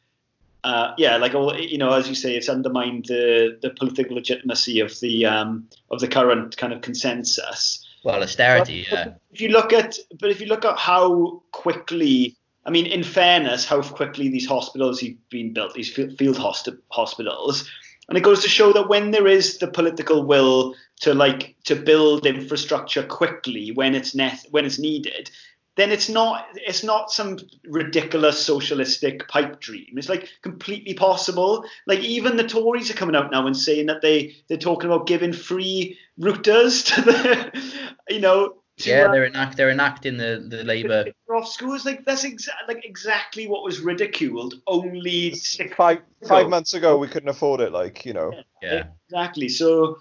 uh, 0.64 0.94
yeah, 0.96 1.16
like 1.16 1.34
all 1.34 1.58
you 1.58 1.78
know, 1.78 1.92
as 1.92 2.08
you 2.08 2.14
say, 2.14 2.36
it's 2.36 2.48
undermined 2.48 3.06
the 3.06 3.58
the 3.62 3.70
political 3.70 4.14
legitimacy 4.14 4.80
of 4.80 4.98
the 5.00 5.26
um, 5.26 5.68
of 5.90 6.00
the 6.00 6.08
current 6.08 6.56
kind 6.56 6.72
of 6.72 6.80
consensus. 6.82 7.84
Well, 8.04 8.22
austerity. 8.22 8.86
But 8.88 8.98
Yeah. 8.98 9.14
If 9.32 9.40
you 9.40 9.48
look 9.48 9.72
at, 9.72 9.98
but 10.20 10.30
if 10.30 10.40
you 10.40 10.46
look 10.46 10.64
at 10.64 10.78
how 10.78 11.42
quickly, 11.52 12.36
I 12.64 12.70
mean, 12.70 12.86
in 12.86 13.02
fairness, 13.02 13.64
how 13.64 13.82
quickly 13.82 14.28
these 14.28 14.46
hospitals 14.46 15.00
have 15.00 15.28
been 15.30 15.52
built, 15.52 15.74
these 15.74 15.92
field 15.92 16.36
hosti- 16.36 16.78
hospitals, 16.90 17.68
and 18.08 18.18
it 18.18 18.22
goes 18.22 18.42
to 18.42 18.48
show 18.48 18.72
that 18.72 18.88
when 18.88 19.10
there 19.10 19.26
is 19.26 19.58
the 19.58 19.68
political 19.68 20.24
will 20.24 20.74
to 21.00 21.14
like 21.14 21.56
to 21.64 21.74
build 21.74 22.26
infrastructure 22.26 23.02
quickly 23.02 23.72
when 23.72 23.94
it's 23.94 24.14
ne- 24.14 24.38
when 24.50 24.64
it's 24.64 24.78
needed, 24.78 25.30
then 25.76 25.90
it's 25.90 26.08
not 26.08 26.46
it's 26.54 26.84
not 26.84 27.10
some 27.10 27.38
ridiculous 27.64 28.44
socialistic 28.44 29.26
pipe 29.28 29.60
dream. 29.60 29.94
It's 29.96 30.08
like 30.08 30.28
completely 30.42 30.94
possible. 30.94 31.64
Like 31.86 32.00
even 32.00 32.36
the 32.36 32.46
Tories 32.46 32.90
are 32.90 32.94
coming 32.94 33.16
out 33.16 33.30
now 33.32 33.46
and 33.46 33.56
saying 33.56 33.86
that 33.86 34.02
they 34.02 34.36
they're 34.48 34.58
talking 34.58 34.90
about 34.90 35.06
giving 35.06 35.32
free 35.32 35.98
routers 36.20 36.94
to 36.94 37.02
the 37.02 37.94
you 38.10 38.20
know 38.20 38.61
to, 38.82 38.90
Yeah, 38.90 39.08
they're 39.08 39.24
enact 39.24 39.56
they're 39.56 39.70
enacting 39.70 40.16
the 40.16 40.44
the 40.48 40.62
Labour. 40.72 41.06
off 41.30 41.48
schools 41.48 41.84
like 41.86 42.04
that's 42.04 42.24
exa- 42.24 42.48
like 42.68 42.84
exactly 42.84 43.46
what 43.48 43.64
was 43.64 43.80
ridiculed 43.80 44.54
only 44.66 45.34
six 45.34 45.74
Five 45.74 45.98
ago. 45.98 46.28
five 46.28 46.48
months 46.48 46.74
ago, 46.74 46.96
we 46.98 47.08
couldn't 47.08 47.28
afford 47.30 47.60
it. 47.60 47.72
Like 47.72 48.04
you 48.04 48.12
know, 48.12 48.32
Yeah. 48.62 48.84
exactly 49.08 49.48
so 49.48 49.98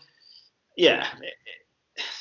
yeah 0.77 1.07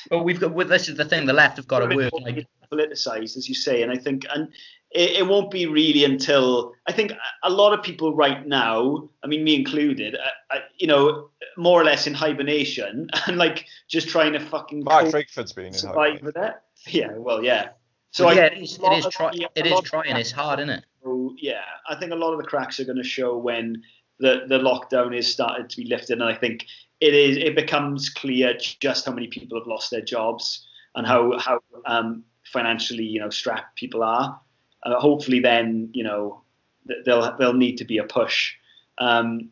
But 0.09 0.23
we've 0.23 0.39
got. 0.39 0.51
Well, 0.53 0.67
this 0.67 0.89
is 0.89 0.97
the 0.97 1.05
thing. 1.05 1.25
The 1.25 1.33
left 1.33 1.57
have 1.57 1.67
got 1.67 1.79
to 1.87 1.95
work. 1.95 2.11
Like, 2.13 2.45
politicized 2.71 3.35
as 3.35 3.49
you 3.49 3.55
say 3.55 3.81
and 3.83 3.91
i 3.91 3.97
think 3.97 4.25
and 4.33 4.47
it, 4.93 5.11
it 5.11 5.27
won't 5.27 5.51
be 5.51 5.65
really 5.65 6.03
until 6.05 6.73
i 6.87 6.91
think 6.91 7.13
a 7.43 7.49
lot 7.49 7.73
of 7.73 7.83
people 7.83 8.15
right 8.15 8.45
now 8.47 9.07
i 9.23 9.27
mean 9.27 9.43
me 9.43 9.55
included 9.55 10.15
I, 10.51 10.57
I, 10.57 10.59
you 10.77 10.87
know 10.87 11.29
more 11.57 11.79
or 11.81 11.83
less 11.83 12.07
in 12.07 12.13
hibernation 12.13 13.09
and 13.27 13.37
like 13.37 13.65
just 13.87 14.09
trying 14.09 14.33
to 14.33 14.39
fucking 14.39 14.83
Mark 14.83 15.05
cope, 15.05 15.13
Drakeford's 15.13 15.53
been 15.53 15.65
in. 15.67 15.73
survive 15.73 15.95
hiding. 15.95 16.25
with 16.25 16.37
it 16.37 16.53
yeah 16.87 17.11
well 17.15 17.43
yeah 17.43 17.69
so 18.13 18.25
Well, 18.25 18.35
yeah, 18.35 18.49
think 18.49 18.61
it 18.61 18.63
is. 18.63 18.77
a 18.77 18.81
lot 18.81 18.93
It 18.93 18.97
is, 19.07 19.13
try, 19.13 19.31
the- 19.31 19.49
it 19.55 19.63
a 19.63 19.65
is 19.67 19.71
lot 19.71 19.79
of 19.79 19.85
trying. 19.85 20.15
It's 20.17 20.31
hard, 20.31 20.59
isn't 20.59 20.69
it? 20.69 20.83
So 21.01 21.33
yeah, 21.39 21.61
I 21.87 21.95
think 21.95 22.11
a 22.11 22.15
lot 22.15 22.33
of 22.33 22.39
the 22.39 22.43
cracks 22.45 22.77
are 22.81 22.83
going 22.83 22.97
to 22.97 23.05
show 23.05 23.37
when 23.37 23.81
the 24.19 24.41
the 24.49 24.59
lockdown 24.59 25.17
is 25.17 25.31
started 25.31 25.69
to 25.69 25.77
be 25.77 25.85
lifted, 25.85 26.19
and 26.19 26.29
I 26.29 26.33
think 26.35 26.65
it 26.99 27.13
is 27.13 27.37
it 27.37 27.55
becomes 27.55 28.09
clear 28.09 28.53
just 28.57 29.05
how 29.05 29.13
many 29.13 29.27
people 29.27 29.57
have 29.57 29.65
lost 29.65 29.91
their 29.91 30.01
jobs 30.01 30.67
and 30.95 31.07
how 31.07 31.39
how 31.39 31.61
um, 31.85 32.25
financially 32.51 33.05
you 33.05 33.21
know 33.21 33.29
strapped 33.29 33.77
people 33.77 34.03
are. 34.03 34.37
Uh, 34.83 34.99
hopefully, 34.99 35.39
then 35.39 35.89
you 35.93 36.03
know 36.03 36.41
th- 36.87 36.99
there'll 37.05 37.35
there'll 37.37 37.53
need 37.53 37.77
to 37.77 37.85
be 37.85 37.97
a 37.99 38.03
push. 38.03 38.53
Um, 38.97 39.49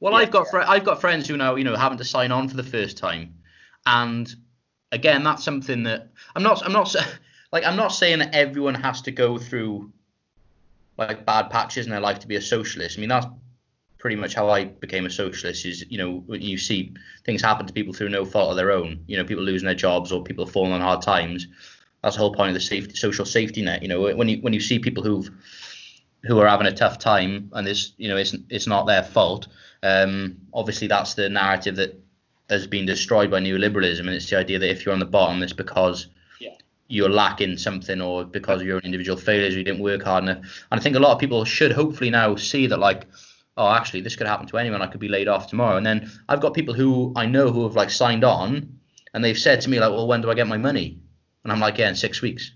Well, 0.00 0.12
Yeah. 0.12 0.20
I've 0.20 0.30
got 0.30 0.48
fr- 0.48 0.60
I've 0.60 0.84
got 0.84 1.00
friends 1.00 1.28
who 1.28 1.36
now 1.36 1.56
you 1.56 1.64
know 1.64 1.76
having 1.76 1.98
to 1.98 2.04
sign 2.04 2.32
on 2.32 2.48
for 2.48 2.56
the 2.56 2.62
first 2.62 2.96
time, 2.98 3.34
and 3.86 4.32
again, 4.92 5.22
that's 5.24 5.44
something 5.44 5.82
that 5.84 6.10
I'm 6.34 6.42
not 6.42 6.64
I'm 6.64 6.72
not 6.72 6.94
like 7.52 7.64
I'm 7.64 7.76
not 7.76 7.88
saying 7.88 8.18
that 8.20 8.34
everyone 8.34 8.74
has 8.74 9.02
to 9.02 9.10
go 9.10 9.38
through 9.38 9.92
like 10.96 11.24
bad 11.24 11.48
patches 11.50 11.86
in 11.86 11.90
their 11.90 12.00
life 12.00 12.18
to 12.20 12.28
be 12.28 12.36
a 12.36 12.42
socialist. 12.42 12.98
I 12.98 13.00
mean 13.00 13.08
that's 13.08 13.26
pretty 13.98 14.16
much 14.16 14.34
how 14.34 14.48
I 14.48 14.64
became 14.64 15.06
a 15.06 15.10
socialist. 15.10 15.64
Is 15.66 15.84
you 15.88 15.98
know 15.98 16.22
when 16.26 16.42
you 16.42 16.58
see 16.58 16.94
things 17.24 17.42
happen 17.42 17.66
to 17.66 17.72
people 17.72 17.92
through 17.94 18.10
no 18.10 18.24
fault 18.24 18.50
of 18.50 18.56
their 18.56 18.72
own, 18.72 19.04
you 19.06 19.16
know 19.16 19.24
people 19.24 19.44
losing 19.44 19.66
their 19.66 19.74
jobs 19.74 20.12
or 20.12 20.22
people 20.22 20.46
falling 20.46 20.72
on 20.72 20.80
hard 20.80 21.02
times. 21.02 21.46
That's 22.02 22.16
the 22.16 22.20
whole 22.20 22.34
point 22.34 22.48
of 22.48 22.54
the 22.54 22.60
safety 22.60 22.94
social 22.94 23.24
safety 23.24 23.62
net. 23.62 23.82
You 23.82 23.88
know 23.88 24.00
when 24.14 24.28
you 24.28 24.38
when 24.40 24.52
you 24.52 24.60
see 24.60 24.78
people 24.78 25.02
who've 25.02 25.30
who 26.24 26.38
are 26.38 26.48
having 26.48 26.66
a 26.66 26.72
tough 26.72 26.98
time 26.98 27.50
and 27.54 27.66
this 27.66 27.92
you 27.96 28.08
know 28.08 28.16
it's 28.16 28.34
it's 28.48 28.66
not 28.66 28.86
their 28.86 29.02
fault 29.02 29.48
um, 29.82 30.36
obviously 30.52 30.86
that's 30.86 31.14
the 31.14 31.28
narrative 31.28 31.76
that 31.76 31.98
has 32.50 32.66
been 32.66 32.84
destroyed 32.84 33.30
by 33.30 33.40
neoliberalism 33.40 34.00
and 34.00 34.10
it's 34.10 34.28
the 34.28 34.36
idea 34.36 34.58
that 34.58 34.70
if 34.70 34.84
you're 34.84 34.92
on 34.92 34.98
the 35.00 35.06
bottom 35.06 35.42
it's 35.42 35.52
because 35.52 36.08
Yeah. 36.38 36.50
you're 36.88 37.08
lacking 37.08 37.56
something 37.56 38.00
or 38.02 38.24
because 38.24 38.60
of 38.60 38.66
your 38.66 38.76
own 38.76 38.82
individual 38.84 39.16
failures 39.16 39.54
or 39.54 39.58
you 39.58 39.64
didn't 39.64 39.80
work 39.80 40.02
hard 40.02 40.24
enough 40.24 40.38
and 40.70 40.78
I 40.80 40.82
think 40.82 40.96
a 40.96 41.00
lot 41.00 41.12
of 41.12 41.18
people 41.18 41.44
should 41.44 41.72
hopefully 41.72 42.10
now 42.10 42.36
see 42.36 42.66
that 42.66 42.78
like 42.78 43.06
oh 43.56 43.70
actually 43.70 44.02
this 44.02 44.16
could 44.16 44.26
happen 44.26 44.46
to 44.48 44.58
anyone 44.58 44.82
I 44.82 44.88
could 44.88 45.00
be 45.00 45.08
laid 45.08 45.28
off 45.28 45.46
tomorrow 45.46 45.76
and 45.76 45.86
then 45.86 46.10
I've 46.28 46.40
got 46.40 46.52
people 46.52 46.74
who 46.74 47.12
I 47.16 47.24
know 47.24 47.50
who 47.50 47.62
have 47.62 47.76
like 47.76 47.90
signed 47.90 48.24
on 48.24 48.78
and 49.14 49.24
they've 49.24 49.38
said 49.38 49.62
to 49.62 49.70
me 49.70 49.80
like 49.80 49.90
well 49.90 50.06
when 50.06 50.20
do 50.20 50.30
I 50.30 50.34
get 50.34 50.48
my 50.48 50.58
money 50.58 50.98
and 51.44 51.52
I'm 51.52 51.60
like 51.60 51.78
yeah 51.78 51.88
in 51.88 51.94
six 51.94 52.22
weeks 52.22 52.52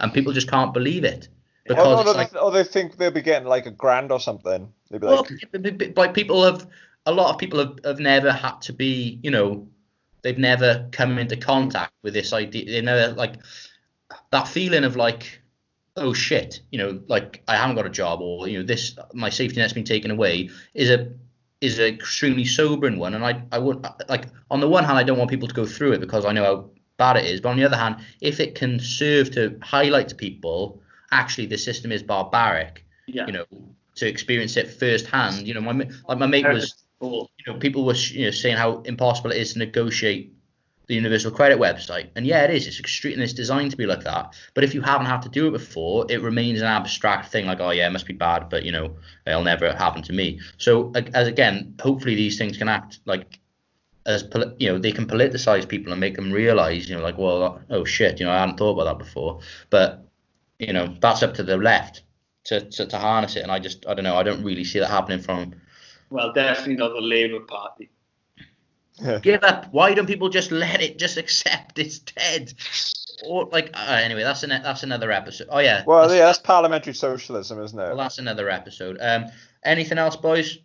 and 0.00 0.12
people 0.12 0.32
just 0.32 0.50
can't 0.50 0.72
believe 0.72 1.04
it 1.04 1.28
because 1.68 2.06
Or, 2.06 2.10
or, 2.10 2.14
like 2.14 2.30
they, 2.30 2.38
or 2.38 2.50
they 2.50 2.64
think 2.64 2.96
they'll 2.96 3.10
be 3.10 3.20
getting 3.20 3.46
like 3.46 3.66
a 3.66 3.70
grand 3.70 4.10
or 4.10 4.18
something. 4.18 4.72
They'd 4.90 5.00
be 5.00 5.06
well, 5.06 5.26
like, 5.52 5.78
p- 5.78 5.92
like 5.96 6.14
people 6.14 6.42
have, 6.44 6.66
a 7.04 7.12
lot 7.12 7.30
of 7.30 7.38
people 7.38 7.58
have, 7.58 7.78
have 7.84 8.00
never 8.00 8.32
had 8.32 8.62
to 8.62 8.72
be, 8.72 9.20
you 9.22 9.30
know, 9.30 9.68
they've 10.22 10.38
never 10.38 10.88
come 10.92 11.18
into 11.18 11.36
contact 11.36 11.92
with 12.02 12.14
this 12.14 12.32
idea. 12.32 12.64
They 12.64 12.80
never 12.80 13.12
like 13.12 13.34
that 14.30 14.48
feeling 14.48 14.84
of 14.84 14.96
like, 14.96 15.40
oh 15.96 16.12
shit, 16.12 16.62
you 16.70 16.78
know, 16.78 17.00
like 17.06 17.42
I 17.48 17.56
haven't 17.56 17.76
got 17.76 17.86
a 17.86 17.90
job 17.90 18.20
or 18.20 18.48
you 18.48 18.58
know 18.58 18.64
this 18.64 18.96
my 19.12 19.28
safety 19.28 19.60
net's 19.60 19.72
been 19.72 19.84
taken 19.84 20.10
away 20.10 20.50
is 20.74 20.90
a 20.90 21.12
is 21.60 21.78
an 21.78 21.86
extremely 21.86 22.44
sobering 22.44 22.98
one. 22.98 23.14
And 23.14 23.24
I 23.24 23.42
I 23.52 23.58
would 23.58 23.86
like 24.08 24.26
on 24.50 24.60
the 24.60 24.68
one 24.68 24.84
hand 24.84 24.98
I 24.98 25.02
don't 25.02 25.18
want 25.18 25.30
people 25.30 25.48
to 25.48 25.54
go 25.54 25.66
through 25.66 25.92
it 25.92 26.00
because 26.00 26.24
I 26.24 26.32
know 26.32 26.44
how 26.44 26.70
bad 26.98 27.16
it 27.16 27.24
is, 27.24 27.40
but 27.40 27.50
on 27.50 27.56
the 27.56 27.64
other 27.64 27.76
hand, 27.76 27.96
if 28.20 28.40
it 28.40 28.54
can 28.54 28.78
serve 28.78 29.30
to 29.32 29.58
highlight 29.62 30.08
to 30.08 30.14
people 30.14 30.80
actually 31.10 31.46
the 31.46 31.56
system 31.56 31.90
is 31.90 32.02
barbaric 32.02 32.84
yeah, 33.06 33.26
you 33.26 33.32
know, 33.32 33.46
to 33.94 34.06
experience 34.06 34.56
it 34.56 34.70
firsthand. 34.70 35.46
You 35.46 35.54
know, 35.54 35.60
my 35.60 35.88
like 36.08 36.18
my 36.18 36.26
mate 36.26 36.46
was, 36.46 36.84
you 37.00 37.28
know, 37.46 37.54
people 37.58 37.84
were 37.84 37.94
you 37.94 38.26
know 38.26 38.30
saying 38.30 38.56
how 38.56 38.82
impossible 38.82 39.32
it 39.32 39.38
is 39.38 39.54
to 39.54 39.58
negotiate 39.58 40.34
the 40.86 40.94
universal 40.94 41.30
credit 41.30 41.58
website, 41.58 42.08
and 42.16 42.26
yeah, 42.26 42.44
it 42.44 42.50
is. 42.50 42.66
It's 42.66 42.80
extreme 42.80 43.14
and 43.14 43.22
it's 43.22 43.32
designed 43.32 43.70
to 43.72 43.76
be 43.76 43.86
like 43.86 44.04
that. 44.04 44.34
But 44.54 44.64
if 44.64 44.74
you 44.74 44.80
haven't 44.80 45.06
had 45.06 45.22
to 45.22 45.28
do 45.28 45.48
it 45.48 45.52
before, 45.52 46.06
it 46.08 46.22
remains 46.22 46.60
an 46.60 46.66
abstract 46.66 47.30
thing. 47.30 47.46
Like, 47.46 47.60
oh 47.60 47.70
yeah, 47.70 47.86
it 47.86 47.90
must 47.90 48.06
be 48.06 48.14
bad, 48.14 48.48
but 48.48 48.64
you 48.64 48.72
know, 48.72 48.96
it'll 49.26 49.42
never 49.42 49.72
happen 49.74 50.02
to 50.02 50.12
me. 50.12 50.40
So 50.56 50.92
as 51.14 51.26
again, 51.26 51.74
hopefully 51.80 52.14
these 52.14 52.38
things 52.38 52.56
can 52.56 52.68
act 52.68 53.00
like. 53.04 53.38
As 54.08 54.24
you 54.58 54.70
know, 54.70 54.78
they 54.78 54.90
can 54.90 55.06
politicize 55.06 55.68
people 55.68 55.92
and 55.92 56.00
make 56.00 56.16
them 56.16 56.32
realize, 56.32 56.88
you 56.88 56.96
know, 56.96 57.02
like, 57.02 57.18
well, 57.18 57.60
oh 57.70 57.84
shit, 57.84 58.18
you 58.18 58.26
know, 58.26 58.32
I 58.32 58.38
hadn't 58.40 58.56
thought 58.56 58.72
about 58.80 58.84
that 58.84 59.04
before. 59.04 59.40
But 59.70 60.08
you 60.58 60.72
know, 60.72 60.96
that's 61.00 61.22
up 61.22 61.34
to 61.34 61.42
the 61.42 61.56
left 61.56 62.02
to, 62.44 62.60
to, 62.62 62.86
to 62.86 62.98
harness 62.98 63.36
it. 63.36 63.42
And 63.42 63.52
I 63.52 63.58
just, 63.58 63.86
I 63.86 63.94
don't 63.94 64.04
know, 64.04 64.16
I 64.16 64.22
don't 64.22 64.42
really 64.42 64.64
see 64.64 64.78
that 64.80 64.90
happening 64.90 65.20
from. 65.20 65.54
Well, 66.10 66.32
definitely 66.32 66.76
not 66.76 66.94
the 66.94 67.00
Labour 67.00 67.40
Party. 67.40 67.90
Give 69.22 69.44
up. 69.44 69.66
Why 69.70 69.94
don't 69.94 70.06
people 70.06 70.28
just 70.28 70.50
let 70.50 70.82
it, 70.82 70.98
just 70.98 71.18
accept 71.18 71.78
it's 71.78 72.00
dead? 72.00 72.52
Or 73.24 73.44
like, 73.52 73.70
uh, 73.74 74.00
anyway, 74.02 74.22
that's 74.22 74.42
an, 74.42 74.50
that's 74.50 74.82
another 74.82 75.12
episode. 75.12 75.48
Oh 75.50 75.58
yeah. 75.58 75.84
well, 75.86 76.02
that's, 76.02 76.14
yeah, 76.14 76.26
that's 76.26 76.38
parliamentary 76.38 76.94
socialism, 76.94 77.62
isn't 77.62 77.76
well, 77.76 77.92
it? 77.92 77.96
that's 77.96 78.18
another 78.18 78.48
episode. 78.48 78.96
Um, 79.00 79.26
anything 79.64 79.98
else, 79.98 80.16
boys? 80.16 80.58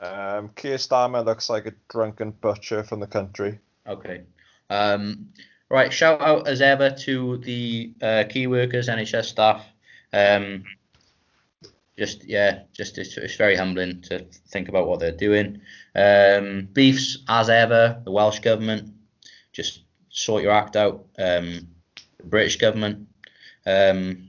Um, 0.00 0.50
Keir 0.56 0.76
Starmer 0.76 1.24
looks 1.24 1.48
like 1.48 1.66
a 1.66 1.72
drunken 1.88 2.32
butcher 2.32 2.82
from 2.82 3.00
the 3.00 3.06
country. 3.06 3.58
Okay. 3.86 4.22
Um, 4.68 5.28
right. 5.70 5.92
Shout 5.92 6.20
out 6.20 6.46
as 6.48 6.60
ever 6.60 6.90
to 6.90 7.38
the 7.38 7.92
uh, 8.02 8.24
key 8.28 8.46
workers, 8.46 8.88
NHS 8.88 9.24
staff. 9.26 9.64
Um, 10.12 10.64
just 11.98 12.24
yeah, 12.24 12.62
just 12.72 12.98
it's, 12.98 13.16
it's 13.16 13.36
very 13.36 13.56
humbling 13.56 14.02
to 14.02 14.24
think 14.48 14.68
about 14.68 14.86
what 14.86 15.00
they're 15.00 15.12
doing. 15.12 15.60
Um, 15.94 16.68
beefs 16.72 17.18
as 17.28 17.48
ever. 17.48 18.00
The 18.04 18.10
Welsh 18.10 18.40
government 18.40 18.92
just 19.52 19.82
sort 20.10 20.42
your 20.42 20.52
act 20.52 20.76
out. 20.76 21.06
Um, 21.18 21.68
the 22.18 22.24
British 22.26 22.56
government. 22.56 23.08
Um, 23.66 24.28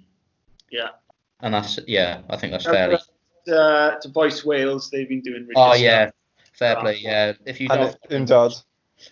Yeah. 0.71 0.89
and 1.41 1.53
that's 1.53 1.77
yeah. 1.87 2.21
I 2.29 2.37
think 2.37 2.51
that's 2.51 2.65
fairly. 2.65 2.97
Uh, 3.47 3.95
to 4.01 4.09
Voice 4.09 4.43
Wales, 4.45 4.89
they've 4.89 5.07
been 5.09 5.21
doing. 5.21 5.41
Really 5.43 5.53
Oh 5.55 5.73
good 5.73 5.81
yeah, 5.81 6.05
stuff. 6.07 6.51
fair 6.53 6.75
play. 6.77 6.97
Yeah, 7.01 7.33
if 7.45 7.59
you 7.61 7.67
And 7.71 7.81
don't. 7.81 8.11
in 8.11 8.25
Dodd. 8.25 8.53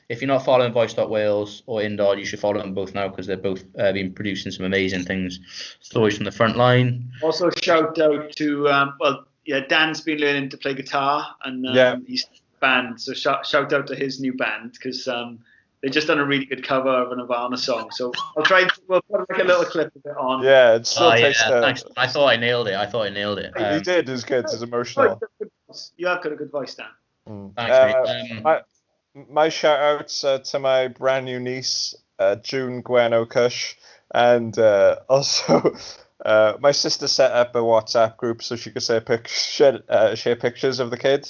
if 0.09 0.21
you're 0.21 0.27
not 0.27 0.43
following 0.43 0.73
Voice 0.73 0.93
Voice.Wales 0.93 1.63
or 1.67 1.81
Indod, 1.81 2.17
you 2.17 2.25
should 2.25 2.39
follow 2.39 2.59
them 2.59 2.73
both 2.73 2.93
now 2.95 3.07
because 3.07 3.27
they're 3.27 3.37
both 3.37 3.63
uh, 3.79 3.91
been 3.91 4.13
producing 4.13 4.51
some 4.51 4.65
amazing 4.65 5.03
things, 5.03 5.39
stories 5.79 6.15
from 6.17 6.25
the 6.25 6.31
front 6.31 6.57
line. 6.57 7.11
Also, 7.23 7.49
shout 7.61 7.99
out 7.99 8.31
to 8.37 8.67
um, 8.69 8.95
well, 8.99 9.25
yeah, 9.45 9.59
Dan's 9.59 10.01
been 10.01 10.17
learning 10.19 10.49
to 10.49 10.57
play 10.57 10.73
guitar 10.73 11.27
and 11.43 11.67
um, 11.67 11.75
Yeah. 11.75 11.95
he's 12.07 12.25
band. 12.59 12.99
So 12.99 13.13
shout, 13.13 13.45
shout 13.45 13.71
out 13.73 13.85
to 13.87 13.95
his 13.95 14.19
new 14.19 14.33
band 14.33 14.73
because 14.73 15.07
um, 15.07 15.39
they've 15.81 15.91
just 15.91 16.07
done 16.07 16.19
a 16.19 16.25
really 16.25 16.45
good 16.45 16.63
cover 16.63 16.89
of 16.89 17.11
a 17.11 17.15
Nirvana 17.15 17.57
song. 17.57 17.89
So 17.91 18.11
I'll 18.37 18.43
try. 18.43 18.61
and- 18.61 18.71
We'll 18.87 19.01
put 19.09 19.29
like 19.29 19.39
a 19.39 19.43
little 19.43 19.65
clip 19.65 19.95
of 19.95 20.01
it 20.05 20.17
on. 20.17 20.43
Yeah, 20.43 20.75
it 20.75 20.85
still 20.87 21.07
Oh 21.07 21.13
yeah, 21.15 21.27
takes 21.27 21.43
thanks. 21.43 21.83
I 21.97 22.07
thought 22.07 22.27
I 22.27 22.35
nailed 22.37 22.67
it. 22.67 22.75
I 22.75 22.85
thought 22.85 23.05
I 23.07 23.09
nailed 23.09 23.39
it. 23.39 23.53
He 23.57 23.63
Um, 23.63 23.81
did. 23.81 24.09
It's 24.09 24.23
good. 24.23 24.45
It's 24.45 24.61
emotional. 24.61 25.05
you've 25.09 25.19
got 25.19 25.29
a 25.29 25.43
good 25.43 25.51
voice. 25.67 25.91
You 25.97 26.07
have 26.07 26.21
got 26.23 26.31
a 26.31 26.35
good 26.35 26.51
voice, 26.51 26.75
Dan. 26.75 26.85
Mm. 27.27 27.55
Thanks, 27.55 27.75
Uh, 27.75 28.13
mate. 28.13 28.31
Um, 28.37 28.43
my, 28.43 28.61
my 29.29 29.49
shout 29.49 29.79
outs 29.79 30.23
uh, 30.23 30.39
to 30.39 30.59
my 30.59 30.87
brand 30.89 31.25
new 31.25 31.39
niece, 31.39 31.95
uh, 32.19 32.35
June 32.35 32.83
Gweno 32.83 33.27
Kush, 33.27 33.75
and 34.13 34.57
uh, 34.59 34.97
also 35.09 35.75
Uh, 36.23 36.57
my 36.59 36.71
sister 36.71 37.07
set 37.07 37.31
up 37.33 37.53
a 37.55 37.59
WhatsApp 37.59 38.17
group 38.17 38.41
so 38.41 38.55
she 38.55 38.71
could 38.71 38.81
say 38.81 38.99
pic- 38.99 39.27
share, 39.27 39.81
uh, 39.89 40.15
share 40.15 40.35
pictures 40.35 40.79
of 40.79 40.89
the 40.89 40.97
kid, 40.97 41.29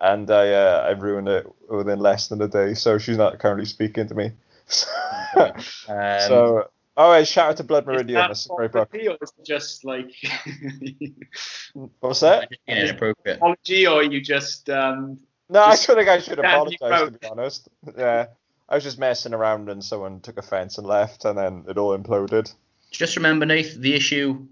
and 0.00 0.30
I 0.30 0.52
uh, 0.52 0.84
I 0.88 0.90
ruined 0.92 1.28
it 1.28 1.46
within 1.68 1.98
less 1.98 2.28
than 2.28 2.40
a 2.42 2.48
day. 2.48 2.74
So 2.74 2.98
she's 2.98 3.18
not 3.18 3.38
currently 3.38 3.66
speaking 3.66 4.08
to 4.08 4.14
me. 4.14 4.32
Um, 5.36 5.52
so 5.88 6.68
oh, 6.96 7.10
I 7.10 7.24
shout 7.24 7.50
out 7.50 7.56
to 7.58 7.64
Blood 7.64 7.84
Is 7.84 7.86
Meridian. 7.88 8.20
that 8.20 8.28
That's 8.28 8.46
a 8.46 8.50
great 8.50 8.72
book. 8.72 8.88
or 8.94 8.98
is 8.98 9.32
it 9.38 9.46
just 9.46 9.84
like 9.84 10.10
What's 12.00 12.20
that? 12.20 12.50
inappropriate. 12.66 13.38
apology, 13.38 13.86
or 13.86 14.02
you 14.02 14.20
just 14.20 14.70
um, 14.70 15.18
No, 15.48 15.62
I 15.62 15.72
Just 15.72 15.86
feel 15.86 15.96
like 15.96 16.08
I 16.08 16.20
should 16.20 16.38
apologize 16.38 16.78
to 17.12 17.18
be 17.18 17.26
honest. 17.28 17.68
Yeah, 17.96 18.26
I 18.68 18.74
was 18.74 18.84
just 18.84 18.98
messing 18.98 19.34
around 19.34 19.68
and 19.68 19.84
someone 19.84 20.20
took 20.20 20.38
offence 20.38 20.78
and 20.78 20.86
left, 20.86 21.24
and 21.24 21.36
then 21.36 21.64
it 21.68 21.76
all 21.78 21.96
imploded. 21.96 22.52
Just 22.90 23.16
remember, 23.16 23.46
Nath, 23.46 23.74
the 23.74 23.94
issue 23.94 24.46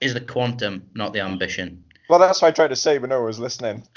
is 0.00 0.14
the 0.14 0.20
quantum, 0.20 0.88
not 0.94 1.12
the 1.12 1.20
ambition. 1.20 1.84
Well, 2.08 2.18
that's 2.18 2.42
what 2.42 2.48
I 2.48 2.50
tried 2.50 2.68
to 2.68 2.76
say, 2.76 2.98
but 2.98 3.08
no 3.08 3.18
one 3.18 3.26
was 3.26 3.38
listening. 3.38 3.84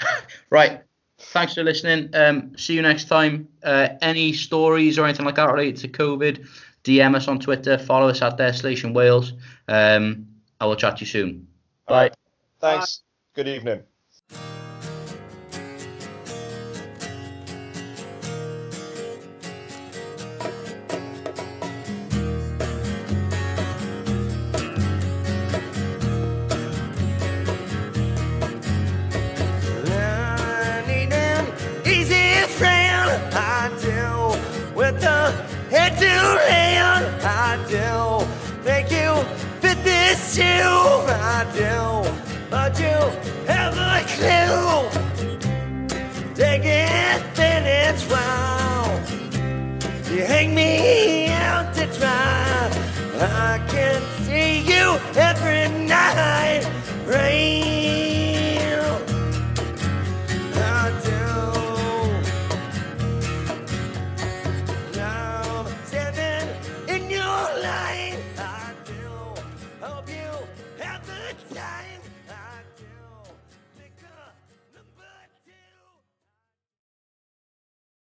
Right. 0.50 0.80
Thanks 1.18 1.54
for 1.54 1.62
listening. 1.62 2.10
Um, 2.14 2.56
see 2.56 2.74
you 2.74 2.82
next 2.82 3.06
time. 3.06 3.48
Uh, 3.62 3.88
any 4.02 4.32
stories 4.32 4.98
or 4.98 5.04
anything 5.04 5.24
like 5.24 5.36
that 5.36 5.50
related 5.50 5.76
to 5.78 5.88
COVID, 5.88 6.46
DM 6.84 7.16
us 7.16 7.26
on 7.26 7.38
Twitter. 7.38 7.78
Follow 7.78 8.08
us 8.08 8.20
at 8.22 8.36
Desolation 8.36 8.92
Wales. 8.92 9.32
Um, 9.66 10.26
I 10.60 10.66
will 10.66 10.76
chat 10.76 10.98
to 10.98 11.00
you 11.00 11.06
soon. 11.06 11.48
Bye. 11.86 12.10
Thanks. 12.60 13.02
Good 13.34 13.48
evening. 13.48 13.82